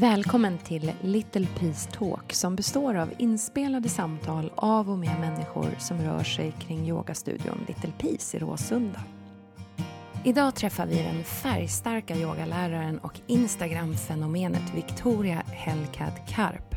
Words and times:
Välkommen 0.00 0.58
till 0.58 0.92
Little 1.00 1.46
Peace 1.58 1.90
Talk 1.90 2.32
som 2.32 2.56
består 2.56 2.94
av 2.94 3.12
inspelade 3.18 3.88
samtal 3.88 4.52
av 4.56 4.90
och 4.90 4.98
med 4.98 5.20
människor 5.20 5.66
som 5.78 5.98
rör 5.98 6.24
sig 6.24 6.52
kring 6.60 6.88
yogastudion 6.88 7.64
Little 7.68 7.92
Peace 7.98 8.36
i 8.36 8.40
Råsunda. 8.40 9.00
Idag 10.24 10.54
träffar 10.54 10.86
vi 10.86 10.96
den 10.96 11.24
färgstarka 11.24 12.16
yogaläraren 12.16 12.98
och 12.98 13.20
Instagram-fenomenet 13.26 14.74
Victoria 14.74 15.42
Hellcat 15.46 16.28
Karp. 16.28 16.74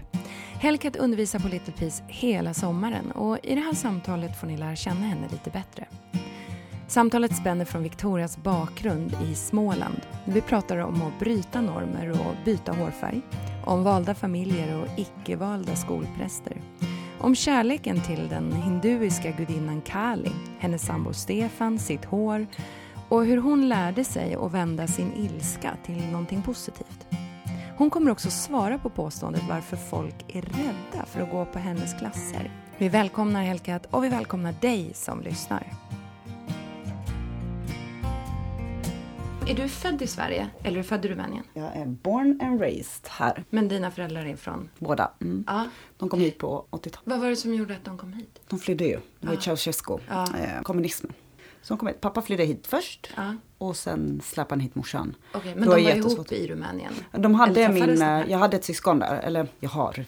Hellcat 0.54 0.96
undervisar 0.96 1.40
på 1.40 1.48
Little 1.48 1.74
Peace 1.74 2.04
hela 2.08 2.54
sommaren 2.54 3.12
och 3.12 3.38
i 3.44 3.56
det 3.56 3.62
här 3.62 3.74
samtalet 3.74 4.40
får 4.40 4.48
ni 4.48 4.58
lära 4.58 4.76
känna 4.76 5.02
henne 5.02 5.28
lite 5.32 5.50
bättre. 5.50 5.88
Samtalet 6.88 7.36
spänner 7.36 7.66
från 7.66 7.84
Victorias 7.84 8.38
bakgrund 8.38 9.18
i 9.24 9.36
Småland. 9.36 10.02
Vi 10.26 10.42
pratar 10.42 10.78
om 10.78 11.02
att 11.02 11.20
bryta 11.20 11.62
normer 11.62 12.12
och 12.12 12.36
byta 12.46 12.72
hårfärg. 12.72 13.22
Om 13.66 13.84
valda 13.84 14.16
familjer 14.16 14.82
och 14.82 14.88
icke-valda 15.00 15.76
skolpräster. 15.76 16.62
Om 17.20 17.36
kärleken 17.36 18.02
till 18.02 18.28
den 18.30 18.54
hinduiska 18.54 19.32
gudinnan 19.32 19.82
Kali, 19.82 20.32
hennes 20.60 20.86
sambo 20.86 21.14
Stefan, 21.14 21.80
sitt 21.80 22.06
hår 22.06 22.48
och 23.10 23.26
hur 23.26 23.38
hon 23.38 23.70
lärde 23.70 24.04
sig 24.04 24.36
att 24.36 24.52
vända 24.52 24.88
sin 24.88 25.14
ilska 25.14 25.78
till 25.86 26.08
någonting 26.12 26.42
positivt. 26.42 27.08
Hon 27.78 27.90
kommer 27.90 28.12
också 28.12 28.30
svara 28.30 28.78
på 28.78 28.90
påståendet 28.90 29.44
varför 29.50 29.78
folk 29.78 30.36
är 30.36 30.42
rädda 30.42 31.06
för 31.06 31.22
att 31.22 31.32
gå 31.32 31.46
på 31.46 31.60
hennes 31.60 31.94
klasser. 32.00 32.52
Vi 32.78 32.90
välkomnar 32.90 33.44
Helkat 33.44 33.86
och 33.86 34.04
vi 34.04 34.10
välkomnar 34.10 34.56
dig 34.62 34.92
som 34.94 35.22
lyssnar. 35.22 35.68
Är 39.48 39.56
du 39.56 39.68
född 39.70 40.02
i 40.02 40.08
Sverige 40.08 40.50
eller 40.64 40.72
är 40.72 40.78
du 40.78 40.84
född 40.84 41.06
i 41.06 41.08
Rumänien? 41.10 41.44
Jag 41.54 41.76
är 41.76 41.86
born 41.86 42.40
and 42.44 42.62
raised 42.62 43.08
här. 43.10 43.44
Men 43.50 43.68
dina 43.68 43.92
föräldrar 43.92 44.26
är 44.26 44.36
från? 44.36 44.70
Båda. 44.80 45.12
Mm. 45.22 45.44
Ja. 45.48 45.66
De 45.98 46.10
kom 46.10 46.20
hit 46.20 46.38
på 46.38 46.66
80-talet. 46.72 47.00
Vad 47.04 47.20
var 47.20 47.30
det 47.30 47.36
som 47.36 47.54
gjorde 47.54 47.74
att 47.76 47.86
de 47.86 47.98
kom 47.98 48.14
hit? 48.14 48.40
De 48.50 48.60
flydde 48.60 48.84
ju. 48.86 49.00
Det 49.20 49.28
var 49.28 49.34
ju 49.34 49.40
Ceausescu, 49.42 49.94
eh, 50.10 50.62
kommunismen. 50.64 51.14
Så 51.62 51.74
de 51.74 51.78
kom 51.78 51.88
hit. 51.88 52.02
Pappa 52.02 52.22
flydde 52.22 52.44
hit 52.44 52.68
först 52.68 53.10
Ja. 53.16 53.36
och 53.58 53.76
sen 53.76 54.22
släppte 54.24 54.54
han 54.54 54.60
hit 54.60 54.76
morsan. 54.76 55.16
Det 55.34 55.40
men 55.56 55.70
var 55.70 55.76
de 55.78 55.84
var 55.84 55.92
ihop 55.92 56.32
i 56.32 56.48
Rumänien? 56.48 56.94
De 57.12 57.36
hade 57.36 57.70
min, 57.70 58.02
eh, 58.02 58.24
jag 58.32 58.38
hade 58.38 58.58
ett 58.58 58.66
syskon 58.66 59.00
där, 59.00 59.20
eller 59.20 59.48
jag 59.60 59.70
har. 59.70 60.06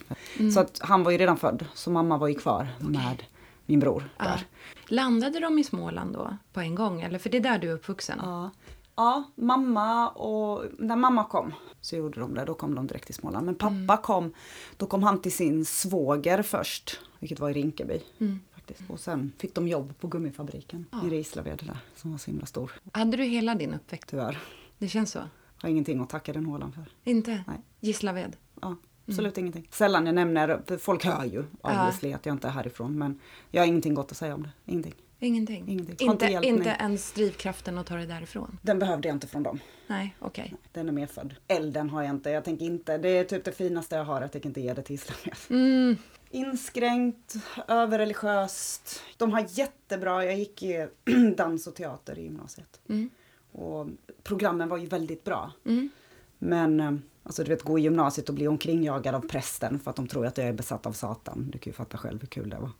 Så 0.54 0.60
att 0.60 0.78
han 0.82 1.02
var 1.02 1.10
ju 1.10 1.18
redan 1.18 1.36
född, 1.36 1.64
så 1.74 1.90
mamma 1.90 2.18
var 2.18 2.28
ju 2.28 2.34
kvar 2.34 2.68
med 2.80 3.22
min 3.66 3.80
bror 3.80 4.08
Ja. 4.18 4.24
där. 4.24 4.46
Landade 4.88 5.40
de 5.40 5.58
i 5.58 5.64
Småland 5.64 6.12
då 6.14 6.36
på 6.52 6.60
en 6.60 6.74
gång? 6.74 7.02
Eller 7.02 7.18
för 7.18 7.30
det 7.30 7.36
är 7.36 7.40
där 7.40 7.58
du 7.58 7.68
är 7.70 7.74
uppvuxen? 7.74 8.20
Ja. 8.22 8.50
Ja, 8.96 9.24
mamma 9.34 10.08
och 10.08 10.64
när 10.78 10.96
mamma 10.96 11.24
kom 11.24 11.52
så 11.80 11.96
gjorde 11.96 12.20
de 12.20 12.34
det. 12.34 12.44
Då 12.44 12.54
kom 12.54 12.74
de 12.74 12.86
direkt 12.86 13.06
till 13.06 13.14
Småland. 13.14 13.46
Men 13.46 13.54
pappa 13.54 13.74
Mm. 13.74 13.96
kom, 14.02 14.32
då 14.76 14.86
kom 14.86 15.02
han 15.02 15.20
till 15.22 15.32
sin 15.32 15.64
svåger 15.64 16.42
först, 16.42 17.00
vilket 17.18 17.40
var 17.40 17.50
i 17.50 17.52
Rinkeby. 17.52 18.00
Mm. 18.18 18.40
Faktiskt. 18.54 18.90
Och 18.90 19.00
sen 19.00 19.32
fick 19.38 19.54
de 19.54 19.68
jobb 19.68 19.94
på 20.00 20.06
gummifabriken 20.08 20.86
i 21.04 21.10
Rislaved 21.10 21.58
där, 21.66 21.78
som 21.96 22.10
var 22.10 22.18
så 22.18 22.30
himla 22.30 22.46
stor. 22.46 22.72
Hade 22.92 23.16
du 23.16 23.24
hela 23.24 23.54
din 23.54 23.74
uppväxt? 23.74 24.08
Tyvärr. 24.10 24.38
Det 24.78 24.88
känns 24.88 25.10
så? 25.10 25.20
Har 25.62 25.68
ingenting 25.68 26.00
att 26.00 26.10
tacka 26.10 26.32
den 26.32 26.46
hålan 26.46 26.72
för. 26.72 26.84
Inte? 27.04 27.30
Nej. 27.46 27.60
Gislaved? 27.80 28.36
Ja, 28.60 28.76
absolut 29.08 29.38
ingenting. 29.38 29.68
Sällan 29.70 30.06
jag 30.06 30.14
nämner, 30.14 30.62
för 30.66 30.76
folk 30.78 31.04
hör 31.04 31.24
ju 31.24 31.44
obviously 31.60 32.12
att 32.12 32.26
jag 32.26 32.34
inte 32.34 32.46
är 32.48 32.52
härifrån. 32.52 32.98
Men 32.98 33.20
jag 33.50 33.62
har 33.62 33.66
ingenting 33.66 33.94
gott 33.94 34.10
att 34.10 34.16
säga 34.16 34.34
om 34.34 34.42
det. 34.42 34.50
Ingenting. 34.64 34.94
Ingenting? 35.18 35.68
Ingenting. 35.68 35.92
Inte, 35.92 36.04
inte 36.04 36.26
hjälpt 36.26 36.46
inte 36.46 36.64
mig. 36.64 36.76
ens 36.80 37.12
drivkraften 37.12 37.78
att 37.78 37.86
ta 37.86 37.96
dig 37.96 38.06
därifrån? 38.06 38.58
Den 38.62 38.78
behövde 38.78 39.08
jag 39.08 39.16
inte 39.16 39.26
från 39.26 39.42
dem. 39.42 39.60
Nej, 39.86 40.16
okej. 40.18 40.54
Den 40.72 40.88
är 40.88 40.92
medfödd. 40.92 41.34
Elden 41.48 41.90
har 41.90 42.02
jag 42.02 42.10
inte. 42.10 42.30
Jag 42.30 42.44
tänker 42.44 42.66
inte, 42.66 42.98
det 42.98 43.08
är 43.08 43.24
typ 43.24 43.44
det 43.44 43.52
finaste 43.52 43.96
jag 43.96 44.04
har. 44.04 44.20
Jag 44.20 44.32
tänker 44.32 44.48
inte 44.48 44.60
ge 44.60 44.74
det 44.74 44.82
till 44.82 44.94
Islamia. 44.94 45.34
Mm. 45.50 45.96
Inskränkt, 46.30 47.34
överreligiöst. 47.68 49.02
De 49.16 49.32
har 49.32 49.46
jättebra, 49.48 50.24
jag 50.24 50.38
gick 50.38 50.62
i 50.62 50.88
dans 51.36 51.66
och 51.66 51.74
teater 51.74 52.18
i 52.18 52.22
gymnasiet. 52.22 52.80
Mm. 52.88 53.10
Och 53.52 53.86
programmen 54.22 54.68
var 54.68 54.76
ju 54.76 54.86
väldigt 54.86 55.24
bra. 55.24 55.52
Mm. 55.64 55.90
Men 56.38 56.80
eh, 56.80 56.92
alltså 57.22 57.44
du 57.44 57.50
vet 57.50 57.62
gå 57.62 57.78
i 57.78 57.82
gymnasiet 57.82 58.28
och 58.28 58.34
bli 58.34 58.48
omkringjagad 58.48 59.14
av 59.14 59.20
prästen 59.20 59.78
för 59.78 59.90
att 59.90 59.96
de 59.96 60.06
tror 60.06 60.26
att 60.26 60.38
jag 60.38 60.46
är 60.46 60.52
besatt 60.52 60.86
av 60.86 60.92
Satan. 60.92 61.50
Du 61.52 61.58
kan 61.58 61.70
ju 61.70 61.74
fatta 61.74 61.98
själv 61.98 62.20
hur 62.20 62.28
kul 62.28 62.50
det 62.50 62.58
var. 62.58 62.70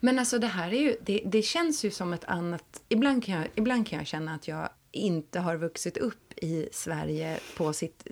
Men 0.00 0.18
alltså 0.18 0.38
det 0.38 0.46
här 0.46 0.74
är 0.74 0.80
ju, 0.80 0.96
det, 1.02 1.22
det 1.26 1.42
känns 1.42 1.84
ju 1.84 1.90
som 1.90 2.12
ett 2.12 2.24
annat... 2.24 2.82
Ibland 2.88 3.24
kan, 3.24 3.34
jag, 3.34 3.48
ibland 3.54 3.86
kan 3.86 3.98
jag 3.98 4.06
känna 4.06 4.34
att 4.34 4.48
jag 4.48 4.68
inte 4.92 5.40
har 5.40 5.56
vuxit 5.56 5.96
upp 5.96 6.32
i 6.36 6.68
Sverige 6.72 7.38
på 7.56 7.72
sitt, 7.72 8.06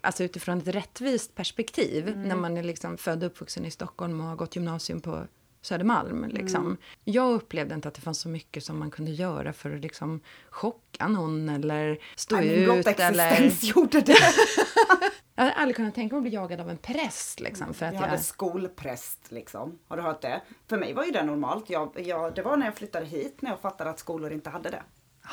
alltså 0.00 0.24
utifrån 0.24 0.58
ett 0.58 0.68
rättvist 0.68 1.34
perspektiv. 1.34 2.16
När 2.16 2.36
man 2.36 2.56
är 2.56 2.62
liksom 2.62 2.98
född 2.98 3.22
och 3.22 3.26
uppvuxen 3.26 3.64
i 3.64 3.70
Stockholm 3.70 4.20
och 4.20 4.26
har 4.26 4.36
gått 4.36 4.56
gymnasium 4.56 5.00
på 5.00 5.26
Södermalm. 5.68 6.24
Liksom. 6.28 6.76
Jag 7.04 7.32
upplevde 7.32 7.74
inte 7.74 7.88
att 7.88 7.94
det 7.94 8.00
fanns 8.00 8.20
så 8.20 8.28
mycket 8.28 8.64
som 8.64 8.78
man 8.78 8.90
kunde 8.90 9.10
göra 9.10 9.52
för 9.52 9.74
att 9.74 9.80
liksom 9.80 10.20
chocka 10.50 11.08
någon 11.08 11.48
eller 11.48 11.98
stå 12.16 12.36
Nej, 12.36 12.64
ut. 12.64 12.86
Eller... 13.00 13.32
existens 13.32 13.64
gjorde 13.76 14.00
det. 14.00 14.16
Jag 15.34 15.44
hade 15.44 15.54
aldrig 15.56 15.76
kunnat 15.76 15.94
tänka 15.94 16.14
mig 16.14 16.18
att 16.18 16.22
bli 16.22 16.34
jagad 16.34 16.60
av 16.60 16.70
en 16.70 16.76
präst. 16.78 17.40
Liksom, 17.40 17.74
för 17.74 17.86
att 17.86 17.94
Jag 17.94 18.02
jag... 18.02 18.08
hade 18.08 18.22
skolpräst 18.22 19.26
liksom. 19.28 19.78
Har 19.88 19.96
du 19.96 20.02
hört 20.02 20.22
det? 20.22 20.42
För 20.66 20.78
mig 20.78 20.92
var 20.94 21.04
ju 21.04 21.10
det 21.10 21.22
normalt. 21.22 21.70
Jag, 21.70 22.00
jag, 22.00 22.34
det 22.34 22.42
var 22.42 22.56
när 22.56 22.66
jag 22.66 22.74
flyttade 22.74 23.06
hit 23.06 23.42
när 23.42 23.50
jag 23.50 23.60
fattade 23.60 23.90
att 23.90 23.98
skolor 23.98 24.32
inte 24.32 24.50
hade 24.50 24.70
det. 24.70 24.82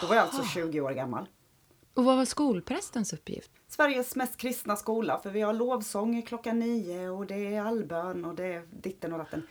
Då 0.01 0.07
var 0.07 0.15
jag 0.15 0.23
alltså 0.23 0.43
20 0.43 0.81
år 0.81 0.91
gammal. 0.91 1.27
Och 1.93 2.03
vad 2.03 2.17
var 2.17 2.25
skolprästens 2.25 3.13
uppgift? 3.13 3.51
Sveriges 3.75 4.15
mest 4.15 4.37
kristna 4.37 4.75
skola 4.75 5.19
för 5.23 5.29
vi 5.29 5.41
har 5.41 5.53
lovsång 5.53 6.21
klockan 6.21 6.59
nio 6.59 7.09
och 7.09 7.25
det 7.25 7.55
är 7.55 7.61
allbön 7.61 8.25
och 8.25 8.35
det 8.35 8.45
är 8.45 8.63
ditten 8.71 9.13
och 9.13 9.19
datten. 9.19 9.47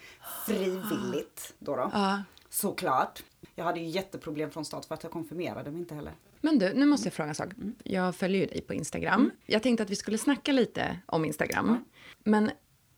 Frivilligt 0.47 1.55
då 1.59 1.77
då. 1.77 1.91
Ja. 1.93 2.23
Såklart. 2.49 3.23
Jag 3.55 3.65
hade 3.65 3.81
ju 3.81 3.87
jätteproblem 3.87 4.51
från 4.51 4.65
start 4.65 4.85
för 4.85 4.95
att 4.95 5.03
jag 5.03 5.13
konfirmerade 5.13 5.71
mig 5.71 5.81
inte 5.81 5.95
heller. 5.95 6.13
Men 6.41 6.59
du, 6.59 6.73
nu 6.75 6.87
måste 6.87 7.07
jag 7.07 7.13
fråga 7.15 7.29
en 7.29 7.35
sak. 7.35 7.49
Jag 7.83 8.17
följer 8.17 8.41
ju 8.41 8.47
dig 8.47 8.61
på 8.61 8.75
Instagram. 8.75 9.31
Jag 9.47 9.63
tänkte 9.63 9.83
att 9.83 9.91
vi 9.91 9.97
skulle 9.97 10.19
snacka 10.19 10.53
lite 10.53 10.99
om 11.07 11.25
Instagram. 11.25 11.85
Men 12.19 12.51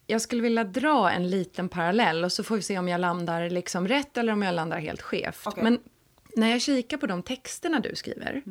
jag 0.07 0.21
skulle 0.21 0.43
vilja 0.43 0.65
dra 0.65 1.11
en 1.11 1.31
liten 1.31 1.69
parallell 1.69 2.25
och 2.25 2.33
så 2.33 2.43
får 2.43 2.57
vi 2.57 2.63
se 2.63 2.79
om 2.79 2.89
jag 2.89 3.01
landar 3.01 3.51
liksom 3.51 3.89
rätt 3.89 4.17
eller 4.17 4.33
om 4.33 4.43
jag 4.43 4.55
landar 4.55 4.79
helt 4.79 5.03
skevt. 5.03 5.43
Okej. 5.47 5.65
Men 5.65 5.79
när 6.37 6.51
jag 6.51 6.63
kikar 6.63 6.97
på 6.97 7.07
de 7.07 7.23
texterna 7.23 7.81
du 7.81 7.95
skriver 7.95 8.43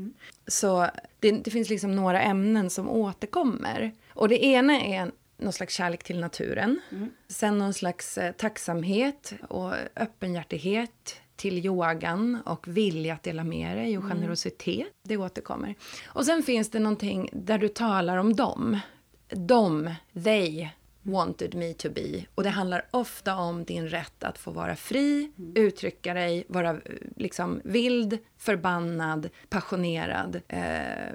så 0.47 0.87
det, 1.19 1.31
det 1.31 1.51
finns 1.51 1.69
liksom 1.69 1.95
några 1.95 2.21
ämnen 2.21 2.69
som 2.69 2.89
återkommer. 2.89 3.91
Och 4.09 4.29
det 4.29 4.45
ena 4.45 4.81
är 4.81 5.11
någon 5.37 5.53
slags 5.53 5.73
kärlek 5.73 6.03
till 6.03 6.19
naturen. 6.19 6.81
Sen 7.27 7.57
någon 7.57 7.73
slags 7.73 8.17
eh, 8.17 8.31
tacksamhet 8.31 9.33
och 9.49 9.73
öppenhjärtighet 9.95 11.15
till 11.35 11.65
yogan 11.65 12.37
och 12.45 12.67
vilja 12.67 13.13
att 13.13 13.23
dela 13.23 13.43
med 13.43 13.77
dig 13.77 13.97
och 13.97 14.03
generositet. 14.03 14.87
Det 15.03 15.17
återkommer. 15.17 15.75
Och 16.07 16.25
sen 16.25 16.43
finns 16.43 16.69
det 16.69 16.79
någonting 16.79 17.29
där 17.33 17.57
du 17.57 17.67
talar 17.67 18.17
om 18.17 18.35
dem. 18.35 18.79
De, 19.27 19.93
they 20.23 20.69
wanted 21.05 21.55
me 21.55 21.73
to 21.73 21.89
be. 21.89 22.25
Och 22.35 22.43
det 22.43 22.49
handlar 22.49 22.85
ofta 22.91 23.35
om 23.35 23.63
din 23.63 23.87
rätt 23.87 24.23
att 24.23 24.37
få 24.37 24.51
vara 24.51 24.75
fri, 24.75 25.31
uttrycka 25.55 26.13
dig, 26.13 26.45
vara 26.47 26.69
eh, 26.69 26.79
liksom 27.15 27.61
vild, 27.63 28.17
förbannad, 28.37 29.29
passionerad, 29.49 30.41
eh, 30.47 30.59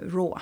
raw. 0.03 0.41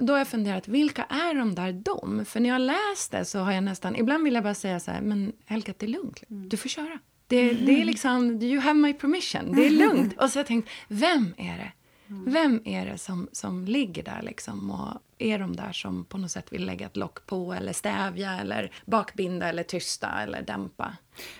Då 0.00 0.12
har 0.12 0.18
jag 0.18 0.28
funderat, 0.28 0.68
vilka 0.68 1.04
är 1.04 1.34
de 1.34 1.54
där 1.54 1.72
de? 1.72 2.24
För 2.24 2.40
när 2.40 2.48
jag 2.48 2.60
läst 2.60 3.10
det 3.10 3.24
så 3.24 3.38
har 3.38 3.52
jag 3.52 3.64
nästan, 3.64 3.96
ibland 3.96 4.24
vill 4.24 4.34
jag 4.34 4.42
bara 4.42 4.54
säga 4.54 4.80
så 4.80 4.90
här, 4.90 5.00
men 5.00 5.32
Helga, 5.46 5.74
det 5.78 5.86
är 5.86 5.90
lugnt. 5.90 6.22
Du 6.28 6.56
får 6.56 6.68
köra. 6.68 6.98
Det, 7.26 7.52
det 7.52 7.80
är 7.80 7.84
liksom, 7.94 8.42
you 8.42 8.60
have 8.60 8.78
my 8.78 8.92
permission. 8.92 9.52
Det 9.52 9.66
är 9.66 9.70
lugnt. 9.88 10.20
Och 10.20 10.30
så 10.30 10.36
har 10.36 10.40
jag 10.40 10.46
tänkt, 10.46 10.68
vem 10.88 11.34
är 11.38 11.58
det? 11.58 11.72
Vem 12.08 12.60
är 12.64 12.86
det 12.86 12.98
som, 12.98 13.28
som 13.32 13.64
ligger 13.64 14.02
där 14.02 14.22
liksom 14.22 14.70
och 14.70 15.00
är 15.18 15.38
de 15.38 15.56
där 15.56 15.72
som 15.72 16.04
på 16.04 16.18
något 16.18 16.30
sätt 16.30 16.52
vill 16.52 16.66
lägga 16.66 16.86
ett 16.86 16.96
lock 16.96 17.26
på 17.26 17.52
eller 17.52 17.72
stävja 17.72 18.40
eller 18.40 18.70
bakbinda 18.86 19.48
eller 19.48 19.62
tysta 19.62 20.08
eller 20.22 20.42
dämpa? 20.42 20.96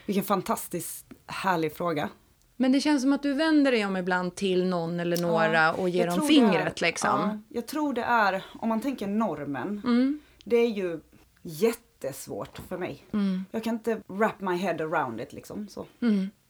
Vilken 0.06 0.24
fantastiskt 0.24 1.06
härlig 1.26 1.76
fråga. 1.76 2.08
Men 2.56 2.72
det 2.72 2.80
känns 2.80 3.02
som 3.02 3.12
att 3.12 3.22
du 3.22 3.32
vänder 3.32 3.72
dig 3.72 3.86
om 3.86 3.96
ibland 3.96 4.34
till 4.34 4.66
någon 4.66 5.00
eller 5.00 5.16
några 5.16 5.72
och 5.72 5.88
ger 5.88 6.06
dem 6.06 6.22
fingret 6.28 6.82
är, 6.82 6.86
liksom. 6.86 7.10
Ja, 7.10 7.38
jag 7.48 7.66
tror 7.66 7.92
det 7.92 8.02
är, 8.02 8.44
om 8.54 8.68
man 8.68 8.80
tänker 8.80 9.06
normen, 9.06 9.80
Mm. 9.84 10.20
det 10.44 10.56
är 10.56 10.68
ju 10.70 11.00
jättesvårt 11.42 12.58
för 12.68 12.78
mig. 12.78 13.04
Mm. 13.12 13.44
Jag 13.50 13.64
kan 13.64 13.74
inte 13.74 14.00
wrap 14.06 14.40
my 14.40 14.56
head 14.56 14.74
around 14.84 15.20
it 15.20 15.32
liksom. 15.32 15.68
Så. 15.68 15.86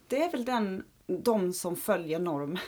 Det 0.08 0.22
är 0.22 0.30
väl 0.30 0.44
den, 0.44 0.84
de 1.06 1.52
som 1.52 1.76
följer 1.76 2.18
normen. 2.18 2.58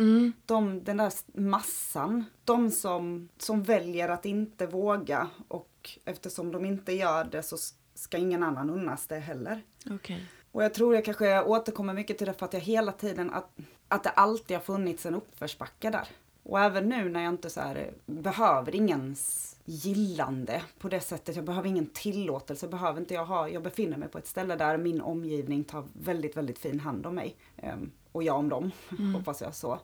Mm. 0.00 0.32
De, 0.46 0.84
den 0.84 0.96
där 0.96 1.12
massan. 1.40 2.24
De 2.44 2.70
som, 2.70 3.28
som 3.38 3.62
väljer 3.62 4.08
att 4.08 4.24
inte 4.24 4.66
våga 4.66 5.28
och 5.48 5.90
eftersom 6.04 6.52
de 6.52 6.64
inte 6.64 6.92
gör 6.92 7.24
det 7.24 7.42
så 7.42 7.56
ska 7.94 8.18
ingen 8.18 8.42
annan 8.42 8.70
unnas 8.70 9.06
det 9.06 9.18
heller. 9.18 9.62
Okej. 9.90 10.26
Och 10.52 10.64
jag 10.64 10.74
tror 10.74 10.94
jag 10.94 11.04
kanske 11.04 11.42
återkommer 11.42 11.94
mycket 11.94 12.18
till 12.18 12.26
det 12.26 12.34
för 12.34 12.46
att 12.46 12.52
jag 12.52 12.60
hela 12.60 12.92
tiden, 12.92 13.30
att, 13.30 13.58
att 13.88 14.04
det 14.04 14.10
alltid 14.10 14.56
har 14.56 14.64
funnits 14.64 15.06
en 15.06 15.14
uppförsbacke 15.14 15.90
där. 15.90 16.08
Och 16.42 16.60
även 16.60 16.88
nu 16.88 17.08
när 17.08 17.22
jag 17.22 17.32
inte 17.32 17.50
så 17.50 17.60
här, 17.60 17.92
behöver 18.06 18.74
ingens 18.74 19.56
gillande 19.64 20.62
på 20.78 20.88
det 20.88 21.00
sättet. 21.00 21.36
Jag 21.36 21.44
behöver 21.44 21.68
ingen 21.68 21.86
tillåtelse. 21.86 22.68
Behöver 22.68 23.00
inte 23.00 23.14
jag 23.14 23.26
ha. 23.26 23.48
Jag 23.48 23.62
befinner 23.62 23.96
mig 23.96 24.08
på 24.08 24.18
ett 24.18 24.26
ställe 24.26 24.56
där 24.56 24.78
min 24.78 25.00
omgivning 25.00 25.64
tar 25.64 25.84
väldigt, 25.92 26.36
väldigt 26.36 26.58
fin 26.58 26.80
hand 26.80 27.06
om 27.06 27.14
mig. 27.14 27.36
Um, 27.62 27.92
och 28.12 28.22
jag 28.22 28.36
om 28.36 28.48
dem, 28.48 28.70
mm. 28.98 29.14
hoppas 29.14 29.40
jag 29.40 29.54
så. 29.54 29.78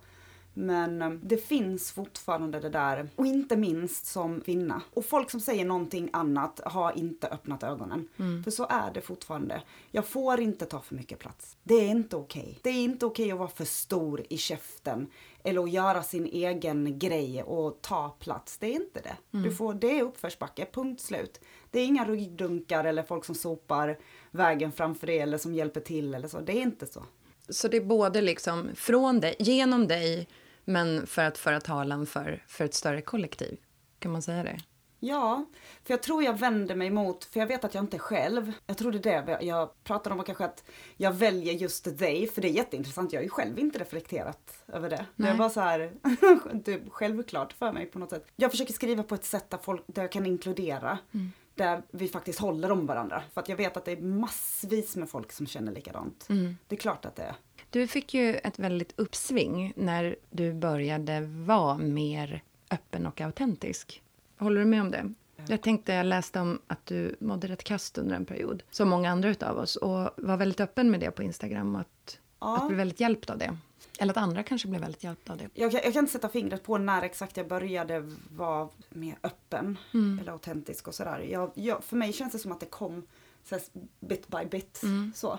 Men 0.59 1.03
um, 1.03 1.21
det 1.23 1.37
finns 1.37 1.93
fortfarande 1.93 2.61
det 2.61 2.69
där, 2.69 3.09
och 3.17 3.27
inte 3.27 3.57
minst 3.57 4.07
som 4.07 4.41
kvinna. 4.41 4.83
Och 4.95 5.05
folk 5.05 5.31
som 5.31 5.41
säger 5.41 5.65
någonting 5.65 6.11
annat 6.13 6.61
har 6.65 6.99
inte 6.99 7.29
öppnat 7.29 7.63
ögonen. 7.63 8.09
Mm. 8.17 8.45
För 8.45 8.51
så 8.51 8.67
är 8.71 8.91
det 8.95 9.01
fortfarande. 9.01 9.63
Jag 9.91 10.07
får 10.07 10.41
inte 10.41 10.67
ta 10.67 10.81
för 10.81 10.95
mycket 10.95 11.19
plats. 11.19 11.57
Det 11.63 11.75
är 11.75 11.89
inte 11.89 12.17
okej. 12.17 12.43
Okay. 12.43 12.55
Det 12.63 12.71
är 12.71 12.85
inte 12.85 13.07
okej 13.07 13.25
okay 13.25 13.33
att 13.33 13.39
vara 13.39 13.49
för 13.49 13.65
stor 13.65 14.23
i 14.31 14.39
käften. 14.39 15.07
Eller 15.43 15.63
att 15.63 15.71
göra 15.71 16.03
sin 16.03 16.27
egen 16.27 16.99
grej 16.99 17.43
och 17.43 17.79
ta 17.83 18.09
plats. 18.09 18.59
Det 18.59 18.67
är 18.67 18.75
inte 18.75 19.01
det. 19.01 19.17
Mm. 19.33 19.49
Du 19.49 19.55
får, 19.55 19.75
det 19.75 19.99
är 19.99 20.03
uppförsbacke, 20.03 20.67
punkt 20.73 21.01
slut. 21.01 21.41
Det 21.71 21.81
är 21.81 21.87
inga 21.87 22.05
ryggdunkar 22.05 22.85
eller 22.85 23.03
folk 23.03 23.25
som 23.25 23.35
sopar 23.35 23.99
vägen 24.31 24.73
framför 24.73 25.07
dig 25.07 25.19
eller 25.19 25.39
som 25.39 25.55
hjälper 25.55 25.81
till 25.81 26.15
eller 26.15 26.29
så. 26.29 26.41
Det 26.41 26.53
är 26.53 26.63
inte 26.63 26.87
så. 26.87 27.03
Så 27.49 27.69
det 27.69 27.77
är 27.77 27.85
både 27.85 28.23
liksom 28.23 28.71
från 28.75 29.21
dig, 29.21 29.37
genom 29.39 29.89
dig, 29.89 30.29
men 30.65 31.07
för 31.07 31.23
att 31.23 31.39
föra 31.39 31.61
talan 31.61 32.07
för, 32.07 32.45
för 32.49 32.65
ett 32.65 32.75
större 32.75 33.03
kollektiv. 33.03 33.59
Kan 33.99 34.13
man 34.13 34.23
säga 34.23 34.43
det? 34.43 34.59
Ja, 35.01 35.45
för 35.85 35.93
jag 35.93 36.03
tror 36.03 36.23
jag 36.23 36.39
vänder 36.39 36.75
mig 36.75 36.91
mot, 36.91 37.25
för 37.25 37.41
jag 37.41 37.47
vet 37.47 37.65
att 37.65 37.75
jag 37.75 37.85
inte 37.85 37.97
är 37.97 37.99
själv. 37.99 38.53
Jag 38.67 38.79
tror 38.79 38.93
det 38.93 39.11
är 39.11 39.27
det 39.27 39.45
jag 39.45 39.85
pratar 39.85 40.11
om, 40.11 40.21
och 40.21 40.27
kanske 40.27 40.45
att 40.45 40.65
jag 40.97 41.13
väljer 41.13 41.53
just 41.53 41.99
dig, 41.99 42.27
för 42.27 42.43
det 42.43 42.49
är 42.49 42.53
jätteintressant. 42.53 43.13
Jag 43.13 43.21
har 43.21 43.25
ju 43.25 43.31
själv 43.31 43.59
inte 43.59 43.79
reflekterat 43.79 44.65
över 44.69 44.91
det. 44.91 45.07
Nej. 45.17 45.33
Det 45.33 45.39
bara 45.39 45.51
så 45.51 45.61
här, 45.61 45.93
typ 46.65 46.83
självklart 46.91 47.53
för 47.53 47.73
mig 47.73 47.87
på 47.87 47.99
något 47.99 48.11
sätt. 48.11 48.27
Jag 48.37 48.51
försöker 48.51 48.73
skriva 48.73 49.03
på 49.03 49.15
ett 49.15 49.25
sätt 49.25 49.51
där, 49.51 49.59
folk, 49.59 49.83
där 49.87 50.03
jag 50.03 50.13
kan 50.13 50.27
inkludera. 50.27 50.99
Mm. 51.15 51.33
Där 51.57 51.83
vi 51.91 52.09
faktiskt 52.09 52.39
håller 52.39 52.73
om 52.73 52.87
varandra. 52.87 53.23
För 53.35 53.41
att 53.41 53.49
jag 53.49 53.57
vet 53.57 53.77
att 53.77 53.85
det 53.85 53.93
är 53.93 54.01
massvis 54.01 54.97
med 54.97 55.09
folk 55.09 55.33
som 55.33 55.47
känner 55.47 55.73
likadant. 55.73 56.27
Mm. 56.29 56.57
Det 56.69 56.75
är 56.75 56.81
klart 56.81 57.05
att 57.05 57.17
det 57.17 57.23
är. 57.23 57.35
Du 57.71 57.87
fick 57.87 58.15
ju 58.15 58.35
ett 58.35 58.59
väldigt 58.59 58.93
uppsving 58.97 59.73
när 59.77 60.17
du 60.31 60.53
började 60.53 61.21
vara 61.21 61.79
mer 61.79 62.43
öppen 62.71 63.07
och 63.07 63.21
autentisk. 63.21 64.03
Håller 64.39 64.61
du 64.61 64.67
med 64.67 64.81
om 64.81 64.91
det? 64.91 65.13
Jag 65.49 65.63
tänkte, 65.63 65.93
jag 65.93 66.07
läste 66.07 66.41
om 66.41 66.59
att 66.67 66.87
du 66.87 67.17
mådde 67.21 67.47
rätt 67.47 67.65
kast 67.65 67.99
under 67.99 68.17
en 68.17 68.25
period, 68.25 68.63
som 68.71 68.89
många 68.89 69.11
andra 69.11 69.35
av 69.41 69.59
oss, 69.59 69.77
och 69.77 70.11
var 70.17 70.37
väldigt 70.37 70.61
öppen 70.61 70.91
med 70.91 71.01
det 71.01 71.11
på 71.11 71.23
Instagram, 71.23 71.77
att, 71.77 72.19
ja. 72.41 72.57
att 72.57 72.69
bli 72.69 72.77
väldigt 72.77 73.01
hjälpt 73.01 73.31
av 73.31 73.39
det. 73.39 73.57
Eller 73.99 74.13
att 74.13 74.17
andra 74.17 74.43
kanske 74.43 74.69
blev 74.69 74.81
väldigt 74.81 75.05
hjälpta 75.05 75.33
av 75.33 75.39
det. 75.39 75.49
Jag, 75.55 75.73
jag, 75.73 75.93
kan 75.93 75.97
inte 75.97 76.13
sätta 76.13 76.29
fingret 76.29 76.63
på 76.63 76.79
när 76.79 77.03
exakt 77.03 77.37
jag 77.37 77.49
började 77.49 78.13
vara 78.31 78.69
mer 78.89 79.19
öppen 79.23 79.79
mm. 79.95 80.19
eller 80.19 80.33
autentisk 80.33 80.89
och 80.89 80.95
sådär. 80.95 81.19
Jag, 81.19 81.51
jag, 81.55 81.85
för 81.85 81.97
mig 81.97 82.13
känns 82.13 82.33
det 82.33 82.39
som 82.39 82.53
att 82.53 82.61
det 82.61 82.67
kom 82.67 83.07
så 83.45 83.59
bit 84.01 84.29
by 84.29 84.45
bit. 84.51 84.83
Mm. 84.83 85.13
Så. 85.15 85.39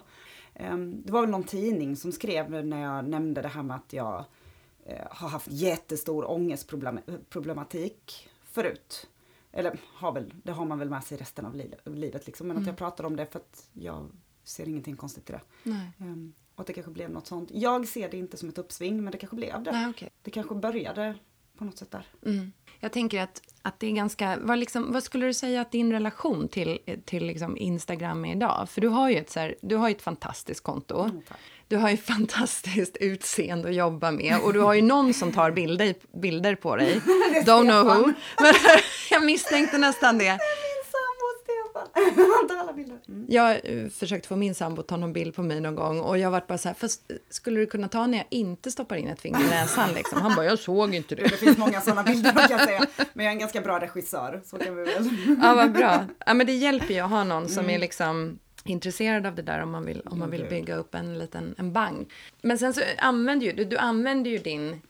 Um, 0.59 1.03
det 1.05 1.11
var 1.11 1.21
väl 1.21 1.29
någon 1.29 1.43
tidning 1.43 1.95
som 1.95 2.11
skrev 2.11 2.65
när 2.65 2.81
jag 2.81 3.09
nämnde 3.09 3.41
det 3.41 3.47
här 3.47 3.63
med 3.63 3.75
att 3.75 3.93
jag 3.93 4.25
uh, 4.89 4.93
har 5.11 5.29
haft 5.29 5.47
jättestor 5.51 6.31
ångestproblematik 6.31 8.29
förut. 8.43 9.09
Eller 9.51 9.79
har 9.83 10.11
väl, 10.11 10.33
det 10.43 10.51
har 10.51 10.65
man 10.65 10.79
väl 10.79 10.89
med 10.89 11.03
sig 11.03 11.17
resten 11.17 11.45
av 11.45 11.55
livet 11.85 12.25
liksom. 12.25 12.47
Men 12.47 12.57
mm. 12.57 12.63
att 12.63 12.67
jag 12.67 12.77
pratar 12.77 13.03
om 13.03 13.15
det 13.15 13.25
för 13.25 13.39
att 13.39 13.69
jag 13.73 14.09
ser 14.43 14.69
ingenting 14.69 14.95
konstigt 14.95 15.29
i 15.29 15.33
det. 15.33 15.41
Um, 15.99 16.33
och 16.57 16.61
att 16.61 16.67
det 16.67 16.73
kanske 16.73 16.91
blev 16.91 17.09
något 17.09 17.27
sånt. 17.27 17.49
Jag 17.53 17.87
ser 17.87 18.09
det 18.09 18.17
inte 18.17 18.37
som 18.37 18.49
ett 18.49 18.57
uppsving 18.57 19.03
men 19.03 19.11
det 19.11 19.17
kanske 19.17 19.35
blev 19.35 19.63
det. 19.63 19.71
Nej, 19.71 19.89
okay. 19.89 20.09
Det 20.21 20.31
kanske 20.31 20.55
började 20.55 21.15
på 21.57 21.65
något 21.65 21.77
sätt 21.77 21.91
där. 21.91 22.05
Mm. 22.25 22.51
Jag 22.79 22.91
tänker 22.91 23.21
att, 23.21 23.41
att 23.61 23.79
det 23.79 23.87
är 23.87 23.91
ganska... 23.91 24.37
Vad, 24.41 24.59
liksom, 24.59 24.93
vad 24.93 25.03
skulle 25.03 25.25
du 25.25 25.33
säga 25.33 25.61
att 25.61 25.71
din 25.71 25.91
relation 25.91 26.47
till, 26.47 26.79
till 27.05 27.25
liksom 27.25 27.57
Instagram 27.57 28.25
är 28.25 28.35
idag? 28.35 28.69
För 28.69 28.81
du 28.81 28.87
har 28.87 29.09
ju 29.09 29.17
ett, 29.17 29.29
så 29.29 29.39
här, 29.39 29.55
du 29.61 29.75
har 29.75 29.89
ett 29.89 30.01
fantastiskt 30.01 30.63
konto. 30.63 31.03
Mm, 31.03 31.21
du 31.67 31.77
har 31.77 31.89
ju 31.89 31.97
fantastiskt 32.13 32.97
utseende 32.97 33.69
att 33.69 33.75
jobba 33.75 34.11
med 34.11 34.39
och 34.43 34.53
du 34.53 34.59
har 34.59 34.73
ju 34.73 34.81
någon 34.81 35.13
som 35.13 35.31
tar 35.31 35.51
bilder, 35.51 35.95
bilder 36.21 36.55
på 36.55 36.75
dig. 36.75 37.01
Don't 37.45 37.69
know 37.69 37.85
who. 37.85 38.13
Men 38.41 38.53
jag 39.11 39.25
misstänkte 39.25 39.77
nästan 39.77 40.17
det. 40.17 40.37
Mm. 43.07 43.25
Jag 43.29 43.59
eh, 43.63 43.89
försökt 43.89 44.25
få 44.25 44.35
min 44.35 44.55
sambo 44.55 44.81
att 44.81 44.87
ta 44.87 44.97
någon 44.97 45.13
bild 45.13 45.35
på 45.35 45.43
mig 45.43 45.61
någon 45.61 45.75
gång 45.75 45.99
och 45.99 46.17
jag 46.17 46.31
varit 46.31 46.47
bara 46.47 46.57
så 46.57 46.69
här, 46.69 46.73
fast 46.75 47.11
skulle 47.29 47.59
du 47.59 47.65
kunna 47.65 47.87
ta 47.87 48.07
när 48.07 48.17
jag 48.17 48.27
inte 48.29 48.71
stoppar 48.71 48.95
in 48.95 49.07
ett 49.07 49.21
finger 49.21 49.39
i 49.39 49.49
näsan 49.49 49.93
liksom? 49.93 50.21
Han 50.21 50.35
bara, 50.35 50.45
jag 50.45 50.59
såg 50.59 50.95
inte 50.95 51.15
det. 51.15 51.23
Det 51.23 51.37
finns 51.37 51.57
många 51.57 51.81
sådana 51.81 52.03
bilder 52.03 52.31
kan 52.31 52.57
jag 52.57 52.61
säga, 52.61 52.85
men 53.13 53.25
jag 53.25 53.31
är 53.31 53.35
en 53.35 53.39
ganska 53.39 53.61
bra 53.61 53.79
regissör, 53.79 54.41
så 54.45 54.57
kan 54.57 54.75
vi 54.75 54.83
väl. 54.83 55.09
Ja, 55.41 55.55
vad 55.55 55.71
bra. 55.71 56.05
Ja, 56.25 56.33
men 56.33 56.47
det 56.47 56.53
hjälper 56.53 56.93
ju 56.93 56.99
att 56.99 57.09
ha 57.09 57.23
någon 57.23 57.47
som 57.47 57.63
mm. 57.63 57.75
är 57.75 57.79
liksom 57.79 58.39
intresserad 58.63 59.25
av 59.25 59.35
det 59.35 59.41
där 59.41 59.61
om 59.63 59.71
man 59.71 59.85
vill, 59.85 60.01
om 60.05 60.19
man 60.19 60.29
vill 60.29 60.45
bygga 60.49 60.75
upp 60.75 60.95
en 60.95 61.19
liten 61.19 61.55
en 61.57 61.73
bang. 61.73 62.11
Men 62.41 62.57
sen 62.57 62.73
så 62.73 62.81
använder 62.97 63.45
ju 63.45 63.53
du, 63.53 63.65
du 63.65 63.77
använder 63.77 64.31
ju 64.31 64.37
din, 64.37 64.81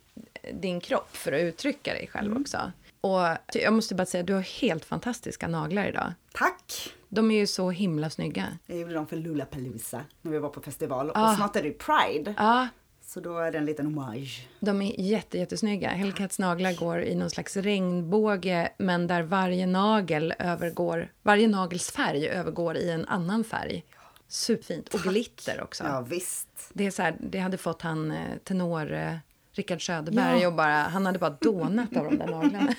din 0.53 0.79
kropp 0.79 1.17
för 1.17 1.31
att 1.31 1.41
uttrycka 1.41 1.93
dig 1.93 2.09
själv 2.13 2.31
mm. 2.31 2.41
också. 2.41 2.71
Och 3.07 3.37
jag 3.53 3.73
måste 3.73 3.95
bara 3.95 4.05
säga, 4.05 4.23
du 4.23 4.33
har 4.33 4.41
helt 4.41 4.85
fantastiska 4.85 5.47
naglar 5.47 5.85
idag. 5.85 6.13
Tack! 6.33 6.93
De 7.09 7.31
är 7.31 7.35
ju 7.35 7.47
så 7.47 7.71
himla 7.71 8.09
snygga. 8.09 8.57
Jag 8.65 8.77
gjorde 8.77 8.93
dem 8.93 9.07
för 9.07 9.15
Lollapalooza 9.15 10.01
när 10.21 10.31
vi 10.31 10.39
var 10.39 10.49
på 10.49 10.61
festival. 10.61 11.11
Ah. 11.15 11.29
Och 11.29 11.35
snart 11.35 11.55
är 11.55 11.63
det 11.63 11.71
Pride. 11.71 12.33
Ah. 12.37 12.67
Så 13.01 13.19
då 13.19 13.37
är 13.37 13.51
det 13.51 13.57
en 13.57 13.65
liten 13.65 13.85
hommage. 13.85 14.47
De 14.59 14.81
är 14.81 14.99
jätte, 14.99 15.37
jättesnygga. 15.37 15.89
Hellcats 15.89 16.39
naglar 16.39 16.73
går 16.73 17.01
i 17.01 17.15
någon 17.15 17.29
slags 17.29 17.57
regnbåge 17.57 18.69
men 18.77 19.07
där 19.07 19.23
varje 19.23 19.67
nagel 19.67 20.33
övergår, 20.39 21.11
varje 21.21 21.47
nagels 21.47 21.91
färg 21.91 22.27
övergår 22.27 22.77
i 22.77 22.89
en 22.89 23.05
annan 23.05 23.43
färg. 23.43 23.83
Superfint. 24.27 24.93
Och 24.93 24.99
glitter 24.99 25.61
också. 25.61 25.83
Ja, 25.83 26.01
visst. 26.01 26.69
Det, 26.73 26.85
är 26.85 26.91
så 26.91 27.01
här, 27.01 27.17
det 27.19 27.39
hade 27.39 27.57
fått 27.57 27.81
han 27.81 28.11
eh, 28.11 28.37
tenor 28.43 28.93
eh, 28.93 29.13
Rickard 29.57 29.85
Söderberg 29.85 30.41
ja. 30.41 30.47
och 30.47 30.53
bara, 30.53 30.73
han 30.73 31.05
hade 31.05 31.19
bara 31.19 31.29
dånat 31.41 31.97
av 31.97 32.03
de 32.03 32.17
där 32.17 32.27
naglarna. 32.27 32.73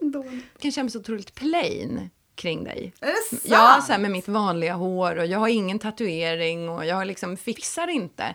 Don. 0.00 0.42
kan 0.58 0.72
känna 0.72 0.84
mig 0.84 0.90
så 0.90 0.98
otroligt 0.98 1.34
plain 1.34 2.10
kring 2.34 2.64
dig. 2.64 2.92
Är 3.00 3.06
det 3.06 3.36
sant? 3.36 3.42
Ja, 3.44 3.82
så 3.86 3.92
här 3.92 3.98
med 3.98 4.10
mitt 4.10 4.28
vanliga 4.28 4.74
hår 4.74 5.16
och 5.16 5.26
jag 5.26 5.38
har 5.38 5.48
ingen 5.48 5.78
tatuering 5.78 6.68
och 6.68 6.86
jag 6.86 7.06
liksom 7.06 7.36
fixar 7.36 7.88
inte. 7.88 8.34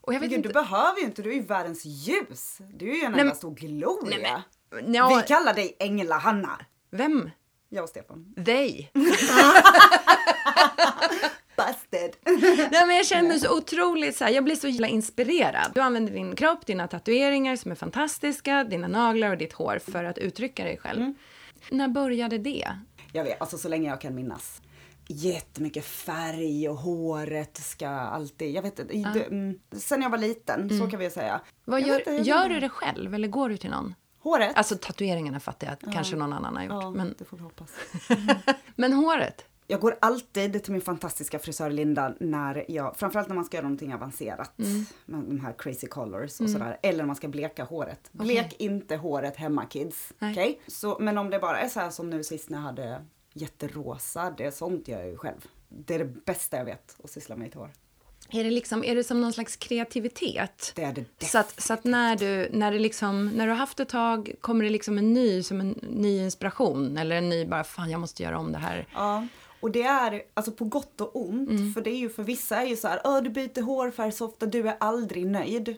Och 0.00 0.14
jag 0.14 0.20
vet 0.20 0.30
Gud, 0.30 0.36
inte... 0.36 0.48
Du 0.48 0.52
behöver 0.52 1.00
ju 1.00 1.06
inte, 1.06 1.22
du 1.22 1.30
är 1.30 1.34
ju 1.34 1.42
världens 1.42 1.84
ljus. 1.84 2.58
Du 2.74 2.90
är 2.90 2.94
ju 2.94 3.02
en 3.02 3.14
enda 3.14 3.34
stor 3.34 3.54
gloria. 3.54 4.18
Nej, 4.18 4.42
men, 4.70 4.94
ja. 4.94 5.16
Vi 5.16 5.22
kallar 5.28 5.54
dig 5.54 5.76
Ängla-Hanna. 5.78 6.60
Vem? 6.90 7.30
Jag 7.68 7.82
och 7.82 7.88
Stefan. 7.88 8.34
Dig. 8.36 8.92
Busted. 11.58 12.16
Nej, 12.72 12.86
men 12.86 12.96
jag 12.96 13.06
känner 13.06 13.28
mig 13.28 13.40
så 13.40 13.58
otroligt 13.58 14.16
så 14.16 14.24
här, 14.24 14.30
jag 14.30 14.44
blir 14.44 14.56
så 14.56 14.68
jävla 14.68 14.88
inspirerad. 14.88 15.70
Du 15.74 15.80
använder 15.80 16.12
din 16.12 16.36
kropp, 16.36 16.66
dina 16.66 16.88
tatueringar 16.88 17.56
som 17.56 17.70
är 17.70 17.74
fantastiska, 17.74 18.64
dina 18.64 18.88
naglar 18.88 19.30
och 19.30 19.38
ditt 19.38 19.52
hår 19.52 19.78
för 19.78 20.04
att 20.04 20.18
uttrycka 20.18 20.64
dig 20.64 20.78
själv. 20.78 21.00
Mm. 21.00 21.14
När 21.70 21.88
började 21.88 22.38
det? 22.38 22.68
Jag 23.12 23.24
vet, 23.24 23.40
alltså 23.40 23.58
så 23.58 23.68
länge 23.68 23.88
jag 23.90 24.00
kan 24.00 24.14
minnas. 24.14 24.62
Jättemycket 25.08 25.84
färg 25.84 26.68
och 26.68 26.76
håret 26.76 27.56
ska 27.56 27.88
alltid, 27.88 28.54
jag 28.54 28.62
vet 28.62 28.78
inte, 28.78 29.08
ah. 29.08 29.18
mm, 29.30 29.58
sen 29.72 30.02
jag 30.02 30.10
var 30.10 30.18
liten, 30.18 30.62
mm. 30.62 30.78
så 30.78 30.90
kan 30.90 31.00
vi 31.00 31.10
säga. 31.10 31.40
Vad 31.64 31.80
gör, 31.80 31.98
inte, 31.98 32.30
gör 32.30 32.48
du 32.48 32.60
det 32.60 32.68
själv 32.68 33.14
eller 33.14 33.28
går 33.28 33.48
du 33.48 33.56
till 33.56 33.70
någon? 33.70 33.94
Håret? 34.18 34.56
Alltså 34.56 34.76
tatueringarna 34.76 35.40
fattar 35.40 35.66
jag 35.66 35.72
att 35.72 35.82
ja. 35.82 35.92
kanske 35.92 36.16
någon 36.16 36.32
annan 36.32 36.56
har 36.56 36.62
gjort. 36.62 36.82
Ja, 36.82 36.90
men... 36.90 37.14
det 37.18 37.24
får 37.24 37.36
vi 37.36 37.42
hoppas. 37.42 37.70
men 38.76 38.92
håret? 38.92 39.44
Jag 39.70 39.80
går 39.80 39.98
alltid 40.00 40.64
till 40.64 40.72
min 40.72 40.80
fantastiska 40.80 41.38
frisör 41.38 41.70
Linda 41.70 42.14
när 42.20 42.64
jag, 42.68 42.96
framförallt 42.96 43.28
när 43.28 43.34
man 43.34 43.44
ska 43.44 43.56
göra 43.56 43.64
någonting 43.64 43.94
avancerat. 43.94 44.58
Mm. 44.58 44.84
Med 45.04 45.20
de 45.20 45.40
här 45.40 45.54
crazy 45.58 45.86
colors 45.86 46.34
och 46.34 46.40
mm. 46.40 46.52
sådär. 46.52 46.78
Eller 46.82 46.98
när 46.98 47.06
man 47.06 47.16
ska 47.16 47.28
bleka 47.28 47.64
håret. 47.64 48.10
Okay. 48.12 48.26
Blek 48.26 48.56
inte 48.58 48.96
håret 48.96 49.36
hemma 49.36 49.64
kids. 49.64 50.12
Okay? 50.20 50.56
Så, 50.66 50.96
men 51.00 51.18
om 51.18 51.30
det 51.30 51.38
bara 51.38 51.60
är 51.60 51.68
så 51.68 51.80
här 51.80 51.90
som 51.90 52.10
nu 52.10 52.24
sist 52.24 52.50
när 52.50 52.58
jag 52.58 52.62
hade 52.62 53.04
jätterosa, 53.32 54.34
det 54.36 54.44
är 54.44 54.50
sånt 54.50 54.88
jag 54.88 55.00
gör 55.00 55.06
ju 55.08 55.16
själv. 55.16 55.46
Det 55.68 55.94
är 55.94 55.98
det 55.98 56.24
bästa 56.24 56.56
jag 56.56 56.64
vet, 56.64 56.96
att 57.04 57.10
syssla 57.10 57.36
med 57.36 57.48
ett 57.48 57.54
hår. 57.54 57.70
Är 58.30 58.44
det, 58.44 58.50
liksom, 58.50 58.84
är 58.84 58.94
det 58.94 59.04
som 59.04 59.20
någon 59.20 59.32
slags 59.32 59.56
kreativitet? 59.56 60.72
Det 60.76 60.82
är 60.82 60.92
det 60.92 61.26
Så 61.26 61.38
att, 61.38 61.62
så 61.62 61.72
att 61.72 61.84
när, 61.84 62.16
du, 62.16 62.48
när, 62.52 62.72
det 62.72 62.78
liksom, 62.78 63.28
när 63.28 63.46
du 63.46 63.52
har 63.52 63.58
haft 63.58 63.80
ett 63.80 63.88
tag, 63.88 64.34
kommer 64.40 64.64
det 64.64 64.70
liksom 64.70 64.98
en 64.98 65.12
ny, 65.12 65.42
som 65.42 65.60
en 65.60 65.78
ny 65.82 66.18
inspiration? 66.18 66.96
Eller 66.96 67.16
en 67.16 67.28
ny, 67.28 67.46
bara 67.46 67.64
fan 67.64 67.90
jag 67.90 68.00
måste 68.00 68.22
göra 68.22 68.38
om 68.38 68.52
det 68.52 68.58
här. 68.58 68.86
Ja, 68.94 69.26
och 69.60 69.70
det 69.70 69.82
är 69.82 70.22
alltså 70.34 70.52
på 70.52 70.64
gott 70.64 71.00
och 71.00 71.16
ont. 71.16 71.50
Mm. 71.50 71.72
För 71.72 71.80
det 71.80 71.90
är 71.90 71.98
ju 71.98 72.10
för 72.10 72.22
vissa 72.22 72.56
är 72.56 72.66
ju 72.66 72.76
så 72.76 72.88
här, 72.88 73.22
du 73.22 73.30
byter 73.30 73.62
hårfärg 73.62 74.12
så 74.12 74.26
ofta, 74.26 74.46
du 74.46 74.68
är 74.68 74.76
aldrig 74.80 75.26
nöjd. 75.26 75.76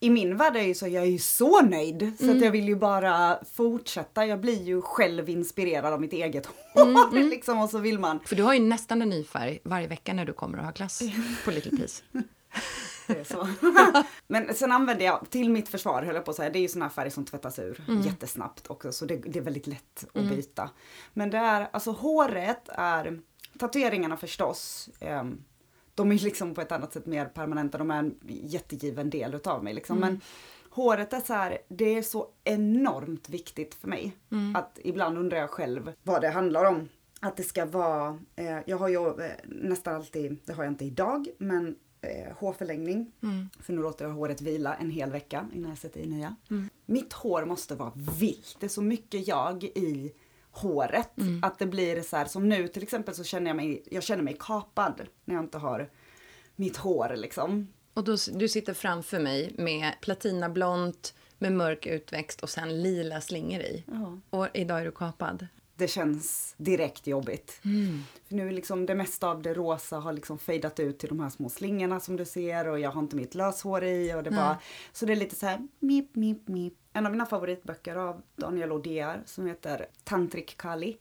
I 0.00 0.10
min 0.10 0.36
värld 0.36 0.56
är 0.56 0.60
det 0.60 0.66
ju 0.66 0.74
så, 0.74 0.88
jag 0.88 1.02
är 1.02 1.10
ju 1.10 1.18
så 1.18 1.62
nöjd. 1.62 2.02
Mm. 2.02 2.16
Så 2.16 2.24
att 2.24 2.30
mm. 2.30 2.42
jag 2.42 2.50
vill 2.50 2.68
ju 2.68 2.76
bara 2.76 3.44
fortsätta. 3.54 4.26
Jag 4.26 4.40
blir 4.40 4.62
ju 4.62 4.82
själv 4.82 5.28
inspirerad 5.28 5.92
av 5.92 6.00
mitt 6.00 6.12
eget 6.12 6.46
hår. 6.46 6.82
Mm, 6.82 6.96
mm. 6.96 7.28
liksom, 7.30 7.58
och 7.58 7.70
så 7.70 7.78
vill 7.78 7.98
man. 7.98 8.20
För 8.24 8.36
du 8.36 8.42
har 8.42 8.54
ju 8.54 8.60
nästan 8.60 9.02
en 9.02 9.08
ny 9.08 9.24
färg 9.24 9.58
varje 9.62 9.86
vecka 9.86 10.12
när 10.12 10.24
du 10.24 10.32
kommer 10.32 10.58
och 10.58 10.64
har 10.64 10.72
klass 10.72 11.02
på 11.44 11.50
Little 11.50 11.76
Peace. 11.76 12.02
Det 13.06 13.20
är 13.20 13.24
så. 13.24 13.48
Men 14.26 14.54
sen 14.54 14.72
använder 14.72 15.04
jag, 15.04 15.26
till 15.30 15.50
mitt 15.50 15.68
försvar 15.68 16.02
höll 16.02 16.14
jag 16.14 16.24
på 16.24 16.30
att 16.30 16.36
säga, 16.36 16.50
det 16.50 16.58
är 16.58 16.60
ju 16.60 16.68
såna 16.68 16.84
här 16.84 16.92
färger 16.92 17.10
som 17.10 17.24
tvättas 17.24 17.58
ur 17.58 17.84
Mm. 17.88 18.00
jättesnabbt 18.02 18.70
också 18.70 18.92
så 18.92 19.06
det, 19.06 19.16
det 19.16 19.38
är 19.38 19.42
väldigt 19.42 19.66
lätt 19.66 20.06
att 20.14 20.28
byta. 20.28 20.70
Men 21.12 21.30
det 21.30 21.38
är, 21.38 21.68
alltså 21.72 21.90
håret 21.90 22.68
är, 22.68 23.20
tatueringarna 23.58 24.16
förstås, 24.16 24.90
ehm, 25.00 25.44
de 25.94 26.12
är 26.12 26.18
liksom 26.18 26.54
på 26.54 26.60
ett 26.60 26.72
annat 26.72 26.92
sätt 26.92 27.06
mer 27.06 27.24
permanenta, 27.26 27.78
de 27.78 27.90
är 27.90 27.98
en 27.98 28.14
jättegiven 28.26 29.10
del 29.10 29.34
utav 29.34 29.64
mig 29.64 29.74
liksom. 29.74 29.96
Mm. 29.96 30.08
Men 30.12 30.20
håret 30.70 31.12
är 31.12 31.20
så 31.20 31.32
här, 31.32 31.58
det 31.68 31.84
är 31.98 32.02
så 32.02 32.28
enormt 32.44 33.28
viktigt 33.28 33.74
för 33.74 33.88
mig. 33.88 34.16
Mm. 34.32 34.56
Att 34.56 34.78
ibland 34.84 35.18
undrar 35.18 35.38
jag 35.38 35.50
själv 35.50 35.92
vad 36.02 36.20
det 36.20 36.28
handlar 36.30 36.64
om. 36.64 36.88
Att 37.20 37.36
det 37.36 37.42
ska 37.42 37.64
vara, 37.66 38.18
eh, 38.36 38.58
jag 38.66 38.76
har 38.76 38.88
ju 38.88 39.08
eh, 39.08 39.30
nästan 39.44 39.94
alltid, 39.94 40.36
det 40.44 40.52
har 40.52 40.64
jag 40.64 40.72
inte 40.72 40.84
idag, 40.84 41.26
men 41.38 41.76
eh, 42.06 42.32
hårförlängning. 42.38 43.12
Mm. 43.22 43.48
För 43.60 43.72
nu 43.72 43.82
låter 43.82 44.04
jag 44.04 44.12
håret 44.12 44.40
vila 44.40 44.74
en 44.74 44.90
hel 44.90 45.10
vecka 45.10 45.48
innan 45.54 45.70
jag 45.70 45.78
sätter 45.78 46.00
i 46.00 46.06
nya. 46.06 46.36
Mm. 46.50 46.68
Mitt 46.86 47.12
hår 47.12 47.44
måste 47.44 47.74
vara 47.74 47.92
vilt. 48.18 48.56
Det 48.60 48.66
är 48.66 48.70
så 48.70 48.82
mycket 48.82 49.28
jag 49.28 49.64
i 49.64 50.12
håret. 50.50 51.18
Mm. 51.18 51.44
Att 51.44 51.58
det 51.58 51.66
blir 51.66 52.02
så 52.02 52.16
här, 52.16 52.24
som 52.24 52.48
nu 52.48 52.68
till 52.68 52.82
exempel 52.82 53.14
så 53.14 53.24
känner 53.24 53.50
jag 53.50 53.56
mig, 53.56 53.82
jag 53.90 54.02
känner 54.02 54.22
mig 54.22 54.36
kapad 54.40 55.00
när 55.24 55.34
jag 55.34 55.44
inte 55.44 55.58
har 55.58 55.90
mitt 56.56 56.76
hår 56.76 57.14
liksom. 57.16 57.68
Och 57.94 58.04
då, 58.04 58.16
du 58.32 58.48
sitter 58.48 58.74
framför 58.74 59.18
mig 59.18 59.54
med 59.58 59.94
platinablont, 60.00 61.14
med 61.38 61.52
mörk 61.52 61.86
utväxt 61.86 62.42
och 62.42 62.50
sen 62.50 62.82
lila 62.82 63.20
slingor 63.20 63.60
i. 63.60 63.84
Ja. 63.86 64.20
Och 64.30 64.48
idag 64.54 64.80
är 64.80 64.84
du 64.84 64.90
kapad. 64.90 65.46
Det 65.76 65.88
känns 65.88 66.54
direkt 66.58 67.06
jobbigt. 67.06 67.58
För 68.28 68.34
nu 68.34 68.48
är 68.48 68.52
liksom 68.52 68.86
det 68.86 68.94
mesta 68.94 69.28
av 69.30 69.42
det 69.42 69.54
rosa 69.54 69.98
har 69.98 70.12
liksom 70.12 70.38
fejdat 70.38 70.80
ut 70.80 70.98
till 70.98 71.08
de 71.08 71.20
här 71.20 71.30
små 71.30 71.48
slingorna 71.48 72.00
som 72.00 72.16
du 72.16 72.24
ser 72.24 72.68
och 72.68 72.80
jag 72.80 72.90
har 72.90 73.00
inte 73.00 73.16
mitt 73.16 73.34
löshår 73.34 73.84
i 73.84 74.14
och 74.14 74.22
det 74.22 74.30
bara, 74.30 74.58
så 74.92 75.06
det 75.06 75.12
är 75.12 75.16
lite 75.16 75.36
så 75.36 75.46
här 75.46 75.68
mip, 75.78 76.14
mip, 76.14 76.48
mip. 76.48 76.74
En 76.92 77.06
av 77.06 77.12
mina 77.12 77.26
favoritböcker 77.26 77.96
av 77.96 78.22
Daniel 78.36 78.72
Odier 78.72 79.22
som 79.26 79.46
heter 79.46 79.86
Tantrik 80.04 80.56
Kali. 80.56 80.96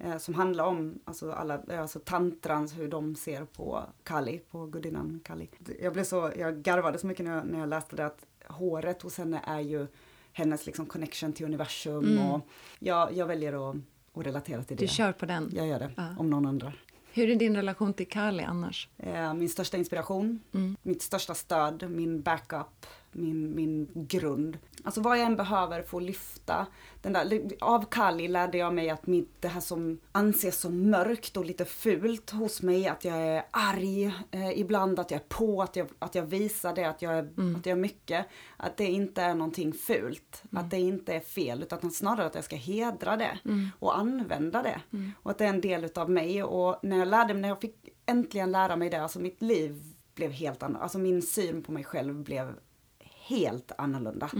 Eh, 0.00 0.18
som 0.18 0.34
handlar 0.34 0.64
om 0.64 0.98
alltså 1.04 1.32
alla, 1.32 1.62
eh, 1.68 1.80
alltså 1.80 1.98
tantrans, 1.98 2.78
hur 2.78 2.88
de 2.88 3.14
ser 3.14 3.44
på 3.44 3.82
Kali, 4.02 4.38
på 4.50 4.66
gudinnan 4.66 5.20
Kali. 5.24 5.48
Jag 5.80 5.92
blev 5.92 6.04
så, 6.04 6.32
jag 6.38 6.62
garvade 6.62 6.98
så 6.98 7.06
mycket 7.06 7.24
när 7.24 7.34
jag, 7.34 7.46
när 7.46 7.58
jag 7.58 7.68
läste 7.68 7.96
det 7.96 8.06
att 8.06 8.26
håret 8.46 9.02
hos 9.02 9.18
henne 9.18 9.40
är 9.46 9.60
ju 9.60 9.86
hennes 10.32 10.66
liksom 10.66 10.86
connection 10.86 11.32
till 11.32 11.46
universum 11.46 12.18
och 12.18 12.40
jag, 12.78 13.12
jag 13.12 13.26
väljer 13.26 13.70
att, 13.70 13.76
att 14.16 14.26
relatera 14.26 14.62
till 14.62 14.76
det. 14.76 14.84
Du 14.84 14.88
kör 14.88 15.12
på 15.12 15.26
den. 15.26 15.50
Jag 15.54 15.66
gör 15.66 15.78
det, 15.78 15.90
Ja. 15.96 16.08
om 16.18 16.30
någon 16.30 16.46
undrar. 16.46 16.80
Hur 17.12 17.30
är 17.30 17.36
din 17.36 17.56
relation 17.56 17.92
till 17.94 18.08
Kali 18.08 18.42
annars? 18.42 18.88
Eh, 18.98 19.34
Min 19.34 19.48
största 19.48 19.76
inspiration, 19.76 20.40
Mm. 20.54 20.76
mitt 20.82 21.02
största 21.02 21.34
stöd, 21.34 21.90
min 21.90 22.22
backup, 22.22 22.86
min, 23.14 23.54
min 23.54 23.88
grund. 23.94 24.58
Alltså 24.84 25.00
vad 25.00 25.18
jag 25.18 25.26
än 25.26 25.36
behöver 25.36 25.82
få 25.82 26.00
lyfta. 26.00 26.66
Den 27.02 27.12
där, 27.12 27.40
av 27.60 27.84
Kali 27.90 28.28
lärde 28.28 28.58
jag 28.58 28.74
mig 28.74 28.90
att 28.90 29.06
mitt, 29.06 29.42
det 29.42 29.48
här 29.48 29.60
som 29.60 30.00
anses 30.12 30.60
som 30.60 30.90
mörkt 30.90 31.36
och 31.36 31.44
lite 31.44 31.64
fult 31.64 32.30
hos 32.30 32.62
mig, 32.62 32.88
att 32.88 33.04
jag 33.04 33.16
är 33.16 33.42
arg 33.50 34.04
eh, 34.30 34.58
ibland, 34.58 34.98
att 34.98 35.10
jag 35.10 35.20
är 35.20 35.24
på, 35.28 35.62
att 35.62 35.76
jag, 35.76 35.88
att 35.98 36.14
jag 36.14 36.22
visar 36.22 36.74
det, 36.74 36.84
att 36.84 37.02
jag, 37.02 37.12
är, 37.14 37.22
att 37.56 37.66
jag 37.66 37.72
är 37.72 37.82
mycket. 37.82 38.26
Att 38.56 38.76
det 38.76 38.86
inte 38.86 39.22
är 39.22 39.34
någonting 39.34 39.72
fult, 39.72 40.42
att 40.50 40.70
det 40.70 40.80
inte 40.80 41.14
är 41.14 41.20
fel, 41.20 41.62
utan 41.62 41.90
snarare 41.90 42.26
att 42.26 42.34
jag 42.34 42.44
ska 42.44 42.56
hedra 42.56 43.16
det 43.16 43.38
och 43.78 43.98
använda 43.98 44.62
det. 44.62 44.80
Och 45.22 45.30
att 45.30 45.38
det 45.38 45.44
är 45.44 45.48
en 45.48 45.60
del 45.60 45.84
utav 45.84 46.10
mig. 46.10 46.42
Och 46.42 46.76
när 46.82 46.98
jag 46.98 47.08
lärde 47.08 47.34
mig, 47.34 47.40
när 47.40 47.48
jag 47.48 47.60
fick 47.60 47.88
äntligen 48.06 48.52
lära 48.52 48.76
mig 48.76 48.90
det, 48.90 49.02
alltså 49.02 49.20
mitt 49.20 49.42
liv 49.42 49.82
blev 50.14 50.30
helt 50.30 50.62
annorlunda. 50.62 50.82
Alltså 50.82 50.98
min 50.98 51.22
syn 51.22 51.62
på 51.62 51.72
mig 51.72 51.84
själv 51.84 52.14
blev 52.14 52.54
helt 53.26 53.72
annorlunda. 53.78 54.30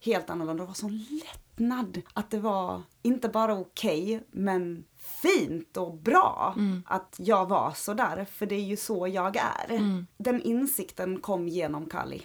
Helt 0.00 0.30
annorlunda. 0.30 0.62
Det 0.62 0.66
var 0.66 0.74
sån 0.74 0.98
lättnad. 0.98 2.02
Att 2.12 2.30
det 2.30 2.38
var 2.38 2.82
inte 3.02 3.28
bara 3.28 3.58
okej, 3.58 4.22
men 4.30 4.84
fint 4.96 5.76
och 5.76 5.94
bra 5.94 6.54
att 6.86 7.16
jag 7.18 7.48
var 7.48 7.70
så 7.70 7.94
där. 7.94 8.24
För 8.24 8.46
det 8.46 8.54
är 8.54 8.64
ju 8.64 8.76
så 8.76 9.08
jag 9.08 9.36
är. 9.36 10.04
Den 10.16 10.42
insikten 10.42 11.20
kom 11.20 11.48
genom 11.48 11.86
Kali. 11.86 12.22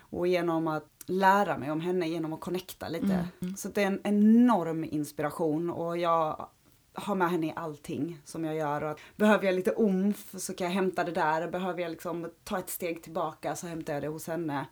Och 0.00 0.26
genom 0.26 0.68
att 0.68 0.90
lära 1.06 1.58
mig 1.58 1.70
om 1.70 1.80
henne, 1.80 2.08
genom 2.08 2.32
att 2.32 2.40
connecta 2.40 2.88
lite. 2.88 3.28
Så 3.56 3.68
det 3.68 3.82
är 3.82 3.86
en 3.86 4.00
enorm 4.04 4.84
inspiration 4.84 5.70
och 5.70 5.98
jag 5.98 6.48
har 6.94 7.14
med 7.14 7.30
henne 7.30 7.46
i 7.46 7.52
allting 7.56 8.18
som 8.24 8.44
jag 8.44 8.56
gör. 8.56 8.84
Och 8.84 8.90
att 8.90 8.98
behöver 9.16 9.44
jag 9.44 9.54
lite 9.54 9.72
omf 9.72 10.34
så 10.38 10.54
kan 10.54 10.66
jag 10.66 10.74
hämta 10.74 11.04
det 11.04 11.12
där. 11.12 11.48
Behöver 11.48 11.82
jag 11.82 11.90
liksom 11.90 12.30
ta 12.44 12.58
ett 12.58 12.70
steg 12.70 13.02
tillbaka 13.02 13.56
så 13.56 13.66
hämtar 13.66 13.92
jag 13.92 14.02
det 14.02 14.08
hos 14.08 14.26
henne. 14.26 14.66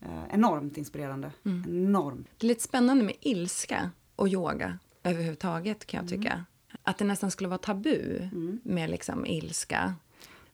Eh, 0.00 0.24
enormt 0.34 0.76
inspirerande. 0.76 1.30
Enormt. 1.44 2.26
Det 2.38 2.46
är 2.46 2.48
lite 2.48 2.62
spännande 2.62 3.04
med 3.04 3.14
ilska 3.20 3.90
och 4.16 4.28
yoga 4.28 4.78
överhuvudtaget 5.02 5.86
kan 5.86 6.00
jag 6.00 6.08
tycka. 6.10 6.44
Att 6.82 6.98
det 6.98 7.04
nästan 7.04 7.30
skulle 7.30 7.48
vara 7.48 7.58
tabu 7.58 8.28
med 8.62 8.90
liksom 8.90 9.26
ilska. 9.26 9.94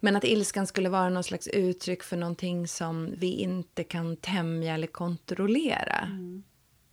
Men 0.01 0.17
att 0.17 0.25
ilskan 0.25 0.67
skulle 0.67 0.89
vara 0.89 1.09
någon 1.09 1.25
slags 1.25 1.47
uttryck 1.49 2.03
för 2.03 2.17
någonting 2.17 2.69
som 2.69 3.15
vi 3.17 3.33
inte 3.33 3.85
kan 3.85 4.17
tämja 4.17 4.75
eller 4.75 4.87
kontrollera. 4.87 6.09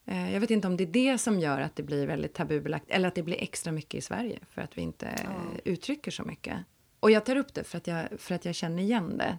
Eh, 0.06 0.34
Jag 0.34 0.40
vet 0.40 0.52
inte 0.52 0.68
om 0.68 0.78
det 0.78 0.84
är 0.84 0.88
det 1.12 1.18
som 1.18 1.40
gör 1.40 1.62
att 1.62 1.76
det 1.76 1.84
blir 1.84 2.08
väldigt 2.08 2.34
tabubelagt 2.34 2.86
eller 2.90 3.08
att 3.08 3.16
det 3.16 3.24
blir 3.24 3.36
extra 3.44 3.72
mycket 3.72 3.98
i 3.98 4.02
Sverige 4.02 4.40
för 4.50 4.62
att 4.62 4.78
vi 4.78 4.82
inte 4.82 5.08
eh, 5.08 5.60
uttrycker 5.64 6.12
så 6.12 6.24
mycket. 6.24 6.58
Och 7.00 7.12
jag 7.12 7.26
tar 7.26 7.36
upp 7.36 7.54
det 7.54 7.64
för 7.64 7.78
att 7.78 7.88
jag, 7.88 8.08
för 8.18 8.36
att 8.36 8.46
jag 8.46 8.56
känner 8.56 8.84
igen 8.84 9.18
det. 9.18 9.38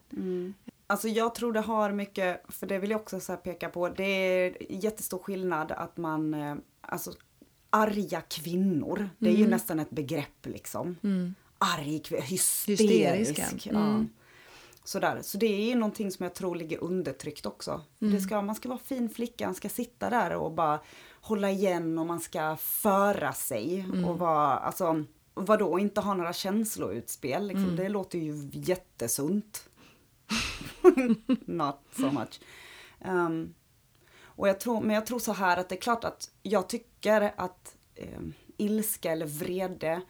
Alltså 0.91 1.09
jag 1.09 1.35
tror 1.35 1.53
det 1.53 1.61
har 1.61 1.93
mycket, 1.93 2.43
för 2.49 2.67
det 2.67 2.79
vill 2.79 2.91
jag 2.91 3.01
också 3.01 3.21
så 3.21 3.37
peka 3.37 3.69
på, 3.69 3.89
det 3.89 4.05
är 4.05 4.57
jättestor 4.73 5.19
skillnad 5.19 5.73
att 5.73 5.97
man, 5.97 6.35
eh, 6.35 6.55
alltså 6.81 7.13
arga 7.71 8.21
kvinnor, 8.21 9.09
det 9.19 9.29
är 9.29 9.35
ju 9.35 9.45
nästan 9.49 9.79
ett 9.79 9.91
begrepp 9.91 10.47
liksom. 10.47 10.97
Arg, 11.59 11.99
kvin- 12.03 12.21
hysterisk. 12.21 12.81
Hysteriska. 12.81 13.47
Ja. 13.63 13.71
Mm. 13.87 14.09
Sådär. 14.85 15.19
Så 15.23 15.39
det 15.39 15.47
är 15.47 15.65
ju 15.69 15.75
någonting 15.75 16.11
som 16.11 16.25
jag 16.25 16.35
tror 16.35 16.55
ligger 16.57 16.85
undertryckt 16.85 17.47
också. 17.47 17.81
Det 17.99 18.21
ska, 18.21 18.43
man 18.43 18.55
ska 18.55 18.69
vara 18.69 18.79
fin 18.79 19.09
flicka, 19.11 19.47
man 19.47 19.55
ska 19.55 19.69
sitta 19.69 20.11
där 20.11 20.35
och 20.35 20.53
bara 20.53 20.81
hålla 21.21 21.51
igen 21.51 21.99
och 21.99 22.07
man 22.07 22.21
ska 22.21 22.57
föra 22.57 23.33
sig. 23.33 23.87
Och 24.07 24.19
vara, 24.19 24.57
alltså, 24.59 25.05
vadå, 25.35 25.79
inte 25.79 26.01
ha 26.01 26.15
några 26.15 26.33
känsloutspel. 26.33 27.47
Liksom. 27.47 27.65
Det 27.77 27.89
låter 27.89 28.19
ju 28.19 28.49
jättesunt. 28.53 29.67
Not 31.47 31.85
so 31.93 32.11
much. 32.11 32.41
Um, 33.05 33.55
och 34.23 34.49
jag 34.49 34.61
tror, 34.61 34.81
men 34.81 34.95
jag 34.95 35.07
tror 35.07 35.19
så 35.19 35.33
här 35.33 35.57
att 35.57 35.69
det 35.69 35.75
är 35.75 35.81
klart 35.81 36.05
att 36.05 36.31
jag 36.43 36.69
tycker 36.69 37.35
att 37.37 37.77
um, 38.17 38.35
ilska 38.57 39.13
eller 39.13 39.27
vrede 39.27 40.03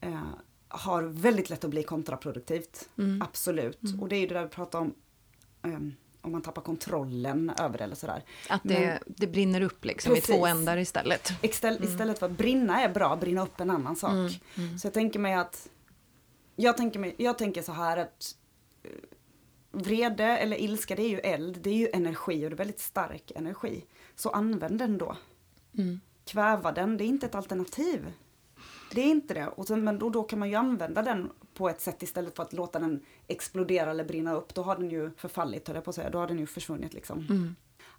eh, 0.00 0.22
har 0.68 1.02
väldigt 1.02 1.50
lätt 1.50 1.64
att 1.64 1.70
bli 1.70 1.82
kontraproduktivt. 1.82 2.88
Absolut. 3.20 3.80
Och 4.00 4.08
det 4.08 4.16
är 4.16 4.20
ju 4.20 4.26
det 4.26 4.34
där 4.34 4.42
vi 4.42 4.48
pratar 4.48 4.78
om, 4.78 4.94
um, 5.62 5.94
om 6.20 6.32
man 6.32 6.42
tappar 6.42 6.62
kontrollen 6.62 7.52
över 7.58 7.78
det 7.78 7.84
eller 7.84 7.94
sådär. 7.94 8.24
Att 8.48 8.60
det, 8.64 9.00
det 9.06 9.26
brinner 9.26 9.60
upp 9.60 9.84
liksom 9.84 10.16
i 10.16 10.20
två 10.20 10.32
Precis. 10.32 10.46
ändar 10.46 10.76
istället. 10.76 11.32
Istället, 11.42 11.84
istället 11.84 12.18
för 12.18 12.26
att 12.26 12.38
brinna 12.38 12.82
är 12.82 12.88
bra, 12.88 13.16
brinna 13.16 13.42
upp 13.42 13.60
en 13.60 13.70
annan 13.70 13.96
sak. 13.96 14.40
Så 14.80 14.86
jag 14.86 14.94
tänker 14.94 15.18
mig 15.18 15.34
att, 15.34 15.68
jag 16.56 16.76
tänker, 16.76 17.00
mig, 17.00 17.14
jag 17.18 17.38
tänker 17.38 17.62
så 17.62 17.72
här 17.72 17.96
att 17.96 18.34
eh, 18.82 18.90
vrede 19.76 20.24
eller 20.24 20.60
ilska 20.60 20.94
det 20.94 21.02
är 21.02 21.08
ju 21.08 21.18
eld, 21.18 21.58
det 21.60 21.70
är 21.70 21.74
ju 21.74 21.88
energi 21.92 22.46
och 22.46 22.50
det 22.50 22.54
är 22.54 22.58
väldigt 22.58 22.80
stark 22.80 23.32
energi. 23.34 23.84
Så 24.14 24.30
använd 24.30 24.78
den 24.78 24.98
då. 24.98 25.16
Kväva 26.24 26.72
den, 26.72 26.96
det 26.96 27.04
är 27.04 27.06
inte 27.06 27.26
ett 27.26 27.34
alternativ. 27.34 28.12
Det 28.94 29.00
är 29.00 29.06
inte 29.06 29.34
det. 29.34 29.48
Och 29.48 29.66
sen, 29.66 29.84
men 29.84 29.98
då, 29.98 30.10
då 30.10 30.22
kan 30.22 30.38
man 30.38 30.48
ju 30.48 30.54
använda 30.54 31.02
den 31.02 31.30
på 31.54 31.68
ett 31.68 31.80
sätt 31.80 32.02
istället 32.02 32.36
för 32.36 32.42
att 32.42 32.52
låta 32.52 32.78
den 32.78 33.00
explodera 33.26 33.90
eller 33.90 34.04
brinna 34.04 34.34
upp. 34.34 34.54
Då 34.54 34.62
har 34.62 34.76
den 34.76 34.90
ju 34.90 35.10
förfallit, 35.16 35.68
höll 35.68 35.74
jag 35.74 35.84
på 35.84 35.90
att 35.90 35.94
säga. 35.94 36.10
Då 36.10 36.18
har 36.18 36.26
den 36.26 36.38
ju 36.38 36.46
försvunnit 36.46 36.94
liksom. 36.94 37.26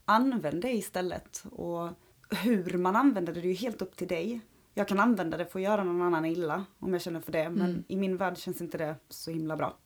Använd 0.05 0.61
det 0.61 0.71
istället. 0.71 1.43
Och 1.51 1.89
hur 2.29 2.77
man 2.77 2.95
använder 2.95 3.33
det, 3.33 3.41
det 3.41 3.47
är 3.47 3.49
ju 3.49 3.55
helt 3.55 3.81
upp 3.81 3.95
till 3.95 4.07
dig. 4.07 4.41
Jag 4.73 4.87
kan 4.87 4.99
använda 4.99 5.37
det 5.37 5.45
för 5.45 5.59
att 5.59 5.63
göra 5.63 5.83
någon 5.83 6.01
annan 6.01 6.25
illa 6.25 6.65
om 6.79 6.93
jag 6.93 7.01
känner 7.01 7.19
för 7.19 7.31
det. 7.31 7.49
Men 7.49 7.83
i 7.87 7.95
min 7.95 8.17
värld 8.17 8.37
känns 8.37 8.61
inte 8.61 8.77
det 8.77 8.95
så 9.09 9.31
himla 9.31 9.57
bra. 9.57 9.77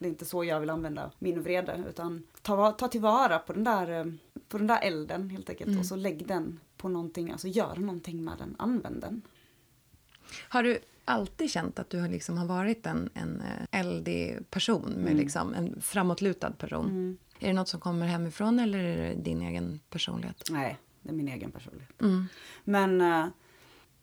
Det 0.00 0.06
är 0.06 0.10
inte 0.10 0.24
så 0.24 0.44
jag 0.44 0.60
vill 0.60 0.70
använda 0.70 1.10
min 1.18 1.42
vrede. 1.42 1.84
Utan 1.88 2.22
ta, 2.42 2.72
ta 2.72 2.88
tillvara 2.88 3.38
på 3.38 3.52
den 3.52 3.64
där, 3.64 4.00
eh, 4.00 4.12
på 4.48 4.58
den 4.58 4.66
där 4.66 4.78
elden 4.82 5.30
helt 5.30 5.50
enkelt. 5.50 5.78
Och 5.78 5.86
så 5.86 5.96
lägg 5.96 6.26
den 6.26 6.60
på 6.76 6.88
någonting, 6.88 7.30
alltså 7.30 7.48
gör 7.48 7.76
någonting 7.76 8.24
med 8.24 8.34
den. 8.38 8.56
Använd 8.58 9.00
den. 9.00 9.22
Har 10.48 10.62
du 10.62 10.78
alltid 11.04 11.50
känt 11.50 11.78
att 11.78 11.90
du 11.90 12.00
har 12.00 12.08
liksom 12.08 12.38
har 12.38 12.46
varit 12.46 12.86
en, 12.86 13.10
en 13.14 13.40
eh, 13.40 13.80
eldig 13.80 14.50
person, 14.50 14.90
med 14.90 15.16
liksom 15.16 15.54
en 15.54 15.80
framåtlutad 15.80 16.50
person? 16.50 17.18
Är 17.38 17.46
det 17.46 17.52
något 17.52 17.68
som 17.68 17.80
kommer 17.80 18.06
hemifrån 18.06 18.58
eller 18.58 18.78
är 18.78 18.96
det 18.96 19.22
din 19.22 19.42
egen 19.42 19.80
personlighet? 19.90 20.42
Nej, 20.50 20.78
det 21.02 21.08
är 21.08 21.14
min 21.14 21.28
egen 21.28 21.50
personlighet. 21.50 22.02
Mm. 22.02 22.26
Men 22.64 23.00
eh, 23.00 23.26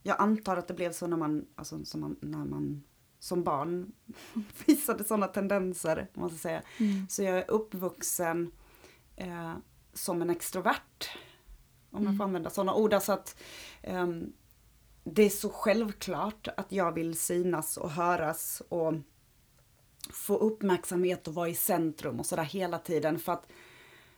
jag 0.04 0.22
antar 0.22 0.58
att 0.58 0.68
det 0.68 0.74
blev 0.74 0.92
så 0.92 1.08
när 1.08 1.18
man, 1.18 1.46
alltså, 1.56 1.98
man, 1.98 2.16
när 2.22 2.46
man 2.46 2.84
som 3.20 3.44
barn 3.44 3.92
visade 4.66 5.04
sådana 5.04 5.28
tendenser, 5.28 6.08
man 6.14 6.30
ska 6.30 6.38
säga. 6.38 6.62
Så 7.10 7.24
jag 7.24 7.38
är 7.38 7.52
uppvuxen 7.52 8.52
eh, 9.16 9.54
som 9.94 10.22
en 10.22 10.30
extrovert. 10.30 11.10
Om 11.92 12.06
jag 12.06 12.18
får 12.18 12.24
använda 12.24 12.50
sådana 12.50 12.74
ord. 12.74 12.94
Alltså 12.94 13.12
att 13.12 13.42
eh, 13.82 14.08
det 15.04 15.24
är 15.24 15.30
så 15.30 15.50
självklart 15.50 16.48
att 16.58 16.72
jag 16.72 16.92
vill 16.92 17.18
synas 17.18 17.78
och 17.78 17.92
höras 17.92 18.62
och 18.70 18.94
få 20.10 20.38
uppmärksamhet 20.38 21.28
och 21.28 21.34
vara 21.34 21.50
i 21.50 21.56
centrum 21.56 22.20
och 22.20 22.26
sådär 22.26 22.44
hela 22.44 22.80
tiden. 22.80 23.20
För 23.20 23.32
att 23.32 23.48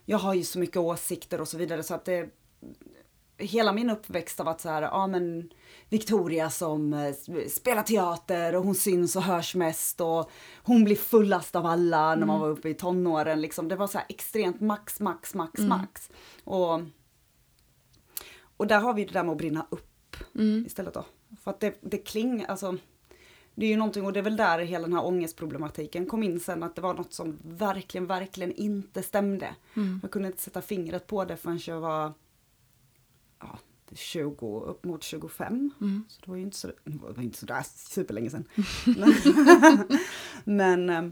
jag 0.06 0.18
har 0.18 0.34
ju 0.34 0.44
så 0.44 0.60
mycket 0.60 0.78
åsikter 0.78 1.42
och 1.42 1.48
så 1.48 1.58
vidare 1.58 1.84
så 1.84 1.94
att 1.94 2.06
det 2.06 2.30
hela 3.40 3.74
min 3.74 3.90
uppväxt 3.90 4.38
har 4.38 4.46
varit 4.46 4.62
så 4.62 4.70
här, 4.70 4.82
ja 4.82 5.08
men 5.08 5.50
Victoria 5.90 6.50
som 6.50 6.94
eh, 6.94 7.14
spelar 7.50 7.84
teater 7.84 8.56
och 8.56 8.64
hon 8.64 8.76
syns 8.76 9.16
och 9.16 9.22
hörs 9.24 9.56
mest 9.56 10.02
och 10.02 10.32
hon 10.64 10.84
blir 10.84 10.96
fullast 10.96 11.56
av 11.56 11.66
alla 11.66 12.16
när 12.16 12.26
man 12.26 12.36
Mm. 12.36 12.40
var 12.40 12.50
uppe 12.50 12.70
i 12.70 12.74
tonåren 12.74 13.42
liksom. 13.42 13.68
Det 13.68 13.76
var 13.76 13.88
så 13.88 13.98
här 13.98 14.06
extremt 14.10 14.62
max, 14.62 15.00
max, 15.00 15.34
max, 15.36 15.60
Mm. 15.60 15.70
max. 15.70 16.10
Och, 16.44 16.82
och 18.58 18.68
där 18.68 18.80
har 18.80 18.94
vi 18.94 19.06
det 19.06 19.14
där 19.14 19.24
med 19.24 19.32
att 19.32 19.38
brinna 19.38 19.68
upp 19.70 19.86
Mm. 20.36 20.66
istället 20.68 20.94
då. 20.94 21.06
För 21.44 21.52
att 21.52 21.60
det, 21.60 21.78
det 21.82 21.98
klingar, 21.98 22.48
alltså 22.48 22.78
det 23.56 23.66
är 23.66 23.70
ju 23.70 23.78
någonting 23.78 24.06
och 24.06 24.14
det 24.14 24.20
är 24.20 24.24
väl 24.24 24.36
där 24.38 24.60
hela 24.60 24.88
den 24.88 24.94
här 24.96 25.06
ångestproblematiken 25.06 26.06
kom 26.06 26.24
in 26.24 26.40
sen 26.40 26.64
att 26.64 26.76
det 26.76 26.82
var 26.82 26.94
något 26.94 27.14
som 27.14 27.38
verkligen, 27.44 28.08
verkligen 28.08 28.52
inte 28.52 29.04
stämde. 29.04 29.56
Mm. 29.76 30.00
Jag 30.02 30.12
kunde 30.12 30.28
inte 30.28 30.42
sätta 30.42 30.62
fingret 30.62 31.08
på 31.08 31.26
det 31.26 31.38
förrän 31.38 31.60
jag 31.68 31.80
var 31.80 32.14
ja, 33.40 33.60
20, 33.94 34.60
upp 34.66 34.84
mot 34.84 35.04
25. 35.04 35.72
Mm. 35.82 36.04
Så 36.10 36.22
det 36.26 36.30
var 36.32 36.38
ju 36.38 36.44
inte 36.44 36.58
så, 36.58 36.68
det 36.68 36.98
var 37.16 37.24
inte 37.24 37.38
så 37.38 37.46
där 37.46 37.64
superlänge 37.76 38.30
sedan. 38.30 38.46
Men, 40.44 40.90
eh, 40.90 41.04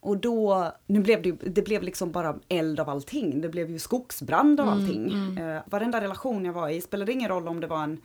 och 0.00 0.16
då, 0.16 0.72
nu 0.86 1.00
blev 1.00 1.22
det, 1.22 1.32
det 1.32 1.62
blev 1.62 1.82
liksom 1.82 2.12
bara 2.12 2.38
eld 2.48 2.80
av 2.80 2.88
allting. 2.88 3.40
Det 3.40 3.48
blev 3.48 3.70
ju 3.70 3.78
skogsbrand 3.78 4.60
av 4.60 4.66
Mm, 4.68 4.78
allting. 4.78 5.08
mm. 5.12 5.38
Eh, 5.56 5.62
varenda 5.66 6.00
relation 6.00 6.44
jag 6.44 6.52
var 6.52 6.68
i 6.68 6.80
spelade 6.80 7.12
ingen 7.12 7.28
roll 7.28 7.48
om 7.48 7.60
det 7.60 7.66
var 7.66 7.82
en, 7.82 8.00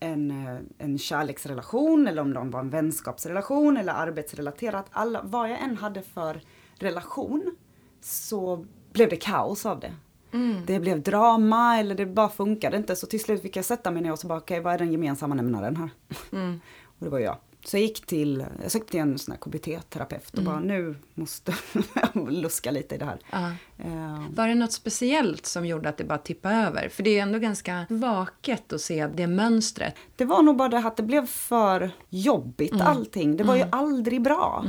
en, 0.00 0.30
eh, 0.30 0.58
en 0.78 0.98
kärleksrelation 0.98 2.06
eller 2.06 2.22
om 2.22 2.32
det 2.34 2.40
var 2.50 2.60
en 2.60 2.70
vänskapsrelation 2.70 3.76
eller 3.76 3.92
arbetsrelaterat. 3.92 4.86
Alla, 4.90 5.22
vad 5.22 5.50
jag 5.50 5.60
än 5.62 5.76
hade 5.76 6.02
för 6.02 6.40
relation 6.78 7.56
så 8.00 8.66
blev 8.92 9.08
det 9.08 9.16
kaos 9.16 9.66
av 9.66 9.80
det. 9.80 9.92
Mm. 10.32 10.62
Det 10.66 10.80
blev 10.80 11.02
drama 11.02 11.78
eller 11.78 11.94
det 11.94 12.06
bara 12.06 12.28
funkade 12.28 12.76
inte. 12.76 12.96
Så 12.96 13.06
till 13.06 13.20
slut 13.20 13.42
fick 13.42 13.56
jag 13.56 13.64
sätta 13.64 13.90
mig 13.90 14.02
ner 14.02 14.12
och 14.12 14.18
så 14.18 14.26
bara, 14.26 14.38
okej 14.38 14.60
vad 14.60 14.74
är 14.74 14.78
den 14.78 14.92
gemensamma 14.92 15.34
nämnaren 15.34 15.76
här? 15.76 15.90
Mm. 16.32 16.60
Och 16.98 17.04
det 17.04 17.10
var 17.10 17.18
jag. 17.18 17.36
Så 17.64 17.76
jag 17.76 17.82
gick 17.82 18.06
till, 18.06 18.44
jag 18.62 18.70
sökte 18.72 18.90
till 18.90 19.00
en 19.00 19.18
sån 19.18 19.32
här 19.32 19.38
KBT-terapeut 19.38 20.32
och 20.32 20.38
Mm. 20.38 20.44
bara 20.52 20.60
nu 20.60 20.96
måste 21.14 21.54
jag 22.14 22.32
luska 22.32 22.70
lite 22.70 22.94
i 22.94 22.98
det 22.98 23.04
här. 23.04 23.18
Eh, 23.78 24.22
Var 24.34 24.48
det 24.48 24.54
något 24.54 24.72
speciellt 24.72 25.46
som 25.46 25.66
gjorde 25.66 25.88
att 25.88 25.96
det 25.96 26.04
bara 26.04 26.18
tippade 26.18 26.54
över? 26.54 26.88
För 26.88 27.02
det 27.02 27.10
är 27.10 27.14
ju 27.14 27.18
ändå 27.20 27.38
ganska 27.38 27.86
vaket 27.88 28.72
att 28.72 28.80
se 28.80 29.06
det 29.06 29.26
mönstret. 29.26 29.94
det 30.16 30.24
var 30.24 30.42
nog 30.42 30.56
bara 30.56 30.68
det 30.68 30.78
att 30.78 30.96
det 30.96 31.02
blev 31.02 31.26
för 31.26 31.90
jobbigt 32.08 32.72
Mm. 32.72 32.86
allting. 32.86 33.36
Det 33.36 33.44
var 33.44 33.56
ju 33.56 33.64
aldrig 33.72 34.22
bra. 34.22 34.64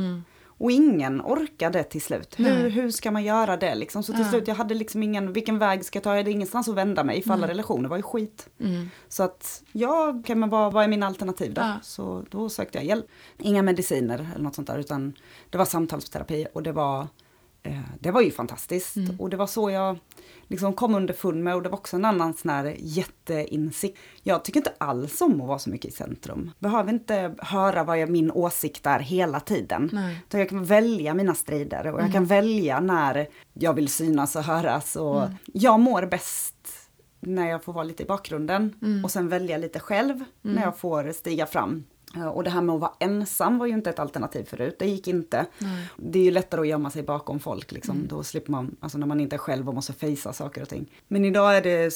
Och 0.59 0.71
ingen 0.71 1.21
orkade 1.21 1.83
till 1.83 2.01
slut. 2.01 2.33
Hur, 2.37 2.69
hur 2.69 2.91
ska 2.91 3.11
man 3.11 3.23
göra 3.23 3.57
det 3.57 3.75
liksom? 3.75 4.03
Så 4.03 4.13
till 4.13 4.21
Ja. 4.21 4.29
slut, 4.29 4.47
jag 4.47 4.55
hade 4.55 4.73
liksom 4.75 5.03
ingen, 5.03 5.33
vilken 5.33 5.59
väg 5.59 5.85
ska 5.85 5.97
jag 5.97 6.03
ta? 6.03 6.09
Jag 6.09 6.17
hade 6.17 6.31
ingenstans 6.31 6.69
att 6.69 6.75
vända 6.75 7.03
mig 7.03 7.21
för 7.23 7.33
alla 7.33 7.47
relationer 7.47 7.89
var 7.89 7.97
ju 7.97 8.03
skit. 8.03 8.49
Mm. 8.59 8.89
Så 9.09 9.23
att, 9.23 9.63
ja, 9.71 10.13
okej, 10.19 10.35
men 10.35 10.49
vad, 10.49 10.73
vad 10.73 10.83
är 10.83 10.87
mina 10.87 11.07
alternativ 11.07 11.53
då? 11.53 11.61
Så 11.83 12.25
då 12.29 12.49
sökte 12.49 12.77
jag 12.77 12.85
hjälp. 12.85 13.05
Inga 13.37 13.61
mediciner 13.61 14.29
eller 14.35 14.43
något 14.43 14.55
sånt 14.55 14.67
där, 14.67 14.77
utan 14.79 15.13
det 15.49 15.57
var 15.57 15.65
samtalsterapi 15.65 16.47
och 16.53 16.63
det 16.63 16.71
var, 16.71 17.07
det 17.99 18.11
var 18.11 18.21
ju 18.21 18.31
fantastiskt. 18.31 18.95
Mm. 18.95 19.19
Och 19.19 19.29
det 19.29 19.37
var 19.37 19.47
så 19.47 19.69
jag 19.69 19.97
liksom 20.47 20.73
kom 20.73 20.95
underfund 20.95 21.43
med 21.43 21.55
och 21.55 21.61
det 21.61 21.69
var 21.69 21.77
också 21.77 21.95
en 21.95 22.05
annan 22.05 22.33
sån 22.33 22.51
här 22.51 22.75
jätteinsikt. 22.79 23.97
Jag 24.23 24.45
tycker 24.45 24.59
inte 24.59 24.73
alls 24.77 25.21
om 25.21 25.41
att 25.41 25.47
vara 25.47 25.59
så 25.59 25.69
mycket 25.69 25.91
i 25.91 25.95
centrum. 25.95 26.51
Behöver 26.59 26.93
inte 26.93 27.35
höra 27.37 27.83
vad 27.83 27.99
jag, 27.99 28.09
min 28.09 28.31
åsikt 28.31 28.85
är 28.85 28.99
hela 28.99 29.39
tiden. 29.39 29.89
Nej. 29.93 30.21
Så 30.31 30.37
jag 30.37 30.49
kan 30.49 30.63
välja 30.63 31.13
mina 31.13 31.35
strider 31.35 31.93
och 31.93 32.01
jag 32.01 32.11
kan 32.11 32.25
välja 32.25 32.79
när 32.79 33.27
jag 33.53 33.73
vill 33.73 33.87
synas 33.87 34.35
och 34.35 34.43
höras. 34.43 34.95
Och 34.95 35.23
Jag 35.45 35.79
mår 35.79 36.05
bäst 36.05 36.55
när 37.19 37.49
jag 37.49 37.63
får 37.63 37.73
vara 37.73 37.83
lite 37.83 38.03
i 38.03 38.05
bakgrunden 38.05 38.73
och 39.03 39.11
sen 39.11 39.29
välja 39.29 39.57
lite 39.57 39.79
själv 39.79 40.23
när 40.41 40.61
jag 40.61 40.77
får 40.77 41.11
stiga 41.11 41.45
fram. 41.45 41.83
Eh, 42.15 42.27
Och 42.27 42.43
det 42.43 42.49
här 42.49 42.61
med 42.61 42.75
att 42.75 42.81
vara 42.81 42.93
ensam 42.99 43.57
var 43.57 43.65
ju 43.65 43.73
inte 43.73 43.89
ett 43.89 43.99
alternativ 43.99 44.43
förut, 44.43 44.75
det 44.79 44.85
gick 44.85 45.07
inte. 45.07 45.45
Nej. 45.57 45.87
Det 45.97 46.19
är 46.19 46.23
ju 46.23 46.31
lättare 46.31 46.61
att 46.61 46.67
gömma 46.67 46.89
sig 46.89 47.03
bakom 47.03 47.39
folk, 47.39 47.71
liksom. 47.71 48.07
då 48.07 48.23
slipper 48.23 48.51
man, 48.51 48.75
alltså 48.79 48.97
när 48.97 49.07
man 49.07 49.19
inte 49.19 49.35
är 49.35 49.37
själv 49.37 49.67
och 49.69 49.75
måste 49.75 49.93
fejsa 49.93 50.33
saker 50.33 50.61
och 50.61 50.69
ting. 50.69 50.91
Men 51.07 51.25
idag 51.25 51.57
är 51.57 51.61
det 51.61 51.93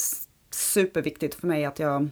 superviktigt 0.52 1.36
för 1.36 1.48
mig 1.48 1.66
att 1.66 1.80
jag 1.80 2.10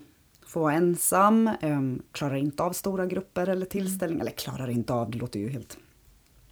får 0.47 0.61
vara 0.61 0.73
ensam, 0.73 1.49
um, 1.61 2.01
klarar 2.11 2.35
inte 2.35 2.63
av 2.63 2.73
stora 2.73 3.05
grupper 3.05 3.49
eller 3.49 3.65
tillställningar, 3.65 4.21
eller 4.21 4.31
klarar 4.31 4.69
inte 4.69 4.93
av, 4.93 5.11
det 5.11 5.17
låter 5.17 5.39
ju 5.39 5.49
helt... 5.49 5.77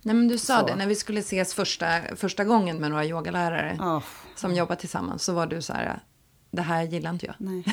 Nej, 0.04 0.16
men 0.16 0.28
du 0.28 0.38
sa 0.38 0.60
Så. 0.60 0.66
det, 0.66 0.76
när 0.76 0.88
vi 0.88 0.96
skulle 0.96 1.20
ses 1.20 1.54
första, 1.54 1.88
första 2.16 2.44
gången 2.44 2.78
med 2.78 2.90
några 2.90 3.06
yogalärare 3.06 3.78
Ah, 3.80 4.02
som 4.36 4.54
jobbar 4.56 4.76
tillsammans 4.76 5.24
så 5.24 5.34
var 5.34 5.48
du 5.48 5.62
så 5.62 5.74
här, 5.74 6.00
det 6.52 6.62
här 6.62 6.84
gillar 6.84 7.10
inte 7.10 7.26
jag. 7.26 7.36
nej. 7.40 7.64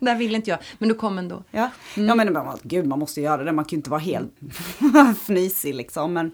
det 0.00 0.10
här 0.10 0.18
vill 0.18 0.34
inte 0.34 0.50
jag. 0.50 0.58
Men 0.78 0.88
du 0.88 0.94
kom 0.94 1.18
ändå. 1.18 1.42
Ja, 1.50 1.70
Mm. 1.96 2.08
ja 2.08 2.14
men 2.14 2.32
bara, 2.34 2.56
gud 2.62 2.86
man 2.86 2.98
måste 2.98 3.20
göra 3.20 3.44
det, 3.44 3.52
man 3.52 3.64
kan 3.64 3.70
ju 3.70 3.76
inte 3.76 3.90
vara 3.90 4.00
helt 4.00 4.32
fnysig 5.26 5.74
liksom. 5.74 6.12
Men, 6.12 6.32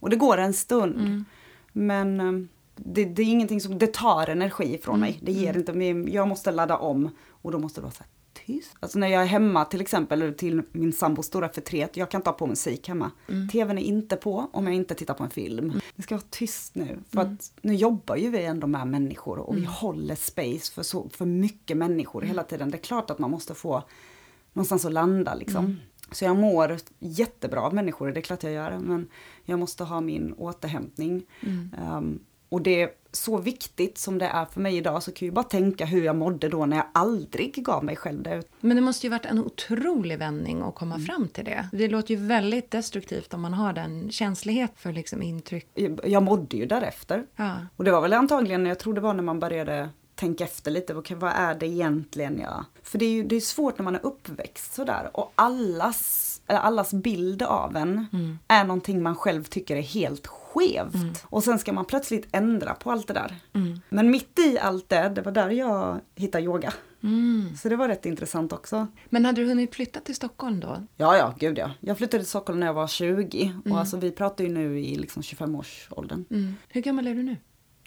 och 0.00 0.10
det 0.10 0.16
går 0.16 0.38
en 0.38 0.54
stund. 0.54 0.96
Mm. 0.96 1.24
Men 1.72 2.20
eh, 2.20 2.32
det, 2.76 3.04
det 3.04 3.22
är 3.22 3.26
ingenting 3.26 3.60
som, 3.60 3.78
det 3.78 3.92
tar 3.94 4.30
energi 4.30 4.78
från 4.82 5.00
mig. 5.00 5.18
Det 5.22 5.32
Mm. 5.32 5.42
ger 5.44 5.56
inte, 5.56 5.72
men 5.72 6.12
jag 6.12 6.28
måste 6.28 6.50
ladda 6.52 6.76
om 6.76 7.10
och 7.30 7.52
då 7.52 7.58
måste 7.58 7.80
det 7.80 7.82
vara 7.82 7.92
så 7.92 8.02
här 8.02 8.08
tyst. 8.46 8.76
Alltså 8.80 8.98
när 8.98 9.08
jag 9.08 9.22
är 9.22 9.26
hemma 9.26 9.64
till 9.64 9.80
exempel, 9.80 10.22
eller 10.22 10.32
till 10.32 10.62
min 10.72 10.92
sambos 10.92 11.26
stora 11.26 11.48
förtret, 11.48 11.96
jag 11.96 12.10
kan 12.10 12.18
inte 12.18 12.30
ha 12.30 12.34
på 12.34 12.46
musik 12.46 12.88
hemma. 12.88 13.10
Mm. 13.28 13.48
TVn 13.48 13.78
är 13.78 13.82
inte 13.82 14.16
på 14.16 14.50
om 14.52 14.66
jag 14.66 14.76
inte 14.76 14.94
tittar 14.94 15.14
på 15.14 15.24
en 15.24 15.30
film. 15.30 15.80
Det 15.96 16.02
ska 16.02 16.14
vara 16.14 16.24
tyst 16.30 16.74
nu, 16.74 16.98
för 17.10 17.20
att 17.20 17.52
nu 17.62 17.74
jobbar 17.74 18.16
ju 18.16 18.30
vi 18.30 18.44
ändå 18.44 18.66
med 18.66 18.86
människor 18.86 19.38
och 19.38 19.56
vi 19.56 19.64
håller 19.64 20.14
space 20.14 20.72
för, 20.72 20.82
så, 20.82 21.08
för 21.08 21.26
mycket 21.26 21.76
människor 21.76 22.22
hela 22.22 22.42
tiden. 22.42 22.70
Det 22.70 22.76
är 22.76 22.82
klart 22.82 23.10
att 23.10 23.18
man 23.18 23.30
måste 23.30 23.54
få 23.54 23.82
någonstans 24.52 24.84
att 24.84 24.92
landa 24.92 25.34
liksom. 25.34 25.80
Så 26.12 26.24
jag 26.24 26.36
mår 26.36 26.76
jättebra 26.98 27.60
av 27.60 27.74
människor, 27.74 28.12
det 28.12 28.20
är 28.20 28.22
klart 28.22 28.42
jag 28.42 28.52
gör. 28.52 28.78
Men 28.78 29.08
jag 29.44 29.58
måste 29.58 29.84
ha 29.84 30.00
min 30.00 30.32
återhämtning. 30.32 31.26
Um, 31.96 32.20
och 32.48 32.62
det 32.62 33.03
så 33.16 33.38
viktigt 33.38 33.98
som 33.98 34.18
det 34.18 34.26
är 34.26 34.44
för 34.44 34.60
mig 34.60 34.76
idag 34.76 35.02
så 35.02 35.10
kan 35.12 35.26
jag 35.26 35.30
ju 35.30 35.34
bara 35.34 35.44
tänka 35.44 35.84
hur 35.86 36.04
jag 36.04 36.16
mådde 36.16 36.48
då 36.48 36.66
när 36.66 36.76
jag 36.76 36.86
aldrig 36.92 37.54
gav 37.64 37.84
mig 37.84 37.96
själv 37.96 38.22
det. 38.22 38.42
Men 38.60 38.76
det 38.76 38.80
måste 38.82 39.06
ju 39.06 39.10
varit 39.10 39.24
en 39.26 39.38
otrolig 39.38 40.18
vändning 40.18 40.62
att 40.62 40.74
komma 40.74 40.94
Mm. 40.94 41.06
fram 41.06 41.28
till 41.28 41.44
det. 41.44 41.68
Det 41.72 41.88
låter 41.88 42.14
ju 42.14 42.26
väldigt 42.26 42.70
destruktivt 42.70 43.34
om 43.34 43.40
man 43.42 43.54
har 43.54 43.72
den 43.72 44.10
känslighet 44.10 44.72
för 44.76 44.92
liksom 44.92 45.22
intryck. 45.22 45.68
Jag- 46.04 46.22
mådde 46.22 46.56
ju 46.56 46.66
därefter. 46.66 47.26
Ja. 47.36 47.52
Och 47.76 47.84
det 47.84 47.90
var 47.92 48.00
väl 48.00 48.12
antagligen, 48.12 48.66
jag 48.66 48.78
tror 48.78 48.94
det 48.94 49.00
var 49.00 49.14
när 49.14 49.22
man 49.22 49.40
började 49.40 49.88
tänka 50.14 50.44
efter 50.44 50.70
lite, 50.70 50.94
vad 50.94 51.32
är 51.32 51.54
det 51.54 51.66
egentligen 51.66 52.38
jag... 52.40 52.64
För 52.82 52.98
det 52.98 53.04
är 53.04 53.10
ju 53.10 53.22
det 53.24 53.36
är 53.36 53.40
svårt 53.40 53.78
när 53.78 53.84
man 53.84 53.94
är 53.94 54.06
uppväxt 54.06 54.74
sådär 54.74 55.10
och 55.14 55.32
allas, 55.34 56.40
allas 56.46 56.92
bild 56.94 57.42
av 57.42 57.76
en 57.76 58.06
är 58.48 58.64
någonting 58.64 59.02
man 59.02 59.16
själv 59.16 59.44
tycker 59.44 59.76
är 59.76 59.82
helt 59.82 60.26
skevt. 60.54 61.24
Och 61.24 61.44
sen 61.44 61.58
ska 61.58 61.72
man 61.72 61.84
plötsligt 61.84 62.28
ändra 62.32 62.74
på 62.74 62.90
allt 62.90 63.08
det 63.08 63.14
där. 63.14 63.36
Men 63.88 64.10
mitt 64.10 64.38
i 64.38 64.58
allt 64.58 64.88
det, 64.88 65.08
det 65.08 65.22
var 65.22 65.32
där 65.32 65.50
jag 65.50 66.00
hittade 66.14 66.44
yoga. 66.44 66.72
Mm. 67.02 67.56
Så 67.56 67.68
det 67.68 67.76
var 67.76 67.88
rätt 67.88 68.06
intressant 68.06 68.52
också. 68.52 68.86
Men 69.08 69.24
hade 69.24 69.40
du 69.42 69.48
hunnit 69.48 69.74
flytta 69.74 70.00
till 70.00 70.14
Stockholm 70.14 70.60
då? 70.60 70.86
Ja, 70.96 71.16
ja, 71.16 71.34
gud 71.38 71.58
ja. 71.58 71.70
Jag 71.80 71.98
flyttade 71.98 72.22
till 72.22 72.28
Stockholm 72.28 72.60
när 72.60 72.66
jag 72.66 72.74
var 72.74 72.86
20 72.86 73.52
och 73.70 73.78
alltså 73.78 73.96
vi 73.96 74.10
pratar 74.10 74.44
ju 74.44 74.50
nu 74.50 74.80
i 74.80 74.94
liksom 74.96 75.22
25-årsåldern. 75.22 76.24
Mm. 76.30 76.54
Hur 76.68 76.80
gammal 76.80 77.06
är 77.06 77.14
du 77.14 77.22
nu? 77.22 77.36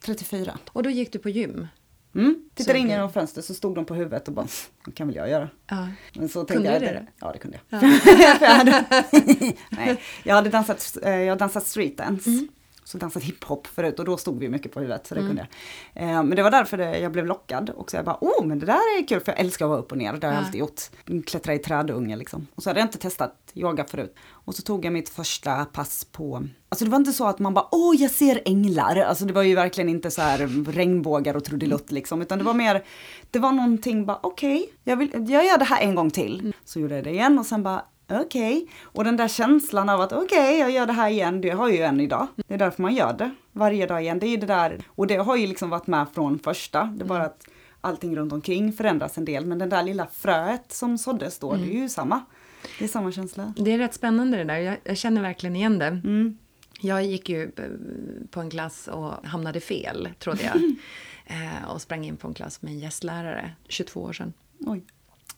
34. 0.05 0.57
Och 0.71 0.83
då 0.83 0.89
gick 0.89 1.11
du 1.11 1.19
på 1.19 1.29
gym? 1.29 1.67
Mm. 2.15 2.49
Tittade 2.55 2.79
in 2.79 2.89
genom 2.89 3.11
fönstret 3.11 3.45
så 3.45 3.53
stod 3.53 3.75
de 3.75 3.85
på 3.85 3.95
huvudet 3.95 4.27
och 4.27 4.33
bara, 4.33 4.47
det 4.85 4.91
kan 4.91 5.07
väl 5.07 5.15
jag 5.15 5.29
göra. 5.29 5.49
Ja. 5.67 5.87
Men 6.13 6.29
så 6.29 6.45
Kunde 6.45 6.71
jag, 6.71 6.81
du 6.81 6.85
det? 6.85 7.07
Ja, 7.19 7.31
det 7.31 7.39
kunde 7.39 7.59
jag. 7.69 7.83
Ja. 7.83 7.99
Jag, 8.41 8.49
hade, 8.49 8.85
nej, 9.69 10.01
jag 10.23 10.35
hade 10.35 10.49
dansat, 10.49 10.97
eh, 11.03 11.11
jag 11.11 11.37
dansat 11.37 11.67
streetdance. 11.67 12.29
Mm. 12.29 12.47
Så 12.87 12.97
dansat 12.97 13.23
hiphop 13.23 13.67
förut 13.67 13.99
och 13.99 14.05
då 14.05 14.17
stod 14.17 14.39
vi 14.39 14.49
mycket 14.49 14.71
på 14.71 14.79
huvudet 14.79 15.07
så 15.07 15.15
det 15.15 15.21
kunde 15.21 15.47
jag. 15.93 16.03
Eh, 16.03 16.23
Men 16.23 16.29
det 16.35 16.43
var 16.43 16.51
därför 16.51 16.77
det, 16.77 16.99
jag 16.99 17.11
blev 17.11 17.25
lockad 17.25 17.69
och 17.69 17.91
så 17.91 17.97
jag 17.97 18.05
bara, 18.05 18.17
oh 18.21 18.45
men 18.45 18.59
det 18.59 18.65
där 18.65 18.73
är 18.99 19.07
kul 19.07 19.19
för 19.19 19.31
jag 19.31 19.39
älskar 19.39 19.65
att 19.65 19.69
vara 19.69 19.79
upp 19.79 19.91
och 19.91 19.97
ner, 19.97 20.13
det 20.13 20.27
har 20.27 20.33
jag 20.33 20.41
Ja. 20.41 20.45
alltid 20.45 20.59
gjort. 20.59 20.81
Klättra 21.25 21.53
i 21.53 21.59
trädunge 21.59 22.15
liksom. 22.15 22.47
Och 22.55 22.63
så 22.63 22.69
hade 22.69 22.79
jag 22.79 22.87
inte 22.87 22.97
testat 22.97 23.33
yoga 23.53 23.85
förut. 23.85 24.15
Och 24.31 24.55
så 24.55 24.61
tog 24.61 24.85
jag 24.85 24.93
mitt 24.93 25.09
första 25.09 25.65
pass 25.65 26.05
på, 26.05 26.43
alltså 26.69 26.85
det 26.85 26.91
var 26.91 26.97
inte 26.97 27.13
så 27.13 27.27
att 27.27 27.39
man 27.39 27.53
bara, 27.53 27.67
åh 27.71 27.95
jag 27.95 28.11
ser 28.11 28.41
änglar. 28.45 28.95
Alltså 28.95 29.25
det 29.25 29.33
var 29.33 29.43
ju 29.43 29.55
verkligen 29.55 29.89
inte 29.89 30.11
så 30.11 30.21
här 30.21 30.37
regnbågar 30.71 31.35
och 31.35 31.43
trudelutt 31.43 31.91
liksom, 31.91 32.21
utan 32.21 32.37
det 32.37 32.43
var 32.43 32.53
mer, 32.53 32.83
det 33.31 33.39
var 33.39 33.51
någonting 33.51 34.05
bara, 34.05 34.19
okej, 34.23 34.69
jag, 34.83 34.97
vill, 34.97 35.09
jag 35.29 35.45
gör 35.45 35.57
det 35.57 35.65
här 35.65 35.81
en 35.81 35.95
gång 35.95 36.11
till. 36.11 36.53
Så 36.65 36.79
gjorde 36.79 36.95
jag 36.95 37.03
det 37.03 37.11
igen 37.11 37.39
och 37.39 37.45
sen 37.45 37.63
bara, 37.63 37.81
okej. 38.09 38.67
Och 38.81 39.03
den 39.03 39.17
där 39.17 39.27
känslan 39.27 39.89
av 39.89 40.01
att 40.01 40.13
okej, 40.13 40.59
jag 40.59 40.71
gör 40.71 40.85
det 40.85 40.93
här 40.93 41.09
igen, 41.09 41.41
det 41.41 41.49
har 41.49 41.67
jag 41.67 41.77
ju 41.77 41.83
än 41.83 41.99
idag. 41.99 42.27
Det 42.47 42.53
är 42.53 42.57
därför 42.57 42.81
man 42.81 42.95
gör 42.95 43.13
det 43.13 43.31
varje 43.51 43.85
dag 43.85 44.01
igen. 44.01 44.19
Det 44.19 44.27
är 44.27 44.37
det 44.37 44.45
där, 44.45 44.83
och 44.87 45.07
det 45.07 45.15
har 45.15 45.35
ju 45.35 45.47
liksom 45.47 45.69
varit 45.69 45.87
med 45.87 46.05
från 46.13 46.39
första. 46.39 46.83
Det 46.83 47.03
är 47.03 47.07
bara 47.07 47.25
att 47.25 47.47
allting 47.81 48.15
runt 48.15 48.33
omkring 48.33 48.73
förändras 48.73 49.17
en 49.17 49.25
del. 49.25 49.45
Men 49.45 49.59
den 49.59 49.69
där 49.69 49.83
lilla 49.83 50.07
fröet 50.07 50.71
som 50.71 50.97
såddes 50.97 51.39
då, 51.39 51.55
det 51.55 51.63
är 51.63 51.81
ju 51.81 51.89
samma. 51.89 52.21
Det 52.79 52.85
är 52.85 52.89
samma 52.89 53.11
känsla. 53.11 53.53
Det 53.57 53.71
är 53.71 53.77
rätt 53.77 53.93
spännande 53.93 54.37
det 54.37 54.43
där. 54.43 54.57
Jag, 54.57 54.77
jag 54.83 54.97
känner 54.97 55.21
verkligen 55.21 55.55
igen 55.55 55.79
det. 55.79 55.85
Mm. 55.85 56.37
Jag 56.81 57.05
gick 57.05 57.29
ju 57.29 57.43
eh, 57.43 57.63
på 58.31 58.41
en 58.41 58.49
klass 58.49 58.87
och 58.87 59.13
hamnade 59.27 59.59
fel, 59.59 60.09
trodde 60.19 60.43
jag. 60.43 60.55
eh, 61.25 61.71
och 61.71 61.81
sprang 61.81 62.05
in 62.05 62.17
på 62.17 62.27
en 62.27 62.33
klass 62.33 62.61
med 62.61 62.71
en 62.71 62.79
gästlärare, 62.79 63.51
22 63.67 64.01
år 64.01 64.13
sedan. 64.13 64.33
Oj. 64.59 64.83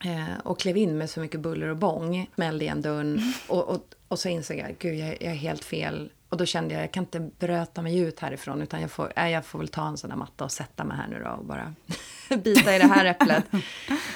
Eh, 0.05 0.39
och 0.43 0.59
klev 0.59 0.77
in 0.77 0.97
med 0.97 1.09
så 1.09 1.19
mycket 1.19 1.39
buller 1.39 1.67
och 1.67 1.77
bång, 1.77 2.29
smällde 2.35 2.65
igen 2.65 2.81
dörren 2.81 3.33
och, 3.47 3.69
och, 3.69 3.95
och 4.07 4.19
så 4.19 4.29
insåg 4.29 4.57
jag, 4.57 4.75
gud 4.79 4.95
jag, 4.95 5.09
jag 5.09 5.31
är 5.31 5.37
helt 5.37 5.63
fel. 5.63 6.11
Och 6.29 6.37
då 6.37 6.45
kände 6.45 6.73
jag, 6.73 6.83
jag 6.83 6.91
kan 6.91 7.03
inte 7.03 7.19
bröta 7.19 7.81
mig 7.81 7.97
ut 7.99 8.19
härifrån 8.19 8.61
utan 8.61 8.81
jag 8.81 8.91
får, 8.91 9.13
äh, 9.15 9.29
jag 9.29 9.45
får 9.45 9.59
väl 9.59 9.67
ta 9.67 9.87
en 9.87 9.97
sån 9.97 10.09
där 10.09 10.17
matta 10.17 10.43
och 10.43 10.51
sätta 10.51 10.83
mig 10.83 10.97
här 10.97 11.07
nu 11.07 11.23
då 11.23 11.29
och 11.29 11.45
bara 11.45 11.73
bita 12.43 12.75
i 12.75 12.79
det 12.79 12.87
här 12.87 13.05
äpplet. 13.05 13.45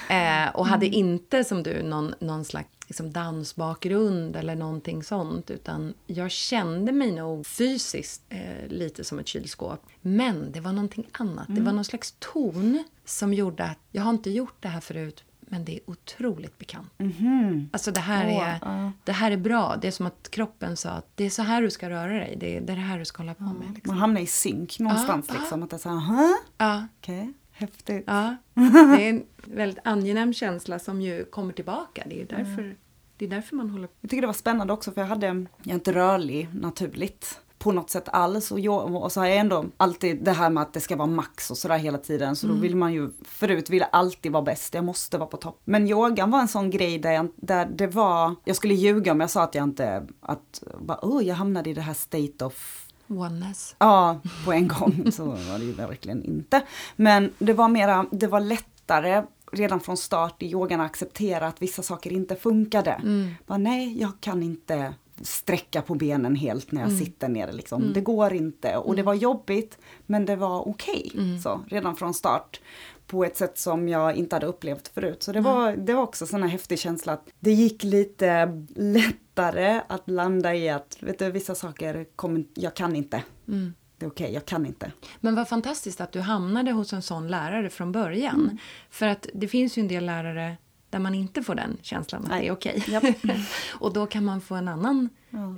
Eh, 0.10 0.56
och 0.56 0.68
hade 0.68 0.86
inte 0.86 1.44
som 1.44 1.64
du 1.64 1.84
någon, 1.84 2.16
någon 2.20 2.46
slags 2.46 2.70
liksom 2.88 3.12
dansbakgrund 3.12 4.36
eller 4.36 4.56
någonting 4.56 5.04
sånt. 5.04 5.50
Utan 5.50 5.94
jag 6.08 6.32
kände 6.32 6.92
mig 6.92 7.12
nog 7.12 7.48
fysiskt 7.48 8.22
eh, 8.30 8.68
lite 8.68 9.04
som 9.04 9.20
ett 9.20 9.28
kylskåp. 9.28 9.86
Men 10.02 10.52
det 10.52 10.60
var 10.60 10.72
någonting 10.72 11.08
annat. 11.12 11.46
Det 11.48 11.62
var 11.62 11.72
någon 11.72 11.86
slags 11.86 12.16
ton 12.20 12.84
som 13.06 13.34
gjorde 13.34 13.64
att 13.64 13.80
jag 13.92 14.04
har 14.04 14.10
inte 14.10 14.30
gjort 14.30 14.56
det 14.60 14.68
här 14.68 14.82
förut. 14.82 15.24
Men 15.54 15.66
det 15.66 15.76
är 15.76 15.80
otroligt 15.86 16.58
bekant. 16.58 16.92
Alltså 17.72 17.92
det 17.92 18.00
här, 18.00 18.26
Åh, 18.28 18.48
är, 18.50 18.60
ja. 18.62 18.92
det 19.04 19.12
här 19.12 19.32
är 19.32 19.38
bra. 19.38 19.76
Det 19.82 19.88
är 19.88 19.92
som 19.92 20.06
att 20.06 20.28
kroppen 20.32 20.78
sa 20.78 20.90
att 20.90 21.08
det 21.16 21.26
är 21.26 21.30
så 21.30 21.42
här 21.42 21.62
du 21.62 21.70
ska 21.72 21.90
röra 21.90 22.14
dig. 22.14 22.36
Det 22.40 22.58
är 22.58 22.62
det, 22.62 22.74
är 22.74 22.76
det 22.76 22.82
här 22.82 23.00
du 23.00 23.06
ska 23.06 23.24
hålla 23.24 23.34
på 23.34 23.44
med. 23.44 23.74
Liksom. 23.76 23.96
Man 23.96 23.98
hamnar 23.98 24.22
i 24.22 24.26
synk 24.28 24.80
någonstans 24.80 25.26
Ja, 25.30 25.36
liksom. 25.40 25.64
Att 25.64 25.70
det 25.70 25.76
är 25.76 25.78
såhär, 25.78 26.00
Hä? 26.00 26.34
Ja, 26.58 26.88
okej, 27.00 27.34
häftigt. 27.52 28.04
ja. 28.08 28.36
Det 28.98 29.06
är 29.06 29.10
en 29.10 29.24
väldigt 29.36 29.80
angenäm 29.84 30.34
känsla 30.34 30.80
som 30.80 31.02
ju 31.02 31.26
kommer 31.26 31.54
tillbaka. 31.54 32.04
Det 32.10 32.22
är 32.22 32.26
därför, 32.26 32.76
det 33.18 33.26
är 33.26 33.30
därför 33.30 33.56
man 33.56 33.70
håller 33.70 33.88
på. 33.88 33.94
Jag 34.02 34.10
tycker 34.10 34.22
det 34.22 34.28
var 34.28 34.34
spännande 34.34 34.74
också 34.74 34.92
för 34.92 35.02
jag 35.02 35.08
hade, 35.08 35.26
jag 35.28 35.48
är 35.64 35.74
inte 35.74 35.94
rörlig 35.94 36.50
naturligt 36.54 37.40
på 37.64 37.72
något 37.72 37.90
sätt 37.90 38.10
alls 38.12 38.52
och, 38.52 38.60
jag, 38.60 38.96
och 38.96 39.12
så 39.12 39.20
har 39.20 39.28
jag 39.28 39.38
ändå 39.38 39.66
alltid 39.78 40.24
det 40.24 40.32
här 40.32 40.50
med 40.50 40.64
att 40.64 40.74
det 40.74 40.80
ska 40.80 40.96
vara 40.96 41.08
max 41.08 41.52
och 41.52 41.58
sådär 41.58 41.78
hela 41.78 41.98
tiden 41.98 42.36
så 42.36 42.48
då 42.48 42.54
vill 42.54 42.76
man 42.76 42.94
ju, 42.94 43.10
förut 43.26 43.70
ville 43.70 43.86
alltid 43.86 44.32
vara 44.32 44.44
bäst, 44.44 44.74
jag 44.74 44.84
måste 44.84 45.18
vara 45.18 45.30
på 45.30 45.38
topp. 45.38 45.62
Men 45.64 45.88
yogan 45.88 46.32
var 46.32 46.40
en 46.40 46.48
sån 46.48 46.70
grej 46.70 47.00
där, 47.00 47.12
jag, 47.12 47.28
där 47.36 47.66
det 47.66 47.88
var, 47.88 48.36
jag 48.46 48.56
skulle 48.56 48.74
ljuga 48.74 49.12
om 49.12 49.20
jag 49.20 49.30
sa 49.30 49.44
att 49.44 49.56
jag 49.56 49.64
inte, 49.64 50.08
att 50.22 50.64
bara, 50.80 51.00
oh, 51.02 51.26
jag 51.26 51.36
hamnade 51.36 51.70
i 51.70 51.74
det 51.74 51.82
här 51.82 51.94
state 51.94 52.46
of 52.46 52.88
Oneness. 53.08 53.76
Ja, 53.80 54.20
på 54.46 54.54
en 54.54 54.68
gång 54.68 55.12
så 55.12 55.26
var 55.26 55.60
det 55.60 55.66
ju 55.66 55.74
verkligen 55.74 56.24
inte. 56.24 56.62
Men 56.96 57.32
det 57.40 57.54
var 57.54 57.68
mera, 57.68 58.06
det 58.12 58.28
var 58.28 58.40
lättare 58.40 59.24
redan 59.52 59.80
från 59.80 59.98
start 59.98 60.44
i 60.44 60.52
yogan 60.52 60.82
att 60.82 60.86
acceptera 60.86 61.48
att 61.48 61.62
vissa 61.62 61.82
saker 61.82 62.12
inte 62.12 62.36
funkade. 62.36 63.02
Bara, 63.48 63.58
nej, 63.58 64.02
jag 64.02 64.12
kan 64.20 64.44
inte 64.44 64.94
sträcka 65.24 65.82
på 65.82 65.96
benen 65.96 66.36
helt 66.36 66.72
när 66.72 66.82
jag 66.82 66.92
sitter 66.92 67.28
ner. 67.28 67.52
Liksom. 67.52 67.94
Det 67.94 68.02
går 68.02 68.34
inte. 68.34 68.78
Och 68.78 68.96
det 68.96 69.04
var 69.04 69.14
jobbigt, 69.14 69.78
men 70.06 70.26
det 70.26 70.36
var 70.36 70.68
okej. 70.68 71.12
Så, 71.44 71.62
redan 71.68 71.96
från 71.96 72.14
start. 72.14 72.62
På 73.08 73.26
ett 73.26 73.38
sätt 73.38 73.58
som 73.58 73.90
jag 73.90 74.16
inte 74.16 74.36
hade 74.36 74.46
upplevt 74.46 74.88
förut. 74.88 75.24
Så 75.24 75.32
det 75.32 75.42
var, 75.42 75.76
det 75.76 75.94
var 75.94 76.04
också 76.04 76.38
här 76.38 76.48
häftig 76.48 76.80
känsla 76.80 77.14
att 77.14 77.30
det 77.40 77.52
gick 77.52 77.84
lite 77.84 78.64
lättare 78.76 79.82
att 79.88 80.10
landa 80.10 80.56
i 80.56 80.70
att, 80.70 80.98
vet 81.00 81.20
du, 81.20 81.32
vissa 81.32 81.56
saker 81.56 82.06
kommer, 82.16 82.46
jag 82.54 82.74
kan 82.74 82.96
inte. 82.96 83.24
Det 83.98 84.06
är 84.06 84.10
okej, 84.10 84.34
jag 84.34 84.46
kan 84.46 84.66
inte. 84.66 84.92
Men 85.20 85.36
vad 85.36 85.48
fantastiskt 85.50 86.02
att 86.02 86.12
du 86.12 86.20
hamnade 86.20 86.72
hos 86.72 86.94
en 86.94 87.02
sån 87.02 87.28
lärare 87.28 87.70
från 87.70 87.92
början. 87.92 88.58
För 88.90 89.08
att 89.08 89.28
det 89.34 89.48
finns 89.48 89.78
ju 89.78 89.82
en 89.82 89.88
del 89.88 90.06
lärare 90.06 90.58
där 90.94 91.00
man 91.00 91.16
inte 91.16 91.44
får 91.44 91.56
den 91.56 91.78
känslan 91.82 92.24
att 92.24 92.30
Nej. 92.30 92.42
det 92.42 92.48
är 92.48 92.52
okej. 92.52 92.84
Japp. 92.88 93.04
och 93.72 93.94
då 93.94 94.06
kan 94.06 94.26
man 94.26 94.42
få 94.42 94.56
en 94.56 94.68
annan, 94.68 95.10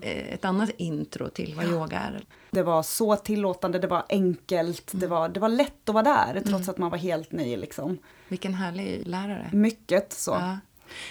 eh, 0.02 0.34
ett 0.34 0.45
annat 0.45 0.69
intro 0.78 1.30
till 1.30 1.54
vad 1.56 1.65
yoga 1.65 2.00
är. 2.00 2.26
Det 2.52 2.63
var 2.63 2.84
så 2.84 3.15
tillåtande, 3.15 3.80
det 3.80 3.88
var 3.88 4.06
enkelt, 4.10 4.91
det, 4.93 5.08
var, 5.08 5.30
det 5.30 5.39
var 5.39 5.50
lätt 5.50 5.89
att 5.89 5.95
vara 5.95 6.04
där 6.04 6.41
trots 6.45 6.69
att 6.69 6.78
man 6.78 6.91
var 6.91 6.98
helt 6.98 7.32
ny 7.32 7.58
liksom. 7.58 7.98
Vilken 8.28 8.54
härlig 8.54 9.08
lärare. 9.08 9.50
Mycket 9.54 10.13
så. 10.13 10.32
Ja. 10.32 10.58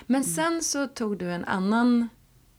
Men 0.07 0.25
sen 0.25 0.63
så 0.63 0.87
tog 0.87 1.19
du 1.19 1.31
en 1.31 1.45
annan 1.45 2.09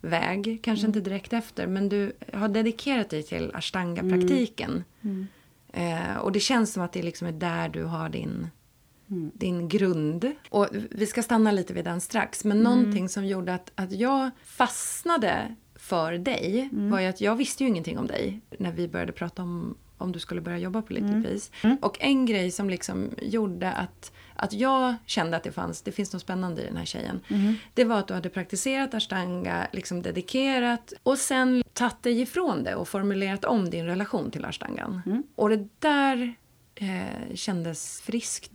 väg, 0.01 0.59
kanske 0.63 0.87
inte 0.87 0.99
direkt 0.99 1.33
efter, 1.33 1.67
men 1.67 1.89
du 1.89 2.13
har 2.33 2.47
dedikerat 2.47 3.09
dig 3.09 3.23
till 3.23 3.51
ashtanga-praktiken. 3.53 4.83
Eh, 5.73 6.17
och 6.17 6.31
det 6.31 6.39
känns 6.39 6.73
som 6.73 6.83
att 6.83 6.93
det 6.93 7.03
liksom 7.03 7.27
är 7.27 7.31
där 7.31 7.69
du 7.69 7.83
har 7.83 8.09
din, 8.09 8.49
din 9.33 9.69
grund. 9.69 10.31
Och 10.49 10.67
vi 10.71 11.05
ska 11.05 11.23
stanna 11.23 11.51
lite 11.51 11.73
vid 11.73 11.85
den 11.85 12.01
strax, 12.01 12.43
men 12.43 12.63
någonting 12.63 13.09
som 13.09 13.25
gjorde 13.25 13.53
att, 13.53 13.71
att 13.75 13.91
jag 13.91 14.29
fastnade 14.45 15.55
för 15.75 16.13
dig 16.13 16.69
var 16.71 16.99
ju 16.99 17.07
att 17.07 17.21
jag 17.21 17.35
visste 17.35 17.63
ju 17.63 17.69
ingenting 17.69 17.97
om 17.97 18.07
dig 18.07 18.41
när 18.59 18.71
vi 18.71 18.87
började 18.87 19.11
prata 19.11 19.41
om 19.43 19.77
om 19.97 20.11
du 20.11 20.19
skulle 20.19 20.41
börja 20.41 20.57
jobba 20.57 20.81
på 20.81 20.93
Little 20.93 21.23
Peace. 21.23 21.51
Och 21.81 21.97
en 21.99 22.25
grej 22.25 22.51
som 22.51 22.69
liksom 22.69 23.09
gjorde 23.21 23.71
att, 23.71 24.11
att 24.35 24.53
jag 24.53 24.95
kände 25.05 25.37
att 25.37 25.43
det 25.43 25.51
fanns, 25.51 25.81
det 25.81 25.91
finns 25.91 26.13
något 26.13 26.21
spännande 26.21 26.61
i 26.61 26.65
den 26.65 26.77
här 26.77 26.85
tjejen. 26.85 27.19
Det 27.73 27.83
var 27.83 27.99
att 27.99 28.07
du 28.07 28.13
hade 28.13 28.29
praktiserat 28.29 28.93
ashtanga, 28.93 29.67
liksom 29.71 30.01
dedikerat 30.01 30.93
och 31.03 31.17
sen 31.17 31.63
tagit 31.73 32.03
dig 32.03 32.21
ifrån 32.21 32.63
det 32.63 32.75
och 32.75 32.87
formulerat 32.87 33.45
om 33.45 33.69
din 33.69 33.85
relation 33.85 34.31
till 34.31 34.45
ashtangan. 34.45 35.23
Och 35.35 35.49
det 35.49 35.67
där 35.79 36.35
eh, 36.75 37.35
kändes 37.35 38.01
friskt. 38.01 38.51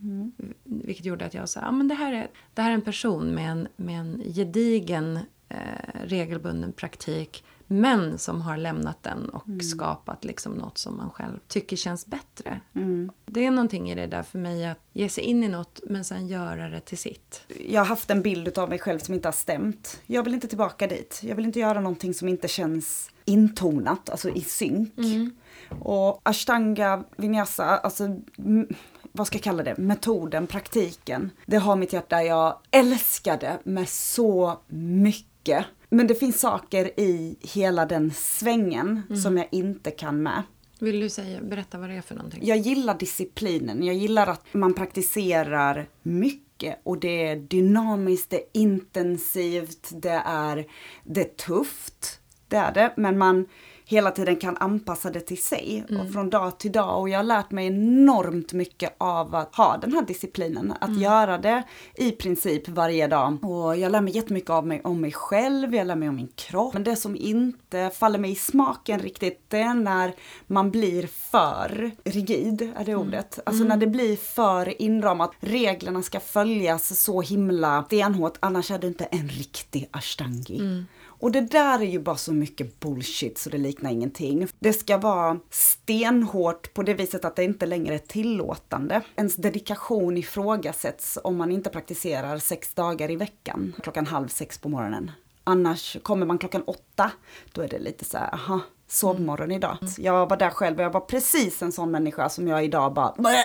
Vilket 0.64 1.04
gjorde 1.04 1.26
att 1.26 1.34
jag 1.34 1.48
sa, 1.48 1.60
ah, 1.60 1.72
men 1.72 1.88
det 1.88 1.94
här 1.94 2.12
är, 2.12 2.30
det 2.54 2.62
här 2.62 2.70
är 2.70 2.74
en 2.74 2.82
person 2.82 3.34
med 3.34 3.50
en, 3.50 3.68
med 3.76 4.00
en 4.00 4.22
gedigen 4.34 5.18
eh, 5.48 6.04
regelbunden 6.04 6.72
praktik 6.72 7.44
men 7.72 8.18
som 8.18 8.40
har 8.40 8.56
lämnat 8.56 9.02
den 9.02 9.28
och 9.28 9.64
skapat 9.64 10.24
liksom 10.24 10.52
något 10.52 10.78
som 10.78 10.96
man 10.96 11.10
själv 11.10 11.38
tycker 11.48 11.76
känns 11.76 12.06
bättre. 12.06 12.60
Det 13.26 13.44
är 13.46 13.50
någonting 13.50 13.90
i 13.90 13.94
det 13.94 14.06
där 14.06 14.22
för 14.22 14.38
mig 14.38 14.66
att 14.66 14.78
ge 14.92 15.08
sig 15.08 15.24
in 15.24 15.44
i 15.44 15.48
något 15.48 15.80
men 15.86 16.04
sen 16.04 16.28
göra 16.28 16.68
det 16.68 16.80
till 16.80 16.98
sitt. 16.98 17.42
Jag 17.68 17.80
har 17.80 17.86
haft 17.86 18.10
en 18.10 18.22
bild 18.22 18.58
av 18.58 18.68
mig 18.68 18.78
själv 18.78 18.98
som 18.98 19.14
inte 19.14 19.28
har 19.28 19.32
stämt. 19.32 20.00
Jag 20.06 20.22
vill 20.22 20.34
inte 20.34 20.48
tillbaka 20.48 20.86
dit. 20.86 21.20
Jag 21.24 21.36
vill 21.36 21.44
inte 21.44 21.60
göra 21.60 21.80
någonting 21.80 22.14
som 22.14 22.28
inte 22.28 22.48
känns 22.48 23.10
intonat, 23.24 24.10
alltså 24.10 24.30
i 24.30 24.40
synk. 24.40 24.94
Och 25.80 26.20
ashtanga, 26.22 27.04
vinyasa, 27.16 27.64
alltså 27.64 28.08
vad 29.12 29.26
ska 29.26 29.36
jag 29.36 29.42
kalla 29.42 29.62
det, 29.62 29.76
metoden, 29.78 30.46
praktiken. 30.46 31.30
Det 31.46 31.56
har 31.56 31.76
mitt 31.76 31.92
hjärta, 31.92 32.22
jag 32.22 32.58
älskar 32.70 33.38
det 33.38 33.58
med 33.64 33.88
så 33.88 34.58
mycket. 34.68 35.64
Men 35.88 36.06
det 36.06 36.14
finns 36.14 36.40
saker 36.40 37.00
i 37.00 37.36
hela 37.40 37.86
den 37.86 38.10
svängen 38.10 39.02
som 39.22 39.36
jag 39.36 39.48
inte 39.50 39.90
kan 39.90 40.22
med. 40.22 40.42
Vill 40.78 41.00
du 41.00 41.08
säga, 41.08 41.40
berätta 41.42 41.78
vad 41.78 41.88
det 41.88 41.94
är 41.94 42.02
för 42.02 42.14
någonting? 42.14 42.40
Jag 42.46 42.58
gillar 42.58 42.98
disciplinen. 42.98 43.82
Jag 43.82 43.94
gillar 43.94 44.26
att 44.26 44.44
man 44.52 44.74
praktiserar 44.74 45.88
mycket 46.02 46.80
och 46.82 47.00
det 47.00 47.26
är 47.26 47.36
dynamiskt, 47.36 48.30
det 48.30 48.36
är 48.36 48.46
intensivt, 48.52 49.88
det 49.92 50.22
är, 50.26 50.66
det 51.04 51.20
är 51.20 51.46
tufft. 51.46 52.20
Det 52.48 52.56
är 52.56 52.74
det, 52.74 52.92
men 52.96 53.18
man 53.18 53.46
hela 53.90 54.10
tiden 54.10 54.36
kan 54.36 54.56
anpassa 54.56 55.10
det 55.10 55.20
till 55.20 55.42
sig 55.42 55.84
och 56.00 56.12
från 56.12 56.30
dag 56.30 56.58
till 56.58 56.72
dag. 56.72 57.00
Och 57.00 57.08
jag 57.08 57.18
har 57.18 57.24
lärt 57.24 57.50
mig 57.50 57.66
enormt 57.66 58.52
mycket 58.52 58.94
av 58.98 59.34
att 59.34 59.54
ha 59.54 59.76
den 59.76 59.92
här 59.92 60.02
disciplinen. 60.02 60.74
Att 60.80 61.00
göra 61.00 61.38
det 61.38 61.62
i 61.94 62.10
princip 62.10 62.68
varje 62.68 63.06
dag. 63.06 63.44
Och 63.44 63.76
jag 63.76 63.92
lär 63.92 64.00
mig 64.00 64.16
jättemycket 64.16 64.50
av 64.50 64.66
mig, 64.66 64.80
om 64.84 65.00
mig 65.00 65.12
själv, 65.12 65.74
jag 65.74 65.86
lär 65.86 65.96
mig 65.96 66.08
om 66.08 66.16
min 66.16 66.32
kropp. 66.34 66.74
Men 66.74 66.84
det 66.84 66.96
som 66.96 67.16
inte 67.16 67.90
faller 67.94 68.18
mig 68.18 68.30
i 68.30 68.34
smaken 68.34 69.00
riktigt, 69.00 69.44
det 69.48 69.60
är 69.60 69.74
när 69.74 70.12
man 70.46 70.70
blir 70.70 71.06
för 71.06 71.90
rigid, 72.04 72.72
är 72.76 72.84
det 72.84 72.96
ordet. 72.96 73.38
Alltså 73.46 73.64
när 73.64 73.76
det 73.76 73.86
blir 73.86 74.16
för 74.16 74.82
inramat. 74.82 75.30
Reglerna 75.40 76.02
ska 76.02 76.20
följas 76.20 77.02
så 77.02 77.20
himla 77.20 77.84
stenhårt, 77.84 78.36
annars 78.40 78.70
är 78.70 78.78
det 78.78 78.86
inte 78.86 79.04
en 79.04 79.28
riktig 79.28 79.88
ashtangi. 79.90 80.84
Och 81.20 81.32
det 81.32 81.40
där 81.40 81.78
är 81.80 81.84
ju 81.86 81.98
bara 81.98 82.16
så 82.16 82.32
mycket 82.32 82.80
bullshit 82.80 83.38
så 83.38 83.50
det 83.50 83.58
liknar 83.58 83.90
ingenting. 83.90 84.46
Det 84.58 84.72
ska 84.72 84.98
vara 84.98 85.38
stenhårt 85.50 86.74
på 86.74 86.82
det 86.82 86.94
viset 86.94 87.24
att 87.24 87.36
det 87.36 87.44
inte 87.44 87.66
längre 87.66 87.94
är 87.94 87.98
tillåtande. 87.98 89.02
Ens 89.16 89.36
dedikation 89.36 90.16
ifrågasätts 90.16 91.18
om 91.24 91.36
man 91.36 91.52
inte 91.52 91.70
praktiserar 91.70 92.38
sex 92.38 92.74
dagar 92.74 93.10
i 93.10 93.16
veckan, 93.16 93.72
klockan 93.82 94.06
halv 94.06 94.28
sex 94.28 94.58
på 94.58 94.68
morgonen. 94.68 95.10
Annars 95.44 95.96
kommer 96.02 96.26
man 96.26 96.38
klockan 96.38 96.62
åtta, 96.62 97.10
då 97.52 97.62
är 97.62 97.68
det 97.68 97.78
lite 97.78 98.04
så 98.04 98.18
här, 98.18 98.34
aha, 98.34 98.60
sovmorgon 98.88 99.50
idag. 99.50 99.76
Jag 99.98 100.26
var 100.26 100.36
där 100.36 100.50
själv 100.50 100.76
och 100.78 100.84
jag 100.84 100.90
var 100.90 101.00
precis 101.00 101.62
en 101.62 101.72
sån 101.72 101.90
människa 101.90 102.28
som 102.28 102.48
jag 102.48 102.64
idag 102.64 102.94
bara, 102.94 103.14
"Blä!" 103.18 103.44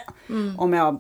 om 0.57 0.73
jag 0.73 0.99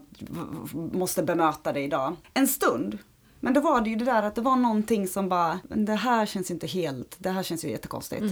måste 0.93 1.23
bemöta 1.23 1.73
det 1.73 1.81
idag. 1.81 2.15
En 2.33 2.47
stund 2.47 2.97
Men 3.39 3.53
då 3.53 3.61
var 3.61 3.81
det 3.81 3.89
ju 3.89 3.95
det 3.95 4.05
där 4.05 4.23
att 4.23 4.35
det 4.35 4.41
var 4.41 4.55
någonting 4.55 5.07
som 5.07 5.29
bara, 5.29 5.59
"Men 5.63 5.85
det 5.85 5.93
här 5.95 6.25
känns 6.25 6.51
inte 6.51 6.67
helt, 6.67 7.15
det 7.19 7.29
här 7.29 7.43
känns 7.43 7.65
ju 7.65 7.69
jättekonstigt. 7.69 8.23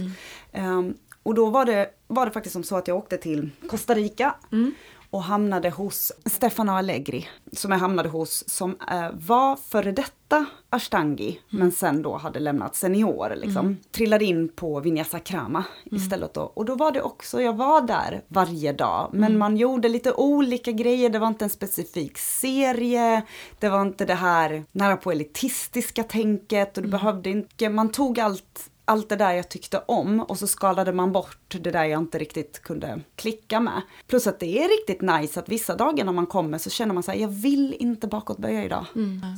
Ehm, 0.52 0.94
och 1.22 1.34
då 1.34 1.50
var 1.50 1.64
det, 1.64 1.90
var 2.06 2.26
det 2.26 2.32
faktiskt 2.32 2.52
som 2.52 2.62
så 2.64 2.76
att 2.76 2.88
jag 2.88 2.96
åkte 2.96 3.16
till 3.16 3.50
Costa 3.68 3.94
Rica 3.94 4.34
och 5.14 5.22
hamnade 5.22 5.70
hos 5.70 6.12
Stefano 6.24 6.72
Allegri, 6.72 7.28
som 7.52 7.70
jag 7.70 7.78
hamnade 7.78 8.08
hos, 8.08 8.48
som 8.48 8.76
eh, 8.90 9.08
var 9.12 9.56
före 9.56 9.92
detta 9.92 10.46
ashtangi, 10.70 11.40
men 11.50 11.72
sen 11.72 12.02
då 12.02 12.16
hade 12.16 12.40
lämnat 12.40 12.76
senior 12.76 13.36
liksom. 13.36 13.76
Trillade 13.92 14.24
in 14.24 14.48
på 14.48 14.80
Vinyasa 14.80 15.18
Krama 15.18 15.64
istället 15.84 16.34
då. 16.34 16.40
Och 16.40 16.64
då 16.64 16.74
var 16.74 16.92
det 16.92 17.02
också, 17.02 17.42
jag 17.42 17.52
var 17.52 17.80
där 17.80 18.22
varje 18.28 18.72
dag, 18.72 19.10
men 19.12 19.38
man 19.38 19.56
gjorde 19.56 19.88
lite 19.88 20.12
olika 20.12 20.72
grejer, 20.72 21.10
det 21.10 21.18
var 21.18 21.28
inte 21.28 21.44
en 21.44 21.50
specifik 21.50 22.18
serie, 22.18 23.22
det 23.58 23.68
var 23.68 23.82
inte 23.82 24.04
det 24.04 24.14
här 24.14 24.64
nära 24.72 24.96
på 24.96 25.12
elitistiska 25.12 26.02
tänket 26.02 26.76
och 26.76 26.82
du 26.82 26.88
behövde 26.88 27.30
inte, 27.30 27.68
man 27.68 27.92
tog 27.92 28.20
allt 28.20 28.70
allt 28.84 29.08
det 29.08 29.16
där 29.16 29.32
jag 29.32 29.48
tyckte 29.48 29.78
om 29.78 30.20
och 30.20 30.38
så 30.38 30.46
skalade 30.46 30.92
man 30.92 31.12
bort 31.12 31.56
det 31.62 31.70
där 31.70 31.84
jag 31.84 32.00
inte 32.00 32.18
riktigt 32.18 32.62
kunde 32.62 33.00
klicka 33.16 33.60
med. 33.60 33.82
Plus 34.06 34.26
att 34.26 34.40
det 34.40 34.58
är 34.58 34.68
riktigt 34.80 35.02
nice 35.02 35.40
att 35.40 35.48
vissa 35.48 35.76
dagar 35.76 36.04
när 36.04 36.12
man 36.12 36.26
kommer 36.26 36.58
så 36.58 36.70
känner 36.70 36.94
man 36.94 37.02
så 37.02 37.10
här, 37.10 37.18
jag 37.18 37.28
vill 37.28 37.76
inte 37.78 38.06
bakåtböja 38.06 38.64
idag. 38.64 38.86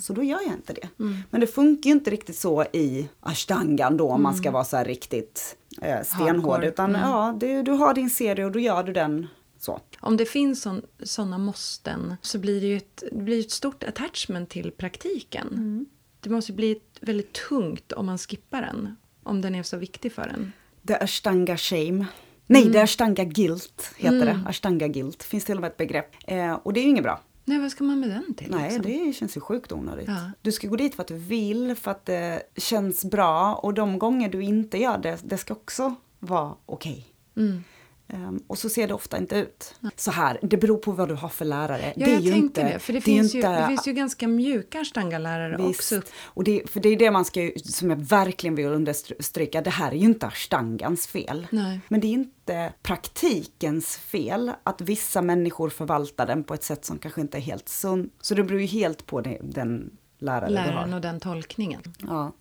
Så 0.03 0.13
då 0.13 0.23
gör 0.23 0.41
jag 0.43 0.53
inte 0.53 0.73
det. 0.73 0.89
Men 1.31 1.41
det 1.41 1.47
funkar 1.47 1.91
ju 1.91 1.95
inte 1.95 2.11
riktigt 2.11 2.39
så 2.39 2.63
i 2.63 3.09
ashtangan 3.21 3.97
då 3.97 4.11
om 4.11 4.23
man 4.23 4.35
ska 4.35 4.51
vara 4.51 4.65
så 4.65 4.77
här 4.77 4.85
riktigt 4.85 5.57
eh, 5.83 6.03
stenhård. 6.03 6.35
Hardcore. 6.35 6.69
Utan 6.69 6.93
ja, 6.95 7.37
du, 7.41 7.63
du 7.63 7.73
har 7.73 7.95
din 7.95 8.11
serie 8.11 8.45
och 8.45 8.53
då 8.53 8.59
gör 8.59 8.83
du 8.83 8.93
den 8.93 9.27
så. 9.59 9.81
Om 10.01 10.17
det 10.17 10.27
finns 10.27 10.67
sådana 11.03 11.39
måsten 11.39 12.15
så 12.23 12.39
blir 12.39 12.61
det 12.61 12.67
ju 12.67 12.77
ett, 12.77 13.03
det 13.13 13.23
blir 13.23 13.41
ett 13.41 13.51
stort 13.51 13.85
attachment 13.85 14.51
till 14.51 14.71
praktiken. 14.71 15.87
Det 16.21 16.31
måste 16.31 16.53
bli 16.53 16.81
väldigt 17.01 17.33
tungt 17.33 17.93
om 17.93 18.07
man 18.07 18.19
skippar 18.19 18.63
den. 18.63 18.97
Om 19.27 19.41
den 19.41 19.55
är 19.55 19.63
så 19.63 19.77
viktig 19.77 20.13
för 20.13 20.23
en. 20.23 20.53
The 20.87 20.95
Ashtanga 20.95 21.57
Shame. 21.57 22.07
Nej, 22.47 22.73
The 22.73 22.79
Ashtanga 22.79 23.25
Guilt 23.25 23.95
heter 23.97 24.27
det. 24.27 24.41
Ashtanga 24.47 24.89
Guilt. 24.89 25.23
Finns 25.23 25.45
till 25.45 25.55
och 25.55 25.61
med 25.61 25.69
ett 25.69 25.77
begrepp. 25.77 26.17
Eh, 26.27 26.55
och 26.55 26.73
det 26.73 26.81
är 26.81 26.83
ju 26.83 26.91
inget 26.91 27.05
bra. 27.05 27.21
Nej, 27.45 27.59
vad 27.59 27.71
ska 27.71 27.85
man 27.85 28.01
med 28.01 28.11
den 28.11 28.35
till? 28.35 28.51
Nej, 28.51 28.63
liksom? 28.63 28.83
det 28.83 29.13
känns 29.13 29.37
ju 29.37 29.41
sjukt 29.41 29.73
onödigt. 29.73 30.09
Ja. 30.09 30.31
Du 30.43 30.53
ska 30.53 30.69
gå 30.69 30.77
dit 30.77 30.95
för 30.95 31.03
att 31.03 31.09
du 31.09 31.19
vill, 31.19 31.75
för 31.75 31.91
att 31.91 32.07
det 32.07 32.43
känns 32.57 33.05
bra. 33.05 33.55
Och 33.55 33.75
de 33.75 33.99
gånger 33.99 34.29
du 34.29 34.43
inte 34.43 34.79
gör 34.79 34.99
det, 34.99 35.19
det 35.25 35.39
ska 35.39 35.55
också 35.55 35.95
vara 36.19 36.55
okej. 36.67 37.07
Mm. 37.37 37.65
Ehm, 38.09 38.43
och 38.47 38.59
så 38.59 38.69
ser 38.69 38.89
det 38.89 38.95
ofta 38.95 39.19
inte 39.19 39.37
ut. 39.37 39.75
Så 39.97 40.11
här, 40.11 40.39
det 40.43 40.57
beror 40.57 40.79
på 40.79 40.93
vad 40.93 41.09
du 41.09 41.15
har 41.15 41.29
för 41.29 41.45
lärare. 41.45 41.93
Ja, 41.97 42.07
det 42.07 42.13
är 42.13 42.15
jag 42.15 42.23
ju 42.23 42.35
inte, 42.35 42.63
det. 42.73 42.79
För 42.79 42.93
det, 42.93 42.99
är 42.99 43.01
finns, 43.01 43.35
inte, 43.35 43.49
ju, 43.49 43.55
det 43.55 43.67
finns 43.67 43.89
ju 43.89 43.93
ganska 43.93 44.29
mjuka 44.29 44.81
ashtangalärare 44.81 45.69
också. 45.69 46.03
Och 46.25 46.45
det, 46.45 46.71
för 46.71 46.81
det 46.81 46.89
är 46.89 46.97
det 46.97 47.11
man 47.11 47.25
ska, 47.25 47.51
som 47.65 47.91
jag 47.91 47.97
verkligen 47.97 48.55
vill 48.55 48.67
understryka, 48.67 49.63
det 49.63 49.71
här 49.71 49.93
är 49.93 49.97
ju 49.97 50.05
inte 50.05 50.27
ashtangans 50.27 51.07
fel. 51.07 51.47
Nej. 51.51 51.81
Men 51.89 52.01
det 52.01 52.07
är 52.07 52.13
inte 52.13 52.73
praktikens 52.83 53.97
fel 53.97 54.53
att 54.63 54.81
vissa 54.81 55.23
människor 55.23 55.69
förvaltar 55.71 56.27
den 56.27 56.45
på 56.45 56.55
ett 56.55 56.65
sätt 56.65 56.85
som 56.85 56.99
kanske 56.99 57.21
inte 57.21 57.39
är 57.39 57.43
helt 57.43 57.69
sunt. 57.69 58.13
Så 58.21 58.35
det 58.35 58.45
beror 58.45 58.61
ju 58.61 58.67
helt 58.67 59.07
på 59.07 59.21
det, 59.21 59.39
den 59.43 59.91
lärare 60.19 60.49
du 60.49 60.55
Läraren 60.55 60.91
har. 60.91 60.97
och 60.97 61.03
den 61.03 61.21
tolkningen. 61.21 61.83
Ja. 61.99 62.33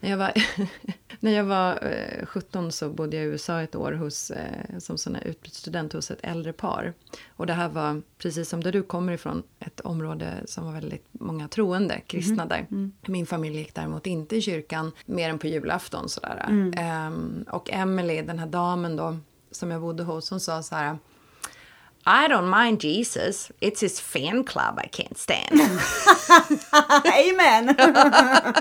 När 0.00 0.10
jag 0.10 0.16
var, 0.16 0.32
när 1.20 1.32
jag 1.32 1.44
var 1.44 1.72
eh, 1.72 2.26
17 2.26 2.72
så 2.72 2.88
bodde 2.90 3.16
jag 3.16 3.26
i 3.26 3.28
USA 3.28 3.62
ett 3.62 3.74
år 3.74 3.92
hos, 3.92 4.30
eh, 4.30 4.78
som 4.78 4.98
sån 4.98 5.14
här 5.14 5.24
utbytesstudent 5.24 5.92
hos 5.92 6.10
ett 6.10 6.18
äldre 6.22 6.52
par. 6.52 6.94
Och 7.36 7.46
det 7.46 7.52
här 7.52 7.68
var, 7.68 8.02
precis 8.18 8.48
som 8.48 8.62
där 8.62 8.72
du 8.72 8.82
kommer 8.82 9.12
ifrån, 9.12 9.42
ett 9.60 9.80
område 9.80 10.34
som 10.44 10.64
var 10.64 10.72
väldigt 10.72 11.06
många 11.12 11.48
troende, 11.48 12.00
kristna 12.06 12.46
där. 12.46 12.66
Min 13.06 13.26
familj 13.26 13.58
gick 13.58 13.74
däremot 13.74 14.06
inte 14.06 14.36
i 14.36 14.42
kyrkan 14.42 14.92
mer 15.06 15.30
än 15.30 15.38
på 15.38 15.46
julafton. 15.46 16.08
Sådär. 16.08 16.46
Ehm, 16.76 17.44
och 17.50 17.70
Emily, 17.72 18.22
den 18.22 18.38
här 18.38 18.46
damen 18.46 18.96
då, 18.96 19.16
som 19.50 19.70
jag 19.70 19.80
bodde 19.80 20.02
hos, 20.02 20.30
hon 20.30 20.40
sa 20.40 20.62
så 20.62 20.74
här 20.74 20.98
I 22.06 22.28
don't 22.28 22.64
mind 22.64 22.84
Jesus, 22.84 23.50
it's 23.60 23.80
his 23.80 24.00
fan 24.00 24.44
club 24.44 24.80
I 24.84 24.88
can't 24.88 25.16
stand. 25.16 25.60
Amen! 27.04 27.76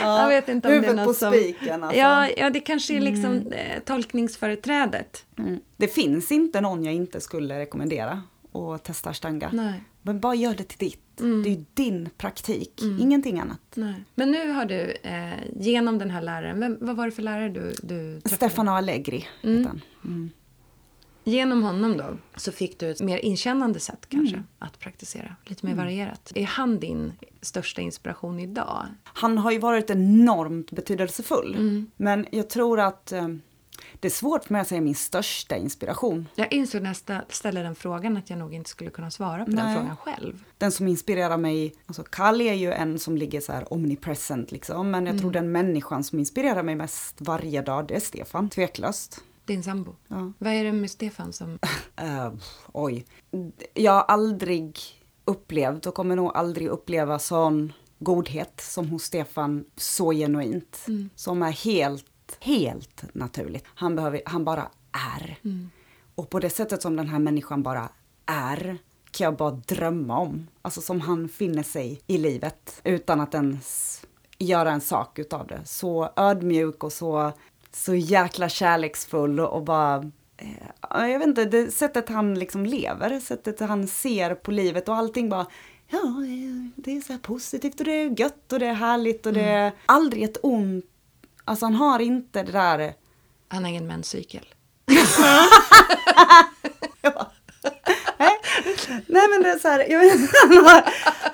Jag 0.00 0.28
vet 0.28 0.48
inte 0.48 0.68
om 0.68 0.82
det 0.82 0.88
är 0.88 0.94
något 0.94 1.06
på 1.06 1.14
som... 1.14 1.32
spiken 1.32 1.84
alltså. 1.84 1.98
Ja, 1.98 2.28
ja, 2.36 2.50
det 2.50 2.60
kanske 2.60 2.96
är 2.96 3.00
liksom 3.00 3.52
eh, 3.52 3.78
tolkningsföreträdet. 3.84 5.24
Mm. 5.38 5.60
Det 5.76 5.88
finns 5.88 6.32
inte 6.32 6.60
någon 6.60 6.84
jag 6.84 6.94
inte 6.94 7.20
skulle 7.20 7.58
rekommendera 7.58 8.22
att 8.52 8.84
testa 8.84 9.10
ashtanga. 9.10 9.50
Nej. 9.52 9.82
Men 10.02 10.20
bara 10.20 10.34
gör 10.34 10.54
det 10.54 10.64
till 10.64 10.78
ditt. 10.78 11.20
Mm. 11.20 11.42
Det 11.42 11.48
är 11.48 11.50
ju 11.50 11.64
din 11.74 12.08
praktik, 12.18 12.82
ingenting 12.82 13.40
annat. 13.40 13.60
Nej. 13.74 13.94
Men 14.14 14.30
nu 14.30 14.50
har 14.50 14.64
du 14.64 14.96
eh, 15.02 15.32
genom 15.56 15.98
den 15.98 16.10
här 16.10 16.22
läraren, 16.22 16.60
vem, 16.60 16.78
vad 16.80 16.96
var 16.96 17.06
det 17.06 17.12
för 17.12 17.22
lärare 17.22 17.48
du, 17.48 17.74
du 17.82 18.20
träffade? 18.20 18.36
Stefano 18.36 18.70
Allegri 18.70 19.26
heter 19.42 19.64
han. 19.64 19.80
Mm. 21.26 21.36
Genom 21.38 21.62
honom 21.62 21.96
då 21.96 22.16
så 22.36 22.52
fick 22.52 22.80
du 22.80 22.90
ett 22.90 23.00
mer 23.00 23.18
inkännande 23.18 23.80
sätt 23.80 24.06
kanske 24.08 24.36
Mm. 24.36 24.46
att 24.58 24.78
praktisera. 24.78 25.36
Lite 25.44 25.66
mer 25.66 25.74
varierat. 25.74 26.32
Är 26.34 26.44
han 26.46 26.78
din 26.80 27.12
största 27.40 27.80
inspiration 27.80 28.40
idag? 28.40 28.86
Han 29.04 29.38
har 29.38 29.50
ju 29.52 29.58
varit 29.58 29.90
enormt 29.90 30.70
betydelsefull. 30.70 31.54
Mm. 31.54 31.90
Men 31.96 32.26
jag 32.30 32.50
tror 32.50 32.80
att 32.80 33.12
eh, 33.12 33.28
det 34.00 34.08
är 34.08 34.12
svårt 34.12 34.44
för 34.44 34.52
mig 34.52 34.60
att 34.62 34.68
säga 34.68 34.80
min 34.80 34.94
största 34.94 35.56
inspiration. 35.56 36.28
Jag 36.34 36.52
insåg 36.52 36.82
när 36.82 36.88
jag 36.90 36.94
stä- 36.94 37.22
ställde 37.28 37.62
den 37.62 37.74
frågan 37.74 38.16
att 38.16 38.30
jag 38.30 38.38
nog 38.38 38.54
inte 38.54 38.70
skulle 38.70 38.90
kunna 38.90 39.10
svara 39.10 39.44
på 39.44 39.50
den 39.50 39.64
Nej. 39.66 39.76
frågan 39.76 39.96
själv. 39.96 40.44
Den 40.58 40.72
som 40.72 40.88
inspirerar 40.88 41.36
mig, 41.36 41.74
alltså 41.86 42.02
Kali 42.02 42.48
är 42.48 42.54
ju 42.54 42.72
en 42.72 42.98
som 42.98 43.16
ligger 43.16 43.40
så 43.40 43.52
här 43.52 43.72
omnipresent 43.72 44.52
liksom. 44.52 44.90
Men 44.90 45.06
jag 45.06 45.10
Mm. 45.12 45.20
tror 45.20 45.30
den 45.32 45.52
människan 45.52 46.04
som 46.04 46.18
inspirerar 46.18 46.62
mig 46.62 46.74
mest 46.74 47.14
varje 47.20 47.62
dag, 47.62 47.88
det 47.88 47.94
är 47.94 48.00
Stefan. 48.00 48.50
Tveklöst. 48.50 49.20
Din 49.46 49.62
sambo. 49.62 49.96
Ja. 50.08 50.32
Vad 50.38 50.52
är 50.52 50.64
det 50.64 50.72
med 50.72 50.90
Stefan 50.90 51.32
som... 51.32 51.58
Eh, 51.98 52.32
oj. 52.72 53.06
Jag 53.74 53.92
har 53.92 54.02
aldrig 54.02 54.78
upplevt 55.24 55.86
och 55.86 55.94
kommer 55.94 56.16
nog 56.16 56.30
aldrig 56.34 56.68
uppleva 56.68 57.18
sån 57.18 57.72
godhet 57.98 58.60
som 58.60 58.88
hos 58.88 59.02
Stefan 59.02 59.64
så 59.76 60.12
genuint. 60.12 60.84
Mm. 60.88 61.10
Som 61.14 61.42
är 61.42 61.50
helt, 61.50 62.36
helt 62.40 63.14
naturligt. 63.14 63.64
Han, 63.66 63.96
behöver, 63.96 64.22
han 64.26 64.44
bara 64.44 64.68
är. 65.16 65.38
Mm. 65.44 65.70
Och 66.14 66.30
på 66.30 66.40
det 66.40 66.50
sättet 66.50 66.82
som 66.82 66.96
den 66.96 67.08
här 67.08 67.18
människan 67.18 67.62
bara 67.62 67.88
är 68.26 68.78
kan 69.10 69.24
jag 69.24 69.36
bara 69.36 69.50
drömma 69.50 70.18
om. 70.18 70.46
Alltså 70.62 70.80
som 70.80 71.00
han 71.00 71.28
finner 71.28 71.62
sig 71.62 72.00
i 72.06 72.18
livet 72.18 72.80
utan 72.84 73.20
att 73.20 73.34
ens 73.34 74.00
göra 74.38 74.72
en 74.72 74.80
sak 74.80 75.18
utav 75.18 75.46
det. 75.46 75.60
Så 75.64 76.12
ödmjuk 76.16 76.84
och 76.84 76.92
så, 76.92 77.32
så 77.76 77.94
jäkla 77.94 78.48
kärleksfull 78.48 79.40
och 79.40 79.62
bara 79.62 79.96
eh, 80.36 80.48
ja, 80.90 81.08
jag 81.08 81.18
vet 81.18 81.28
inte, 81.28 81.44
det 81.44 81.70
sättet 81.70 82.08
han 82.08 82.38
liksom 82.38 82.66
lever, 82.66 83.20
sättet 83.20 83.60
han 83.60 83.86
ser 83.86 84.34
på 84.34 84.50
livet 84.50 84.88
och 84.88 84.96
allting 84.96 85.28
bara 85.28 85.46
Ja, 85.88 86.00
det 86.76 86.96
är 86.96 87.00
så 87.00 87.12
här 87.12 87.20
positivt 87.20 87.80
och 87.80 87.86
det 87.86 87.92
är 87.92 88.20
gött 88.20 88.52
och 88.52 88.58
det 88.58 88.66
är 88.66 88.74
härligt 88.74 89.26
och 89.26 89.32
det 89.32 89.44
är 89.44 89.72
aldrig 89.86 90.22
ett 90.22 90.36
ont. 90.42 90.84
Alltså 91.44 91.66
han 91.66 91.74
har 91.74 91.98
inte 91.98 92.42
det 92.42 92.52
där 92.52 92.94
Han 93.48 93.64
har 93.64 93.70
ingen 93.70 93.86
menscykel. 93.86 94.46
Nej 99.06 99.28
men 99.30 99.42
det 99.42 99.48
är 99.48 99.58
så 99.58 99.68
här, 99.68 99.90
jag 99.90 100.00
vet, 100.00 100.30
han, 100.42 100.64
har, 100.64 100.84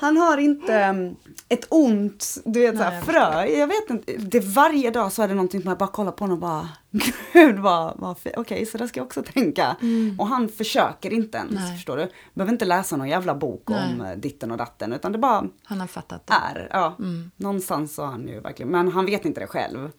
han 0.00 0.16
har 0.16 0.38
inte 0.38 1.14
ett 1.52 1.66
ont, 1.70 2.38
du 2.44 2.60
vet 2.60 2.76
så 2.76 2.82
Nej, 2.82 2.90
här, 2.90 2.94
jag 2.96 3.04
frö. 3.04 3.46
Jag 3.46 3.66
vet 3.66 3.90
inte, 3.90 4.12
det 4.16 4.40
varje 4.40 4.90
dag 4.90 5.12
så 5.12 5.22
är 5.22 5.28
det 5.28 5.34
någonting 5.34 5.60
som 5.62 5.68
jag 5.68 5.78
bara 5.78 5.88
kollar 5.88 6.12
på 6.12 6.24
honom 6.24 6.34
och 6.34 6.40
bara, 6.40 6.68
gud 7.32 7.58
vad, 7.58 7.98
vad 7.98 8.16
okej 8.36 8.66
så 8.66 8.78
där 8.78 8.86
ska 8.86 9.00
jag 9.00 9.06
också 9.06 9.22
tänka. 9.22 9.76
Och 10.18 10.26
han 10.26 10.48
försöker 10.48 11.12
inte 11.12 11.38
ens, 11.38 11.52
Nej. 11.52 11.74
förstår 11.76 11.96
du. 11.96 12.08
Behöver 12.34 12.52
inte 12.52 12.64
läsa 12.64 12.96
någon 12.96 13.08
jävla 13.08 13.34
bok 13.34 13.62
Nej. 13.68 13.92
om 14.14 14.20
ditten 14.20 14.50
och 14.50 14.56
datten, 14.56 14.92
utan 14.92 15.12
det 15.12 15.18
bara 15.18 15.44
Han 15.64 15.80
har 15.80 15.86
fattat 15.86 16.26
det. 16.26 16.32
är. 16.32 16.68
Ja, 16.70 16.96
någonstans 17.36 17.94
så 17.94 18.02
har 18.02 18.10
han 18.10 18.28
ju 18.28 18.40
verkligen, 18.40 18.72
men 18.72 18.88
han 18.88 19.06
vet 19.06 19.24
inte 19.24 19.40
det 19.40 19.46
själv. 19.46 19.90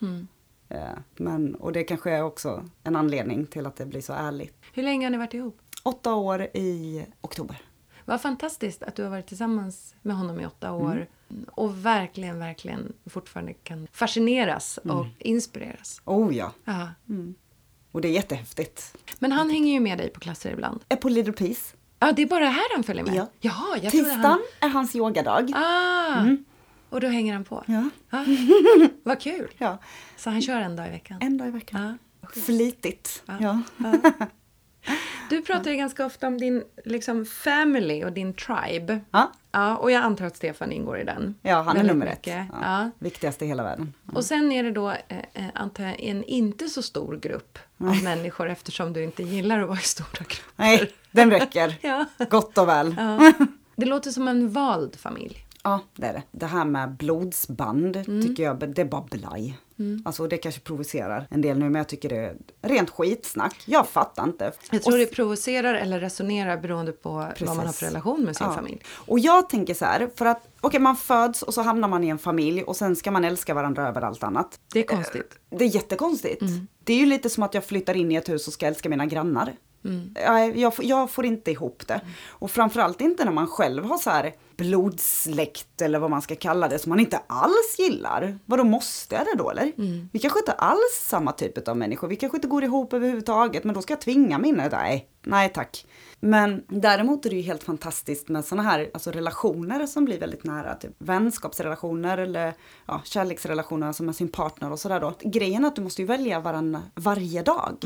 Eh, 0.70 0.78
Men, 1.18 1.56
och 1.56 1.72
det 1.72 1.84
kanske 1.84 2.12
är 2.12 2.24
också 2.24 2.64
en 2.84 2.96
anledning 2.96 3.46
till 3.46 3.66
att 3.66 3.76
det 3.76 3.86
blir 3.86 4.02
så 4.02 4.14
ärligt. 4.14 4.56
Hur 4.74 4.84
länge 4.84 5.06
har 5.06 5.12
ni 5.12 5.18
varit 5.18 5.34
ihop? 5.34 5.58
Åtta 5.84 6.14
år 6.14 6.42
i 6.42 7.06
oktober. 7.22 7.62
Vad 8.06 8.22
fantastiskt 8.22 8.84
att 8.84 8.96
du 8.96 9.04
har 9.04 9.10
varit 9.10 9.28
tillsammans 9.28 9.96
med 10.02 10.16
honom 10.16 10.40
i 10.40 10.46
åtta 10.46 10.72
år 10.72 11.08
och 11.48 11.86
verkligen, 11.86 12.40
verkligen 12.40 12.94
fortfarande 13.06 13.54
kan 13.54 13.88
fascineras 13.92 14.78
och 14.78 15.06
inspireras. 15.20 16.02
Oh 16.06 16.36
ja. 16.36 16.52
Ja. 16.66 16.90
Och 17.92 18.02
det 18.02 18.08
är 18.08 18.12
jättehäftigt. 18.12 18.98
Men 19.20 19.32
han 19.32 19.50
hänger 19.50 19.74
ju 19.74 19.80
med 19.80 19.98
dig 19.98 20.10
på 20.10 20.20
klasser 20.20 20.52
ibland. 20.52 20.84
Är 20.90 20.96
på 20.96 21.10
Little 21.10 21.34
Peace. 21.34 21.76
Ja, 22.00 22.12
det 22.12 22.22
är 22.22 22.26
bara 22.26 22.46
här 22.46 22.76
han 22.76 22.84
följer 22.84 23.04
med? 23.04 23.16
Ja. 23.16 23.28
Jaha, 23.40 23.78
jag 23.82 23.92
Tisdagen 23.92 24.22
han... 24.22 24.40
är 24.62 24.70
hans 24.70 24.96
yogadag. 24.96 25.52
Ah! 25.56 26.26
Och 26.90 27.02
då 27.02 27.08
hänger 27.08 27.34
han 27.34 27.44
på? 27.44 27.64
Ja. 27.68 27.90
Ja. 28.10 28.26
Vad 29.04 29.22
kul! 29.22 29.52
ja. 29.58 29.78
Så 30.18 30.30
han 30.30 30.42
kör 30.42 30.60
en 30.60 30.76
dag 30.76 30.88
i 30.88 30.90
veckan? 30.90 31.18
En 31.22 31.38
dag 31.38 31.48
i 31.48 31.52
veckan. 31.52 31.98
Ja. 32.22 32.28
Flitigt. 32.28 33.24
Ja. 33.26 33.62
Ja. 33.78 33.94
Du 35.30 35.42
pratar 35.42 35.72
ju 35.72 35.78
ganska 35.78 36.06
ofta 36.06 36.28
om 36.28 36.38
din 36.38 36.64
liksom, 36.86 37.26
family 37.26 38.04
och 38.04 38.12
din 38.12 38.34
tribe. 38.34 39.00
Ja, 39.12 39.32
Ja, 39.56 39.78
och 39.78 39.92
jag 39.92 40.04
antar 40.04 40.26
att 40.26 40.38
Stefan 40.38 40.72
ingår 40.72 41.00
i 41.00 41.04
den. 41.04 41.36
ja 41.42 41.62
han 41.62 41.78
är 41.78 41.84
nummer 41.84 42.06
ett. 42.06 42.12
mycket. 42.12 42.48
Ja. 42.52 42.58
Ja. 42.62 42.90
Viktigast 43.00 43.42
i 43.42 43.46
hela 43.46 43.64
världen. 43.64 43.94
Och 44.14 44.26
sen 44.26 44.52
är 44.52 44.64
det 44.64 44.72
då, 44.72 44.90
eh, 44.90 44.98
eh, 45.34 45.46
antar 45.54 45.84
jag, 45.84 46.00
en 46.00 46.24
inte 46.24 46.68
så 46.68 46.82
stor 46.82 47.18
grupp 47.18 47.60
av 47.78 48.04
människor 48.04 48.50
eftersom 48.50 48.94
du 48.94 49.04
inte 49.04 49.24
gillar 49.24 49.60
att 49.60 49.68
vara 49.68 49.80
i 49.80 49.82
stora 49.82 50.08
grupper. 50.20 50.38
Nej, 50.56 50.92
den 51.12 51.32
räcker. 51.32 51.76
Ja. 51.82 52.06
Gott 52.30 52.58
och 52.58 52.68
väl. 52.68 52.96
Ja. 52.98 53.34
ja. 53.40 53.46
Det 53.76 53.86
låter 53.86 54.12
som 54.12 54.28
en 54.28 54.50
vald 54.52 54.96
familj. 54.96 55.43
Det 55.96 56.06
är 56.08 56.14
det. 56.14 56.24
Det 56.32 56.46
här 56.46 56.66
med 56.66 56.92
blodsband 56.98 57.96
Mm. 57.96 58.22
tycker 58.22 58.44
jag, 58.44 58.58
det 58.76 58.82
är 58.82 58.86
bara 58.86 59.06
blaj. 59.12 59.58
Alltså 60.06 60.28
det 60.28 60.38
kanske 60.38 60.62
provocerar 60.62 61.28
en 61.30 61.42
del 61.42 61.58
nu, 61.60 61.66
men 61.66 61.76
jag 61.76 61.88
tycker 61.88 62.10
det 62.10 62.16
är 62.18 62.36
rent 62.62 62.90
skitsnack. 62.90 63.56
Jag 63.66 63.88
fattar 63.88 64.24
inte. 64.24 64.52
Jag 64.72 64.84
tror 64.84 64.94
och, 64.94 65.00
det 65.00 65.06
provocerar 65.06 65.74
eller 65.74 66.00
resonerar 66.00 66.58
beroende 66.58 66.92
på 66.92 67.10
vad 67.10 67.42
man 67.42 67.58
har 67.58 67.64
Precis. 67.64 67.80
för 67.80 67.86
relation 67.86 68.22
med 68.26 68.36
sin 68.36 68.48
Ja. 68.48 68.54
familj. 68.54 68.82
och 69.08 69.20
jag 69.20 69.50
tänker 69.50 69.74
så 69.74 69.86
här, 69.86 70.10
för 70.16 70.26
att 70.26 70.48
okej 70.62 70.80
man 70.80 70.96
föds 70.96 71.42
och 71.42 71.54
så 71.54 71.62
hamnar 71.62 71.88
man 71.88 72.04
i 72.04 72.08
en 72.08 72.18
familj 72.18 72.64
och 72.64 72.76
sen 72.76 72.96
ska 72.96 73.12
man 73.12 73.26
älska 73.26 73.54
varandra 73.54 73.88
över 73.88 74.02
allt 74.02 74.24
annat. 74.24 74.60
Det 74.74 74.80
är 74.80 74.84
konstigt. 74.84 75.40
Det 75.50 75.66
är 75.66 75.76
jättekonstigt. 75.76 76.42
Mm. 76.42 76.68
Det 76.84 76.94
är 76.94 76.98
ju 76.98 77.06
lite 77.06 77.30
som 77.30 77.44
att 77.44 77.54
jag 77.54 77.64
flyttar 77.66 77.98
in 77.98 78.12
i 78.12 78.16
ett 78.16 78.30
hus 78.30 78.48
och 78.48 78.54
ska 78.54 78.68
älska 78.68 78.90
mina 78.90 79.06
grannar. 79.06 79.54
Mm. 79.86 80.16
Jag, 80.16 80.58
jag, 80.58 80.76
får- 80.76 80.86
jag 80.86 81.12
får 81.12 81.26
inte 81.26 81.52
ihop 81.52 81.84
det. 81.88 82.02
Och 82.30 82.52
framförallt 82.52 83.02
inte 83.02 83.26
när 83.26 83.32
man 83.32 83.48
själv 83.48 83.86
har 83.86 83.98
så 83.98 84.10
här 84.10 84.34
blodsläkt 84.58 85.82
eller 85.82 86.00
vad 86.00 86.10
man 86.10 86.22
ska 86.22 86.36
kalla 86.36 86.68
det 86.68 86.80
som 86.80 86.90
man 86.90 87.00
inte 87.00 87.22
alls 87.28 87.76
gillar. 87.80 88.38
Vadå 88.46 88.64
måste 88.64 89.16
jag 89.16 89.26
det 89.26 89.36
då 89.38 89.50
eller? 89.52 89.72
Mm. 89.78 90.10
Vi 90.14 90.20
kanske 90.20 90.40
inte 90.40 90.52
alls 90.52 91.00
samma 91.02 91.32
typ 91.32 91.68
av 91.68 91.78
människor. 91.78 92.08
Vi 92.08 92.16
kanske 92.16 92.38
inte 92.38 92.48
går 92.48 92.64
ihop 92.64 92.94
överhuvudtaget 92.94 93.64
men 93.64 93.76
då 93.76 93.82
ska 93.82 93.94
jag 93.94 94.02
tvinga 94.02 94.38
mina. 94.38 94.68
Nej, 94.72 95.08
nej 95.24 95.50
tack. 95.54 95.86
Men 96.20 96.64
däremot 96.68 97.26
är 97.26 97.30
det 97.30 97.36
ju 97.36 97.42
helt 97.42 97.64
fantastiskt 97.64 98.30
med 98.30 98.46
sådana 98.46 98.70
här 98.70 98.90
alltså 98.94 99.12
relationer 99.12 99.86
som 99.88 100.06
blir 100.06 100.20
väldigt 100.20 100.44
nära. 100.44 100.76
Typ 100.76 100.92
vänskapsrelationer 100.98 102.18
eller 102.18 102.54
ja, 102.86 103.02
kärleksrelationer 103.04 103.88
alltså 103.88 104.04
med 104.04 104.16
sin 104.16 104.28
partner 104.28 104.72
och 104.72 104.80
sådär 104.80 105.00
då. 105.00 105.14
Grejen 105.22 105.64
är 105.64 105.68
att 105.68 105.76
du 105.76 105.82
måste 105.82 106.02
ju 106.02 106.06
välja 106.08 106.40
varann 106.40 106.78
varje 106.96 107.42
dag. 107.44 107.78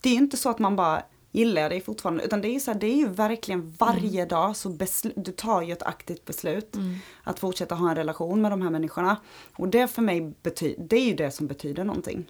Det 0.00 0.08
är 0.08 0.12
ju 0.12 0.18
inte 0.18 0.36
så 0.36 0.50
att 0.50 0.58
man 0.58 0.76
bara 0.76 1.02
gillar 1.38 1.62
jag 1.62 1.70
dig 1.70 1.80
fortfarande 1.80 2.24
utan 2.24 2.40
det 2.40 2.48
är 2.48 2.52
ju 2.52 2.60
så 2.60 2.72
här, 2.72 2.78
det 2.78 2.86
är 2.86 2.96
ju 2.96 3.08
verkligen 3.08 3.74
varje 3.78 4.24
dag 4.24 4.56
så 4.56 4.78
du 5.14 5.32
tar 5.32 5.62
ju 5.62 5.72
ett 5.72 5.82
aktivt 5.82 6.24
beslut 6.24 6.76
att 7.22 7.38
fortsätta 7.38 7.74
ha 7.74 7.90
en 7.90 7.96
relation 7.96 8.42
med 8.42 8.52
de 8.52 8.62
här 8.62 8.70
människorna. 8.70 9.16
Och 9.56 9.68
det 9.68 9.88
för 9.88 10.02
mig 10.02 10.32
betyder, 10.42 10.84
det 10.84 10.96
är 10.96 11.04
ju 11.04 11.14
det 11.14 11.30
som 11.30 11.46
betyder 11.46 11.84
någonting. 11.84 12.26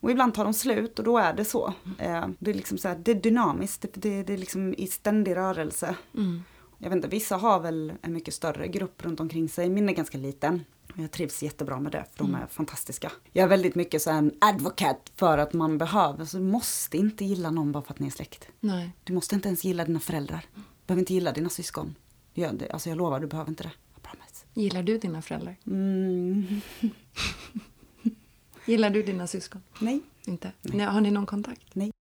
Och 0.00 0.10
ibland 0.10 0.34
tar 0.34 0.44
de 0.44 0.54
slut 0.54 0.98
och 0.98 1.04
då 1.04 1.18
är 1.18 1.32
det 1.32 1.44
så. 1.44 1.72
Eh, 1.98 2.26
det 2.38 2.50
är 2.50 2.54
liksom 2.54 2.78
så 2.78 2.88
här, 2.88 2.96
det 3.02 3.10
är 3.10 3.14
dynamiskt, 3.14 3.82
det, 3.82 4.00
det, 4.00 4.22
det 4.22 4.32
är 4.32 4.38
liksom 4.38 4.74
i 4.74 4.86
ständig 4.86 5.36
rörelse. 5.36 5.94
Mm. 6.14 6.42
Jag 6.78 6.90
vet 6.90 6.96
inte, 6.96 7.08
vissa 7.08 7.36
har 7.36 7.60
väl 7.60 7.92
en 8.02 8.12
mycket 8.12 8.34
större 8.34 8.68
grupp 8.68 9.04
runt 9.04 9.20
omkring 9.20 9.48
sig, 9.48 9.68
min 9.70 9.88
är 9.88 9.92
ganska 9.92 10.18
liten. 10.18 10.64
Jag 10.96 11.10
trivs 11.10 11.42
jättebra 11.42 11.80
med 11.80 11.92
det, 11.92 12.04
för 12.12 12.24
de 12.24 12.34
är 12.34 12.46
fantastiska. 12.46 13.12
Jag 13.32 13.44
är 13.44 13.48
väldigt 13.48 13.74
mycket 13.74 14.02
så 14.02 14.10
en 14.10 14.32
advocate 14.40 15.00
för 15.16 15.38
att 15.38 15.52
man 15.52 15.78
behöver, 15.78 16.24
så 16.24 16.36
du 16.36 16.42
måste 16.44 16.96
inte 16.96 17.24
gilla 17.24 17.50
någon 17.50 17.72
bara 17.72 17.82
för 17.82 17.92
att 17.94 17.98
ni 17.98 18.06
är 18.06 18.10
släkt. 18.10 18.48
Nej. 18.60 18.92
Du 19.04 19.12
måste 19.12 19.34
inte 19.34 19.48
ens 19.48 19.64
gilla 19.64 19.84
dina 19.84 20.00
föräldrar. 20.00 20.46
Du 20.54 20.60
behöver 20.86 21.00
inte 21.00 21.14
gilla 21.14 21.32
dina 21.32 21.48
syskon. 21.48 21.94
Det. 22.34 22.70
Alltså 22.70 22.88
jag 22.88 22.98
lovar, 22.98 23.20
du 23.20 23.26
behöver 23.26 23.50
inte 23.50 23.62
det. 23.62 23.72
I 23.96 24.00
promise. 24.02 24.46
Gillar 24.54 24.82
du 24.82 24.98
dina 24.98 25.22
föräldrar? 25.22 25.56
Mm, 25.66 26.60
Gillar 28.66 28.90
du 28.90 29.02
dina 29.02 29.26
syskon? 29.26 29.62
nej. 29.78 30.00
Inte? 30.26 30.52
Nej. 30.62 30.86
Har 30.86 31.00
ni 31.00 31.10
någon 31.10 31.26
kontakt? 31.26 31.74
Nej. 31.74 31.92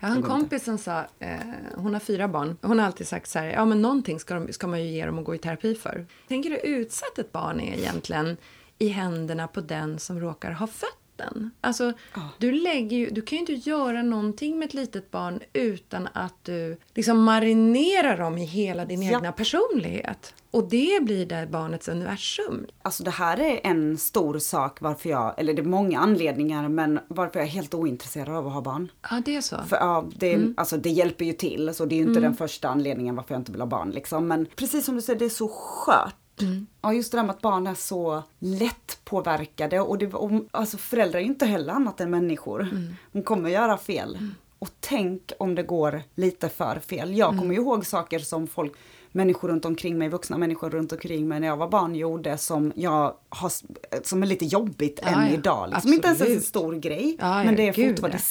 Jag 0.00 0.08
har 0.08 0.16
en 0.16 0.22
kompis 0.22 0.64
som 0.64 0.78
sa, 0.78 1.06
eh, 1.18 1.38
hon 1.74 1.92
har 1.92 2.00
fyra 2.00 2.28
barn, 2.28 2.56
hon 2.62 2.78
har 2.78 2.86
alltid 2.86 3.08
sagt 3.08 3.30
så 3.30 3.38
här, 3.38 3.46
ja 3.46 3.64
men 3.64 3.82
någonting 3.82 4.20
ska, 4.20 4.34
de, 4.34 4.52
ska 4.52 4.66
man 4.66 4.82
ju 4.82 4.90
ge 4.90 5.06
dem 5.06 5.18
att 5.18 5.24
gå 5.24 5.34
i 5.34 5.38
terapi 5.38 5.74
för. 5.74 6.06
Tänker 6.28 6.50
du 6.50 6.56
utsatt 6.56 7.18
ett 7.18 7.32
barn 7.32 7.60
är 7.60 7.78
egentligen 7.78 8.36
i 8.78 8.88
händerna 8.88 9.48
på 9.48 9.60
den 9.60 9.98
som 9.98 10.20
råkar 10.20 10.52
ha 10.52 10.66
fött 10.66 11.07
den? 11.18 11.50
Alltså, 11.60 11.92
Ja. 12.14 12.20
du, 12.38 12.52
lägger 12.52 12.96
ju, 12.96 13.10
du 13.10 13.22
kan 13.22 13.36
ju 13.36 13.40
inte 13.40 13.70
göra 13.70 14.02
någonting 14.02 14.58
med 14.58 14.66
ett 14.68 14.74
litet 14.74 15.10
barn 15.10 15.40
utan 15.52 16.08
att 16.12 16.34
du 16.44 16.76
liksom 16.94 17.22
marinerar 17.22 18.16
dem 18.18 18.38
i 18.38 18.44
hela 18.44 18.84
din 18.84 19.02
Ja. 19.02 19.16
egna 19.16 19.32
personlighet. 19.32 20.34
Och 20.50 20.68
det 20.68 21.04
blir 21.04 21.26
där 21.26 21.46
barnets 21.46 21.88
universum. 21.88 22.66
Alltså 22.82 23.02
det 23.04 23.10
här 23.10 23.40
är 23.40 23.60
en 23.64 23.98
stor 23.98 24.38
sak 24.38 24.80
varför 24.80 25.08
jag, 25.10 25.34
eller 25.40 25.54
det 25.54 25.62
är 25.62 25.64
många 25.64 26.00
anledningar, 26.00 26.68
men 26.68 27.00
varför 27.08 27.38
jag 27.38 27.46
är 27.48 27.52
helt 27.52 27.74
ointresserad 27.74 28.36
av 28.36 28.46
att 28.46 28.52
ha 28.52 28.60
barn. 28.60 28.92
Ja, 29.10 29.22
det 29.24 29.36
är 29.36 29.40
så. 29.40 29.56
För 29.68 29.76
ja, 29.76 30.08
det, 30.16 30.54
alltså, 30.56 30.76
det 30.76 30.90
hjälper 30.90 31.24
ju 31.24 31.32
till, 31.32 31.74
så 31.74 31.84
det 31.84 31.94
är 31.94 31.96
ju 31.96 32.04
inte 32.04 32.20
den 32.20 32.34
första 32.34 32.68
anledningen 32.68 33.16
varför 33.16 33.34
jag 33.34 33.40
inte 33.40 33.52
vill 33.52 33.60
ha 33.60 33.66
barn. 33.68 33.90
Liksom. 33.90 34.28
Men 34.28 34.46
precis 34.56 34.84
som 34.84 34.94
du 34.94 35.02
säger, 35.02 35.18
det 35.18 35.24
är 35.24 35.28
så 35.28 35.48
skört. 35.48 36.14
Ja, 36.80 36.92
just 36.92 37.12
det 37.12 37.18
där 37.18 37.22
med 37.24 37.34
att 37.34 37.40
barn 37.42 37.66
är 37.66 37.74
så 37.74 38.22
lätt 38.38 39.00
påverkade 39.04 39.80
och, 39.80 39.98
det, 39.98 40.14
och 40.14 40.30
alltså 40.50 40.76
föräldrar 40.76 41.18
är 41.18 41.22
ju 41.22 41.28
inte 41.28 41.46
heller 41.46 41.72
annat 41.72 42.00
än 42.00 42.10
människor. 42.10 42.68
De 43.12 43.22
kommer 43.22 43.50
göra 43.50 43.76
fel. 43.78 44.18
Och 44.58 44.68
tänk 44.80 45.32
om 45.38 45.54
det 45.54 45.62
går 45.62 46.02
lite 46.14 46.48
för 46.48 46.80
fel. 46.80 47.16
Jag 47.16 47.38
kommer 47.38 47.54
ju 47.54 47.60
ihåg 47.60 47.86
saker 47.86 48.18
som 48.18 48.46
folk, 48.46 48.72
människor 49.12 49.48
runt 49.48 49.64
omkring 49.64 49.98
mig, 49.98 50.08
vuxna 50.08 50.38
människor 50.38 50.70
runt 50.70 50.92
omkring 50.92 51.28
mig 51.28 51.40
när 51.40 51.48
jag 51.48 51.56
var 51.56 51.68
barn 51.68 51.94
gjorde 51.94 52.38
som 52.38 52.72
jag 52.76 53.14
har, 53.28 53.52
som 54.02 54.22
är 54.22 54.26
lite 54.26 54.44
jobbigt 54.44 55.00
Ja, 55.02 55.08
än 55.08 55.26
ja. 55.26 55.34
idag. 55.34 55.82
Som 55.82 55.92
inte 55.92 56.06
ens 56.08 56.20
är 56.20 56.34
en 56.34 56.40
stor 56.40 56.74
grej. 56.74 57.16
Ja, 57.20 57.44
men 57.44 57.56
det 57.56 57.68
är 57.68 57.72
fortfarande, 57.72 58.18
ja. 58.18 58.22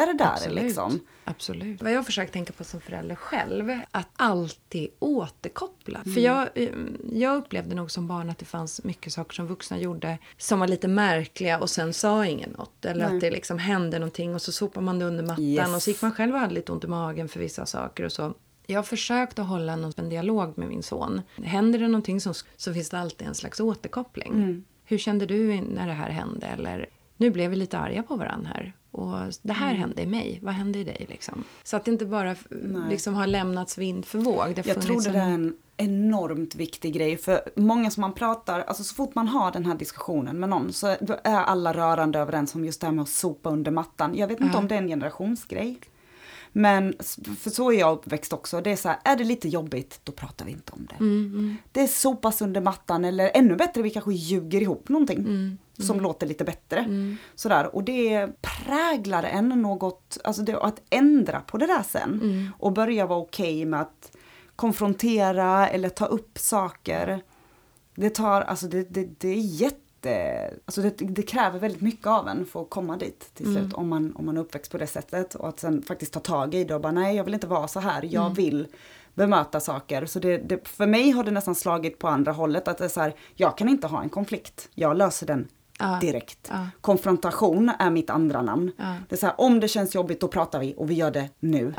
Sitter 0.00 0.14
där 0.14 0.32
Absolut. 0.32 0.64
liksom. 0.64 1.00
Absolut. 1.24 1.82
Vad 1.82 1.92
jag 1.92 2.06
försöker 2.06 2.32
tänka 2.32 2.52
på 2.52 2.64
som 2.64 2.80
förälder 2.80 3.14
själv, 3.14 3.80
att 3.90 4.08
alltid 4.16 4.88
återkoppla. 4.98 5.98
Mm. 5.98 6.14
För 6.14 6.20
jag, 6.20 6.48
eh, 6.54 6.68
jag 7.12 7.36
upplevde 7.36 7.74
nog 7.74 7.90
som 7.90 8.08
barn 8.08 8.30
att 8.30 8.38
det 8.38 8.44
fanns 8.44 8.84
mycket 8.84 9.12
saker 9.12 9.34
som 9.34 9.46
vuxna 9.46 9.78
gjorde 9.78 10.18
som 10.38 10.60
var 10.60 10.68
lite 10.68 10.88
märkliga 10.88 11.58
och 11.58 11.70
sen 11.70 11.92
sa 11.92 12.26
ingen 12.26 12.50
något. 12.50 12.84
Eller 12.84 13.06
Nej. 13.06 13.14
att 13.14 13.20
det 13.20 13.30
liksom 13.30 13.58
hände 13.58 13.98
någonting 13.98 14.34
och 14.34 14.42
så 14.42 14.52
sopar 14.52 14.80
man 14.80 14.98
det 14.98 15.04
under 15.04 15.24
mattan 15.24 15.44
Yes. 15.44 15.74
och 15.74 15.82
så 15.82 15.90
gick 15.90 16.02
man 16.02 16.12
själv 16.12 16.34
och 16.34 16.40
hade 16.40 16.54
lite 16.54 16.72
ont 16.72 16.84
i 16.84 16.86
magen 16.86 17.28
för 17.28 17.40
vissa 17.40 17.66
saker 17.66 18.04
och 18.04 18.12
så. 18.12 18.34
Jag 18.66 18.78
har 18.78 18.82
försökt 18.82 19.38
att 19.38 19.46
hålla 19.46 19.76
någon, 19.76 19.92
en 19.96 20.08
dialog 20.08 20.58
med 20.58 20.68
min 20.68 20.82
son. 20.82 21.22
Händer 21.44 21.78
det 21.78 21.88
någonting 21.88 22.20
så, 22.20 22.34
så 22.56 22.74
finns 22.74 22.90
det 22.90 22.98
alltid 22.98 23.28
en 23.28 23.34
slags 23.34 23.60
återkoppling. 23.60 24.32
Mm. 24.32 24.64
Hur 24.84 24.98
kände 24.98 25.26
du 25.26 25.60
när 25.60 25.86
det 25.86 25.92
här 25.92 26.10
hände? 26.10 26.46
Eller 26.46 26.86
nu 27.16 27.30
blev 27.30 27.50
vi 27.50 27.56
lite 27.56 27.78
arga 27.78 28.02
på 28.02 28.16
varandra 28.16 28.50
här. 28.54 28.72
Och 28.96 29.32
det 29.42 29.52
här 29.52 29.68
Mm. 29.68 29.80
hände 29.80 30.02
i 30.02 30.06
mig. 30.06 30.38
Vad 30.42 30.54
hände 30.54 30.78
i 30.78 30.84
dig? 30.84 31.06
Liksom? 31.08 31.44
Så 31.62 31.76
att 31.76 31.84
det 31.84 31.90
inte 31.90 32.06
bara 32.06 32.36
liksom 32.90 33.14
har 33.14 33.26
lämnats 33.26 33.78
vind 33.78 34.04
för 34.06 34.18
våg. 34.18 34.62
Jag 34.64 34.82
tror 34.82 35.00
det 35.00 35.08
en- 35.10 35.16
är 35.16 35.34
en 35.34 35.54
enormt 35.76 36.54
viktig 36.54 36.92
grej 36.94 37.16
för 37.16 37.40
många 37.56 37.90
som 37.90 38.00
man 38.00 38.12
pratar, 38.12 38.60
alltså 38.60 38.84
så 38.84 38.94
fort 38.94 39.14
man 39.14 39.28
har 39.28 39.52
den 39.52 39.66
här 39.66 39.74
diskussionen 39.74 40.40
med 40.40 40.48
någon 40.48 40.72
så 40.72 40.86
är 40.86 40.98
alla 41.24 41.72
rörande 41.72 42.18
överens 42.18 42.54
om 42.54 42.64
just 42.64 42.80
det 42.80 42.86
här 42.86 42.94
med 42.94 43.02
att 43.02 43.08
sopa 43.08 43.50
under 43.50 43.70
mattan. 43.70 44.14
Jag 44.16 44.28
vet 44.28 44.40
inte 44.40 44.52
Ja. 44.54 44.58
om 44.58 44.68
det 44.68 44.74
är 44.74 44.78
en 44.78 44.88
generationsgrej. 44.88 45.78
Men 46.58 46.94
för 47.38 47.50
så 47.50 47.72
är 47.72 47.78
jag 47.78 47.92
uppväxt 47.92 48.32
också. 48.32 48.60
Det 48.60 48.72
är 48.72 48.76
så 48.76 48.88
här, 48.88 48.98
är 49.04 49.16
det 49.16 49.24
lite 49.24 49.48
jobbigt, 49.48 50.00
då 50.04 50.12
pratar 50.12 50.44
vi 50.46 50.52
inte 50.52 50.72
om 50.72 50.86
det. 50.90 50.96
Mm, 50.96 51.56
Det 51.72 51.88
sopas 51.88 52.42
under 52.42 52.60
mattan 52.60 53.04
eller 53.04 53.30
ännu 53.34 53.56
bättre, 53.56 53.82
vi 53.82 53.90
kanske 53.90 54.12
ljuger 54.12 54.60
ihop 54.62 54.88
någonting. 54.88 55.18
Mm, 55.18 55.58
Som 55.78 56.00
låter 56.00 56.26
lite 56.26 56.44
bättre. 56.44 56.86
Sådär. 57.34 57.74
Och 57.76 57.84
det 57.84 58.28
präglar 58.42 59.22
en 59.22 59.48
något, 59.48 60.18
alltså 60.24 60.42
det, 60.42 60.60
att 60.60 60.82
ändra 60.90 61.40
på 61.40 61.58
det 61.58 61.66
där 61.66 61.82
sen. 61.82 62.20
mm. 62.22 62.48
Och 62.58 62.72
börja 62.72 63.06
vara 63.06 63.18
okej 63.18 63.64
med 63.64 63.80
att 63.80 64.12
konfrontera 64.56 65.68
eller 65.68 65.88
ta 65.88 66.06
upp 66.06 66.38
saker. 66.38 67.22
Det 67.94 68.10
tar, 68.10 68.42
alltså 68.42 68.66
det, 68.68 68.82
det, 68.94 69.20
det 69.20 69.28
är 69.28 69.40
jätte, 69.40 69.80
alltså 70.64 70.82
det, 70.82 70.90
det 70.90 71.22
kräver 71.22 71.58
väldigt 71.58 71.80
mycket 71.80 72.06
av 72.06 72.28
en 72.28 72.46
för 72.46 72.62
att 72.62 72.70
komma 72.70 72.96
dit 72.96 73.30
till 73.34 73.46
slut. 73.54 73.72
Om, 73.72 73.88
man, 73.88 74.16
om 74.16 74.26
man 74.26 74.36
är 74.36 74.40
uppväxt 74.40 74.72
på 74.72 74.78
det 74.78 74.86
sättet. 74.86 75.34
Och 75.34 75.48
att 75.48 75.60
sen 75.60 75.82
faktiskt 75.82 76.12
ta 76.12 76.20
tag 76.20 76.54
i 76.54 76.64
det 76.64 76.74
och 76.74 76.80
bara 76.80 76.92
nej 76.92 77.16
jag 77.16 77.24
vill 77.24 77.34
inte 77.34 77.46
vara 77.46 77.68
så 77.68 77.80
här, 77.80 78.08
jag 78.10 78.34
vill 78.36 78.66
bemöta 79.14 79.60
saker. 79.60 80.06
Så 80.06 80.18
det, 80.18 80.36
det, 80.38 80.68
för 80.68 80.86
mig 80.86 81.10
har 81.10 81.24
det 81.24 81.30
nästan 81.30 81.54
slagit 81.54 81.98
på 81.98 82.08
andra 82.08 82.32
hållet. 82.32 82.68
Att 82.68 82.78
det 82.78 82.84
är 82.84 82.88
så 82.88 83.00
här, 83.00 83.14
jag 83.34 83.58
kan 83.58 83.68
inte 83.68 83.86
ha 83.86 84.02
en 84.02 84.08
konflikt. 84.08 84.68
Jag 84.74 84.96
löser 84.96 85.26
den 85.26 85.48
Ja. 85.78 85.98
direkt. 86.00 86.48
Ja. 86.50 86.66
Konfrontation 86.80 87.68
är 87.78 87.90
mitt 87.90 88.10
andra 88.10 88.42
namn. 88.42 88.72
Ja. 88.76 88.94
Det 89.08 89.14
är 89.14 89.18
så 89.18 89.26
här, 89.26 89.40
om 89.40 89.60
det 89.60 89.68
känns 89.68 89.94
jobbigt 89.94 90.20
då 90.20 90.28
pratar 90.28 90.60
vi 90.60 90.74
och 90.76 90.90
vi 90.90 90.94
gör 90.94 91.10
det 91.10 91.28
nu. 91.40 91.74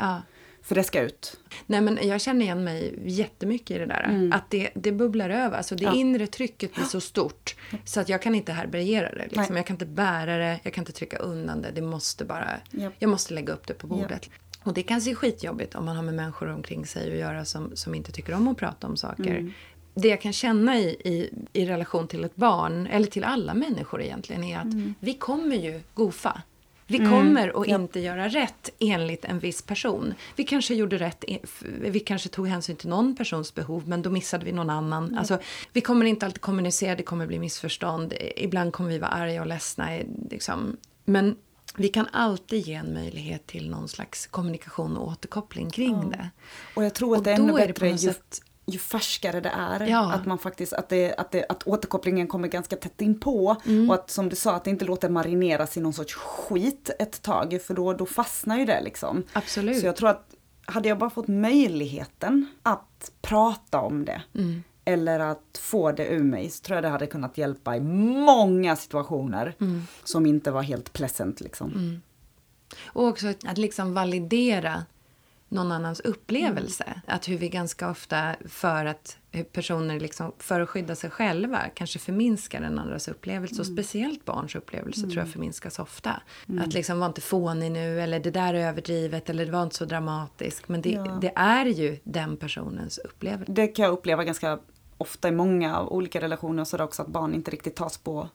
För 0.68 0.74
det 0.74 0.84
ska 0.84 1.00
ut. 1.00 1.36
Nej, 1.66 1.80
men 1.80 1.98
jag 2.02 2.20
känner 2.20 2.44
igen 2.44 2.64
mig 2.64 2.94
jättemycket 3.04 3.70
i 3.70 3.78
det 3.78 3.86
där. 3.86 4.30
Att 4.32 4.50
det, 4.50 4.70
det 4.74 4.92
bubblar 4.92 5.30
över. 5.30 5.56
Alltså 5.56 5.74
det 5.74 5.84
Mm. 5.84 5.94
Ja. 5.94 6.00
inre 6.00 6.26
trycket 6.26 6.74
blir 6.74 6.84
så 6.84 7.00
stort 7.00 7.56
så 7.84 8.00
att 8.00 8.08
jag 8.08 8.22
kan 8.22 8.34
inte 8.34 8.52
härbärgera 8.52 9.10
det. 9.14 9.26
Liksom. 9.30 9.56
Jag 9.56 9.66
kan 9.66 9.74
inte 9.74 9.86
bära 9.86 10.36
det, 10.38 10.60
jag 10.62 10.72
kan 10.72 10.82
inte 10.82 10.92
trycka 10.92 11.16
undan 11.18 11.62
det. 11.62 11.70
Det 11.74 11.82
måste 11.82 12.24
bara, 12.24 12.48
Japp. 12.70 12.92
Jag 12.98 13.10
måste 13.10 13.34
lägga 13.34 13.52
upp 13.52 13.66
det 13.66 13.74
på 13.74 13.86
bordet. 13.86 14.30
Och 14.62 14.74
det 14.74 14.82
kan 14.82 15.00
se 15.00 15.14
skitjobbigt 15.14 15.74
om 15.74 15.84
man 15.84 15.96
har 15.96 16.02
med 16.02 16.14
människor 16.14 16.48
omkring 16.48 16.86
sig 16.86 17.12
att 17.12 17.18
göra 17.18 17.44
som, 17.44 17.76
som 17.76 17.94
inte 17.94 18.12
tycker 18.12 18.34
om 18.34 18.48
att 18.48 18.56
prata 18.56 18.86
om 18.86 18.96
saker. 18.96 19.30
Mm. 19.36 19.52
Det 19.94 20.08
jag 20.08 20.20
kan 20.20 20.32
känna 20.32 20.78
i, 20.78 20.84
i, 20.88 21.30
i 21.52 21.66
relation 21.66 22.08
till 22.08 22.24
ett 22.24 22.36
barn, 22.36 22.86
eller 22.86 23.06
till 23.06 23.24
alla 23.24 23.54
människor 23.54 24.02
egentligen, 24.02 24.44
är 24.44 24.58
att 24.58 24.64
Mm. 24.64 24.94
vi 25.00 25.14
kommer 25.14 25.56
ju 25.56 25.80
gofa. 25.94 26.42
Vi 26.90 26.98
kommer 26.98 27.60
att 27.60 27.66
inte 27.66 28.00
göra 28.00 28.28
rätt 28.28 28.70
enligt 28.78 29.24
en 29.24 29.38
viss 29.38 29.62
person. 29.62 30.14
Vi 30.36 30.44
kanske 30.44 30.74
gjorde 30.74 30.98
rätt, 30.98 31.24
vi 31.80 32.00
kanske 32.00 32.28
tog 32.28 32.48
hänsyn 32.48 32.76
till 32.76 32.88
någon 32.88 33.16
persons 33.16 33.54
behov, 33.54 33.88
men 33.88 34.02
då 34.02 34.10
missade 34.10 34.44
vi 34.44 34.52
någon 34.52 34.70
annan. 34.70 35.18
Alltså, 35.18 35.38
vi 35.72 35.80
kommer 35.80 36.06
inte 36.06 36.26
alltid 36.26 36.40
kommunicera, 36.40 36.94
det 36.94 37.02
kommer 37.02 37.26
bli 37.26 37.38
missförstånd. 37.38 38.14
Ibland 38.36 38.72
kommer 38.72 38.90
vi 38.90 38.98
vara 38.98 39.10
arga 39.10 39.40
och 39.40 39.46
ledsna. 39.46 39.88
Liksom. 40.30 40.76
Men 41.04 41.36
vi 41.76 41.88
kan 41.88 42.06
alltid 42.12 42.66
ge 42.66 42.74
en 42.74 42.94
möjlighet 42.94 43.46
till 43.46 43.70
någon 43.70 43.88
slags 43.88 44.26
kommunikation 44.26 44.96
och 44.96 45.08
återkoppling 45.08 45.70
kring 45.70 46.10
det. 46.10 46.30
Och 46.74 46.84
jag 46.84 46.94
tror 46.94 47.14
att 47.14 47.18
Och 47.18 47.24
det 47.24 47.30
är 47.30 47.34
ännu 47.34 47.52
är 47.52 47.66
det 47.66 47.80
bättre 47.80 47.90
något 47.90 48.42
ju, 48.68 48.78
färskare 48.78 49.40
det 49.40 49.48
är. 49.48 49.86
Ja. 49.86 50.12
Att 50.12 50.26
man 50.26 50.38
faktiskt, 50.38 50.72
att, 50.72 50.88
det, 50.88 51.14
att, 51.14 51.30
det, 51.30 51.46
att 51.48 51.66
återkopplingen 51.66 52.26
kommer 52.26 52.48
ganska 52.48 52.76
tätt 52.76 53.00
inpå. 53.00 53.56
Mm. 53.66 53.90
Och 53.90 53.94
att 53.94 54.10
som 54.10 54.28
du 54.28 54.36
sa, 54.36 54.54
att 54.54 54.64
det 54.64 54.70
inte 54.70 54.84
låter 54.84 55.08
marineras 55.08 55.76
i 55.76 55.80
någon 55.80 55.92
sorts 55.92 56.14
skit 56.14 56.90
ett 56.98 57.22
tag. 57.22 57.60
För 57.66 57.74
då, 57.74 57.92
då 57.92 58.06
fastnar 58.06 58.58
ju 58.58 58.64
det 58.64 58.80
liksom. 58.80 59.22
Absolut. 59.32 59.80
Så 59.80 59.86
jag 59.86 59.96
tror 59.96 60.08
att 60.08 60.34
hade 60.64 60.88
jag 60.88 60.98
bara 60.98 61.10
fått 61.10 61.28
möjligheten 61.28 62.46
att 62.62 63.12
prata 63.22 63.80
om 63.80 64.04
det. 64.04 64.22
Mm. 64.34 64.62
Eller 64.84 65.20
att 65.20 65.58
få 65.60 65.92
det 65.92 66.06
ur 66.06 66.22
mig 66.22 66.50
så 66.50 66.62
tror 66.62 66.76
jag 66.76 66.84
det 66.84 66.88
hade 66.88 67.06
kunnat 67.06 67.38
hjälpa 67.38 67.76
i 67.76 67.80
många 67.80 68.76
situationer. 68.76 69.54
Mm. 69.60 69.82
Som 70.04 70.26
inte 70.26 70.50
var 70.50 70.62
helt 70.62 70.92
pleasant 70.92 71.40
liksom. 71.40 72.00
Och 72.84 73.06
också 73.06 73.26
att 73.28 73.58
liksom 73.58 73.94
validera 73.94 74.84
någon 75.48 75.72
annans 75.72 76.00
upplevelse. 76.00 76.84
Mm. 76.84 77.00
Att 77.06 77.28
hur 77.28 77.38
vi 77.38 77.48
ganska 77.48 77.90
ofta, 77.90 78.34
för 78.48 78.84
att 78.84 79.16
personer 79.52 80.00
liksom, 80.00 80.32
för 80.38 80.60
att 80.60 80.68
skydda 80.68 80.94
sig 80.94 81.10
själva, 81.10 81.60
kanske 81.74 81.98
förminskar 81.98 82.60
den 82.60 82.78
andras 82.78 83.08
upplevelse. 83.08 83.54
Mm. 83.54 83.60
Och 83.60 83.66
speciellt 83.66 84.24
barns 84.24 84.54
upplevelse 84.54 85.00
tror 85.00 85.18
jag 85.18 85.28
förminskas 85.28 85.78
ofta. 85.78 86.22
Att 86.60 86.74
liksom, 86.74 86.98
var 86.98 87.06
inte 87.06 87.20
fånig 87.20 87.72
nu, 87.72 88.00
eller 88.00 88.20
det 88.20 88.30
där 88.30 88.54
är 88.54 88.68
överdrivet, 88.68 89.30
eller 89.30 89.46
det 89.46 89.52
var 89.52 89.62
inte 89.62 89.76
så 89.76 89.84
dramatiskt. 89.84 90.68
Men 90.68 90.82
det, 90.82 90.90
Ja. 90.90 91.18
det 91.20 91.32
är 91.36 91.66
ju 91.66 91.98
den 92.04 92.36
personens 92.36 92.98
upplevelse. 92.98 93.52
Det 93.52 93.66
kan 93.66 93.84
jag 93.84 93.92
uppleva 93.92 94.24
ganska 94.24 94.58
ofta 94.98 95.28
i 95.28 95.32
många 95.32 95.82
olika 95.82 96.20
relationer 96.20 96.64
så 96.64 96.76
är 96.76 96.78
det 96.78 96.84
också 96.84 97.02
att 97.02 97.08
barn 97.08 97.34
inte 97.34 97.50
riktigt 97.50 97.76
tas 97.76 97.98
på 97.98 98.28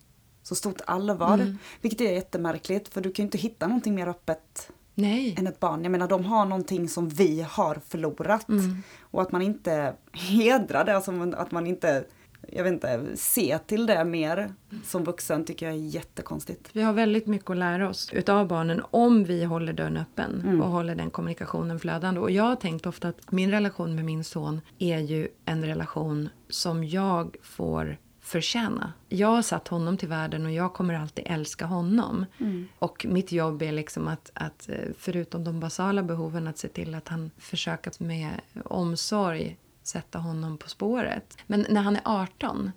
så 0.43 0.55
stort 0.55 0.81
allvar. 0.87 1.33
Mm. 1.33 1.57
Vilket 1.81 2.01
är 2.01 2.11
jättemärkligt 2.11 2.87
för 2.87 3.01
du 3.01 3.11
kan 3.11 3.23
ju 3.23 3.27
inte 3.27 3.37
hitta 3.37 3.67
någonting 3.67 3.95
mer 3.95 4.07
öppet 4.07 4.71
Nej. 4.95 5.35
än 5.37 5.47
ett 5.47 5.59
barn. 5.59 5.83
Jag 5.83 5.91
menar 5.91 6.07
de 6.07 6.25
har 6.25 6.45
någonting 6.45 6.89
som 6.89 7.09
vi 7.09 7.41
har 7.49 7.81
förlorat. 7.87 8.49
Mm. 8.49 8.83
Och 9.01 9.21
att 9.21 9.31
man 9.31 9.41
inte 9.41 9.93
hedrar 10.11 10.85
det, 10.85 10.95
alltså 10.95 11.11
att 11.37 11.51
man 11.51 11.67
inte, 11.67 12.03
jag 12.51 12.63
vet 12.63 12.73
inte, 12.73 13.05
ser 13.15 13.57
till 13.57 13.85
det 13.85 14.05
mer 14.05 14.53
som 14.85 15.03
vuxen 15.03 15.45
tycker 15.45 15.65
jag 15.65 15.75
är 15.75 15.79
jättekonstigt. 15.79 16.69
Vi 16.73 16.81
har 16.81 16.93
väldigt 16.93 17.27
mycket 17.27 17.49
att 17.49 17.57
lära 17.57 17.89
oss 17.89 18.09
utav 18.13 18.47
barnen 18.47 18.81
om 18.91 19.23
vi 19.23 19.43
håller 19.43 19.73
dörren 19.73 19.97
öppen 19.97 20.41
Mm. 20.43 20.61
och 20.61 20.69
håller 20.69 20.95
den 20.95 21.09
kommunikationen 21.09 21.79
flödande. 21.79 22.19
Och 22.19 22.31
jag 22.31 22.43
har 22.43 22.55
tänkt 22.55 22.85
ofta 22.85 23.07
att 23.07 23.31
min 23.31 23.51
relation 23.51 23.95
med 23.95 24.05
min 24.05 24.23
son 24.23 24.61
är 24.79 24.99
ju 24.99 25.27
en 25.45 25.65
relation 25.65 26.29
som 26.49 26.83
jag 26.83 27.35
får 27.43 27.97
förtjäna. 28.23 28.93
Jag 29.09 29.27
har 29.27 29.41
satt 29.41 29.67
honom 29.67 29.97
till 29.97 30.07
världen 30.07 30.45
och 30.45 30.51
jag 30.51 30.73
kommer 30.73 30.93
alltid 30.93 31.25
älska 31.27 31.65
honom. 31.65 32.25
Mm. 32.39 32.67
Och 32.79 33.05
mitt 33.09 33.31
jobb 33.31 33.61
är 33.61 33.71
liksom 33.71 34.07
att, 34.07 34.31
att 34.33 34.69
eh, 34.69 34.75
förutom 34.97 35.43
de 35.43 35.59
basala 35.59 36.03
behoven 36.03 36.47
att 36.47 36.57
se 36.57 36.67
till 36.67 36.95
att 36.95 37.07
han 37.07 37.31
försöker 37.37 38.03
med 38.03 38.41
omsorg 38.65 39.57
sätta 39.83 40.19
honom 40.19 40.57
på 40.57 40.69
spåret. 40.69 41.37
Men 41.47 41.65
när 41.69 41.81
han 41.81 41.95
är 41.95 42.01
18 42.05 42.71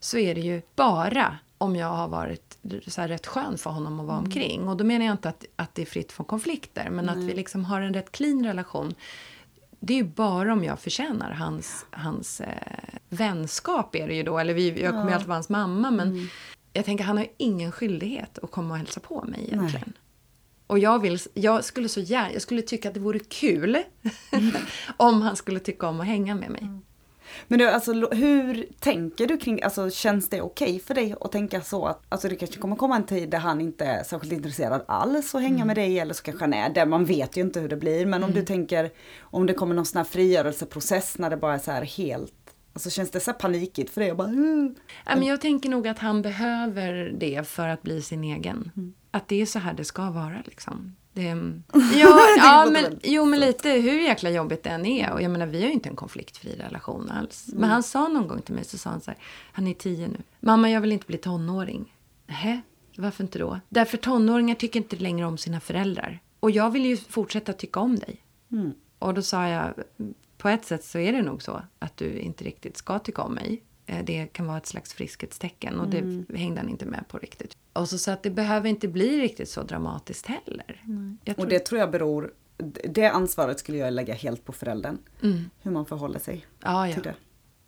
så 0.00 0.18
är 0.18 0.34
det 0.34 0.40
ju 0.40 0.62
bara 0.76 1.38
om 1.58 1.76
jag 1.76 1.86
har 1.86 2.08
varit 2.08 2.58
så 2.86 3.00
här 3.00 3.08
rätt 3.08 3.26
skön 3.26 3.58
för 3.58 3.70
honom 3.70 4.00
att 4.00 4.06
vara 4.06 4.18
omkring. 4.18 4.68
Och 4.68 4.76
då 4.76 4.84
menar 4.84 5.06
jag 5.06 5.12
inte 5.12 5.28
att, 5.28 5.44
att 5.56 5.74
det 5.74 5.82
är 5.82 5.86
fritt 5.86 6.12
från 6.12 6.26
konflikter, 6.26 6.90
men 6.90 7.08
att 7.08 7.16
vi 7.16 7.34
liksom 7.34 7.64
har 7.64 7.80
en 7.80 7.94
rätt 7.94 8.12
clean 8.12 8.44
relation. 8.44 8.94
Det 9.80 9.92
är 9.92 9.96
ju 9.96 10.04
bara 10.04 10.52
om 10.52 10.64
jag 10.64 10.80
förtjänar 10.80 11.30
hans, 11.30 11.86
hans 11.90 12.40
eh, 12.40 12.94
vänskap 13.08 13.94
är 13.94 14.08
det 14.08 14.14
ju 14.14 14.22
då. 14.22 14.38
Eller 14.38 14.54
vi, 14.54 14.82
jag 14.82 14.90
kommer 14.92 15.08
ju 15.08 15.12
alltid 15.12 15.28
vara 15.28 15.36
hans 15.36 15.48
mamma, 15.48 15.90
men 15.90 16.28
jag 16.72 16.84
tänker 16.84 17.04
han 17.04 17.16
har 17.16 17.24
ju 17.24 17.30
ingen 17.36 17.72
skyldighet 17.72 18.38
att 18.38 18.50
komma 18.50 18.70
och 18.74 18.78
hälsa 18.78 19.00
på 19.00 19.24
mig 19.24 19.44
egentligen. 19.48 19.92
Och 20.66 20.78
jag, 20.78 20.98
vill, 21.02 21.18
jag 21.34 21.64
skulle 21.64 21.88
så 21.88 22.00
gärna, 22.00 22.32
jag 22.32 22.42
skulle 22.42 22.62
tycka 22.62 22.88
att 22.88 22.94
det 22.94 23.00
vore 23.00 23.18
kul 23.18 23.78
om 24.96 25.22
han 25.22 25.36
skulle 25.36 25.60
tycka 25.60 25.88
om 25.88 26.00
att 26.00 26.06
hänga 26.06 26.34
med 26.34 26.50
mig. 26.50 26.62
Men 27.48 27.58
du, 27.58 27.68
alltså 27.68 27.92
hur 27.92 28.66
tänker 28.80 29.26
du 29.26 29.36
kring, 29.36 29.62
alltså 29.62 29.90
känns 29.90 30.28
det 30.28 30.40
okej 30.40 30.80
för 30.80 30.94
dig 30.94 31.14
att 31.20 31.32
tänka 31.32 31.60
så 31.60 31.86
att, 31.86 32.02
alltså 32.08 32.28
det 32.28 32.36
kanske 32.36 32.58
kommer 32.58 32.76
komma 32.76 32.96
en 32.96 33.06
tid 33.06 33.30
där 33.30 33.38
han 33.38 33.60
inte 33.60 33.84
är 33.84 34.04
särskilt 34.04 34.32
intresserad 34.32 34.84
alls 34.88 35.34
att 35.34 35.42
hänga 35.42 35.64
med 35.64 35.76
dig 35.76 35.98
eller 35.98 36.14
så 36.14 36.22
kanske 36.22 36.44
han 36.44 36.54
är 36.54 36.68
det, 36.68 36.86
man 36.86 37.04
vet 37.04 37.36
ju 37.36 37.40
inte 37.40 37.60
hur 37.60 37.68
det 37.68 37.76
blir, 37.76 38.06
men 38.06 38.24
om 38.24 38.32
du 38.32 38.42
tänker 38.42 38.90
om 39.20 39.46
det 39.46 39.54
kommer 39.54 39.74
någon 39.74 39.86
sån 39.86 39.96
här 39.96 40.04
frigörelseprocess 40.04 41.18
när 41.18 41.30
det 41.30 41.36
bara 41.36 41.54
är 41.54 41.58
så 41.58 41.70
här 41.70 41.82
helt, 41.82 42.34
alltså 42.72 42.90
känns 42.90 43.10
det 43.10 43.20
så 43.20 43.30
här 43.30 43.38
panikigt 43.38 43.90
för 43.90 44.00
dig 44.00 44.10
och 44.10 44.16
bara 44.16 44.28
uh. 44.28 44.70
Ja, 45.06 45.16
men 45.16 45.26
jag 45.26 45.40
tänker 45.40 45.68
nog 45.68 45.88
att 45.88 45.98
han 45.98 46.22
behöver 46.22 47.16
det 47.18 47.48
för 47.48 47.68
att 47.68 47.82
bli 47.82 48.02
sin 48.02 48.24
egen. 48.24 48.70
Att 49.10 49.28
det 49.28 49.42
är 49.42 49.46
så 49.46 49.58
här 49.58 49.74
det 49.74 49.84
ska 49.84 50.10
vara 50.10 50.42
liksom. 50.44 50.96
Det, 51.72 51.98
ja, 51.98 52.20
ja 52.36 52.68
men, 52.72 52.98
jo, 53.02 53.24
men 53.24 53.40
lite 53.40 53.70
hur 53.70 54.00
jäkla 54.00 54.30
jobbigt 54.30 54.62
det 54.62 54.70
än 54.70 54.86
är. 54.86 55.12
Och 55.12 55.22
jag 55.22 55.30
menar, 55.30 55.46
vi 55.46 55.60
har 55.60 55.66
ju 55.66 55.72
inte 55.72 55.88
en 55.88 55.96
konfliktfri 55.96 56.56
relation 56.56 57.10
alls. 57.10 57.50
Men 57.52 57.70
han 57.70 57.82
sa 57.82 58.08
någon 58.08 58.28
gång 58.28 58.42
till 58.42 58.54
mig, 58.54 58.64
så 58.64 58.78
sa 58.78 58.90
han 58.90 59.00
så 59.00 59.10
här, 59.10 59.18
han 59.52 59.66
är 59.66 59.74
tio 59.74 60.08
nu. 60.08 60.18
Mamma, 60.40 60.70
jag 60.70 60.80
vill 60.80 60.92
inte 60.92 61.06
bli 61.06 61.18
tonåring. 61.18 61.94
Nähä, 62.26 62.60
varför 62.96 63.24
inte 63.24 63.38
då? 63.38 63.60
Därför 63.68 63.96
tonåringar 63.96 64.54
tycker 64.54 64.80
inte 64.80 64.96
längre 64.96 65.26
om 65.26 65.38
sina 65.38 65.60
föräldrar. 65.60 66.20
Och 66.40 66.50
jag 66.50 66.70
vill 66.70 66.86
ju 66.86 66.96
fortsätta 66.96 67.52
tycka 67.52 67.80
om 67.80 67.98
dig. 67.98 68.24
Och 68.98 69.14
då 69.14 69.22
sa 69.22 69.48
jag, 69.48 69.74
på 70.38 70.48
ett 70.48 70.64
sätt 70.64 70.84
så 70.84 70.98
är 70.98 71.12
det 71.12 71.22
nog 71.22 71.42
så 71.42 71.62
att 71.78 71.96
du 71.96 72.18
inte 72.18 72.44
riktigt 72.44 72.76
ska 72.76 72.98
tycka 72.98 73.22
om 73.22 73.34
mig. 73.34 73.62
Eh, 73.90 74.04
Det 74.04 74.26
kan 74.26 74.46
vara 74.46 74.56
ett 74.58 74.66
slags 74.66 74.92
friskhetstecken 74.94 75.80
och 75.80 75.88
det 75.88 76.24
hängde 76.38 76.60
han 76.60 76.68
inte 76.70 76.86
med 76.86 77.04
på 77.08 77.18
riktigt. 77.18 77.56
Och 77.72 77.88
så 77.88 77.98
sa 77.98 78.12
att 78.12 78.22
det 78.22 78.30
behöver 78.30 78.68
inte 78.68 78.88
bli 78.88 79.20
riktigt 79.20 79.48
så 79.48 79.62
dramatiskt 79.62 80.26
heller. 80.26 80.84
Jag 81.24 81.36
tror, 81.36 81.44
Och 81.46 81.50
det 81.50 81.58
tror 81.58 81.80
jag 81.80 81.90
beror, 81.90 82.34
det 82.88 83.06
ansvaret 83.06 83.58
skulle 83.58 83.78
jag 83.78 83.92
lägga 83.92 84.14
helt 84.14 84.44
på 84.44 84.52
föräldern. 84.52 84.98
Mm. 85.22 85.50
Hur 85.62 85.70
man 85.70 85.86
förhåller 85.86 86.18
sig 86.18 86.46
ja, 86.62 86.88
ja, 86.88 86.94
till 86.94 87.02
det. 87.02 87.14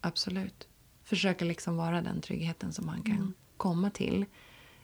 absolut. 0.01 0.69
Försöka 1.05 1.45
liksom 1.45 1.77
vara 1.77 2.01
den 2.03 2.21
tryggheten 2.21 2.73
som 2.73 2.89
han 2.89 3.03
kan 3.03 3.15
Mm. 3.17 3.33
komma 3.57 3.91
till. 3.91 4.25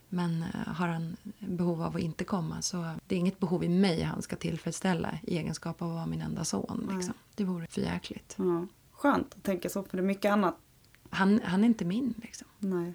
Men 0.09 0.43
eh, 0.43 0.72
har 0.74 0.89
han 0.89 1.16
behov 1.39 1.82
av 1.82 1.97
att 1.97 2.03
inte 2.03 2.24
komma 2.24 2.62
så 2.62 2.91
det 3.07 3.14
är 3.14 3.18
inget 3.18 3.39
behov 3.39 3.64
i 3.64 3.68
mig 3.68 4.03
han 4.03 4.22
ska 4.22 4.36
tillfredsställa 4.36 5.18
i 5.22 5.39
egenskap 5.39 5.82
av 5.82 5.89
att 5.89 5.95
vara 5.95 6.07
min 6.07 6.20
enda 6.20 6.45
son. 6.45 6.91
Liksom. 6.95 7.14
Det 7.34 7.45
vore 7.45 7.66
för 7.66 7.80
jäkligt. 7.80 8.34
Ja. 8.39 8.66
Skönt 8.93 9.34
att 9.34 9.43
tänka 9.43 9.68
så, 9.68 9.82
för 9.82 9.97
det 9.97 10.01
är 10.03 10.07
mycket 10.07 10.32
annat 10.32 10.57
Han, 11.11 11.40
han 11.44 11.64
är 11.64 11.68
inte 11.68 11.84
min 11.84 12.14
liksom. 12.22 12.48
Nej. 12.59 12.94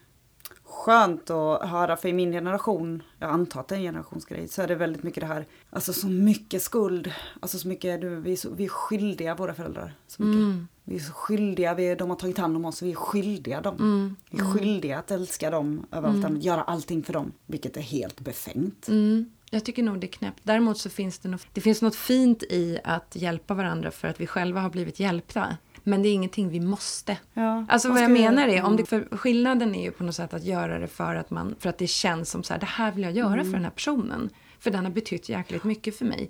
Skönt 0.63 1.29
att 1.29 1.69
höra, 1.69 1.97
för 1.97 2.09
i 2.09 2.13
min 2.13 2.31
generation, 2.31 3.03
jag 3.19 3.29
antar 3.29 3.59
att 3.59 3.67
det 3.67 3.75
är 3.75 3.77
en 3.77 3.83
generationsgrej, 3.83 4.47
så 4.47 4.61
är 4.61 4.67
det 4.67 4.75
väldigt 4.75 5.03
mycket 5.03 5.21
det 5.21 5.27
här, 5.27 5.45
alltså 5.69 5.93
så 5.93 6.07
mycket 6.07 6.61
skuld, 6.61 7.11
alltså 7.39 7.57
så 7.57 7.67
mycket, 7.67 8.01
du, 8.01 8.15
vi, 8.15 8.31
är 8.31 8.35
så, 8.35 8.49
vi 8.49 8.65
är 8.65 8.69
skyldiga 8.69 9.35
våra 9.35 9.53
föräldrar. 9.53 9.93
Så 10.07 10.23
mycket. 10.23 10.41
Mm. 10.41 10.67
Vi 10.83 10.95
är 10.95 10.99
så 10.99 11.13
skyldiga, 11.13 11.73
vi, 11.73 11.95
de 11.95 12.09
har 12.09 12.17
tagit 12.17 12.37
hand 12.37 12.55
om 12.55 12.65
oss, 12.65 12.81
vi 12.81 12.91
är 12.91 12.95
skyldiga 12.95 13.61
dem. 13.61 13.75
Mm. 13.75 14.15
Vi 14.29 14.39
är 14.39 14.53
skyldiga 14.53 14.99
att 14.99 15.11
älska 15.11 15.49
dem 15.49 15.85
över 15.91 16.09
allt 16.09 16.25
annat, 16.25 16.43
göra 16.43 16.63
allting 16.63 17.03
för 17.03 17.13
dem, 17.13 17.31
vilket 17.45 17.77
är 17.77 17.81
helt 17.81 18.19
befängt. 18.19 18.87
Mm, 18.87 19.31
jag 19.49 19.65
tycker 19.65 19.83
nog 19.83 19.99
det 19.99 20.07
är 20.07 20.11
knäppt. 20.11 20.39
Däremot 20.43 20.77
så 20.77 20.89
finns 20.89 21.19
det, 21.19 21.29
något, 21.29 21.47
det 21.53 21.61
finns 21.61 21.81
något 21.81 21.95
fint 21.95 22.43
i 22.43 22.79
att 22.83 23.15
hjälpa 23.15 23.53
varandra 23.53 23.91
för 23.91 24.07
att 24.07 24.21
vi 24.21 24.27
själva 24.27 24.61
har 24.61 24.69
blivit 24.69 24.99
hjälpta. 24.99 25.57
Men 25.83 26.01
det 26.03 26.09
är 26.09 26.13
ingenting 26.13 26.49
vi 26.49 26.59
måste. 26.59 27.17
Ja, 27.33 27.65
Alltså 27.69 27.89
vad 27.89 28.01
jag 28.01 28.11
menar 28.11 28.47
är, 28.47 28.63
om 28.63 28.75
det, 28.77 28.85
för 28.85 29.07
skillnaden 29.17 29.75
är 29.75 29.83
ju 29.83 29.91
på 29.91 30.03
något 30.03 30.15
sätt 30.15 30.33
att 30.33 30.43
göra 30.43 30.79
det 30.79 30.87
för 30.87 31.15
att, 31.15 31.29
man, 31.31 31.55
för 31.59 31.69
att 31.69 31.77
det 31.77 31.87
känns 31.87 32.29
som 32.31 32.43
så 32.43 32.53
här, 32.53 32.59
det 32.59 32.65
här 32.65 32.91
vill 32.91 33.03
jag 33.03 33.13
göra 33.13 33.33
Mm. 33.33 33.45
för 33.45 33.51
den 33.53 33.63
här 33.63 33.71
personen. 33.71 34.29
För 34.59 34.71
den 34.71 34.85
har 34.85 34.91
betytt 34.91 35.29
jäkligt 35.29 35.63
mycket 35.63 35.97
för 35.97 36.05
mig. 36.05 36.29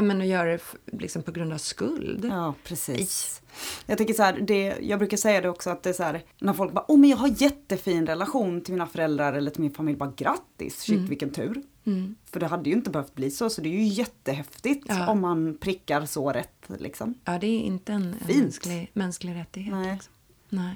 Men 0.00 0.20
att 0.20 0.26
göra 0.26 0.50
det 0.52 0.60
liksom 0.92 1.22
på 1.22 1.32
grund 1.32 1.52
av 1.52 1.58
skuld. 1.58 2.24
Ja, 2.24 2.54
precis. 2.64 3.42
Jag 3.86 3.98
tycker 3.98 4.14
så 4.14 4.22
här, 4.22 4.38
det, 4.40 4.74
jag 4.80 4.98
brukar 4.98 5.16
säga 5.16 5.40
det 5.40 5.48
också 5.48 5.70
att 5.70 5.82
det 5.82 5.88
är 5.90 5.94
så 5.94 6.02
här, 6.02 6.22
när 6.38 6.52
folk 6.52 6.72
bara, 6.72 6.84
åh 6.88 6.98
men 6.98 7.10
jag 7.10 7.16
har 7.16 7.42
jättefin 7.42 8.06
relation 8.06 8.60
till 8.60 8.74
mina 8.74 8.86
föräldrar 8.86 9.32
eller 9.32 9.50
till 9.50 9.60
min 9.60 9.74
familj, 9.74 9.98
bara 9.98 10.12
grattis, 10.16 10.80
shit 10.80 11.00
vilken 11.00 11.30
tur. 11.30 11.62
Mm. 11.86 12.14
För 12.32 12.40
det 12.40 12.46
hade 12.46 12.70
ju 12.70 12.76
inte 12.76 12.90
behövt 12.90 13.14
bli 13.14 13.30
så, 13.30 13.50
så 13.50 13.60
det 13.60 13.68
är 13.68 13.72
ju 13.72 13.84
jättehäftigt 13.84 14.86
Ja. 14.88 15.08
om 15.10 15.20
man 15.20 15.56
prickar 15.60 16.06
så 16.06 16.32
rätt 16.32 16.53
liksom. 16.78 17.14
Ja, 17.24 17.38
det 17.38 17.46
är 17.46 17.60
inte 17.60 17.92
en, 17.92 18.16
en 18.28 18.40
mänsklig, 18.40 18.90
mänsklig 18.92 19.34
rättighet. 19.34 19.74
Nej. 19.74 19.92
Liksom. 19.94 20.12
Nej. 20.48 20.74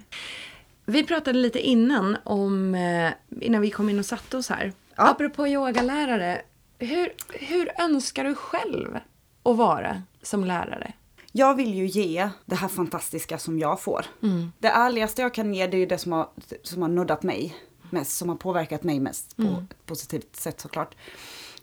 Vi 0.85 1.05
pratade 1.05 1.39
lite 1.39 1.61
innan 1.61 2.17
om, 2.25 2.75
eh, 2.75 3.13
innan 3.41 3.61
vi 3.61 3.71
kom 3.71 3.89
in 3.89 3.99
och 3.99 4.07
satte 4.07 4.37
oss 4.37 4.49
här. 4.49 4.73
Ja. 4.97 5.09
Apropå 5.11 5.47
yogalärare, 5.49 6.43
hur, 6.79 7.13
hur 7.33 7.71
önskar 7.81 8.25
du 8.25 8.35
själv 8.35 8.99
att 9.43 9.57
vara 9.57 10.03
som 10.23 10.45
lärare? 10.45 10.93
Jag 11.33 11.55
vill 11.55 11.75
ju 11.75 11.87
ge 11.87 12.31
det 12.47 12.55
här 12.55 12.69
fantastiska 12.69 13.39
som 13.39 13.59
jag 13.59 13.81
får. 13.81 14.07
Mm. 14.23 14.53
Det 14.59 14.69
ärligaste 14.69 15.23
jag 15.23 15.35
kan 15.35 15.55
ge 15.55 15.67
det 15.67 15.77
är 15.77 15.79
ju 15.79 15.87
det 15.87 15.99
som 15.99 16.13
har, 16.13 16.29
som 16.63 16.83
har 16.83 16.89
nuddat 16.89 17.23
mig 17.23 17.57
mest, 17.91 18.17
som 18.17 18.29
har 18.29 18.37
påverkat 18.37 18.83
mig 18.83 19.01
mest 19.01 19.37
på 19.37 19.43
Mm. 19.43 19.55
ett 19.55 19.87
positivt 19.87 20.37
sätt 20.37 20.61
såklart. 20.61 20.95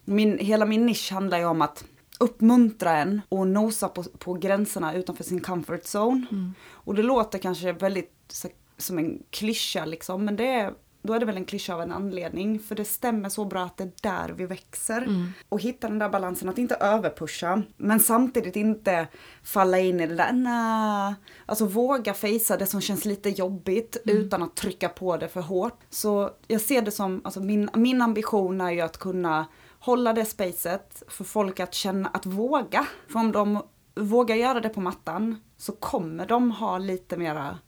Min, 0.06 0.38
hela 0.40 0.66
min 0.66 0.86
nisch 0.86 1.12
handlar 1.12 1.38
ju 1.38 1.46
om 1.46 1.62
att 1.62 1.86
uppmuntra 2.20 2.98
en 2.98 3.22
och 3.30 3.48
nosa 3.48 3.90
på, 3.90 4.04
på 4.04 4.34
gränserna 4.34 4.94
utanför 4.94 5.24
sin 5.24 5.42
comfort 5.42 5.84
zone. 5.84 6.26
Mm. 6.32 6.54
Och 6.72 6.96
det 6.96 7.04
låter 7.04 7.40
kanske 7.40 7.72
väldigt 7.72 8.12
så, 8.28 8.48
som 8.78 8.98
en 8.98 9.24
klyscha 9.30 9.86
liksom, 9.86 10.26
men 10.26 10.36
det 10.36 10.48
är, 10.48 10.74
då 11.02 11.14
är 11.14 11.20
det 11.20 11.26
väl 11.26 11.38
en 11.38 11.46
klyscha 11.46 11.74
av 11.74 11.82
en 11.82 11.92
anledning. 11.92 12.60
För 12.60 12.76
det 12.76 12.86
stämmer 12.86 13.30
så 13.30 13.46
bra 13.46 13.64
att 13.64 13.78
det 13.78 13.84
är 13.84 13.92
där 14.02 14.34
vi 14.34 14.46
växer. 14.46 15.02
Mm. 15.02 15.28
Och 15.50 15.62
hitta 15.62 15.88
den 15.88 16.00
där 16.00 16.10
balansen, 16.10 16.50
att 16.50 16.58
inte 16.58 16.76
överpusha, 16.76 17.62
men 17.78 18.00
samtidigt 18.00 18.56
inte 18.56 19.08
falla 19.44 19.80
in 19.80 20.00
i 20.00 20.08
det 20.08 20.16
där, 20.16 20.32
nej. 20.32 21.16
Alltså 21.46 21.66
våga 21.66 22.14
fejsa 22.14 22.58
det 22.58 22.66
som 22.66 22.82
känns 22.82 23.06
lite 23.06 23.30
jobbigt 23.30 23.98
Mm. 24.06 24.18
utan 24.18 24.44
att 24.44 24.56
trycka 24.56 24.90
på 24.90 25.18
det 25.18 25.28
för 25.28 25.42
hårt. 25.42 25.80
Så 25.90 26.30
jag 26.48 26.62
ser 26.62 26.82
det 26.82 26.92
som, 26.92 27.22
alltså 27.24 27.40
min, 27.40 27.70
min 27.74 28.02
ambition 28.02 28.62
är 28.62 28.72
ju 28.72 28.82
att 28.82 28.98
kunna 28.98 29.46
hålla 29.86 30.14
det 30.14 30.26
spacet 30.26 31.04
för 31.08 31.24
folk 31.24 31.60
att 31.60 31.74
känna, 31.74 32.10
att 32.10 32.26
våga. 32.26 32.88
För 33.08 33.20
om 33.20 33.32
de 33.32 33.64
vågar 33.96 34.36
göra 34.36 34.60
det 34.60 34.70
på 34.70 34.82
mattan 34.82 35.42
så 35.58 35.72
kommer 35.72 36.26
de 36.26 36.52
ha 36.52 36.78
lite 36.78 37.18
mera 37.18 37.60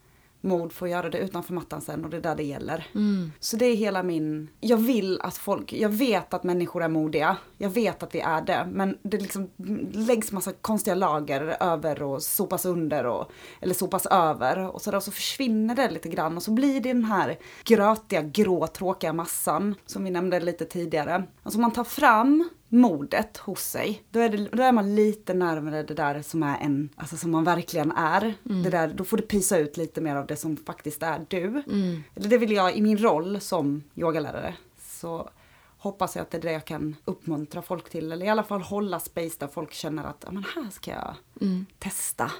mod 0.42 0.74
för 0.74 0.86
att 0.86 0.92
göra 0.92 1.10
det 1.10 1.18
utanför 1.18 1.54
mattan 1.54 1.82
sen 1.82 2.04
och 2.04 2.10
det 2.10 2.18
är 2.18 2.22
där 2.22 2.36
det 2.36 2.44
gäller. 2.44 2.88
Mm. 2.96 3.32
Så 3.40 3.58
det 3.58 3.66
är 3.66 3.76
hela 3.76 4.04
min, 4.04 4.50
jag 4.60 4.78
vill 4.78 5.22
att 5.22 5.38
folk, 5.38 5.74
jag 5.74 5.90
vet 5.90 6.34
att 6.34 6.44
människor 6.44 6.84
är 6.84 6.88
modiga, 6.88 7.38
jag 7.58 7.70
vet 7.70 8.04
att 8.04 8.16
vi 8.16 8.20
är 8.20 8.42
det, 8.42 8.68
men 8.72 8.98
det 9.02 9.18
liksom 9.18 9.50
läggs 9.92 10.32
massa 10.32 10.54
konstiga 10.54 10.96
lager 10.96 11.58
över 11.60 12.04
och 12.04 12.24
sopas 12.24 12.66
under 12.66 13.06
och, 13.06 13.32
eller 13.62 13.74
sopas 13.74 14.06
över 14.06 14.58
och 14.60 14.82
så, 14.82 14.92
där, 14.92 14.98
och 14.98 15.04
så 15.04 15.12
försvinner 15.12 15.76
det 15.76 15.90
lite 15.90 16.10
grann 16.10 16.38
och 16.38 16.44
så 16.44 16.52
blir 16.52 16.82
det 16.82 16.94
den 16.94 17.04
här 17.04 17.38
grötiga, 17.64 18.22
grå, 18.22 18.68
tråkiga 18.68 19.14
massan 19.14 19.76
som 19.86 20.04
vi 20.04 20.10
nämnde 20.10 20.40
lite 20.40 20.66
tidigare. 20.66 21.24
Alltså 21.44 21.60
man 21.60 21.72
tar 21.72 21.84
fram 21.84 22.50
modet 22.70 23.38
hos 23.38 23.62
sig, 23.64 24.04
då 24.12 24.20
är, 24.20 24.30
det, 24.30 24.38
då 24.52 24.64
är 24.64 24.72
man 24.72 24.96
lite 24.96 25.34
närmare 25.34 25.84
det 25.84 25.94
där 25.94 26.22
som 26.22 26.44
är 26.44 26.58
en, 26.58 26.90
alltså 26.96 27.18
som 27.18 27.32
man 27.32 27.44
verkligen 27.44 27.92
är. 27.92 28.34
Det 28.44 28.70
där, 28.70 28.88
då 28.88 29.04
får 29.04 29.18
du 29.18 29.24
pysa 29.24 29.58
ut 29.58 29.78
lite 29.78 30.02
mer 30.02 30.16
av 30.16 30.28
det 30.28 30.36
som 30.36 30.58
faktiskt 30.58 31.04
är 31.04 31.26
du. 31.28 31.44
Mm. 31.46 32.04
Det 32.14 32.38
vill 32.38 32.52
jag 32.52 32.76
i 32.76 32.82
min 32.82 32.98
roll 32.98 33.42
som 33.42 33.84
yogalärare. 33.96 34.56
Så 34.82 35.30
hoppas 35.78 36.16
jag 36.16 36.24
att 36.24 36.32
det 36.32 36.38
är 36.38 36.42
det 36.42 36.52
jag 36.52 36.66
kan 36.66 36.96
uppmuntra 37.06 37.62
folk 37.62 37.90
till. 37.90 38.12
Eller 38.12 38.26
i 38.26 38.30
alla 38.30 38.44
fall 38.44 38.62
hålla 38.62 39.00
space 39.00 39.36
där 39.40 39.48
folk 39.48 39.74
känner 39.74 40.04
att 40.04 40.24
ja, 40.26 40.32
men 40.32 40.44
här 40.56 40.70
ska 40.72 40.92
jag 40.92 41.16
Mm. 41.42 41.66
testa. 41.80 42.32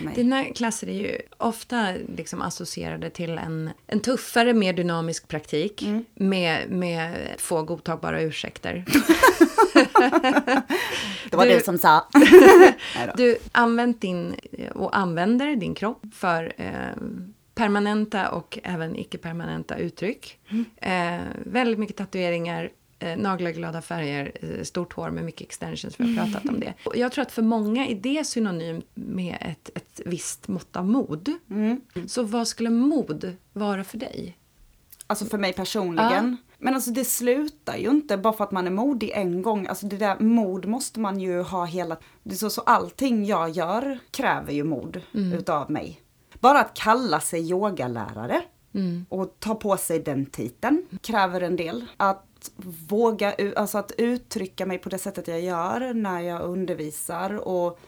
Mig. 0.00 0.14
Dina 0.14 0.44
klasser 0.44 0.88
är 0.88 0.92
ju 0.92 1.18
ofta 1.36 1.92
liksom 2.16 2.42
associerade 2.42 3.10
till 3.10 3.38
en, 3.38 3.70
en 3.86 4.00
tuffare, 4.00 4.52
mer 4.54 4.72
dynamisk 4.72 5.28
praktik 5.28 5.82
Mm. 5.82 6.04
med, 6.14 6.70
med 6.70 7.28
få 7.38 7.62
godtagbara 7.62 8.20
ursäkter. 8.22 8.84
det 11.30 11.36
var 11.36 11.46
du- 11.46 11.54
du 11.54 11.60
som 11.60 11.78
sa. 11.78 12.08
Nej. 12.14 13.10
Du 13.16 13.36
använt 13.52 14.00
din 14.00 14.34
och 14.74 14.96
använder 14.96 15.56
din 15.56 15.74
kropp 15.74 16.02
för 16.14 16.52
eh, 16.56 16.72
permanenta 17.54 18.30
och 18.30 18.58
även 18.62 18.96
icke-permanenta 18.96 19.76
uttryck. 19.76 20.38
Eh, 20.76 21.18
väldigt 21.46 21.78
mycket 21.78 21.96
tatueringar, 21.96 22.70
eh, 22.98 23.16
nagelglada 23.16 23.82
färger, 23.82 24.32
eh, 24.40 24.62
stort 24.64 24.92
hår 24.92 25.10
med 25.10 25.24
mycket 25.24 25.46
extensions. 25.46 26.00
Vi 26.00 26.16
har 26.16 26.26
pratat 26.26 26.48
om 26.48 26.60
det. 26.60 26.74
Och 26.84 26.96
Jag 26.96 27.12
tror 27.12 27.22
att 27.22 27.32
för 27.32 27.42
många 27.42 27.86
är 27.86 27.94
det 27.94 28.26
synonymt 28.26 28.86
med 28.94 29.36
ett, 29.40 29.70
ett 29.74 30.00
visst 30.04 30.48
mått 30.48 30.76
av 30.76 30.88
mod. 30.88 31.32
Mm. 31.50 31.80
Så 32.06 32.22
vad 32.22 32.48
skulle 32.48 32.70
mod 32.70 33.36
vara 33.52 33.84
för 33.84 33.98
dig? 33.98 34.36
Alltså 35.06 35.24
för 35.24 35.38
mig 35.38 35.52
personligen. 35.52 36.36
Men 36.58 36.74
alltså 36.74 36.90
det 36.90 37.04
slutar 37.04 37.76
ju 37.76 37.90
inte 37.90 38.16
bara 38.16 38.32
för 38.32 38.44
att 38.44 38.50
man 38.50 38.66
är 38.66 38.70
modig 38.70 39.10
en 39.14 39.42
gång. 39.42 39.66
Alltså 39.66 39.86
det 39.86 39.96
där 39.96 40.18
mod 40.18 40.66
måste 40.66 41.00
man 41.00 41.20
ju 41.20 41.42
ha 41.42 41.64
hela... 41.64 41.96
Det 42.22 42.34
så, 42.34 42.50
så 42.50 42.60
allting 42.60 43.24
jag 43.24 43.50
gör 43.50 43.98
kräver 44.10 44.52
ju 44.52 44.64
mod 44.64 45.00
utav 45.12 45.70
mig. 45.70 46.00
Bara 46.40 46.60
att 46.60 46.74
kalla 46.74 47.20
sig 47.20 47.50
yogalärare 47.50 48.42
och 49.08 49.36
ta 49.38 49.54
på 49.54 49.76
sig 49.76 49.98
den 49.98 50.26
titeln 50.26 50.86
kräver 51.00 51.40
en 51.40 51.56
del. 51.56 51.84
Att 51.96 52.50
våga, 52.88 53.34
alltså 53.56 53.78
att 53.78 53.92
uttrycka 53.98 54.66
mig 54.66 54.78
på 54.78 54.88
det 54.88 54.98
sättet 54.98 55.28
jag 55.28 55.40
gör 55.40 55.94
när 55.94 56.20
jag 56.20 56.42
undervisar 56.42 57.48
och 57.48 57.78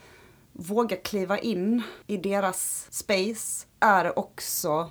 våga 0.53 0.97
kliva 0.97 1.39
in 1.39 1.83
i 2.07 2.17
deras 2.17 2.87
space 2.91 3.67
är 3.81 4.19
också 4.19 4.91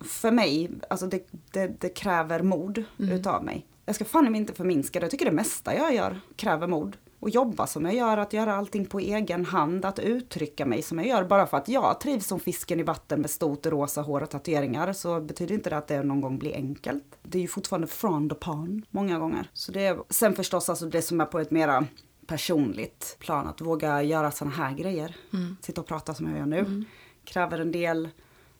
för 0.00 0.30
mig, 0.30 0.70
alltså 0.90 1.06
det, 1.06 1.26
det, 1.52 1.80
det 1.80 1.88
kräver 1.88 2.42
mod 2.42 2.84
utav 2.98 3.44
mig. 3.44 3.66
Jag 3.86 3.94
ska 3.94 4.04
fan 4.04 4.34
inte 4.34 4.52
förminska 4.52 5.00
det, 5.00 5.04
jag 5.04 5.10
tycker 5.10 5.24
det 5.24 5.32
mesta 5.32 5.74
jag 5.74 5.94
gör 5.94 6.20
kräver 6.36 6.66
mod. 6.66 6.96
Och 7.24 7.30
jobba 7.30 7.66
som 7.66 7.84
jag 7.84 7.94
gör, 7.94 8.16
att 8.16 8.32
göra 8.32 8.54
allting 8.54 8.86
på 8.86 9.00
egen 9.00 9.44
hand, 9.44 9.84
att 9.84 9.98
uttrycka 9.98 10.66
mig 10.66 10.82
som 10.82 10.98
jag 10.98 11.06
gör. 11.06 11.24
Bara 11.24 11.46
för 11.46 11.56
att 11.56 11.68
jag 11.68 12.00
trivs 12.00 12.26
som 12.26 12.40
fisken 12.40 12.80
i 12.80 12.82
vatten 12.82 13.20
med 13.20 13.30
stort 13.30 13.66
rosa 13.66 14.02
hår 14.02 14.22
och 14.22 14.30
tatueringar 14.30 14.92
så 14.92 15.20
betyder 15.20 15.54
inte 15.54 15.70
det 15.70 15.76
att 15.76 15.88
det 15.88 16.02
någon 16.02 16.20
gång 16.20 16.38
blir 16.38 16.54
enkelt. 16.54 17.04
Det 17.22 17.38
är 17.38 17.42
ju 17.42 17.48
fortfarande 17.48 17.86
frowned 17.86 18.32
upon 18.32 18.86
många 18.90 19.18
gånger. 19.18 19.50
Så 19.52 19.72
det 19.72 19.86
är, 19.86 19.98
sen 20.10 20.34
förstås 20.34 20.68
alltså 20.68 20.86
det 20.86 21.02
som 21.02 21.20
är 21.20 21.24
på 21.24 21.38
ett 21.38 21.50
mera 21.50 21.86
personligt 22.26 23.16
plan, 23.18 23.46
att 23.46 23.60
våga 23.60 24.02
göra 24.02 24.30
såna 24.30 24.50
här 24.50 24.74
grejer. 24.74 25.16
Sitta 25.60 25.80
och 25.80 25.86
prata 25.86 26.14
som 26.14 26.28
jag 26.28 26.38
gör 26.38 26.46
nu. 26.46 26.84
Kräver 27.24 27.58
en 27.58 27.72
del 27.72 28.08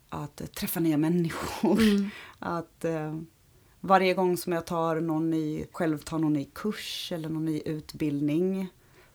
att 0.08 0.54
träffa 0.54 0.80
nya 0.80 0.96
människor. 0.96 1.78
Att 2.38 2.84
eh, 2.84 3.14
varje 3.84 4.14
gång 4.14 4.36
som 4.36 4.52
jag 4.52 4.64
tar 4.64 5.00
någon 5.00 5.30
ny, 5.30 5.66
själv 5.72 5.98
tar 5.98 6.18
någon 6.18 6.32
ny 6.32 6.44
kurs 6.44 7.12
eller 7.12 7.28
någon 7.28 7.44
ny 7.44 7.62
utbildning 7.64 8.68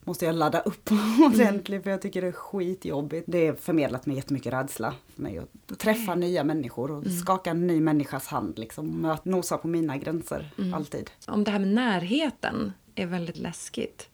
måste 0.04 0.24
jag 0.24 0.34
ladda 0.34 0.60
upp 0.60 0.90
ordentligt 1.26 1.82
för 1.82 1.90
jag 1.90 2.02
tycker 2.02 2.22
det 2.22 2.28
är 2.28 2.32
skitjobbigt. 2.32 3.24
Det 3.28 3.46
är 3.46 3.54
förmedlat 3.54 4.06
med 4.06 4.16
jättemycket 4.16 4.52
rädsla 4.52 4.94
för 5.14 5.22
mig 5.22 5.38
att 5.38 5.78
träffa 5.78 6.14
nya 6.14 6.44
människor 6.44 6.90
och 6.90 7.06
skaka 7.06 7.50
en 7.50 7.66
ny 7.66 7.80
människas 7.80 8.26
hand 8.26 8.58
liksom. 8.58 9.04
Att 9.04 9.24
nosa 9.24 9.58
på 9.58 9.68
mina 9.68 9.96
gränser 9.96 10.50
alltid. 10.74 11.10
Om 11.26 11.44
det 11.44 11.50
här 11.50 11.58
med 11.58 11.68
närheten 11.68 12.72
är 12.94 13.06
väldigt 13.06 13.36
läskigt 13.36 14.08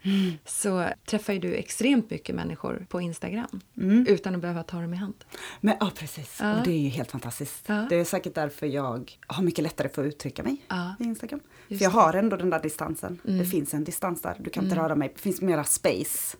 så 0.44 0.88
träffar 1.06 1.32
ju 1.32 1.38
du 1.38 1.54
extremt 1.54 2.10
mycket 2.10 2.34
människor 2.34 2.86
på 2.88 3.00
Instagram 3.00 3.60
utan 4.06 4.34
att 4.34 4.40
behöva 4.40 4.62
ta 4.62 4.80
dem 4.80 4.94
i 4.94 4.96
hand. 4.96 5.24
Men 5.60 5.76
ja, 5.80 5.90
precis. 5.96 6.38
Ja. 6.40 6.58
Och 6.58 6.64
det 6.64 6.70
är 6.72 6.78
ju 6.78 6.88
helt 6.88 7.10
fantastiskt. 7.10 7.64
Ja. 7.66 7.86
Det 7.90 7.96
är 7.96 8.04
säkert 8.04 8.34
därför 8.34 8.66
jag 8.66 9.12
har 9.26 9.42
mycket 9.42 9.62
lättare 9.62 9.88
för 9.88 10.02
att 10.04 10.08
uttrycka 10.08 10.42
mig 10.42 10.56
Ja. 10.68 10.94
i 11.00 11.04
Instagram. 11.04 11.40
Just 11.68 11.78
för 11.78 11.84
jag 11.84 11.90
har 11.90 12.14
ändå 12.14 12.36
den 12.36 12.50
där 12.50 12.62
distansen. 12.62 13.18
Mm. 13.24 13.38
Det 13.38 13.44
finns 13.44 13.74
en 13.74 13.84
distans 13.84 14.22
där. 14.22 14.36
Du 14.40 14.50
kan 14.50 14.64
inte 14.64 14.76
röra 14.76 14.94
mig. 14.94 15.12
Det 15.14 15.20
finns 15.20 15.40
mera 15.40 15.64
space. 15.64 16.36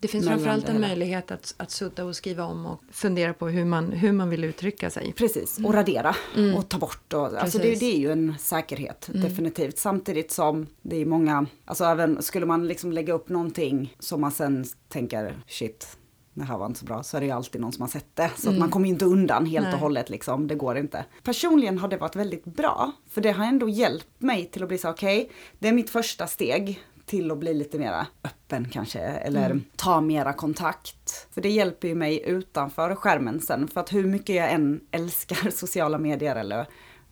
Det 0.00 0.08
finns 0.08 0.26
framförallt 0.26 0.68
en 0.68 0.80
möjlighet 0.80 1.30
att, 1.30 1.54
att 1.56 1.70
sudda 1.70 2.04
och 2.04 2.16
skriva 2.16 2.44
om 2.44 2.66
och 2.66 2.80
fundera 2.90 3.34
på 3.34 3.48
hur 3.48 3.64
man, 3.64 3.92
hur 3.92 4.12
man 4.12 4.30
vill 4.30 4.44
uttrycka 4.44 4.90
sig. 4.90 5.12
Precis, 5.16 5.58
och 5.64 5.74
radera 5.74 6.16
och 6.56 6.68
ta 6.68 6.78
bort. 6.78 7.12
Och, 7.12 7.42
alltså 7.42 7.58
det, 7.58 7.64
Mm. 7.64 7.68
Mm. 7.68 7.78
det 7.78 7.96
är 7.96 7.98
ju 7.98 8.12
en 8.12 8.34
säkerhet, 8.38 9.08
definitivt. 9.12 9.78
Samtidigt 9.78 10.30
som 10.30 10.66
det 10.82 10.96
är 10.96 11.06
många, 11.06 11.46
alltså 11.64 11.84
även 11.84 12.22
skulle 12.22 12.46
man 12.46 12.66
liksom 12.68 12.92
lägga 12.92 13.12
upp 13.12 13.28
någonting 13.28 13.96
som 13.98 14.20
man 14.20 14.30
sen 14.32 14.64
tänker 14.88 15.36
shit, 15.46 15.96
det 16.34 16.44
här 16.44 16.58
var 16.58 16.66
inte 16.66 16.78
så 16.78 16.86
bra, 16.86 17.02
så 17.02 17.16
är 17.16 17.20
det 17.20 17.26
ju 17.26 17.32
alltid 17.32 17.60
någon 17.60 17.72
som 17.72 17.80
har 17.82 17.88
sett 17.88 18.16
det. 18.16 18.30
Så 18.36 18.50
att 18.50 18.58
man 18.58 18.70
kommer 18.70 18.86
ju 18.86 18.92
inte 18.92 19.04
undan 19.04 19.46
helt 19.46 19.56
Mm. 19.56 19.64
Nej. 19.64 19.74
och 19.74 19.80
hållet 19.80 20.10
liksom, 20.10 20.46
det 20.48 20.54
går 20.54 20.78
inte. 20.78 21.04
Personligen 21.22 21.78
har 21.78 21.88
det 21.88 21.96
varit 21.96 22.16
väldigt 22.16 22.44
bra, 22.44 22.92
för 23.10 23.20
det 23.20 23.30
har 23.32 23.44
ändå 23.44 23.68
hjälpt 23.68 24.08
mig 24.18 24.44
till 24.46 24.62
att 24.62 24.68
bli 24.68 24.78
så 24.78 24.90
okej, 24.90 25.30
det 25.58 25.68
är 25.68 25.72
mitt 25.72 25.90
första 25.90 26.26
steg 26.26 26.80
till 27.06 27.30
att 27.30 27.38
bli 27.38 27.54
lite 27.54 27.78
mera 27.78 28.06
öppen 28.24 28.68
kanske, 28.72 29.00
eller 29.00 29.60
ta 29.76 30.00
mera 30.00 30.32
kontakt. 30.32 31.26
För 31.30 31.40
det 31.40 31.50
hjälper 31.50 31.88
ju 31.88 31.94
mig 31.94 32.22
utanför 32.26 32.94
skärmen 32.94 33.40
sen, 33.40 33.68
för 33.68 33.80
att 33.80 33.92
hur 33.92 34.06
mycket 34.06 34.36
jag 34.36 34.52
än 34.52 34.80
älskar 34.90 35.50
sociala 35.56 35.98
medier 35.98 36.36
eller 36.36 36.60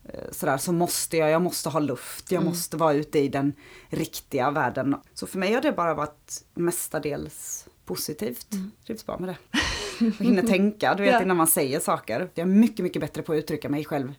eh, 0.04 0.30
sådär, 0.32 0.56
så 0.56 0.72
måste 0.72 1.16
jag, 1.16 1.30
jag 1.30 1.42
måste 1.42 1.68
ha 1.68 1.80
luft, 1.80 2.32
jag 2.32 2.44
måste 2.44 2.76
vara 2.76 2.92
ute 2.92 3.18
i 3.18 3.28
den 3.28 3.52
riktiga 3.88 4.50
världen. 4.50 4.96
Så 5.14 5.26
för 5.26 5.38
mig 5.38 5.54
har 5.54 5.60
det 5.60 5.72
bara 5.72 5.94
varit 5.94 6.44
mestadels 6.54 7.66
positivt. 7.84 8.46
Trivs 8.86 9.06
bra 9.06 9.18
med 9.18 9.28
det. 9.28 9.58
Och 10.18 10.24
hinner 10.24 10.42
tänka, 10.46 10.94
du 10.94 11.02
vet 11.02 11.12
Ja. 11.12 11.22
innan 11.22 11.36
man 11.36 11.46
säger 11.46 11.80
saker. 11.80 12.20
Jag 12.34 12.42
är 12.42 12.50
mycket, 12.50 12.82
mycket 12.82 13.00
bättre 13.02 13.22
på 13.22 13.32
att 13.32 13.36
uttrycka 13.38 13.68
mig 13.68 13.84
själv 13.84 14.12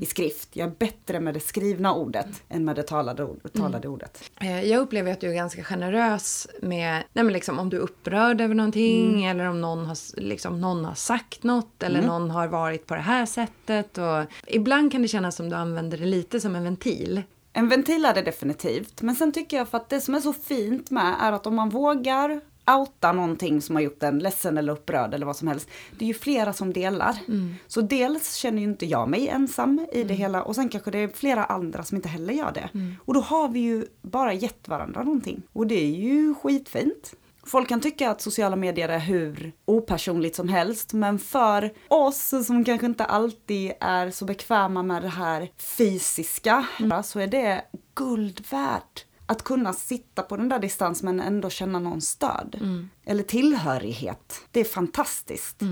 i 0.00 0.06
skrift. 0.06 0.48
Jag 0.56 0.68
är 0.68 0.72
bättre 0.78 1.20
med 1.20 1.34
det 1.34 1.40
skrivna 1.40 1.94
ordet 1.94 2.26
än 2.48 2.64
med 2.64 2.76
det 2.76 2.82
talade, 2.82 3.24
ord, 3.24 3.52
talade 3.52 3.88
ordet. 3.88 4.30
Eh, 4.40 4.64
Jag 4.64 4.80
upplever 4.80 5.12
att 5.12 5.20
du 5.20 5.30
är 5.30 5.34
ganska 5.34 5.64
generös 5.64 6.48
med, 6.62 7.04
nej 7.12 7.24
men 7.24 7.32
liksom 7.32 7.58
om 7.58 7.70
du 7.70 7.76
är 7.76 7.80
upprörd 7.80 8.40
över 8.40 8.54
någonting 8.54 9.24
eller 9.24 9.44
om 9.44 9.60
någon 9.60 9.86
har, 9.86 10.20
liksom, 10.20 10.60
någon 10.60 10.84
har 10.84 10.94
sagt 10.94 11.42
något 11.42 11.82
eller 11.82 12.02
någon 12.02 12.30
har 12.30 12.48
varit 12.48 12.86
på 12.86 12.94
det 12.94 13.00
här 13.00 13.26
sättet. 13.26 13.98
Och 13.98 14.24
ibland 14.46 14.92
kan 14.92 15.02
det 15.02 15.08
kännas 15.08 15.36
som 15.36 15.48
du 15.50 15.56
använder 15.56 15.98
det 15.98 16.06
lite 16.06 16.40
som 16.40 16.56
en 16.56 16.64
ventil. 16.64 17.22
En 17.52 17.68
ventil 17.68 18.04
är 18.04 18.14
det 18.14 18.22
definitivt, 18.22 19.02
men 19.02 19.14
sen 19.14 19.32
tycker 19.32 19.56
jag 19.56 19.68
för 19.68 19.76
att 19.78 19.88
det 19.88 20.00
som 20.00 20.14
är 20.14 20.20
så 20.20 20.32
fint 20.32 20.90
med 20.90 21.14
är 21.20 21.32
att 21.32 21.46
om 21.46 21.54
man 21.54 21.68
vågar 21.68 22.40
outar 22.68 23.12
någonting 23.12 23.62
som 23.62 23.76
har 23.76 23.82
gjort 23.82 24.02
en 24.02 24.18
ledsen 24.18 24.58
eller 24.58 24.72
upprörd 24.72 25.14
eller 25.14 25.26
vad 25.26 25.36
som 25.36 25.48
helst. 25.48 25.68
Det 25.98 26.04
är 26.04 26.08
ju 26.08 26.14
flera 26.14 26.52
som 26.52 26.72
delar. 26.72 27.16
Mm. 27.28 27.54
Så 27.66 27.80
dels 27.80 28.34
känner 28.34 28.58
ju 28.58 28.64
inte 28.68 28.86
jag 28.86 29.08
mig 29.08 29.28
ensam 29.28 29.86
i 29.92 30.04
det 30.04 30.14
hela 30.14 30.42
och 30.42 30.54
sen 30.54 30.68
kanske 30.68 30.90
det 30.90 30.98
är 30.98 31.08
flera 31.08 31.44
andra 31.44 31.84
som 31.84 31.96
inte 31.96 32.08
heller 32.08 32.34
gör 32.34 32.52
det. 32.52 32.68
Mm. 32.74 32.94
Och 33.04 33.14
då 33.14 33.20
har 33.20 33.48
vi 33.48 33.60
ju 33.60 33.86
bara 34.02 34.32
gett 34.32 34.68
varandra 34.68 35.02
någonting. 35.02 35.42
Och 35.52 35.66
det 35.66 35.74
är 35.74 35.96
ju 35.96 36.34
skitfint. 36.34 37.14
Folk 37.48 37.68
kan 37.68 37.80
tycka 37.80 38.10
att 38.10 38.20
sociala 38.20 38.56
medier 38.56 38.88
är 38.88 38.98
hur 38.98 39.52
opersonligt 39.64 40.36
som 40.36 40.48
helst, 40.48 40.92
men 40.92 41.18
för 41.18 41.70
oss 41.88 42.34
som 42.46 42.64
kanske 42.64 42.86
inte 42.86 43.04
alltid 43.04 43.72
är 43.80 44.10
så 44.10 44.24
bekväma 44.24 44.82
med 44.82 45.02
det 45.02 45.08
här 45.08 45.48
fysiska, 45.56 46.66
så 47.04 47.20
är 47.20 47.26
det 47.26 47.64
guld 47.94 48.44
värt. 48.50 49.04
Att 49.30 49.44
kunna 49.44 49.72
sitta 49.72 50.22
på 50.22 50.36
den 50.36 50.48
där 50.48 50.58
distans 50.58 51.02
men 51.02 51.20
ändå 51.20 51.50
känna 51.50 51.78
någon 51.78 52.00
stöd. 52.00 52.56
Eller 53.04 53.22
tillhörighet. 53.22 54.40
Det 54.50 54.60
är 54.60 54.64
fantastiskt. 54.64 55.62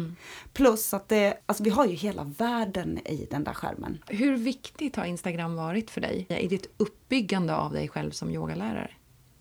Plus 0.52 0.94
att 0.94 1.08
det, 1.08 1.42
alltså 1.46 1.62
vi 1.64 1.70
har 1.70 1.86
ju 1.86 1.94
hela 1.94 2.24
världen 2.24 2.98
i 3.06 3.28
den 3.30 3.44
där 3.44 3.52
skärmen. 3.52 3.98
Hur 4.06 4.36
viktigt 4.36 4.96
har 4.96 5.04
Instagram 5.04 5.56
varit 5.56 5.90
för 5.90 6.00
dig 6.00 6.26
i 6.28 6.48
ditt 6.48 6.74
uppbyggande 6.76 7.56
av 7.56 7.72
dig 7.72 7.88
själv 7.88 8.10
som 8.10 8.30
yogalärare? 8.30 8.90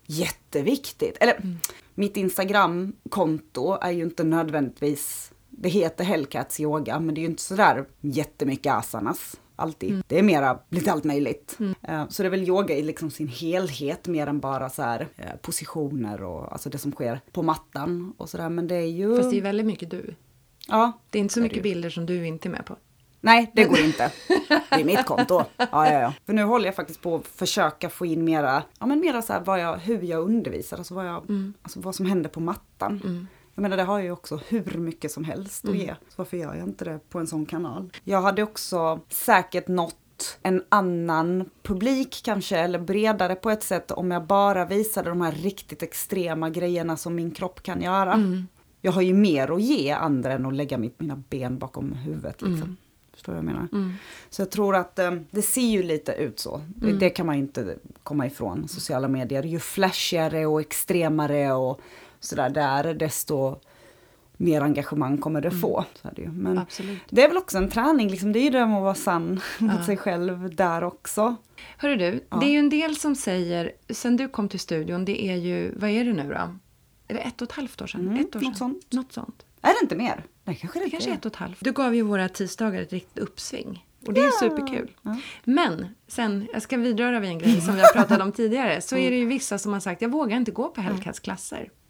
Jätteviktigt. 0.06 1.16
Eller 1.20 1.58
mitt 1.94 2.16
Instagram-konto 2.16 3.78
är 3.80 3.90
ju 3.90 4.02
inte 4.02 4.24
nödvändigtvis, 4.24 5.32
det 5.50 5.68
heter 5.68 6.04
Hellcats 6.04 6.60
yoga, 6.60 7.00
men 7.00 7.14
det 7.14 7.18
är 7.18 7.22
ju 7.22 7.28
inte 7.28 7.42
sådär 7.42 7.84
jättemycket 8.00 8.72
asanas. 8.72 9.36
Alltid. 9.56 10.02
Det 10.06 10.18
är 10.18 10.22
mera 10.22 10.58
lite 10.68 10.92
allt 10.92 11.04
möjligt. 11.04 11.58
Eh, 11.82 12.08
Så 12.08 12.22
det 12.22 12.28
är 12.28 12.30
väl 12.30 12.48
yoga 12.48 12.74
i 12.74 12.82
liksom 12.82 13.10
sin 13.10 13.28
helhet 13.28 14.06
mer 14.08 14.26
än 14.26 14.40
bara 14.40 14.70
så 14.70 14.82
här 14.82 15.08
eh, 15.16 15.24
positioner 15.42 16.22
och 16.22 16.52
alltså 16.52 16.70
det 16.70 16.78
som 16.78 16.92
sker 16.92 17.20
på 17.32 17.42
mattan 17.42 18.14
och 18.16 18.28
sådär. 18.28 18.48
Men 18.48 18.66
det 18.68 18.74
är 18.76 18.86
ju... 18.90 19.16
Fast 19.16 19.30
det 19.30 19.38
är 19.38 19.42
väldigt 19.42 19.66
mycket 19.66 19.90
du. 19.90 20.14
Ja, 20.68 20.92
Det 21.10 21.18
är 21.18 21.20
inte 21.20 21.34
så 21.34 21.40
mycket 21.40 21.62
bilder 21.62 21.90
som 21.90 22.06
du 22.06 22.26
inte 22.26 22.48
är 22.48 22.50
med 22.50 22.66
på. 22.66 22.76
Nej, 23.20 23.50
det 23.54 23.64
går 23.64 23.78
inte. 23.80 24.12
Det 24.48 24.80
är 24.80 24.84
mitt 24.84 25.06
konto. 25.06 25.42
Ja, 25.56 25.66
ja, 25.72 25.92
ja. 25.92 26.12
För 26.26 26.32
nu 26.32 26.42
håller 26.42 26.64
jag 26.66 26.74
faktiskt 26.76 27.02
på 27.02 27.14
att 27.16 27.26
försöka 27.26 27.90
få 27.90 28.06
in 28.06 28.24
mera, 28.24 28.62
ja 28.80 28.86
men 28.86 29.00
mera 29.00 29.22
så 29.22 29.32
här 29.32 29.40
vad 29.40 29.60
jag, 29.60 29.76
hur 29.76 30.02
jag 30.02 30.22
undervisar, 30.24 30.76
alltså 30.78 30.94
vad, 30.94 31.06
jag, 31.06 31.24
alltså 31.62 31.80
vad 31.80 31.94
som 31.94 32.06
händer 32.06 32.30
på 32.30 32.40
mattan. 32.40 33.28
Jag 33.56 33.62
menar 33.62 33.76
det 33.76 33.82
har 33.82 33.98
jag 33.98 34.04
ju 34.04 34.10
också 34.10 34.40
hur 34.48 34.78
mycket 34.78 35.12
som 35.12 35.24
helst 35.24 35.68
att 35.68 35.76
ge. 35.76 35.94
Så 36.08 36.14
varför 36.16 36.36
gör 36.36 36.54
jag 36.54 36.68
inte 36.68 36.84
det 36.84 37.00
på 37.08 37.18
en 37.18 37.26
sån 37.26 37.46
kanal? 37.46 37.90
Jag 38.04 38.22
hade 38.22 38.42
också 38.42 39.00
säkert 39.08 39.68
nått 39.68 40.38
en 40.42 40.62
annan 40.68 41.50
publik 41.62 42.20
kanske, 42.24 42.58
eller 42.58 42.78
bredare 42.78 43.34
på 43.34 43.50
ett 43.50 43.62
sätt 43.62 43.90
om 43.90 44.10
jag 44.10 44.26
bara 44.26 44.64
visade 44.64 45.08
de 45.08 45.20
här 45.20 45.32
riktigt 45.32 45.82
extrema 45.82 46.50
grejerna 46.50 46.96
som 46.96 47.14
min 47.14 47.30
kropp 47.30 47.62
kan 47.62 47.82
göra. 47.82 48.44
Jag 48.80 48.92
har 48.92 49.02
ju 49.02 49.14
mer 49.14 49.50
att 49.50 49.62
ge 49.62 49.90
andra 49.90 50.32
än 50.32 50.46
att 50.46 50.54
lägga 50.54 50.78
mitt, 50.78 51.00
mina 51.00 51.22
ben 51.28 51.58
bakom 51.58 51.92
huvudet. 51.92 52.42
Liksom. 52.42 52.76
Förstår 53.12 53.32
du 53.32 53.40
vad 53.40 53.54
jag 53.54 53.54
menar? 53.70 53.92
Så 54.30 54.42
jag 54.42 54.50
tror 54.50 54.76
att 54.76 54.98
eh, 54.98 55.12
det 55.30 55.42
ser 55.42 55.70
ju 55.70 55.82
lite 55.82 56.12
ut 56.12 56.38
så. 56.38 56.60
Det, 56.76 56.92
det 56.92 57.10
kan 57.10 57.26
man 57.26 57.34
inte 57.34 57.76
komma 58.02 58.26
ifrån. 58.26 58.68
Sociala 58.68 59.08
medier, 59.08 59.42
ju 59.42 59.58
flashigare 59.60 60.46
och 60.46 60.60
extremare 60.60 61.52
och 61.52 61.80
sådär 62.20 62.50
där, 62.50 62.94
desto 62.94 63.56
mer 64.36 64.60
engagemang 64.60 65.18
kommer 65.18 65.40
det 65.40 65.50
få. 65.50 65.84
Så 66.02 66.08
är 66.08 66.12
det 66.14 66.22
ju. 66.22 66.28
Men 66.28 66.58
Absolut. 66.58 66.98
det 67.10 67.24
är 67.24 67.28
väl 67.28 67.36
också 67.36 67.58
en 67.58 67.70
träning, 67.70 68.08
liksom. 68.10 68.32
det 68.32 68.38
är 68.38 68.44
ju 68.44 68.50
det 68.50 68.66
med 68.66 68.76
att 68.76 68.82
vara 68.82 68.94
sann 68.94 69.40
mot 69.58 69.84
sig 69.84 69.96
själv 69.96 70.54
där 70.54 70.84
också. 70.84 71.36
Hörru 71.78 71.96
du, 71.96 72.24
det 72.40 72.46
är 72.46 72.50
ju 72.50 72.58
en 72.58 72.68
del 72.70 72.96
som 72.96 73.14
säger, 73.16 73.72
sen 73.90 74.16
du 74.16 74.28
kom 74.28 74.48
till 74.48 74.60
studion, 74.60 75.04
det 75.04 75.24
är 75.24 75.36
ju, 75.36 75.72
vad 75.76 75.90
är 75.90 76.04
det 76.04 76.12
nu 76.12 76.28
då? 76.28 76.56
Är 77.08 77.14
det 77.14 77.20
ett 77.20 77.42
och 77.42 77.48
ett 77.48 77.52
halvt 77.52 77.82
år 77.82 77.86
sedan? 77.86 78.00
Mm, 78.00 78.20
ett 78.20 78.36
år 78.36 78.40
något 78.40 78.44
sedan? 78.44 78.54
sånt. 78.54 78.92
Något 78.92 79.12
sånt. 79.12 79.46
Är 79.62 79.68
det 79.68 79.78
inte 79.82 79.96
mer? 79.96 80.24
Nej, 80.44 80.56
kanske 80.56 80.78
det 80.78 80.82
Det 80.82 80.84
inte 80.84 80.96
kanske 80.96 81.10
är 81.10 81.14
ett 81.14 81.24
och 81.26 81.32
ett 81.32 81.36
halvt. 81.36 81.58
Du 81.60 81.72
gav 81.72 81.94
ju 81.94 82.02
våra 82.02 82.28
tisdagar 82.28 82.82
ett 82.82 82.92
riktigt 82.92 83.18
uppsving. 83.18 83.86
Och 84.06 84.12
det 84.14 84.20
är 84.20 84.30
superkul. 84.30 84.90
Men 85.44 85.86
sen, 86.08 86.48
jag 86.52 86.62
ska 86.62 86.76
vidröra 86.76 87.20
vid 87.20 87.30
en 87.30 87.38
grej 87.38 87.60
som 87.60 87.74
vi 87.74 87.80
har 87.80 87.92
pratat 87.92 88.20
om 88.20 88.32
tidigare. 88.36 88.80
Så 88.80 88.96
är 88.96 89.10
det 89.10 89.16
ju 89.16 89.26
vissa 89.26 89.58
som 89.58 89.72
har 89.72 89.80
sagt, 89.80 90.02
jag 90.02 90.08
vågar 90.08 90.36
inte 90.36 90.50
gå 90.50 90.68
på 90.68 90.80
Hellcats 90.80 91.20
klasser. 91.20 91.70
Ja. 91.72 91.85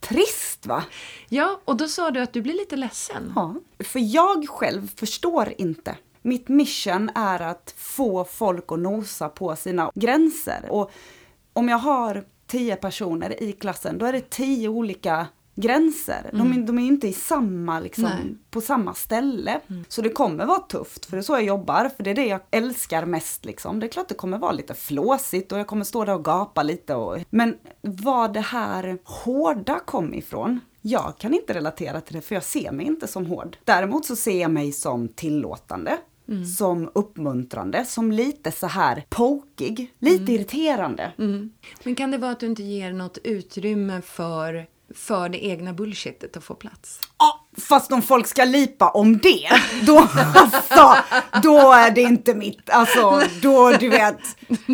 Trist 0.00 0.66
va? 0.66 0.84
Ja, 1.28 1.60
och 1.64 1.76
då 1.76 1.88
sa 1.88 2.10
du 2.10 2.20
att 2.20 2.32
du 2.32 2.42
blir 2.42 2.54
lite 2.54 2.76
ledsen. 2.76 3.32
Ja, 3.36 3.54
för 3.78 4.14
jag 4.14 4.48
själv 4.48 4.90
förstår 4.96 5.54
inte. 5.58 5.96
Mitt 6.22 6.48
mission 6.48 7.10
är 7.14 7.40
att 7.40 7.74
få 7.76 8.24
folk 8.24 8.72
att 8.72 8.78
nosa 8.78 9.28
på 9.28 9.56
sina 9.56 9.90
gränser. 9.94 10.66
Och 10.68 10.90
om 11.52 11.68
jag 11.68 11.78
har 11.78 12.24
tio 12.46 12.76
personer 12.76 13.42
i 13.42 13.52
klassen, 13.52 13.98
då 13.98 14.06
är 14.06 14.12
det 14.12 14.30
tio 14.30 14.68
olika 14.68 15.26
gränser. 15.60 16.30
De, 16.32 16.52
är, 16.52 16.58
de 16.66 16.78
är 16.78 16.86
inte 16.86 17.08
i 17.08 17.12
samma, 17.12 17.80
liksom, 17.80 18.38
på 18.50 18.60
samma 18.60 18.94
ställe. 18.94 19.60
Så 19.88 20.02
det 20.02 20.08
kommer 20.08 20.46
vara 20.46 20.58
tufft, 20.58 21.06
för 21.06 21.16
det 21.16 21.20
är 21.20 21.22
så 21.22 21.32
jag 21.32 21.44
jobbar, 21.44 21.90
för 21.96 22.02
det 22.04 22.10
är 22.10 22.14
det 22.14 22.26
jag 22.26 22.40
älskar 22.50 23.04
mest. 23.04 23.44
Liksom. 23.44 23.80
Det 23.80 23.86
är 23.86 23.88
klart 23.88 24.08
det 24.08 24.14
kommer 24.14 24.38
vara 24.38 24.52
lite 24.52 24.74
flåsigt 24.74 25.52
och 25.52 25.58
jag 25.58 25.66
kommer 25.66 25.84
stå 25.84 26.04
där 26.04 26.14
och 26.14 26.24
gapa 26.24 26.62
lite. 26.62 26.94
Och... 26.94 27.18
Men 27.30 27.56
var 27.80 28.28
det 28.28 28.40
här 28.40 28.98
hårda 29.04 29.78
kom 29.78 30.14
ifrån, 30.14 30.60
jag 30.82 31.18
kan 31.18 31.34
inte 31.34 31.54
relatera 31.54 32.00
till 32.00 32.14
det 32.14 32.20
för 32.20 32.34
jag 32.34 32.44
ser 32.44 32.72
mig 32.72 32.86
inte 32.86 33.06
som 33.06 33.26
hård. 33.26 33.56
Däremot 33.64 34.06
så 34.06 34.16
ser 34.16 34.40
jag 34.40 34.50
mig 34.50 34.72
som 34.72 35.08
tillåtande, 35.08 35.98
som 36.58 36.90
uppmuntrande, 36.94 37.84
som 37.84 38.12
lite 38.12 38.52
så 38.52 38.66
här 38.66 39.04
pokig, 39.08 39.92
lite 39.98 40.32
irriterande. 40.32 41.12
Mm. 41.18 41.50
Men 41.84 41.94
kan 41.94 42.10
det 42.10 42.18
vara 42.18 42.30
att 42.30 42.40
du 42.40 42.46
inte 42.46 42.62
ger 42.62 42.92
något 42.92 43.18
utrymme 43.24 44.02
för, 44.02 44.66
för 44.94 45.28
det 45.28 45.44
egna 45.44 45.72
bullshitet 45.72 46.36
att 46.36 46.44
få 46.44 46.54
plats? 46.54 47.00
Ja, 47.18 47.46
fast 47.60 47.92
om 47.92 48.02
folk 48.02 48.26
ska 48.26 48.44
lipa 48.44 48.90
om 48.90 49.18
det, 49.18 49.48
då, 49.82 50.08
alltså, 50.34 50.96
då 51.42 51.72
är 51.72 51.90
det 51.90 52.00
inte 52.00 52.34
mitt, 52.34 52.70
alltså, 52.70 53.22
då 53.42 53.70
du 53.70 53.88
vet, 53.88 54.18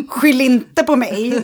skyll 0.09 0.41
inte 0.41 0.83
på 0.83 0.95
mig. 0.95 1.43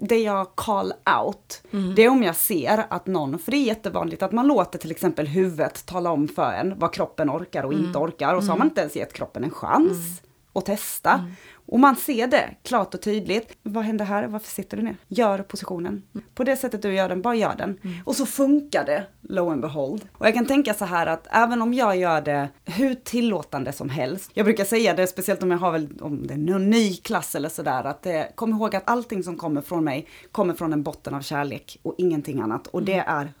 Det 0.00 0.18
jag 0.18 0.56
call 0.56 0.92
out, 1.20 1.62
det 1.96 2.04
är 2.04 2.08
om 2.08 2.22
jag 2.22 2.36
ser 2.36 2.86
att 2.90 3.06
någon, 3.06 3.38
för 3.38 3.50
det 3.50 3.56
är 3.56 3.64
jättevanligt 3.64 4.22
att 4.22 4.32
man 4.32 4.46
låter 4.46 4.78
till 4.78 4.90
exempel 4.90 5.26
huvudet 5.26 5.86
tala 5.86 6.10
om 6.10 6.28
för 6.28 6.52
en 6.52 6.78
vad 6.78 6.92
kroppen 6.92 7.30
orkar 7.30 7.62
och 7.62 7.72
inte 7.72 7.98
orkar 7.98 8.34
och 8.34 8.44
så 8.44 8.50
har 8.50 8.58
man 8.58 8.66
inte 8.66 8.80
ens 8.80 8.96
gett 8.96 9.12
kroppen 9.12 9.44
en 9.44 9.50
chans 9.50 10.22
att 10.52 10.66
testa. 10.66 11.24
Och 11.68 11.80
man 11.80 11.96
ser 11.96 12.26
det 12.26 12.54
klart 12.62 12.94
och 12.94 13.02
tydligt. 13.02 13.56
Vad 13.62 13.84
händer 13.84 14.04
här? 14.04 14.26
Varför 14.26 14.50
sitter 14.50 14.76
du 14.76 14.82
ner? 14.82 14.96
Gör 15.08 15.38
positionen. 15.38 16.02
På 16.34 16.44
det 16.44 16.56
sättet 16.56 16.82
du 16.82 16.94
gör 16.94 17.08
den, 17.08 17.22
bara 17.22 17.34
gör 17.34 17.54
den. 17.58 17.80
Och 18.04 18.16
så 18.16 18.26
funkar 18.26 18.84
det, 18.84 19.06
lo 19.20 19.50
and 19.50 19.60
behold. 19.60 20.08
Och 20.12 20.26
jag 20.26 20.34
kan 20.34 20.46
tänka 20.46 20.74
så 20.74 20.84
här 20.84 21.06
att 21.06 21.26
även 21.30 21.62
om 21.62 21.74
jag 21.74 21.96
gör 21.96 22.20
det 22.20 22.48
hur 22.64 22.94
tillåtande 22.94 23.72
som 23.72 23.88
helst. 23.88 24.30
Jag 24.34 24.46
brukar 24.46 24.64
säga 24.64 24.94
det, 24.94 25.06
speciellt 25.06 25.42
om 25.42 25.50
jag 25.50 25.58
har 25.58 25.72
väl, 25.72 25.88
om 26.00 26.26
det 26.26 26.34
är 26.34 26.38
någon 26.38 26.70
ny 26.70 26.96
klass 26.96 27.34
eller 27.34 27.48
sådär, 27.48 27.84
att 27.84 28.02
det, 28.02 28.32
kom 28.34 28.50
ihåg 28.50 28.76
att 28.76 28.90
allting 28.90 29.22
som 29.22 29.36
kommer 29.36 29.60
från 29.60 29.84
mig 29.84 30.08
kommer 30.32 30.54
från 30.54 30.72
en 30.72 30.82
botten 30.82 31.14
av 31.14 31.20
kärlek 31.20 31.78
och 31.82 31.94
ingenting 31.98 32.40
annat. 32.40 32.66
Och 32.66 32.82
det 32.82 33.04
är 33.06 33.32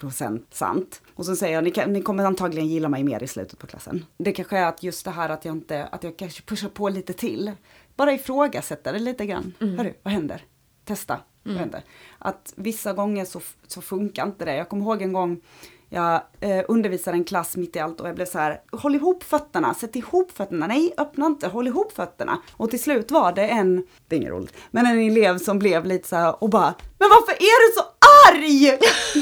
100% 0.00 0.42
sant. 0.50 1.02
Och 1.14 1.26
så 1.26 1.36
säger 1.36 1.54
jag, 1.54 1.64
ni, 1.64 1.70
kan, 1.70 1.92
ni 1.92 2.02
kommer 2.02 2.24
antagligen 2.24 2.68
gilla 2.68 2.88
mig 2.88 3.04
mer 3.04 3.22
i 3.22 3.26
slutet 3.26 3.58
på 3.58 3.66
klassen. 3.66 4.04
Det 4.18 4.32
kanske 4.32 4.58
är 4.58 4.66
att 4.66 4.82
just 4.82 5.04
det 5.04 5.10
här 5.10 5.28
att 5.28 5.44
jag 5.44 5.54
inte, 5.54 5.84
att 5.84 6.04
jag 6.04 6.16
kanske 6.16 6.42
pushar 6.42 6.68
på 6.68 6.88
lite 6.88 7.12
till. 7.12 7.52
Bara 7.96 8.12
ifrågasätta 8.12 8.92
det 8.92 8.98
lite 8.98 9.26
grann. 9.26 9.54
Hörru, 9.60 9.94
vad 10.02 10.12
händer? 10.12 10.44
Testa. 10.84 11.20
Vad 11.42 11.56
händer? 11.56 11.82
Att 12.18 12.52
vissa 12.56 12.92
gånger 12.92 13.24
så, 13.24 13.40
så 13.66 13.80
funkar 13.80 14.26
inte 14.26 14.44
det. 14.44 14.56
Jag 14.56 14.68
kommer 14.68 14.84
ihåg 14.84 15.02
en 15.02 15.12
gång 15.12 15.40
jag 15.88 16.22
eh, 16.40 16.64
undervisade 16.68 17.16
en 17.16 17.24
klass 17.24 17.56
mitt 17.56 17.76
i 17.76 17.78
allt 17.78 18.00
och 18.00 18.08
jag 18.08 18.14
blev 18.14 18.26
så 18.26 18.38
här, 18.38 18.60
håll 18.72 18.94
ihop 18.94 19.22
fötterna, 19.22 19.74
sätt 19.74 19.96
ihop 19.96 20.32
fötterna, 20.32 20.66
nej 20.66 20.94
öppna 20.98 21.26
inte, 21.26 21.48
håll 21.48 21.66
ihop 21.66 21.92
fötterna. 21.92 22.42
Och 22.52 22.70
till 22.70 22.82
slut 22.82 23.10
var 23.10 23.32
det 23.32 23.48
en, 23.48 23.86
det 24.08 24.16
är 24.16 24.20
inget 24.20 24.30
roligt, 24.32 24.56
men 24.70 24.86
en 24.86 24.98
elev 24.98 25.38
som 25.38 25.58
blev 25.58 25.84
lite 25.84 26.08
så 26.08 26.16
här 26.16 26.42
och 26.42 26.50
bara, 26.50 26.74
men 26.98 27.08
varför 27.08 27.32
är 27.32 27.68
du 27.68 27.74
så 27.74 27.82
arg? 28.28 28.78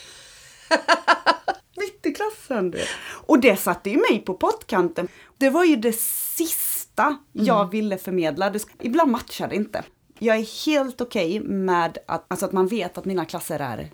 mitt 1.78 2.05
i 2.05 2.11
klassen. 2.11 2.72
Du. 2.72 2.80
Och 3.26 3.39
det 3.39 3.55
satte 3.55 3.89
ju 3.89 3.97
mig 3.97 4.24
på 4.26 4.34
pottkanten. 4.34 5.07
Det 5.38 5.49
var 5.49 5.63
ju 5.63 5.76
det 5.76 5.95
sista 5.95 7.18
jag 7.32 7.72
ville 7.72 7.97
förmedla. 7.97 8.53
Ibland 8.80 9.11
matchar 9.11 9.47
det 9.47 9.55
inte. 9.55 9.84
Jag 10.20 10.38
är 10.38 10.66
helt 10.66 11.01
okej 11.01 11.39
med 11.39 11.97
att, 12.05 12.26
alltså 12.28 12.45
att 12.45 12.51
man 12.51 12.68
vet 12.68 12.97
att 12.97 13.05
mina 13.05 13.26
klasser 13.26 13.59
är 13.59 13.89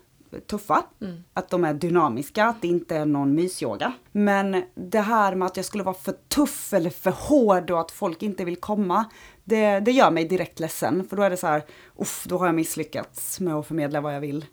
tuffa, 0.48 0.84
att 1.34 1.50
de 1.50 1.64
är 1.64 1.74
dynamiska, 1.74 2.46
att 2.46 2.62
det 2.62 2.68
inte 2.68 2.96
är 2.96 3.06
någon 3.06 3.36
mysyoga. 3.36 3.94
Men 4.12 4.64
det 4.76 5.00
här 5.00 5.36
med 5.36 5.46
att 5.46 5.58
jag 5.58 5.66
skulle 5.66 5.84
vara 5.84 5.96
för 5.96 6.12
tuff 6.12 6.74
eller 6.74 6.90
för 6.90 7.12
hård 7.12 7.72
och 7.72 7.80
att 7.80 7.92
folk 7.92 8.24
inte 8.24 8.46
vill 8.46 8.56
komma, 8.56 9.06
det, 9.44 9.80
det 9.80 9.92
gör 9.92 10.12
mig 10.12 10.26
direkt 10.26 10.60
ledsen. 10.60 11.08
För 11.10 11.18
då 11.18 11.24
är 11.24 11.30
det 11.30 11.38
så 11.38 11.48
här, 11.48 11.64
uff, 11.96 12.26
då 12.28 12.38
har 12.38 12.46
jag 12.46 12.56
misslyckats 12.56 13.40
med 13.40 13.56
att 13.56 13.68
förmedla 13.68 14.02
vad 14.02 14.16
jag 14.16 14.22
vill. 14.22 14.46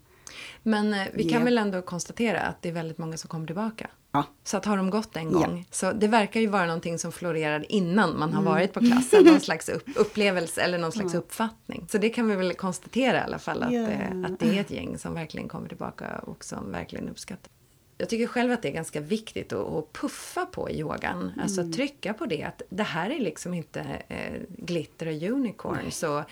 Men 0.62 0.94
eh, 0.94 1.02
vi 1.14 1.24
kan 1.28 1.38
Ja. 1.38 1.44
väl 1.44 1.58
ändå 1.58 1.82
konstatera 1.82 2.40
att 2.40 2.62
det 2.62 2.68
är 2.68 2.72
väldigt 2.72 2.98
många 2.98 3.16
som 3.16 3.28
kommer 3.28 3.46
tillbaka. 3.46 3.90
Ja. 4.12 4.24
Så 4.44 4.56
att 4.56 4.64
har 4.64 4.76
de 4.76 4.90
gått 4.90 5.16
en 5.16 5.30
Ja. 5.32 5.38
gång. 5.38 5.66
Så 5.70 5.92
det 5.92 6.08
verkar 6.08 6.40
ju 6.40 6.46
vara 6.46 6.66
någonting 6.66 6.98
som 6.98 7.12
florerar 7.12 7.72
innan 7.72 8.18
man 8.18 8.32
har 8.32 8.42
varit 8.42 8.72
på 8.72 8.80
klassen. 8.80 9.24
Någon 9.24 9.40
slags 9.48 9.68
upp, 9.68 9.84
upplevelse 9.96 10.60
eller 10.62 10.78
någon 10.78 10.92
slags 10.92 11.14
uppfattning. 11.14 11.86
Så 11.90 11.98
det 11.98 12.08
kan 12.08 12.28
vi 12.28 12.36
väl 12.36 12.54
konstatera 12.54 13.16
i 13.18 13.20
alla 13.20 13.38
fall. 13.38 13.62
Att, 13.62 13.72
Ja. 13.72 13.80
det, 13.80 14.24
att 14.32 14.38
det 14.40 14.56
är 14.56 14.60
ett 14.60 14.70
gäng 14.70 14.98
som 14.98 15.14
verkligen 15.14 15.48
kommer 15.48 15.68
tillbaka 15.68 16.18
och 16.18 16.44
som 16.44 16.72
verkligen 16.72 17.08
uppskattar. 17.08 17.52
Jag 18.00 18.08
tycker 18.08 18.26
själv 18.26 18.52
att 18.52 18.62
det 18.62 18.68
är 18.68 18.72
ganska 18.72 19.00
viktigt 19.00 19.52
att, 19.52 19.92
puffa 19.92 20.46
på 20.46 20.70
yogan. 20.70 21.32
Alltså 21.42 21.72
trycka 21.72 22.14
på 22.14 22.26
det 22.26 22.42
att 22.42 22.62
det 22.70 22.82
här 22.82 23.10
är 23.10 23.18
liksom 23.18 23.54
inte 23.54 23.80
eh, 24.08 24.40
glitter 24.48 25.06
och 25.06 25.32
unicorns 25.32 26.02
och 26.02 26.22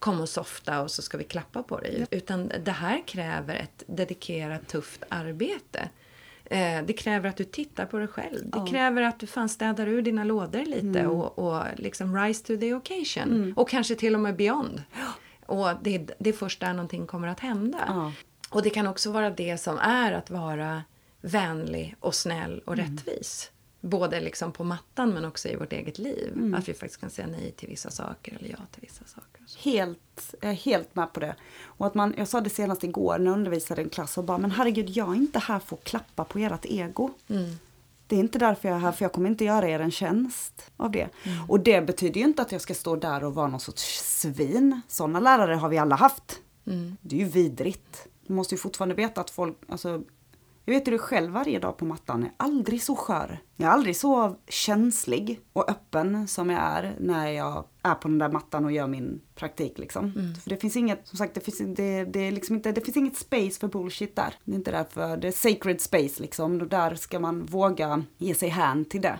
kom 0.00 0.20
och 0.20 0.28
softa 0.28 0.80
och 0.82 0.90
så 0.90 1.02
ska 1.02 1.18
vi 1.18 1.24
klappa 1.24 1.62
på 1.62 1.78
dig. 1.78 2.06
Utan 2.10 2.52
det 2.64 2.70
här 2.72 3.02
kräver 3.06 3.54
ett 3.54 3.82
dedikerat 3.86 4.68
tufft 4.68 5.02
arbete. 5.08 5.88
Eh, 6.44 6.82
det 6.86 6.92
kräver 6.92 7.28
att 7.28 7.36
du 7.36 7.44
tittar 7.44 7.86
på 7.86 7.98
dig 7.98 8.08
själv. 8.08 8.50
Det 8.50 8.70
kräver 8.70 9.02
att 9.02 9.20
du 9.20 9.26
fan 9.26 9.48
städar 9.48 9.86
ur 9.86 10.02
dina 10.02 10.24
lådor 10.24 10.64
lite 10.64 11.06
och, 11.06 11.38
och 11.38 11.62
liksom 11.76 12.16
rise 12.16 12.44
to 12.46 12.56
the 12.60 12.74
occasion. 12.74 13.54
Och 13.56 13.68
kanske 13.68 13.94
till 13.94 14.14
och 14.14 14.20
med 14.20 14.36
beyond. 14.36 14.82
Och 15.46 15.68
det, 15.82 16.10
det 16.18 16.30
är 16.30 16.34
först 16.34 16.60
där 16.60 16.72
någonting 16.72 17.06
kommer 17.06 17.28
att 17.28 17.40
hända. 17.40 17.78
Ja. 17.88 18.12
Och 18.50 18.62
det 18.62 18.70
kan 18.70 18.86
också 18.86 19.10
vara 19.12 19.30
det 19.30 19.58
som 19.58 19.78
är 19.78 20.12
att 20.12 20.30
vara 20.30 20.82
vänlig 21.20 21.96
och 22.00 22.14
snäll 22.14 22.62
och 22.66 22.72
Mm. 22.78 22.86
rättvis. 22.96 23.50
Både 23.80 24.20
liksom 24.20 24.52
på 24.52 24.64
mattan 24.64 25.10
men 25.10 25.24
också 25.24 25.48
i 25.48 25.56
vårt 25.56 25.72
eget 25.72 25.98
liv. 25.98 26.32
Mm. 26.32 26.54
Att 26.54 26.68
vi 26.68 26.74
faktiskt 26.74 27.00
kan 27.00 27.10
säga 27.10 27.28
nej 27.28 27.52
till 27.56 27.68
vissa 27.68 27.90
saker 27.90 28.36
eller 28.38 28.50
ja 28.50 28.58
till 28.70 28.80
vissa 28.80 29.04
saker. 29.04 29.42
Helt, 29.58 30.34
jag 30.40 30.50
är 30.50 30.54
helt 30.54 30.94
med 30.94 31.12
på 31.12 31.20
det. 31.20 31.36
Och 31.62 31.86
att 31.86 31.94
man, 31.94 32.14
jag 32.16 32.28
sa 32.28 32.40
det 32.40 32.50
senast 32.50 32.84
igår 32.84 33.18
när 33.18 33.26
jag 33.26 33.34
undervisade 33.34 33.82
en 33.82 33.90
klass 33.90 34.18
och 34.18 34.24
bara, 34.24 34.38
men 34.38 34.50
herregud 34.50 34.90
jag 34.90 35.08
är 35.08 35.14
inte 35.14 35.38
här 35.38 35.58
för 35.58 35.76
att 35.76 35.84
klappa 35.84 36.24
på 36.24 36.38
ert 36.38 36.64
ego. 36.64 37.10
Mm. 37.28 37.50
Det 38.06 38.16
är 38.16 38.20
inte 38.20 38.38
därför 38.38 38.68
jag 38.68 38.76
är 38.76 38.80
här, 38.80 38.92
för 38.92 39.04
jag 39.04 39.12
kommer 39.12 39.30
inte 39.30 39.44
göra 39.44 39.68
er 39.68 39.80
en 39.80 39.90
tjänst 39.90 40.70
av 40.76 40.90
det. 40.90 41.08
Mm. 41.22 41.50
Och 41.50 41.60
det 41.60 41.80
betyder 41.80 42.20
ju 42.20 42.26
inte 42.26 42.42
att 42.42 42.52
jag 42.52 42.60
ska 42.60 42.74
stå 42.74 42.96
där 42.96 43.24
och 43.24 43.34
vara 43.34 43.48
någon 43.48 43.60
sorts 43.60 44.02
svin. 44.20 44.80
Sådana 44.88 45.20
lärare 45.20 45.54
har 45.54 45.68
vi 45.68 45.78
alla 45.78 45.96
haft. 45.96 46.40
Mm. 46.66 46.96
Det 47.00 47.16
är 47.16 47.20
ju 47.20 47.24
vidrigt. 47.26 48.06
Du 48.26 48.32
måste 48.32 48.54
ju 48.54 48.58
fortfarande 48.58 48.94
veta 48.94 49.20
att 49.20 49.30
folk, 49.30 49.56
alltså, 49.68 50.02
jag 50.70 50.78
vet 50.80 50.88
ju 50.88 50.92
det 50.92 50.98
själv 50.98 51.32
varje 51.32 51.58
dag 51.58 51.76
på 51.76 51.84
mattan, 51.84 52.20
jag 52.20 52.28
är 52.28 52.50
aldrig 52.50 52.82
så 52.82 52.96
skör. 52.96 53.38
Jag 53.56 53.68
är 53.68 53.72
aldrig 53.72 53.96
så 53.96 54.36
känslig 54.48 55.40
och 55.52 55.70
öppen 55.70 56.28
som 56.28 56.50
jag 56.50 56.60
är 56.62 56.96
när 57.00 57.30
jag 57.30 57.64
är 57.82 57.94
på 57.94 58.08
den 58.08 58.18
där 58.18 58.28
mattan 58.28 58.64
och 58.64 58.72
gör 58.72 58.86
min 58.86 59.20
praktik 59.34 59.78
liksom. 59.78 60.12
För 60.42 60.50
det 60.50 60.56
finns 60.56 60.76
inget, 60.76 61.08
som 61.08 61.18
sagt, 61.18 61.34
det 61.34 61.40
finns, 61.40 61.76
det, 61.76 62.04
det 62.04 62.20
är 62.20 62.32
liksom 62.32 62.56
inte, 62.56 62.72
det 62.72 62.80
finns 62.80 62.96
inget 62.96 63.16
space 63.16 63.60
för 63.60 63.68
bullshit 63.68 64.16
där. 64.16 64.34
Det 64.44 64.52
är 64.52 64.56
inte 64.56 64.70
därför, 64.70 65.16
det 65.16 65.28
är 65.28 65.32
sacred 65.32 65.80
space 65.80 66.22
liksom, 66.22 66.60
och 66.60 66.66
där 66.66 66.94
ska 66.94 67.18
man 67.18 67.44
våga 67.44 68.04
ge 68.18 68.34
sig 68.34 68.48
hän 68.48 68.84
till 68.84 69.00
det. 69.00 69.18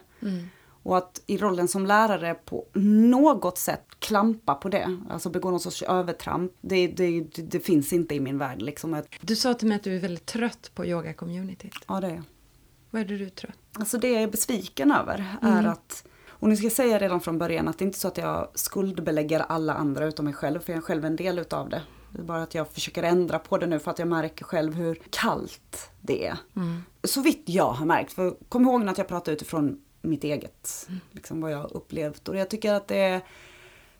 Och 0.83 0.97
att 0.97 1.22
i 1.26 1.37
rollen 1.37 1.68
som 1.68 1.87
lärare 1.87 2.35
på 2.35 2.66
något 2.74 3.59
sätt 3.59 3.87
klampa 3.99 4.55
på 4.55 4.68
det, 4.68 4.99
alltså 5.11 5.31
begå 5.31 5.51
någon 5.51 5.61
sorts 5.61 5.83
övertramp, 5.83 6.53
det, 6.61 6.87
det, 6.87 7.20
det, 7.37 7.61
finns 7.61 7.93
inte 7.93 8.14
i 8.14 8.20
min 8.20 8.39
värld. 8.39 8.62
Liksom. 8.62 9.03
Du 9.20 9.37
sa 9.37 9.55
till 9.55 9.68
mig 9.68 9.76
att 9.76 9.83
du 9.83 9.97
är 9.97 10.01
väldigt 10.01 10.26
trött 10.26 10.70
på 10.74 10.85
yoga-communityt. 10.85 11.74
ja, 11.89 12.01
det 12.01 12.07
är 12.07 12.14
jag. 12.14 12.22
Vad 12.91 13.03
är 13.03 13.07
det 13.07 13.18
du 13.18 13.26
är 13.26 13.31
trött 13.31 13.59
Alltså 13.72 13.99
det 13.99 14.09
jag 14.09 14.22
är 14.22 14.28
besviken 14.28 14.93
över 14.93 15.37
är 15.43 15.66
att, 15.66 16.05
och 16.28 16.49
nu 16.49 16.57
ska 16.57 16.66
jag 16.66 16.72
säga 16.72 16.99
redan 16.99 17.20
från 17.20 17.39
början 17.39 17.68
att 17.68 17.78
det 17.78 17.83
är 17.83 17.87
inte 17.87 17.99
så 17.99 18.09
att 18.09 18.18
jag 18.18 18.49
skuldbelägger 18.55 19.41
alla 19.41 19.74
andra 19.74 20.07
utom 20.07 20.24
mig 20.24 20.35
själv, 20.35 20.61
för 20.61 20.72
jag 20.72 20.78
är 20.78 20.83
själv 20.83 21.05
en 21.05 21.16
del 21.16 21.39
utav 21.39 21.68
det. 21.68 21.83
Det 22.12 22.18
är 22.18 22.22
bara 22.22 22.43
att 22.43 22.55
jag 22.55 22.68
försöker 22.68 23.03
ändra 23.03 23.39
på 23.39 23.59
det 23.59 23.66
nu 23.66 23.78
för 23.78 23.91
att 23.91 23.99
jag 23.99 24.09
märker 24.09 24.45
själv 24.45 24.74
hur 24.74 25.03
kallt 25.11 25.91
det 26.01 26.26
är. 26.26 26.37
Så 27.05 27.20
vitt 27.20 27.43
jag 27.47 27.72
har 27.72 27.87
märkt, 27.87 28.12
för 28.12 28.35
kom 28.49 28.62
ihåg 28.62 28.89
att 28.89 28.99
jag 28.99 29.09
pratar 29.09 29.33
utifrån 29.33 29.81
mitt 30.03 30.24
eget, 30.24 30.88
liksom 31.12 31.40
vad 31.40 31.53
jag 31.53 31.59
har 31.59 31.76
upplevt. 31.76 32.28
Och 32.28 32.36
jag 32.36 32.51
tycker 32.51 32.72
att 32.72 32.88
det 32.88 32.96
är 32.96 33.20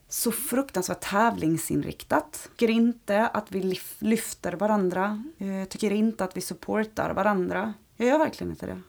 så 0.09 0.33
fruktansvärt 0.33 1.01
tävlingsinriktat. 1.01 2.41
Jag 2.43 2.57
tycker 2.57 2.73
inte 2.73 3.27
att 3.27 3.53
vi 3.53 3.61
lyf- 3.63 3.97
lyfter 3.99 4.53
varandra. 4.53 5.25
Jag 5.39 5.69
tycker 5.69 5.93
inte 5.93 6.25
att 6.25 6.37
vi 6.37 6.41
supportar 6.41 7.15
varandra. 7.15 7.75
Jag 7.97 8.09
gör 8.09 8.19
verkligen 8.19 8.51
inte 8.51 8.67
det. 8.67 8.81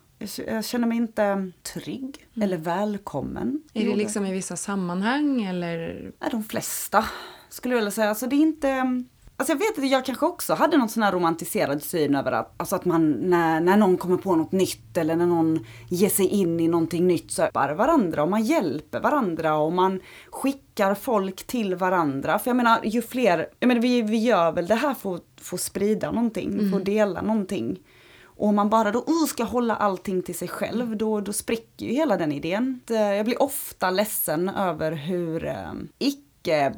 Jag 0.48 0.66
känner 0.66 0.88
mig 0.88 0.98
inte 0.98 1.52
trygg 1.64 2.28
eller 2.36 2.58
välkommen. 2.58 3.64
Är 3.74 3.86
det 3.86 3.96
liksom 3.96 4.26
i 4.26 4.32
vissa 4.34 4.56
sammanhang 4.56 5.42
eller? 5.44 6.12
Ja, 6.20 6.30
de 6.32 6.44
flesta 6.44 7.06
skulle 7.50 7.74
jag 7.74 7.80
vilja 7.80 7.92
säga. 7.92 8.10
Alltså 8.10 8.28
det 8.28 8.36
är 8.36 8.42
inte... 8.42 9.04
Alltså 9.42 9.54
jag 9.54 9.60
vet 9.60 9.78
att 9.78 9.92
jag 9.92 10.06
kanske 10.06 10.26
också 10.26 10.54
hade 10.54 10.78
någon 10.78 10.90
sån 10.90 11.04
här 11.04 11.12
romantiserad 11.12 11.84
syn 11.84 12.16
över 12.16 12.32
att, 12.32 12.54
alltså 12.58 12.76
att 12.76 12.86
man 12.86 13.12
när, 13.12 13.62
när 13.62 13.78
någon 13.78 13.98
kommer 13.98 14.18
på 14.18 14.36
något 14.36 14.52
nytt 14.52 14.98
eller 14.98 15.16
när 15.16 15.26
någon 15.26 15.66
ger 15.90 16.10
sig 16.10 16.28
in 16.28 16.60
i 16.60 16.68
någonting 16.68 17.08
nytt 17.08 17.32
så 17.32 17.42
hjälper 17.42 17.74
varandra 17.74 18.24
och 18.24 18.30
man 18.30 18.44
hjälper 18.44 19.00
varandra 19.00 19.56
och 19.56 19.74
man 19.74 20.00
skickar 20.32 20.96
folk 20.96 21.48
till 21.48 21.76
varandra. 21.76 22.40
För 22.40 22.50
jag 22.50 22.56
menar 22.56 22.80
ju 22.84 23.02
fler, 23.02 23.48
jag 23.60 23.68
menar 23.68 23.82
vi, 23.82 24.02
vi 24.02 24.18
gör 24.18 24.52
väl 24.52 24.68
det 24.68 24.76
här 24.76 24.94
för 24.94 25.16
att 25.16 25.24
få 25.42 25.58
sprida 25.58 26.12
någonting, 26.12 26.70
för 26.72 26.78
att 26.78 26.86
dela 26.86 27.22
någonting. 27.22 27.80
Och 28.24 28.48
om 28.48 28.56
man 28.56 28.70
bara 28.70 28.92
då 28.92 29.00
uh, 29.00 29.26
ska 29.28 29.44
hålla 29.44 29.76
allting 29.76 30.22
till 30.22 30.38
sig 30.38 30.48
själv, 30.48 30.98
då, 30.98 31.22
då 31.22 31.34
spricker 31.34 31.86
ju 31.86 31.92
hela 31.92 32.18
den 32.18 32.32
idén. 32.32 32.80
Jag 32.88 33.26
blir 33.26 33.42
ofta 33.42 33.90
ledsen 33.90 34.50
över 34.50 34.92
hur 34.92 35.46
eh, 35.46 35.74
icke 36.00 36.31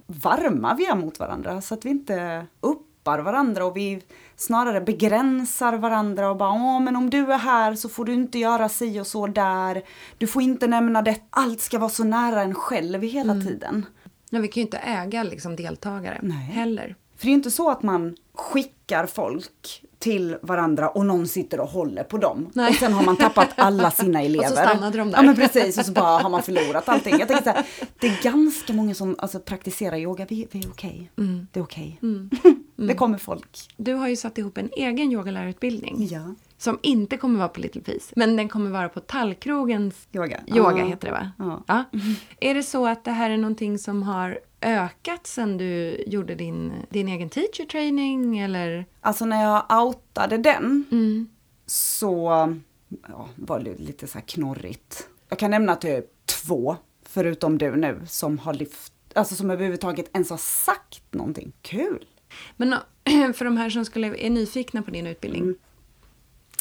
varma 0.08 0.76
vi 0.76 0.86
är 0.86 0.96
mot 0.96 1.20
varandra, 1.20 1.62
så 1.62 1.74
att 1.74 1.86
vi 1.86 1.90
inte 1.90 2.46
uppar 2.60 3.20
varandra 3.20 3.66
och 3.66 3.78
vi 3.78 4.02
snarare 4.36 4.82
begränsar 4.82 5.74
varandra 5.74 6.30
och 6.30 6.38
bara 6.38 6.52
åh 6.52 6.80
men 6.80 6.96
om 6.96 7.10
du 7.10 7.34
är 7.34 7.38
här 7.38 7.76
så 7.76 7.90
får 7.90 8.06
du 8.06 8.14
inte 8.14 8.40
göra 8.40 8.70
si 8.70 9.00
och 9.00 9.08
så 9.08 9.28
där. 9.28 9.84
Du 10.18 10.28
får 10.28 10.42
inte 10.42 10.68
nämna 10.68 11.02
det. 11.02 11.22
Allt 11.30 11.62
ska 11.62 11.80
vara 11.80 11.90
så 11.90 12.04
nära 12.04 12.42
en 12.42 12.56
själv 12.56 13.02
hela 13.02 13.34
tiden. 13.34 13.86
Nej, 14.30 14.42
vi 14.42 14.48
kan 14.48 14.62
ju 14.62 14.66
inte 14.66 14.78
äga 14.78 15.24
liksom 15.24 15.56
deltagare 15.56 16.20
Nej. 16.22 16.38
heller. 16.38 16.96
För 17.16 17.26
det 17.26 17.28
är 17.28 17.32
ju 17.32 17.36
inte 17.36 17.52
så 17.52 17.72
att 17.72 17.84
man 17.84 18.16
skickar 18.34 19.06
folk 19.06 19.84
till 20.04 20.38
varandra 20.42 20.90
och 20.90 21.06
någon 21.06 21.28
sitter 21.28 21.60
och 21.60 21.68
håller 21.70 22.04
på 22.04 22.18
dem. 22.18 22.50
Nej. 22.54 22.70
Och 22.70 22.76
sen 22.76 22.94
har 22.94 23.04
man 23.04 23.18
tappat 23.18 23.50
alla 23.56 23.92
sina 23.92 24.22
elever. 24.24 24.48
stannade 24.48 24.98
de 24.98 25.12
där. 25.12 25.18
Ja 25.18 25.24
men 25.24 25.36
precis, 25.36 25.78
och 25.78 25.86
så 25.86 25.92
bara 25.92 26.22
har 26.24 26.30
man 26.30 26.44
förlorat 26.44 26.90
allting. 26.90 27.20
Jag 27.20 27.28
tänker 27.28 27.44
så 27.44 27.50
här, 27.50 27.66
det 28.00 28.08
är 28.08 28.24
ganska 28.24 28.74
många 28.74 28.94
som 28.96 29.16
alltså, 29.20 29.40
praktiserar 29.40 29.98
yoga, 29.98 30.26
vi, 30.30 30.48
vi 30.52 30.60
är 30.60 30.70
okej. 30.70 31.12
Mm. 31.18 31.48
Det 31.52 31.60
är 31.60 31.64
okej. 31.64 32.00
det 32.76 32.94
kommer 32.94 33.18
folk. 33.18 33.58
Du 33.78 33.94
har 33.94 34.08
ju 34.08 34.16
satt 34.16 34.38
ihop 34.38 34.58
en 34.58 34.70
egen 34.78 35.12
yogalärarutbildning. 35.12 36.08
Ja. 36.12 36.36
Som 36.58 36.80
inte 36.82 37.18
kommer 37.18 37.40
vara 37.40 37.50
på 37.50 37.60
Little 37.60 37.82
Peace. 37.82 38.14
Men 38.16 38.36
den 38.36 38.50
kommer 38.50 38.70
vara 38.72 38.90
på 38.90 39.00
Tallkrogens 39.00 40.08
Yoga. 40.14 40.40
yoga 40.48 40.78
Ja. 40.80 40.86
heter 40.86 41.08
det 41.08 41.14
va? 41.14 41.32
Ja. 41.68 41.84
Är 42.40 42.54
det 42.54 42.64
så 42.64 42.88
att 42.88 43.04
det 43.04 43.12
här 43.12 43.30
är 43.30 43.38
någonting 43.38 43.78
som 43.80 44.04
har 44.04 44.40
ökat 44.64 45.28
sen 45.28 45.58
du 45.58 46.04
gjorde 46.08 46.36
din, 46.36 46.74
din 46.90 47.08
egen 47.08 47.30
teacher 47.30 47.66
training 47.66 48.40
eller? 48.40 48.86
Alltså 49.02 49.26
när 49.26 49.44
jag 49.44 49.84
outade 49.84 50.38
den 50.38 50.86
Mm. 50.92 51.30
så 51.66 52.28
ja, 53.08 53.30
var 53.36 53.60
det 53.60 53.80
lite 53.80 54.08
så 54.08 54.18
här 54.18 54.26
knorrigt. 54.26 55.08
Jag 55.30 55.40
kan 55.40 55.52
nämna 55.52 55.76
typ 55.76 56.06
två, 56.26 56.76
förutom 57.06 57.58
du 57.58 57.76
nu, 57.76 58.02
som 58.08 58.38
har 58.40 58.54
lyft, 58.54 58.94
alltså 59.14 59.36
som 59.36 59.52
överhuvudtaget 59.52 60.10
ens 60.14 60.30
har 60.30 60.38
sagt 60.38 61.14
någonting. 61.14 61.52
Kul! 61.62 62.06
Men 62.58 62.76
för 63.34 63.46
de 63.46 63.58
här 63.58 63.70
som 63.70 63.86
skulle, 63.86 64.18
är 64.18 64.30
nyfikna 64.30 64.82
på 64.82 64.92
din 64.92 65.08
utbildning. 65.08 65.42
Mm. 65.44 65.56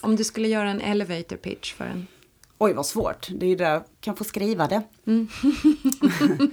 Om 0.03 0.17
du 0.17 0.25
skulle 0.25 0.49
göra 0.49 0.71
en 0.71 0.81
elevator 0.81 1.37
pitch 1.37 1.75
för 1.75 1.85
en. 1.85 2.07
Oj 2.65 2.73
vad 2.73 2.87
svårt, 2.87 3.29
det 3.31 3.47
är 3.47 3.51
ju 3.51 3.57
där 3.57 3.71
jag 3.71 3.83
kan 4.01 4.17
få 4.17 4.25
skriva 4.25 4.69
det. 4.69 4.83
Mm. 5.07 5.29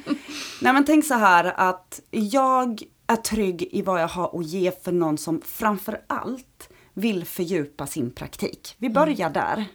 Nej 0.61 0.73
men 0.73 0.85
tänk 0.85 1.05
så 1.05 1.13
här 1.13 1.53
att 1.57 2.01
jag 2.09 2.83
är 3.07 3.15
trygg 3.15 3.67
i 3.71 3.81
vad 3.81 4.01
jag 4.01 4.07
har 4.07 4.39
att 4.39 4.45
ge 4.45 4.71
för 4.71 4.91
någon 4.91 5.17
som 5.17 5.41
framför 5.41 6.01
allt 6.07 6.69
vill 6.93 7.25
fördjupa 7.25 7.87
sin 7.87 8.11
praktik. 8.11 8.75
Vi 8.77 8.89
börjar 8.89 9.29
där. 9.29 9.65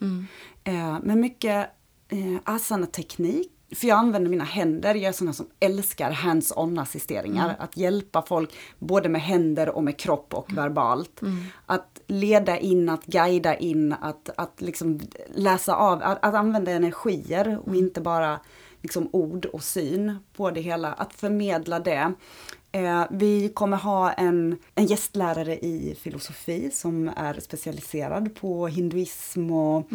Eh, 0.64 0.98
med 1.02 1.18
mycket 1.18 1.70
eh, 2.08 2.36
asana-teknik. 2.44 3.53
För 3.74 3.86
jag 3.86 3.98
använder 3.98 4.30
mina 4.30 4.44
händer, 4.44 4.94
jag 4.94 5.04
är 5.04 5.12
sån 5.12 5.34
som 5.34 5.46
älskar 5.60 6.10
hands-on 6.10 6.78
assisteringar. 6.78 7.56
Att 7.58 7.76
hjälpa 7.76 8.22
folk 8.22 8.50
både 8.78 9.08
med 9.08 9.20
händer 9.22 9.68
och 9.68 9.84
med 9.84 9.96
kropp 9.98 10.34
och 10.34 10.56
verbalt. 10.58 11.20
Att 11.66 12.00
leda 12.06 12.58
in, 12.58 12.88
att 12.88 13.06
guida 13.06 13.56
in, 13.56 13.92
att, 14.00 14.30
att 14.36 14.60
liksom 14.60 15.00
läsa 15.34 15.74
av, 15.76 16.02
att, 16.02 16.24
att 16.24 16.34
använda 16.34 16.72
energier 16.72 17.58
och 17.64 17.76
inte 17.76 18.00
bara 18.00 18.40
liksom 18.82 19.08
ord 19.12 19.46
och 19.46 19.62
syn 19.62 20.18
på 20.36 20.50
det 20.50 20.60
hela. 20.60 20.92
Att 20.92 21.14
förmedla 21.14 21.80
det. 21.80 22.12
Eh, 22.72 23.04
vi 23.10 23.48
kommer 23.48 23.76
ha 23.76 24.12
en, 24.12 24.58
en 24.74 24.86
gästlärare 24.86 25.58
i 25.58 25.96
filosofi 26.00 26.70
som 26.72 27.10
är 27.16 27.40
specialiserad 27.40 28.34
på 28.34 28.66
hinduism 28.66 29.50
och 29.50 29.88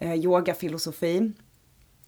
eh, 0.00 0.14
yogafilosofi. 0.14 1.32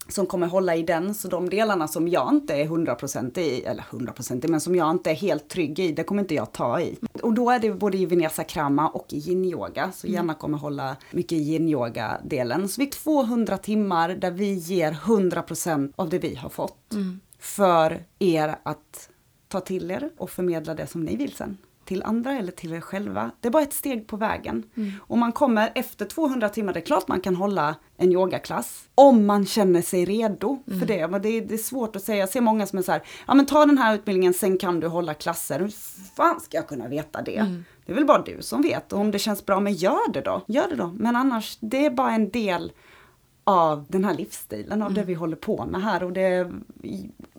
Som 0.08 0.26
kommer 0.26 0.46
hålla 0.46 0.76
i 0.76 0.82
den. 0.82 1.14
Så 1.14 1.28
de 1.28 1.50
delarna 1.50 1.88
som 1.88 2.08
jag 2.08 2.28
inte 2.28 2.54
är 2.54 2.66
100% 2.66 3.38
i, 3.38 3.62
eller 3.62 3.82
100% 3.82 4.44
i, 4.46 4.48
men 4.48 4.60
som 4.60 4.74
jag 4.74 4.90
inte 4.90 5.10
är 5.10 5.14
helt 5.14 5.48
trygg 5.48 5.78
i, 5.78 5.92
det 5.92 6.04
kommer 6.04 6.22
inte 6.22 6.34
jag 6.34 6.52
ta 6.52 6.80
i. 6.80 6.98
Och 7.22 7.34
då 7.34 7.50
är 7.50 7.58
det 7.58 7.70
både 7.70 7.98
i 7.98 8.06
Vinyasa 8.06 8.44
Krama 8.44 8.88
och 8.88 9.06
i 9.12 9.18
yin-yoga, 9.18 9.92
så 9.92 10.06
gärna 10.06 10.34
kommer 10.34 10.58
hålla 10.58 10.96
mycket 11.10 11.32
i 11.32 11.42
yin-yoga-delen. 11.42 12.68
Så 12.68 12.80
vi 12.80 12.86
är 12.86 12.90
200 12.90 13.58
timmar 13.58 14.08
där 14.08 14.30
vi 14.30 14.52
ger 14.52 14.92
100% 14.92 15.92
av 15.96 16.08
det 16.08 16.18
vi 16.18 16.34
har 16.34 16.48
fått. 16.48 16.94
För 17.38 18.04
er 18.18 18.58
att 18.62 19.10
ta 19.48 19.60
till 19.60 19.90
er 19.90 20.10
och 20.16 20.30
förmedla 20.30 20.74
det 20.74 20.86
som 20.86 21.04
ni 21.04 21.16
vill 21.16 21.32
sen 21.32 21.56
till 21.88 22.02
andra 22.02 22.38
eller 22.38 22.52
till 22.52 22.72
er 22.72 22.80
själva. 22.80 23.30
Det 23.40 23.48
är 23.48 23.52
bara 23.52 23.62
ett 23.62 23.72
steg 23.72 24.06
på 24.06 24.16
vägen. 24.16 24.62
Mm. 24.76 24.92
Och 25.00 25.18
man 25.18 25.32
kommer 25.32 25.72
efter 25.74 26.04
200 26.04 26.48
timmar, 26.48 26.72
det 26.72 26.80
är 26.80 26.84
klart 26.84 27.08
man 27.08 27.20
kan 27.20 27.36
hålla 27.36 27.76
en 27.96 28.12
yogaklass. 28.12 28.88
Om 28.94 29.26
man 29.26 29.46
känner 29.46 29.82
sig 29.82 30.04
redo 30.04 30.62
mm. 30.66 30.80
för 30.80 30.86
det. 30.86 31.08
Men 31.08 31.22
det 31.22 31.28
är, 31.28 31.40
det 31.40 31.54
är, 31.54 31.58
svårt 31.58 31.96
att 31.96 32.02
säga. 32.02 32.18
Jag 32.18 32.28
ser 32.28 32.40
många 32.40 32.66
som 32.66 32.78
är 32.78 32.82
så 32.82 32.92
här, 32.92 33.02
ja 33.26 33.34
men 33.34 33.46
ta 33.46 33.66
den 33.66 33.78
här 33.78 33.94
utbildningen, 33.94 34.34
sen 34.34 34.58
kan 34.58 34.80
du 34.80 34.86
hålla 34.86 35.14
klasser. 35.14 35.60
Hur 35.60 35.72
fan 36.16 36.40
ska 36.40 36.56
jag 36.56 36.68
kunna 36.68 36.88
veta 36.88 37.22
det? 37.22 37.36
Mm. 37.36 37.64
Det 37.86 37.92
är 37.92 37.96
väl 37.96 38.04
bara 38.06 38.22
du 38.22 38.42
som 38.42 38.62
vet. 38.62 38.92
Och 38.92 39.00
om 39.00 39.10
det 39.10 39.18
känns 39.18 39.46
bra, 39.46 39.60
men 39.60 39.72
gör 39.72 40.12
det 40.12 40.20
då. 40.20 40.42
Gör 40.46 40.68
det 40.68 40.76
då. 40.76 40.86
Men 40.86 41.16
annars, 41.16 41.58
det 41.60 41.86
är 41.86 41.90
bara 41.90 42.12
en 42.12 42.30
del 42.30 42.72
av 43.48 43.84
den 43.88 44.04
här 44.04 44.14
livsstilen, 44.14 44.82
av 44.82 44.90
mm. 44.90 44.94
det 44.94 45.02
vi 45.04 45.14
håller 45.14 45.36
på 45.36 45.66
med 45.66 45.82
här. 45.82 46.02
Och 46.02 46.12
det, 46.12 46.50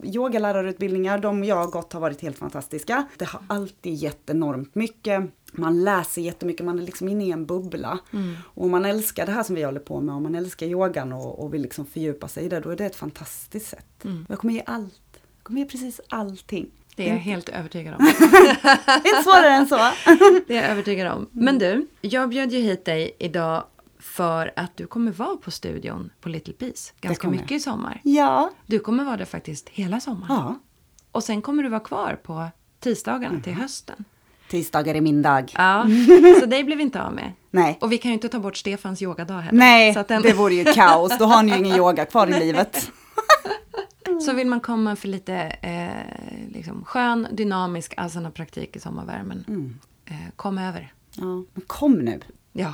yogalärarutbildningar, 0.03 1.19
de 1.19 1.43
jag 1.43 1.55
har 1.55 1.67
gått 1.67 1.93
har 1.93 1.99
varit 1.99 2.21
helt 2.21 2.37
fantastiska. 2.37 3.07
Det 3.17 3.25
har 3.25 3.41
alltid 3.47 3.93
gett 3.93 4.29
enormt 4.29 4.75
mycket. 4.75 5.23
Man 5.51 5.83
läser 5.83 6.21
jättemycket, 6.21 6.65
man 6.65 6.79
är 6.79 6.83
liksom 6.83 7.09
inne 7.09 7.25
i 7.25 7.31
en 7.31 7.45
bubbla. 7.45 7.99
Mm. 8.13 8.35
Och 8.43 8.65
om 8.65 8.71
man 8.71 8.85
älskar 8.85 9.25
det 9.25 9.31
här 9.31 9.43
som 9.43 9.55
vi 9.55 9.63
håller 9.63 9.79
på 9.79 10.01
med, 10.01 10.15
om 10.15 10.23
man 10.23 10.35
älskar 10.35 10.65
yogan 10.65 11.13
och, 11.13 11.43
och 11.43 11.53
vill 11.53 11.61
liksom 11.61 11.85
fördjupa 11.85 12.27
sig 12.27 12.45
i 12.45 12.49
det, 12.49 12.59
då 12.59 12.69
är 12.69 12.75
det 12.75 12.85
ett 12.85 12.95
fantastiskt 12.95 13.69
sätt. 13.69 14.05
Mm. 14.05 14.25
Jag 14.29 14.39
kommer 14.39 14.53
ge 14.53 14.63
allt. 14.65 15.01
Jag 15.13 15.43
kommer 15.43 15.61
ge 15.61 15.67
precis 15.67 16.01
allting. 16.09 16.71
Det 16.95 17.09
är 17.09 17.13
jag 17.13 17.19
helt 17.19 17.49
övertygad 17.49 17.95
om. 17.99 18.05
inte 19.05 19.23
svårare 19.23 19.53
än 19.53 19.67
så. 19.67 19.75
det 20.47 20.57
är 20.57 20.61
jag 20.61 20.71
övertygad 20.71 21.07
om. 21.07 21.27
Men 21.31 21.59
du, 21.59 21.87
jag 22.01 22.29
bjöd 22.29 22.51
ju 22.51 22.59
hit 22.59 22.85
dig 22.85 23.15
idag 23.19 23.63
för 24.19 24.51
att 24.55 24.77
du 24.77 24.87
kommer 24.87 25.11
vara 25.11 25.37
på 25.37 25.51
studion 25.51 26.09
på 26.21 26.29
Little 26.29 26.53
Peace 26.53 26.93
ganska 27.01 27.29
mycket 27.29 27.51
i 27.51 27.59
sommar. 27.59 28.01
Ja. 28.03 28.51
Du 28.65 28.79
kommer 28.79 29.03
vara 29.03 29.17
där 29.17 29.25
faktiskt 29.25 29.69
hela 29.69 29.99
sommaren. 29.99 30.35
Ja. 30.35 30.59
Och 31.11 31.23
sen 31.23 31.41
kommer 31.41 31.63
du 31.63 31.69
vara 31.69 31.79
kvar 31.79 32.19
på 32.23 32.47
tisdagarna 32.79 33.27
mm. 33.27 33.41
till 33.41 33.53
hösten. 33.53 34.05
Tisdagar 34.49 34.95
är 34.95 35.01
min 35.01 35.21
dag. 35.21 35.53
Ja, 35.57 35.85
så 36.39 36.45
det 36.45 36.63
blev 36.63 36.77
vi 36.77 36.83
inte 36.83 37.01
av 37.01 37.13
med. 37.13 37.31
Nej. 37.51 37.77
Och 37.81 37.91
vi 37.91 37.97
kan 37.97 38.11
ju 38.11 38.13
inte 38.13 38.29
ta 38.29 38.39
bort 38.39 38.57
Stefans 38.57 39.01
yogadag 39.01 39.39
heller. 39.39 39.59
Nej, 39.59 40.05
den... 40.07 40.21
det 40.21 40.33
vore 40.33 40.53
ju 40.53 40.63
kaos. 40.63 41.17
Då 41.19 41.25
har 41.25 41.35
han 41.35 41.47
ju 41.47 41.57
ingen 41.57 41.75
yoga 41.77 42.05
kvar 42.05 42.27
i 42.27 42.39
livet. 42.39 42.91
Så 44.25 44.33
vill 44.33 44.47
man 44.47 44.59
komma 44.59 44.95
för 44.95 45.07
lite 45.07 45.35
eh, 45.61 46.53
liksom 46.53 46.85
skön, 46.85 47.27
dynamisk 47.31 47.93
asana-praktik 47.97 48.75
i 48.75 48.79
sommarvärmen. 48.79 49.45
Mm. 49.47 49.79
Eh, 50.05 50.31
kom 50.35 50.57
över. 50.57 50.93
Ja, 51.15 51.23
men 51.53 51.63
kom 51.67 51.93
nu. 51.93 52.19
Ja. 52.51 52.73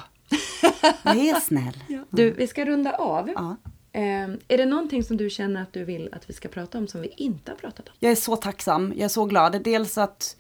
Jag 1.04 1.18
är 1.18 1.40
snäll. 1.40 1.84
Ja. 1.88 2.00
Du, 2.10 2.32
vi 2.32 2.48
ska 2.48 2.66
runda 2.66 2.96
av. 2.96 3.30
Ja. 3.30 3.56
Eh, 3.92 4.24
är 4.48 4.58
det 4.58 4.66
någonting 4.66 5.04
som 5.04 5.18
du 5.18 5.30
känner 5.30 5.62
att 5.62 5.74
du 5.74 5.84
vill 5.84 6.10
att 6.12 6.30
vi 6.30 6.34
ska 6.34 6.48
prata 6.48 6.78
om 6.78 6.88
som 6.88 7.02
vi 7.02 7.08
inte 7.18 7.52
har 7.52 7.58
pratat 7.58 7.88
om? 7.88 7.94
Jag 8.00 8.12
är 8.12 8.16
så 8.16 8.36
tacksam. 8.36 8.94
Jag 8.96 9.06
är 9.06 9.10
så 9.10 9.26
glad. 9.26 9.62
Dels 9.64 9.98
att 9.98 10.36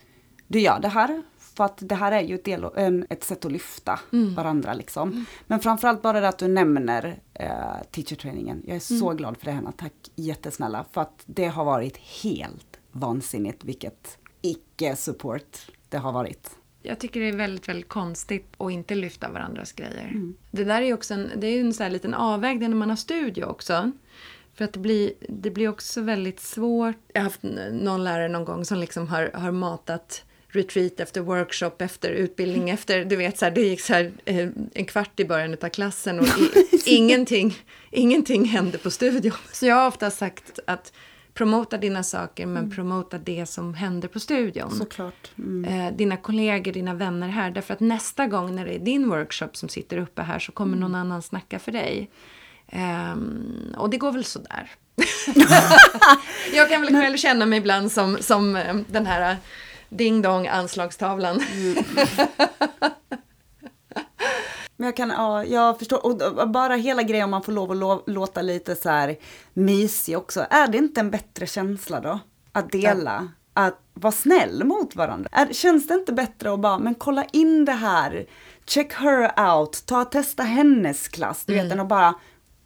du 0.47 0.59
gör 0.59 0.79
det 0.79 0.87
här. 0.87 1.21
För 1.37 1.63
att 1.63 1.77
det 1.81 1.95
här 1.95 2.11
är 2.11 2.21
ju 2.21 2.35
ett, 2.35 2.45
del, 2.45 2.65
en, 2.75 3.05
ett 3.09 3.23
sätt 3.23 3.45
att 3.45 3.51
lyfta 3.51 3.99
mm. 4.13 4.35
varandra 4.35 4.73
liksom. 4.73 5.11
Mm. 5.11 5.25
Men 5.47 5.59
framförallt 5.59 6.01
bara 6.01 6.19
det 6.19 6.27
att 6.27 6.37
du 6.37 6.47
nämner 6.47 7.19
eh, 7.33 7.49
teacherträningen. 7.91 8.57
Jag 8.65 8.75
är 8.75 8.91
mm. 8.91 8.99
så 8.99 9.13
glad 9.13 9.37
för 9.37 9.45
det 9.45 9.51
Hanna. 9.51 9.71
Tack 9.71 9.93
jättesnälla. 10.15 10.85
För 10.91 11.01
att 11.01 11.23
det 11.25 11.47
har 11.47 11.65
varit 11.65 11.97
helt 11.97 12.79
vansinnigt 12.91 13.63
vilket 13.63 14.17
icke-support 14.41 15.71
det 15.89 15.97
har 15.97 16.11
varit 16.11 16.49
jag 16.87 16.99
tycker 16.99 17.19
det 17.19 17.27
är 17.27 17.35
väldigt, 17.35 17.69
väldigt 17.69 17.89
konstigt 17.89 18.53
att 18.57 18.71
inte 18.71 18.95
lyfta 18.95 19.29
varandras 19.29 19.71
grejer. 19.71 20.07
Mm. 20.07 20.35
Det 20.51 20.63
där 20.63 20.81
är 20.81 20.85
ju 20.85 20.93
också 20.93 21.13
en, 21.13 21.31
det 21.35 21.47
är 21.47 21.61
en 21.61 21.73
sån 21.73 21.83
här 21.83 21.91
liten 21.91 22.13
avvägning 22.13 22.69
när 22.69 22.77
man 22.77 22.89
har 22.89 22.95
studio 22.95 23.45
också. 23.45 23.91
För 24.53 24.65
att 24.65 24.73
det 24.73 24.79
blir, 24.79 25.13
det 25.29 25.51
blir 25.51 25.69
också 25.69 26.01
väldigt 26.01 26.39
svårt. 26.39 26.95
Jag 27.13 27.21
har 27.21 27.23
haft 27.23 27.43
någon 27.71 28.03
lärare 28.03 28.27
någon 28.27 28.45
gång 28.45 28.65
som 28.65 28.77
liksom 28.77 29.07
har, 29.07 29.31
har 29.33 29.51
matat 29.51 30.23
retreat 30.55 30.99
efter 30.99 31.21
workshop 31.21 31.71
efter 31.77 32.09
utbildning 32.09 32.69
efter, 32.69 33.05
du 33.05 33.15
vet 33.15 33.37
så 33.37 33.45
här, 33.45 33.51
det 33.51 33.61
gick 33.61 33.81
så 33.81 33.93
här 33.93 34.11
eh, 34.25 34.49
en 34.73 34.85
kvart 34.85 35.19
i 35.19 35.25
början 35.25 35.57
av 35.61 35.69
klassen 35.69 36.19
och 36.19 36.25
i, 36.71 36.79
ingenting, 36.85 37.57
ingenting 37.91 38.45
hände 38.45 38.77
på 38.77 38.91
studion. 38.91 39.37
Så 39.51 39.65
jag 39.65 39.75
har 39.75 39.87
ofta 39.87 40.11
sagt 40.11 40.59
att 40.67 40.93
promota 41.35 41.77
dina 41.77 42.03
saker 42.03 42.45
men 42.45 42.63
mm. 42.63 42.75
promota 42.75 43.17
det 43.17 43.45
som 43.45 43.73
händer 43.73 44.07
på 44.07 44.19
studion. 44.19 44.71
Såklart. 44.71 45.31
Mm. 45.37 45.65
Eh, 45.65 45.93
dina 45.93 46.17
kollegor, 46.17 46.71
dina 46.71 46.93
vänner 46.93 47.27
här. 47.27 47.51
Därför 47.51 47.73
att 47.73 47.79
nästa 47.79 48.27
gång 48.27 48.55
när 48.55 48.65
det 48.65 48.75
är 48.75 48.79
din 48.79 49.09
workshop 49.09 49.49
som 49.53 49.69
sitter 49.69 49.97
uppe 49.97 50.21
här 50.21 50.39
så 50.39 50.51
kommer 50.51 50.77
mm. 50.77 50.79
någon 50.79 50.95
annan 50.95 51.21
snacka 51.21 51.59
för 51.59 51.71
dig. 51.71 52.09
Um, 52.71 53.75
och 53.77 53.89
det 53.89 53.97
går 53.97 54.11
väl 54.11 54.23
sådär. 54.23 54.71
jag 56.53 56.69
kan 56.69 56.81
väl 56.81 56.93
själv 57.01 57.17
känna 57.17 57.45
mig 57.45 57.59
ibland 57.59 57.91
som, 57.91 58.17
som 58.21 58.55
um, 58.55 58.85
den 58.87 59.05
här 59.05 59.37
ding 59.89 60.21
dong 60.21 60.47
anslagstavlan. 60.47 61.41
Men 64.77 64.85
jag 64.85 64.95
kan, 64.95 65.09
ja, 65.09 65.43
jag 65.45 65.79
förstår. 65.79 66.05
Och 66.39 66.49
bara 66.49 66.75
hela 66.75 67.03
grejen 67.03 67.23
om 67.23 67.31
man 67.31 67.43
får 67.43 67.51
lov 67.51 67.71
att 67.71 67.77
lo 67.77 68.03
låta 68.05 68.41
lite 68.41 68.75
så 68.75 68.89
här 68.89 69.15
mysig 69.53 70.17
också. 70.17 70.45
Är 70.49 70.67
det 70.67 70.77
inte 70.77 70.99
en 70.99 71.11
bättre 71.11 71.47
känsla 71.47 71.99
då? 71.99 72.19
Att 72.51 72.71
dela? 72.71 73.27
Ja. 73.53 73.67
Att 73.67 73.79
vara 73.93 74.11
snäll 74.11 74.63
mot 74.63 74.95
varandra? 74.95 75.29
Är, 75.31 75.53
känns 75.53 75.87
det 75.87 75.93
inte 75.93 76.13
bättre 76.13 76.53
att 76.53 76.59
bara, 76.59 76.79
men 76.79 76.95
kolla 76.95 77.25
in 77.25 77.65
det 77.65 77.71
här. 77.71 78.25
Check 78.65 78.93
her 78.93 79.55
out. 79.55 79.83
Ta 79.85 80.01
och 80.01 80.11
testa 80.11 80.43
hennes 80.43 81.07
klass. 81.07 81.45
Du 81.45 81.53
mm. 81.53 81.65
vet, 81.65 81.73
än 81.73 81.79
att 81.79 81.87
bara, 81.87 82.15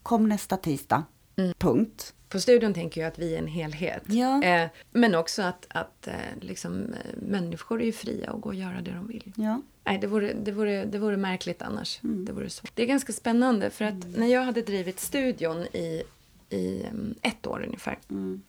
kom 0.03 0.30
nästa 0.30 0.57
tisdag. 0.57 1.03
Mm. 1.38 1.53
Punkt. 1.57 2.14
På 2.30 2.39
studion 2.39 2.73
tänker 2.73 3.01
jag 3.01 3.07
att 3.07 3.19
vi 3.19 3.34
är 3.34 3.39
en 3.39 3.47
helhet. 3.47 4.03
Ja. 4.07 4.43
Eh, 4.43 4.69
men 4.91 5.15
också 5.15 5.41
att, 5.41 5.65
att 5.69 6.07
eh, 6.07 6.13
liksom, 6.41 6.93
eh, 6.93 7.21
människor 7.21 7.82
är 7.82 7.91
fria 7.91 8.32
och 8.32 8.41
gå 8.41 8.49
och 8.49 8.55
göra 8.55 8.82
det 8.82 8.91
de 8.91 9.07
vill. 9.07 9.34
Ja. 9.36 9.61
Nej, 9.84 9.97
det 9.97 10.07
vore, 10.07 10.34
det 10.34 10.51
vore, 10.51 10.86
det 10.86 10.99
vore 10.99 11.17
märkligt 11.17 11.61
annars. 11.61 12.03
Mm. 12.03 12.25
Det, 12.25 12.32
vore 12.32 12.49
så. 12.49 12.67
det 12.73 12.84
är 12.84 12.88
ganska 12.88 13.13
spännande 13.13 13.69
för 13.69 13.86
att 13.86 14.03
mm. 14.03 14.19
när 14.19 14.27
jag 14.27 14.41
hade 14.41 14.61
drivit 14.61 14.99
studion 14.99 15.57
i, 15.73 16.03
i 16.49 16.84
um, 16.91 17.15
ett 17.21 17.47
år 17.47 17.63
ungefär 17.67 17.97
mm. 18.09 18.41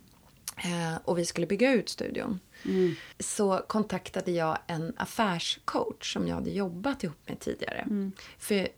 Eh, 0.64 0.98
och 1.04 1.18
vi 1.18 1.24
skulle 1.24 1.46
bygga 1.46 1.72
ut 1.72 1.88
studion 1.88 2.40
Mm. 2.64 2.94
så 3.18 3.60
kontaktade 3.66 4.30
jag 4.30 4.58
en 4.66 4.92
affärscoach 4.96 6.12
som 6.12 6.28
jag 6.28 6.34
hade 6.34 6.50
jobbat 6.50 7.04
ihop 7.04 7.28
med 7.28 7.40
tidigare. 7.40 7.78
Mm. 7.78 8.12
För, 8.38 8.68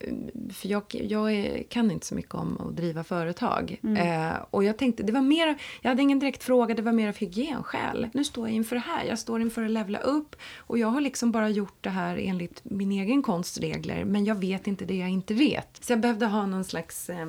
för 0.53 0.69
jag, 0.69 0.83
jag 0.91 1.63
kan 1.69 1.91
inte 1.91 2.07
så 2.07 2.15
mycket 2.15 2.35
om 2.35 2.61
att 2.61 2.77
driva 2.77 3.05
företag. 3.05 3.81
Mm. 3.83 3.97
Eh, 4.31 4.37
och 4.51 4.65
jag 4.65 4.79
tänkte, 4.79 5.03
det 5.03 5.13
var 5.13 5.21
mer, 5.21 5.59
jag 5.81 5.89
hade 5.91 6.03
ingen 6.03 6.19
direkt 6.19 6.43
fråga, 6.43 6.75
det 6.75 6.83
var 6.83 6.93
mer 6.93 7.09
av 7.09 7.17
hygienskäl. 7.17 8.09
Nu 8.15 8.25
står 8.25 8.49
jag 8.49 8.57
inför 8.57 8.77
det 8.77 8.83
här, 8.83 9.05
jag 9.05 9.19
står 9.19 9.41
inför 9.41 9.65
att 9.65 9.71
levla 9.71 9.99
upp 9.99 10.37
och 10.57 10.79
jag 10.79 10.89
har 10.89 11.01
liksom 11.01 11.33
bara 11.33 11.49
gjort 11.49 11.79
det 11.81 11.91
här 11.91 12.17
enligt 12.17 12.61
min 12.65 12.93
egen 12.93 13.23
konstregler 13.23 14.05
men 14.05 14.25
jag 14.25 14.35
vet 14.35 14.67
inte 14.67 14.85
det 14.85 14.97
jag 14.97 15.09
inte 15.09 15.35
vet. 15.35 15.85
Så 15.85 15.93
jag 15.93 16.01
behövde 16.01 16.27
ha 16.27 16.47
någon 16.47 16.65
slags 16.65 17.11
eh, 17.11 17.27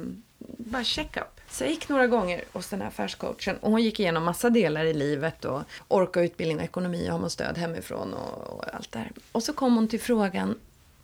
bara 0.57 0.83
check-up. 0.83 1.39
Så 1.49 1.63
jag 1.63 1.71
gick 1.71 1.89
några 1.89 2.07
gånger 2.07 2.43
hos 2.53 2.69
den 2.69 2.81
här 2.81 2.87
affärscoachen 2.87 3.57
och 3.57 3.71
hon 3.71 3.83
gick 3.83 3.99
igenom 3.99 4.23
massa 4.23 4.49
delar 4.49 4.85
i 4.85 4.93
livet 4.93 5.45
och 5.45 5.61
orka 5.87 6.21
utbildning 6.21 6.57
och 6.57 6.63
ekonomi 6.63 7.07
och 7.07 7.11
har 7.11 7.19
man 7.19 7.29
stöd 7.29 7.57
hemifrån 7.57 8.13
och, 8.13 8.57
och, 8.57 8.75
allt 8.75 8.91
det 8.91 8.99
här. 8.99 9.11
Och 9.31 9.43
så 9.43 9.53
kom 9.53 9.75
hon 9.75 9.87
till 9.87 10.01
frågan 10.01 10.55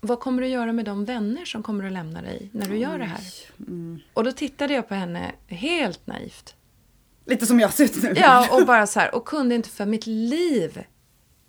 vad 0.01 0.19
kommer 0.19 0.41
du 0.41 0.47
göra 0.47 0.73
med 0.73 0.85
de 0.85 1.05
vänner 1.05 1.45
som 1.45 1.63
kommer 1.63 1.83
att 1.83 1.91
lämna 1.91 2.21
dig 2.21 2.49
när 2.51 2.67
du 2.67 2.73
Oj. 2.73 2.79
gör 2.79 2.97
det 2.97 3.05
här? 3.05 3.21
Mm. 3.59 3.99
Och 4.13 4.23
då 4.23 4.31
tittade 4.31 4.73
jag 4.73 4.87
på 4.87 4.95
henne 4.95 5.31
helt 5.47 6.07
naivt. 6.07 6.55
Lite 7.25 7.45
som 7.45 7.59
jag 7.59 7.73
ser 7.73 7.83
ut 7.83 8.03
nu. 8.03 8.13
Ja, 8.15 8.47
och 8.59 8.65
bara 8.65 8.87
så 8.87 8.99
här, 8.99 9.15
och 9.15 9.25
kunde 9.25 9.55
inte 9.55 9.69
för 9.69 9.85
mitt 9.85 10.07
liv 10.07 10.83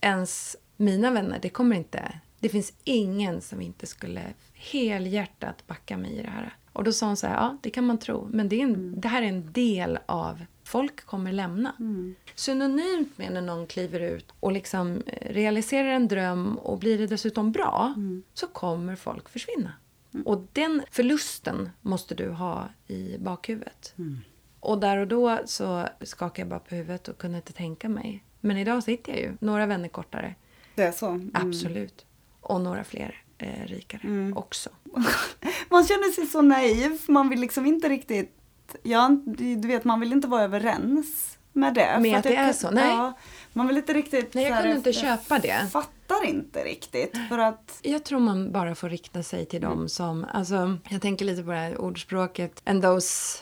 ens 0.00 0.56
mina 0.76 1.10
vänner, 1.10 1.38
det 1.42 1.48
kommer 1.48 1.76
inte, 1.76 2.20
det 2.40 2.48
finns 2.48 2.72
ingen 2.84 3.40
som 3.40 3.60
inte 3.60 3.86
skulle 3.86 4.22
helhjärtat 4.54 5.66
backa 5.66 5.96
mig 5.96 6.18
i 6.18 6.22
det 6.22 6.30
här. 6.30 6.54
Och 6.72 6.84
då 6.84 6.92
sa 6.92 7.06
hon 7.06 7.16
så 7.16 7.26
här, 7.26 7.34
ja 7.34 7.56
det 7.60 7.70
kan 7.70 7.86
man 7.86 7.98
tro, 7.98 8.28
men 8.32 8.48
det, 8.48 8.56
är 8.56 8.62
en, 8.62 8.74
mm. 8.74 9.00
det 9.00 9.08
här 9.08 9.22
är 9.22 9.26
en 9.26 9.52
del 9.52 9.98
av 10.06 10.44
folk 10.64 11.04
kommer 11.06 11.32
lämna. 11.32 11.74
Mm. 11.78 12.14
Synonymt 12.34 13.18
med 13.18 13.32
när 13.32 13.40
någon 13.40 13.66
kliver 13.66 14.00
ut 14.00 14.32
och 14.40 14.52
liksom 14.52 15.02
eh, 15.06 15.32
realiserar 15.32 15.88
en 15.88 16.08
dröm 16.08 16.58
och 16.58 16.78
blir 16.78 16.98
det 16.98 17.06
dessutom 17.06 17.52
bra, 17.52 17.92
mm. 17.96 18.22
så 18.34 18.46
kommer 18.46 18.96
folk 18.96 19.28
försvinna. 19.28 19.72
Mm. 20.14 20.26
Och 20.26 20.46
den 20.52 20.82
förlusten 20.90 21.70
måste 21.80 22.14
du 22.14 22.28
ha 22.28 22.68
i 22.86 23.18
bakhuvudet. 23.18 23.94
Mm. 23.98 24.18
Och 24.60 24.78
där 24.78 24.96
och 24.96 25.08
då 25.08 25.38
så 25.44 25.86
skakade 26.00 26.40
jag 26.40 26.48
bara 26.48 26.60
på 26.60 26.74
huvudet 26.74 27.08
och 27.08 27.18
kunde 27.18 27.36
inte 27.36 27.52
tänka 27.52 27.88
mig. 27.88 28.24
Men 28.40 28.56
idag 28.56 28.82
sitter 28.82 29.12
jag 29.12 29.20
ju 29.20 29.36
några 29.40 29.66
vänner 29.66 29.88
kortare. 29.88 30.34
Det 30.74 30.82
är 30.82 30.92
så? 30.92 31.08
Mm. 31.08 31.30
Absolut. 31.34 32.06
Och 32.40 32.60
några 32.60 32.84
fler 32.84 33.22
eh, 33.40 33.66
rikare 33.66 34.32
också. 34.34 34.70
Man 35.68 35.84
känner 35.84 36.12
sig 36.12 36.26
så 36.26 36.42
naiv, 36.42 37.00
man 37.08 37.28
vill 37.28 37.40
liksom 37.40 37.66
inte 37.66 37.88
riktigt 37.88 38.36
ja, 38.82 39.10
du 39.26 39.68
vet 39.68 39.84
man 39.84 40.00
vill 40.00 40.12
inte 40.12 40.28
vara 40.28 40.42
överens 40.42 41.38
med 41.52 41.74
det. 41.74 41.98
Med 42.00 42.18
att 42.18 42.24
det 42.24 42.36
är 42.36 42.52
så? 42.52 42.70
Nej. 42.70 42.88
Ja, 42.88 43.18
man 43.52 43.68
vill 43.68 43.76
inte 43.76 43.92
riktigt... 43.92 44.34
Nej, 44.34 44.44
jag 44.44 44.62
kunde 44.62 44.76
inte 44.76 44.92
köpa 44.92 45.38
det. 45.38 45.68
fattar 45.72 46.26
inte 46.26 46.64
riktigt. 46.64 47.18
För 47.28 47.38
att... 47.38 47.78
Jag 47.82 48.04
tror 48.04 48.20
man 48.20 48.52
bara 48.52 48.74
får 48.74 48.88
rikta 48.88 49.22
sig 49.22 49.46
till 49.46 49.60
dem 49.60 49.88
som... 49.88 50.26
Alltså, 50.32 50.78
jag 50.88 51.02
tänker 51.02 51.24
lite 51.24 51.42
på 51.42 51.50
det 51.50 51.56
här 51.56 51.80
ordspråket. 51.80 52.62
And 52.64 52.82
those... 52.82 53.38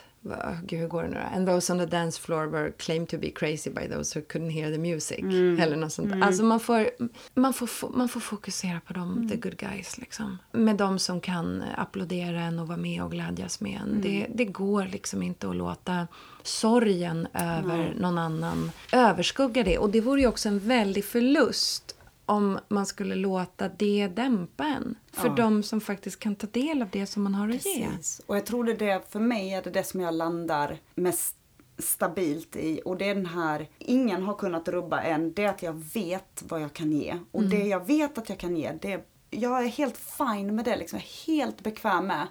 Gud, 0.62 0.80
hur 0.80 0.88
går 0.88 1.02
det 1.02 1.08
nu 1.08 1.14
då? 1.14 1.36
And 1.36 1.46
those 1.46 1.72
on 1.72 1.78
the 1.78 1.86
dance 1.86 2.20
floor 2.20 2.46
were 2.46 2.72
claimed 2.72 3.08
to 3.08 3.18
be 3.18 3.30
crazy 3.30 3.70
by 3.70 3.88
those 3.88 4.18
who 4.18 4.26
couldn't 4.26 4.50
hear 4.50 4.72
the 4.72 4.78
music. 4.78 5.24
Eller 5.62 5.76
något 5.76 5.92
sånt. 5.92 6.22
Alltså 6.22 6.42
man 6.42 6.60
får, 6.60 6.90
man, 7.34 7.54
får, 7.54 7.88
man 7.96 8.08
får 8.08 8.20
fokusera 8.20 8.80
på 8.86 8.92
dem, 8.92 9.28
the 9.28 9.36
good 9.36 9.56
guys. 9.56 9.98
Liksom. 9.98 10.38
Med 10.52 10.76
de 10.76 10.98
som 10.98 11.20
kan 11.20 11.64
applådera 11.76 12.40
en 12.40 12.58
och 12.58 12.68
vara 12.68 12.78
med 12.78 13.02
och 13.02 13.10
glädjas 13.10 13.60
med 13.60 13.80
en. 13.80 14.00
Det, 14.00 14.26
det 14.34 14.44
går 14.44 14.84
liksom 14.84 15.22
inte 15.22 15.48
att 15.48 15.56
låta 15.56 16.06
sorgen 16.42 17.28
över 17.34 17.94
någon 17.98 18.18
annan 18.18 18.70
överskugga 18.92 19.62
det. 19.62 19.78
Och 19.78 19.90
det 19.90 20.00
vore 20.00 20.20
ju 20.20 20.26
också 20.26 20.48
en 20.48 20.58
väldig 20.58 21.04
förlust 21.04 21.97
om 22.28 22.58
man 22.68 22.86
skulle 22.86 23.14
låta 23.14 23.68
det 23.68 24.08
dämpa 24.08 24.64
en. 24.66 24.96
För 25.12 25.28
Ja. 25.28 25.34
de 25.34 25.62
som 25.62 25.80
faktiskt 25.80 26.18
kan 26.18 26.34
ta 26.36 26.46
del 26.46 26.82
av 26.82 26.88
det 26.92 27.06
som 27.06 27.22
man 27.22 27.34
har 27.34 27.48
att 27.48 27.66
ge. 27.66 27.86
Precis. 27.88 28.20
Och 28.26 28.36
jag 28.36 28.46
tror 28.46 28.64
det 28.64 28.74
det, 28.74 29.10
för 29.12 29.20
mig 29.20 29.52
är 29.54 29.62
det 29.62 29.70
det 29.70 29.84
som 29.84 30.00
jag 30.00 30.14
landar 30.14 30.78
mest 30.94 31.34
stabilt 31.78 32.56
i 32.56 32.80
och 32.84 32.96
det 32.96 33.08
är 33.08 33.14
den 33.14 33.26
här, 33.26 33.68
ingen 33.78 34.22
har 34.22 34.34
kunnat 34.34 34.68
rubba 34.68 35.00
än, 35.00 35.32
det 35.32 35.44
är 35.44 35.48
att 35.48 35.62
jag 35.62 35.84
vet 35.94 36.42
vad 36.48 36.60
jag 36.62 36.72
kan 36.72 36.92
ge. 36.92 37.18
Och 37.30 37.42
det 37.42 37.66
jag 37.66 37.86
vet 37.86 38.18
att 38.18 38.28
jag 38.28 38.38
kan 38.38 38.56
ge, 38.56 38.72
det 38.82 39.04
jag 39.30 39.64
är 39.64 39.68
helt 39.68 39.96
fine 39.96 40.54
med 40.54 40.64
det, 40.64 40.76
liksom, 40.76 40.98
jag 40.98 41.04
är 41.06 41.26
helt 41.36 41.62
bekväm 41.62 42.06
med 42.06 42.26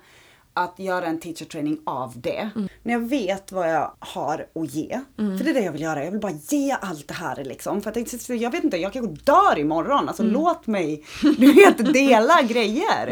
att 0.54 0.80
göra 0.80 1.06
en 1.06 1.20
teacher 1.20 1.46
training 1.46 1.80
av 1.86 2.14
det. 2.22 2.50
När 2.88 2.94
jag 2.94 3.10
vet 3.10 3.52
vad 3.52 3.70
jag 3.70 3.92
har 4.00 4.48
att 4.56 4.74
ge. 4.74 5.02
För 5.38 5.44
det 5.44 5.50
är 5.50 5.54
det 5.54 5.62
jag 5.62 5.72
vill 5.72 5.82
göra, 5.82 6.04
jag 6.04 6.12
vill 6.12 6.20
bara 6.20 6.32
ge 6.50 6.72
allt 6.72 7.08
det 7.08 7.14
här 7.14 7.44
liksom. 7.44 7.82
För 7.82 7.94
jag, 8.32 8.38
jag 8.38 8.52
vet 8.52 8.64
inte, 8.64 8.78
jag 8.78 8.94
kanske 8.94 9.24
dör 9.24 9.60
imorgon. 9.60 10.08
Alltså 10.08 10.24
låt 10.24 10.68
mig, 10.68 11.04
du 11.38 11.54
vet, 11.54 11.94
dela 11.94 12.42
grejer. 12.42 13.08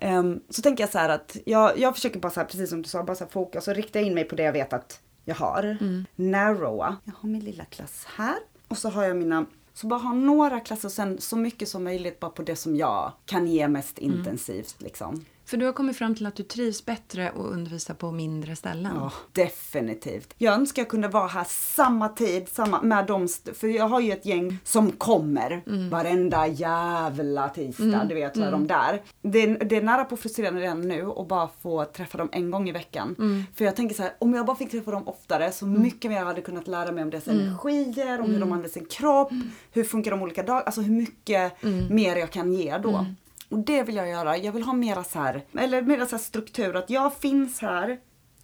Ehm, 0.00 0.40
så 0.50 0.62
tänker 0.62 0.82
jag 0.82 0.90
så 0.90 0.98
här 0.98 1.08
att 1.08 1.36
jag, 1.44 1.78
jag 1.78 1.94
försöker 1.94 2.20
bara 2.20 2.30
så 2.32 2.40
här, 2.40 2.46
precis 2.46 2.70
som 2.70 2.82
du 2.82 2.88
sa, 2.88 3.02
bara 3.02 3.16
så 3.16 3.24
här 3.24 3.30
fokus 3.30 3.68
och 3.68 3.74
rikta 3.74 4.00
in 4.00 4.14
mig 4.14 4.24
på 4.24 4.36
det 4.36 4.42
jag 4.42 4.52
vet 4.52 4.72
att 4.72 5.00
jag 5.24 5.34
har. 5.34 5.76
Narrowa. 6.16 6.96
Jag 7.04 7.12
har 7.20 7.28
min 7.28 7.44
lilla 7.44 7.64
klass 7.64 8.06
här. 8.16 8.36
Och 8.68 8.78
så 8.78 8.88
har 8.88 9.04
jag 9.04 9.16
mina 9.16 9.46
så 9.74 9.86
bara 9.86 10.00
ha 10.00 10.12
några 10.12 10.60
klasser 10.60 10.88
och 10.88 10.92
sen 10.92 11.20
så 11.20 11.36
mycket 11.36 11.68
som 11.68 11.84
möjligt 11.84 12.20
bara 12.20 12.30
på 12.30 12.42
det 12.42 12.56
som 12.56 12.76
jag 12.76 13.12
kan 13.26 13.46
ge 13.46 13.68
mest 13.68 13.98
intensivt 13.98 14.76
liksom. 14.78 15.24
För 15.50 15.56
du 15.56 15.66
har 15.66 15.72
kommit 15.72 15.96
fram 15.96 16.14
till 16.14 16.26
att 16.26 16.34
du 16.34 16.42
trivs 16.42 16.86
bättre 16.86 17.28
att 17.28 17.36
undervisa 17.36 17.94
på 17.94 18.10
mindre 18.10 18.56
ställen. 18.56 18.92
Ja, 18.94 19.12
definitivt. 19.32 20.34
Jag 20.38 20.54
önskar 20.54 20.82
jag 20.82 20.88
kunde 20.88 21.08
vara 21.08 21.26
här 21.26 21.46
samma 21.48 22.08
tid, 22.08 22.48
samma, 22.48 22.82
med 22.82 23.06
dem, 23.06 23.28
för 23.54 23.68
jag 23.68 23.88
har 23.88 24.00
ju 24.00 24.12
ett 24.12 24.26
gäng 24.26 24.58
som 24.64 24.92
kommer 24.92 25.62
varenda 25.90 26.46
jävla 26.46 27.48
tisdag, 27.48 28.06
du 28.08 28.14
vet, 28.14 28.36
så 28.36 28.42
är 28.42 28.50
de 28.50 28.66
där. 28.66 29.02
Det 29.22 29.38
är, 29.38 29.64
det 29.64 29.76
är 29.76 29.82
nära 29.82 30.04
på 30.04 30.16
frustrerande 30.16 30.60
redan 30.60 30.80
nu 30.80 31.06
att 31.16 31.28
bara 31.28 31.48
få 31.62 31.84
träffa 31.84 32.18
dem 32.18 32.28
en 32.32 32.50
gång 32.50 32.68
i 32.68 32.72
veckan. 32.72 33.16
För 33.54 33.64
jag 33.64 33.76
tänker 33.76 33.94
så 33.94 34.02
här, 34.02 34.12
om 34.18 34.34
jag 34.34 34.46
bara 34.46 34.56
fick 34.56 34.70
träffa 34.70 34.90
dem 34.90 35.08
oftare 35.08 35.52
så 35.52 35.66
mycket 35.66 36.10
mer 36.10 36.18
jag 36.18 36.26
hade 36.26 36.40
kunnat 36.40 36.68
lära 36.68 36.92
mig 36.92 37.04
om 37.04 37.10
deras 37.10 37.28
energier, 37.28 38.20
om 38.20 38.30
hur 38.30 38.40
de 38.40 38.42
använder 38.42 38.68
sin 38.68 38.86
kropp, 38.86 39.32
hur 39.72 39.84
funkar 39.84 40.10
de 40.10 40.22
olika 40.22 40.42
dagar, 40.42 40.62
alltså 40.62 40.80
hur 40.80 40.94
mycket 40.94 41.52
mer 41.90 42.16
jag 42.16 42.30
kan 42.30 42.52
ge 42.52 42.78
då. 42.78 43.06
Och 43.50 43.58
det 43.58 43.82
vill 43.82 43.96
jag 43.96 44.08
göra. 44.08 44.36
Jag 44.36 44.52
vill 44.52 44.62
ha 44.62 44.72
mera 44.72 45.04
så 45.04 45.18
här, 45.18 45.44
eller 45.58 45.82
mera 45.82 46.06
så 46.06 46.16
här 46.16 46.22
struktur 46.22 46.76
att 46.76 46.90
jag 46.90 47.14
finns 47.14 47.60
här 47.60 48.00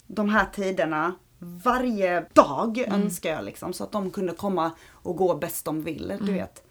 de 0.07 0.29
här 0.29 0.45
tiderna 0.45 1.15
varje 1.39 2.25
dag 2.33 2.77
önskar 2.77 3.29
jag 3.29 3.45
liksom 3.45 3.73
så 3.73 3.83
att 3.83 3.91
de 3.91 4.11
kunde 4.11 4.33
komma 4.33 4.71
och 4.91 5.15
gå 5.15 5.35
bäst 5.35 5.65
de 5.65 5.83
vill, 5.83 6.13
du 6.21 6.33
vet. 6.33 6.63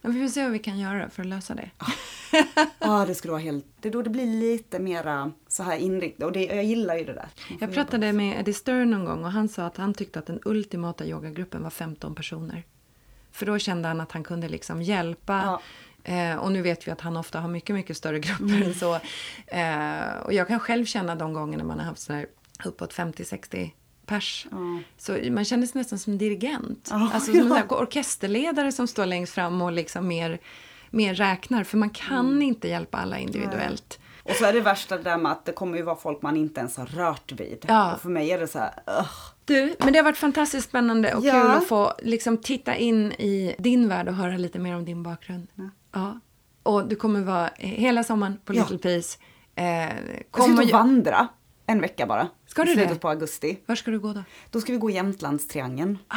Ja, 0.00 0.10
vi 0.10 0.20
får 0.20 0.28
se 0.28 0.42
vad 0.42 0.52
vi 0.52 0.58
kan 0.58 0.78
göra 0.78 1.10
för 1.10 1.22
att 1.22 1.28
lösa 1.28 1.54
det. 1.54 1.70
Ja, 2.78 3.04
det 3.06 3.14
skulle 3.14 3.32
vara 3.32 3.42
helt, 3.42 3.64
det 3.80 3.88
är 3.88 3.92
då 3.92 4.02
det 4.02 4.10
blir 4.10 4.26
lite 4.26 4.78
mera 4.78 5.32
så 5.48 5.62
här 5.62 5.76
inriktat 5.76 6.26
och 6.26 6.32
det, 6.32 6.44
jag 6.44 6.64
gillar 6.64 6.96
ju 6.96 7.04
det 7.04 7.12
där. 7.12 7.28
Jag 7.60 7.72
pratade 7.72 8.12
med 8.12 8.40
Eddie 8.40 8.52
Stern 8.52 8.90
någon 8.90 9.04
gång 9.04 9.24
och 9.24 9.32
han 9.32 9.48
sa 9.48 9.66
att 9.66 9.76
han 9.76 9.94
tyckte 9.94 10.18
att 10.18 10.26
den 10.26 10.40
ultimata 10.44 11.06
yogagruppen 11.06 11.62
var 11.62 11.70
15 11.70 12.14
personer. 12.14 12.64
För 13.32 13.46
då 13.46 13.58
kände 13.58 13.88
han 13.88 14.00
att 14.00 14.12
han 14.12 14.24
kunde 14.24 14.48
liksom 14.48 14.82
hjälpa. 14.82 15.42
Ja. 15.44 15.60
Eh, 16.08 16.36
och 16.36 16.52
nu 16.52 16.62
vet 16.62 16.86
vi 16.88 16.90
att 16.92 17.00
han 17.00 17.16
ofta 17.16 17.40
har 17.40 17.48
mycket, 17.48 17.74
mycket 17.74 17.96
större 17.96 18.18
grupper 18.20 18.62
än 18.66 18.74
så. 18.74 18.94
Eh, 19.46 20.16
och 20.24 20.32
jag 20.32 20.48
kan 20.48 20.60
själv 20.60 20.84
känna 20.84 21.14
de 21.14 21.32
gångerna 21.32 21.64
man 21.64 21.78
har 21.78 21.86
haft 21.86 22.00
så 22.02 22.12
här 22.12 22.26
uppåt 22.64 22.94
50-60 22.94 23.70
pers. 24.06 24.46
Ja. 24.50 24.56
Så 24.98 25.18
man 25.30 25.44
känner 25.44 25.66
sig 25.66 25.78
nästan 25.78 25.98
som 25.98 26.12
en 26.12 26.18
dirigent. 26.18 26.88
Ja, 26.90 27.10
alltså 27.14 27.30
som 27.32 27.40
en 27.40 27.48
ja. 27.48 27.54
här 27.54 27.72
orkesterledare 27.72 28.72
som 28.72 28.86
står 28.86 29.06
längst 29.06 29.32
fram 29.34 29.62
och 29.62 29.72
liksom 29.72 30.08
mer, 30.08 30.38
mer 30.90 31.14
räknar. 31.14 31.64
För 31.64 31.76
man 31.78 31.90
kan 31.90 32.26
Mm. 32.28 32.42
inte 32.42 32.68
hjälpa 32.68 32.98
alla 32.98 33.18
individuellt. 33.18 33.98
Och 34.22 34.32
så 34.34 34.44
är 34.44 34.52
det 34.52 34.60
värsta 34.60 34.96
det 34.96 35.02
där 35.02 35.18
med 35.18 35.32
att 35.32 35.44
det 35.44 35.52
kommer 35.52 35.76
ju 35.76 35.82
vara 35.82 35.96
folk 35.96 36.22
man 36.22 36.36
inte 36.36 36.60
ens 36.60 36.76
har 36.76 36.86
rört 36.86 37.32
vid. 37.32 37.64
Ja. 37.68 37.94
Och 37.94 38.00
för 38.00 38.08
mig 38.08 38.30
är 38.30 38.38
det 38.38 38.48
så 38.48 38.58
här, 38.58 38.72
ugh. 38.86 39.08
Du, 39.44 39.74
men 39.78 39.92
det 39.92 39.98
har 39.98 40.04
varit 40.04 40.16
fantastiskt 40.18 40.68
spännande 40.68 41.14
och 41.14 41.24
Ja. 41.24 41.32
kul 41.32 41.50
att 41.50 41.68
få 41.68 41.92
liksom, 42.02 42.36
titta 42.38 42.76
in 42.76 43.12
i 43.12 43.54
din 43.58 43.88
värld 43.88 44.08
och 44.08 44.14
höra 44.14 44.36
lite 44.36 44.58
mer 44.58 44.76
om 44.76 44.84
din 44.84 45.02
bakgrund. 45.02 45.46
Ja. 45.54 45.68
Och 46.62 46.88
du 46.88 46.96
kommer 46.96 47.20
vara 47.20 47.50
hela 47.56 48.04
sommaren 48.04 48.38
på 48.44 48.54
Ja. 48.54 48.62
Little 48.62 48.78
Peace. 48.78 49.18
Eh, 49.54 49.64
Jag 49.64 50.42
ska 50.44 50.52
ut 50.52 50.58
och 50.60 50.70
vandra 50.70 51.28
en 51.66 51.80
vecka 51.80 52.06
bara. 52.06 52.28
Ska 52.46 52.64
du 52.64 52.72
slutet 52.72 52.92
det? 52.94 52.98
på 52.98 53.08
augusti. 53.08 53.58
Var 53.66 53.74
ska 53.76 53.90
du 53.90 53.98
gå 54.00 54.12
då? 54.12 54.22
Då 54.50 54.60
ska 54.60 54.72
vi 54.72 54.78
gå 54.78 54.90
Jämtlandstriangeln. 54.90 55.98
Ah! 56.08 56.16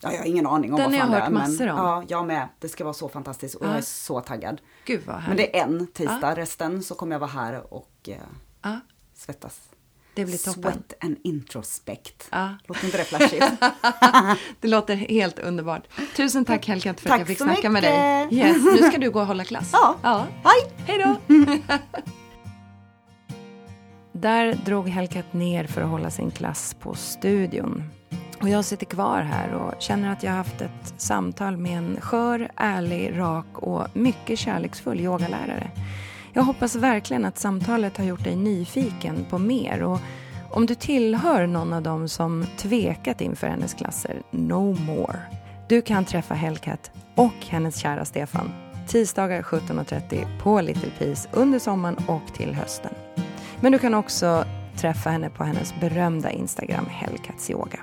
Ja, 0.00 0.12
jag 0.12 0.18
har 0.18 0.26
ingen 0.26 0.46
aning 0.46 0.72
om 0.72 0.76
Den 0.80 0.90
vad 0.92 1.00
har 1.00 1.06
fan 1.06 1.12
jag 1.12 1.20
det 1.20 1.22
är. 1.22 1.30
hört 1.30 1.32
massor 1.48 1.64
men, 1.64 1.74
om. 1.74 1.86
Ja, 1.86 2.04
jag 2.08 2.26
med. 2.26 2.48
Det 2.58 2.68
ska 2.68 2.84
vara 2.84 2.94
så 2.94 3.08
fantastiskt 3.08 3.54
och 3.54 3.66
jag 3.66 3.72
Ja. 3.72 3.76
är 3.76 3.80
så 3.82 4.20
taggad. 4.20 4.60
Gud 4.84 5.00
vad 5.06 5.16
härligt. 5.16 5.28
Men 5.28 5.36
det 5.36 5.58
är 5.58 5.64
en 5.64 5.86
tisdag, 5.86 6.34
resten 6.36 6.82
så 6.82 6.94
kommer 6.94 7.14
jag 7.14 7.20
vara 7.20 7.30
här 7.30 7.74
och 7.74 7.90
eh, 8.08 8.14
Ja, 8.62 8.80
svettas. 9.14 9.60
Det 10.16 10.24
blir 10.24 10.38
toppen. 10.38 10.62
Sweat 10.62 10.94
and 11.00 11.16
introspect. 11.24 12.28
Ja. 12.30 12.48
Låter 12.66 12.84
inte 12.84 12.96
det 12.98 13.04
flashigt? 13.04 13.46
Det 14.60 14.68
låter 14.68 14.94
helt 14.94 15.38
underbart. 15.38 15.82
Tusen 16.16 16.44
tack 16.44 16.66
Helkat 16.68 17.00
för 17.00 17.10
att 17.10 17.18
jag 17.18 17.26
fick 17.28 17.38
snacka 17.38 17.70
med 17.70 17.82
dig. 17.82 18.24
mycket. 18.26 18.38
Yes, 18.46 18.64
nu 18.80 18.88
ska 18.88 18.98
du 18.98 19.10
gå 19.10 19.20
och 19.20 19.26
hålla 19.26 19.44
klass. 19.44 19.70
Ja. 19.72 19.96
ja. 20.02 20.26
Hej! 20.44 20.72
Hej 20.86 20.98
då! 21.04 21.34
Där 24.12 24.54
drog 24.64 24.88
Helkat 24.88 25.32
ner 25.32 25.64
för 25.66 25.80
att 25.82 25.88
hålla 25.88 26.10
sin 26.10 26.30
klass 26.30 26.76
på 26.80 26.94
studion. 26.94 27.82
Och 28.40 28.48
jag 28.48 28.64
sitter 28.64 28.86
kvar 28.86 29.20
här 29.22 29.52
och 29.54 29.74
känner 29.82 30.12
att 30.12 30.22
jag 30.22 30.30
har 30.30 30.36
haft 30.36 30.60
ett 30.60 30.94
samtal 30.96 31.56
med 31.56 31.78
en 31.78 32.00
skör, 32.00 32.50
ärlig, 32.56 33.12
rak 33.18 33.46
och 33.54 33.86
mycket 33.92 34.38
kärleksfull 34.38 35.00
yogalärare. 35.00 35.70
Jag 36.36 36.42
hoppas 36.42 36.76
verkligen 36.76 37.24
att 37.24 37.38
samtalet 37.38 37.96
har 37.96 38.04
gjort 38.04 38.24
dig 38.24 38.36
nyfiken 38.36 39.26
på 39.30 39.38
mer 39.38 39.82
och 39.82 39.98
om 40.50 40.66
du 40.66 40.74
tillhör 40.74 41.46
någon 41.46 41.72
av 41.72 41.82
dem 41.82 42.08
som 42.08 42.46
tvekat 42.56 43.20
inför 43.20 43.46
hennes 43.46 43.74
klasser, 43.74 44.22
no 44.30 44.76
more. 44.80 45.16
Du 45.68 45.82
kan 45.82 46.04
träffa 46.04 46.34
Hellcat 46.34 46.90
och 47.14 47.34
hennes 47.48 47.76
kära 47.76 48.04
Stefan 48.04 48.50
tisdagar 48.88 49.42
17.30 49.42 50.38
på 50.42 50.60
Little 50.60 50.90
Peace 50.98 51.28
under 51.32 51.58
sommaren 51.58 51.96
och 52.06 52.34
till 52.34 52.54
hösten. 52.54 52.92
Men 53.60 53.72
du 53.72 53.78
kan 53.78 53.94
också 53.94 54.44
träffa 54.76 55.10
henne 55.10 55.30
på 55.30 55.44
hennes 55.44 55.74
berömda 55.80 56.30
Instagram 56.30 56.86
Hellcats 56.90 57.50
Yoga. 57.50 57.78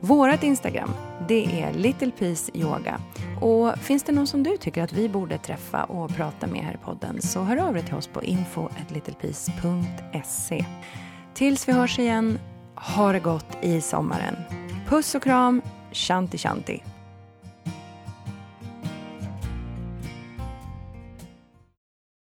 Vårat 0.00 0.42
Instagram, 0.42 0.90
det 1.28 1.62
är 1.62 1.72
Little 1.72 2.10
Peace 2.10 2.52
Yoga. 2.54 3.00
Och 3.40 3.78
finns 3.78 4.02
det 4.02 4.12
någon 4.12 4.26
som 4.26 4.42
du 4.42 4.56
tycker 4.56 4.82
att 4.82 4.92
vi 4.92 5.08
borde 5.08 5.38
träffa 5.38 5.84
och 5.84 6.16
prata 6.16 6.46
med 6.46 6.60
här 6.60 6.74
i 6.74 6.78
podden 6.84 7.22
så 7.22 7.42
hör 7.42 7.56
av 7.56 7.74
dig 7.74 7.82
till 7.82 7.94
oss 7.94 8.06
på 8.06 8.22
info.littlepeace.se. 8.22 10.64
Tills 11.34 11.68
vi 11.68 11.72
hörs 11.72 11.98
igen, 11.98 12.38
ha 12.74 13.12
det 13.12 13.20
gott 13.20 13.56
i 13.62 13.80
sommaren. 13.80 14.36
Puss 14.88 15.14
och 15.14 15.22
kram, 15.22 15.62
shanti 15.92 16.38
shanti. 16.38 16.82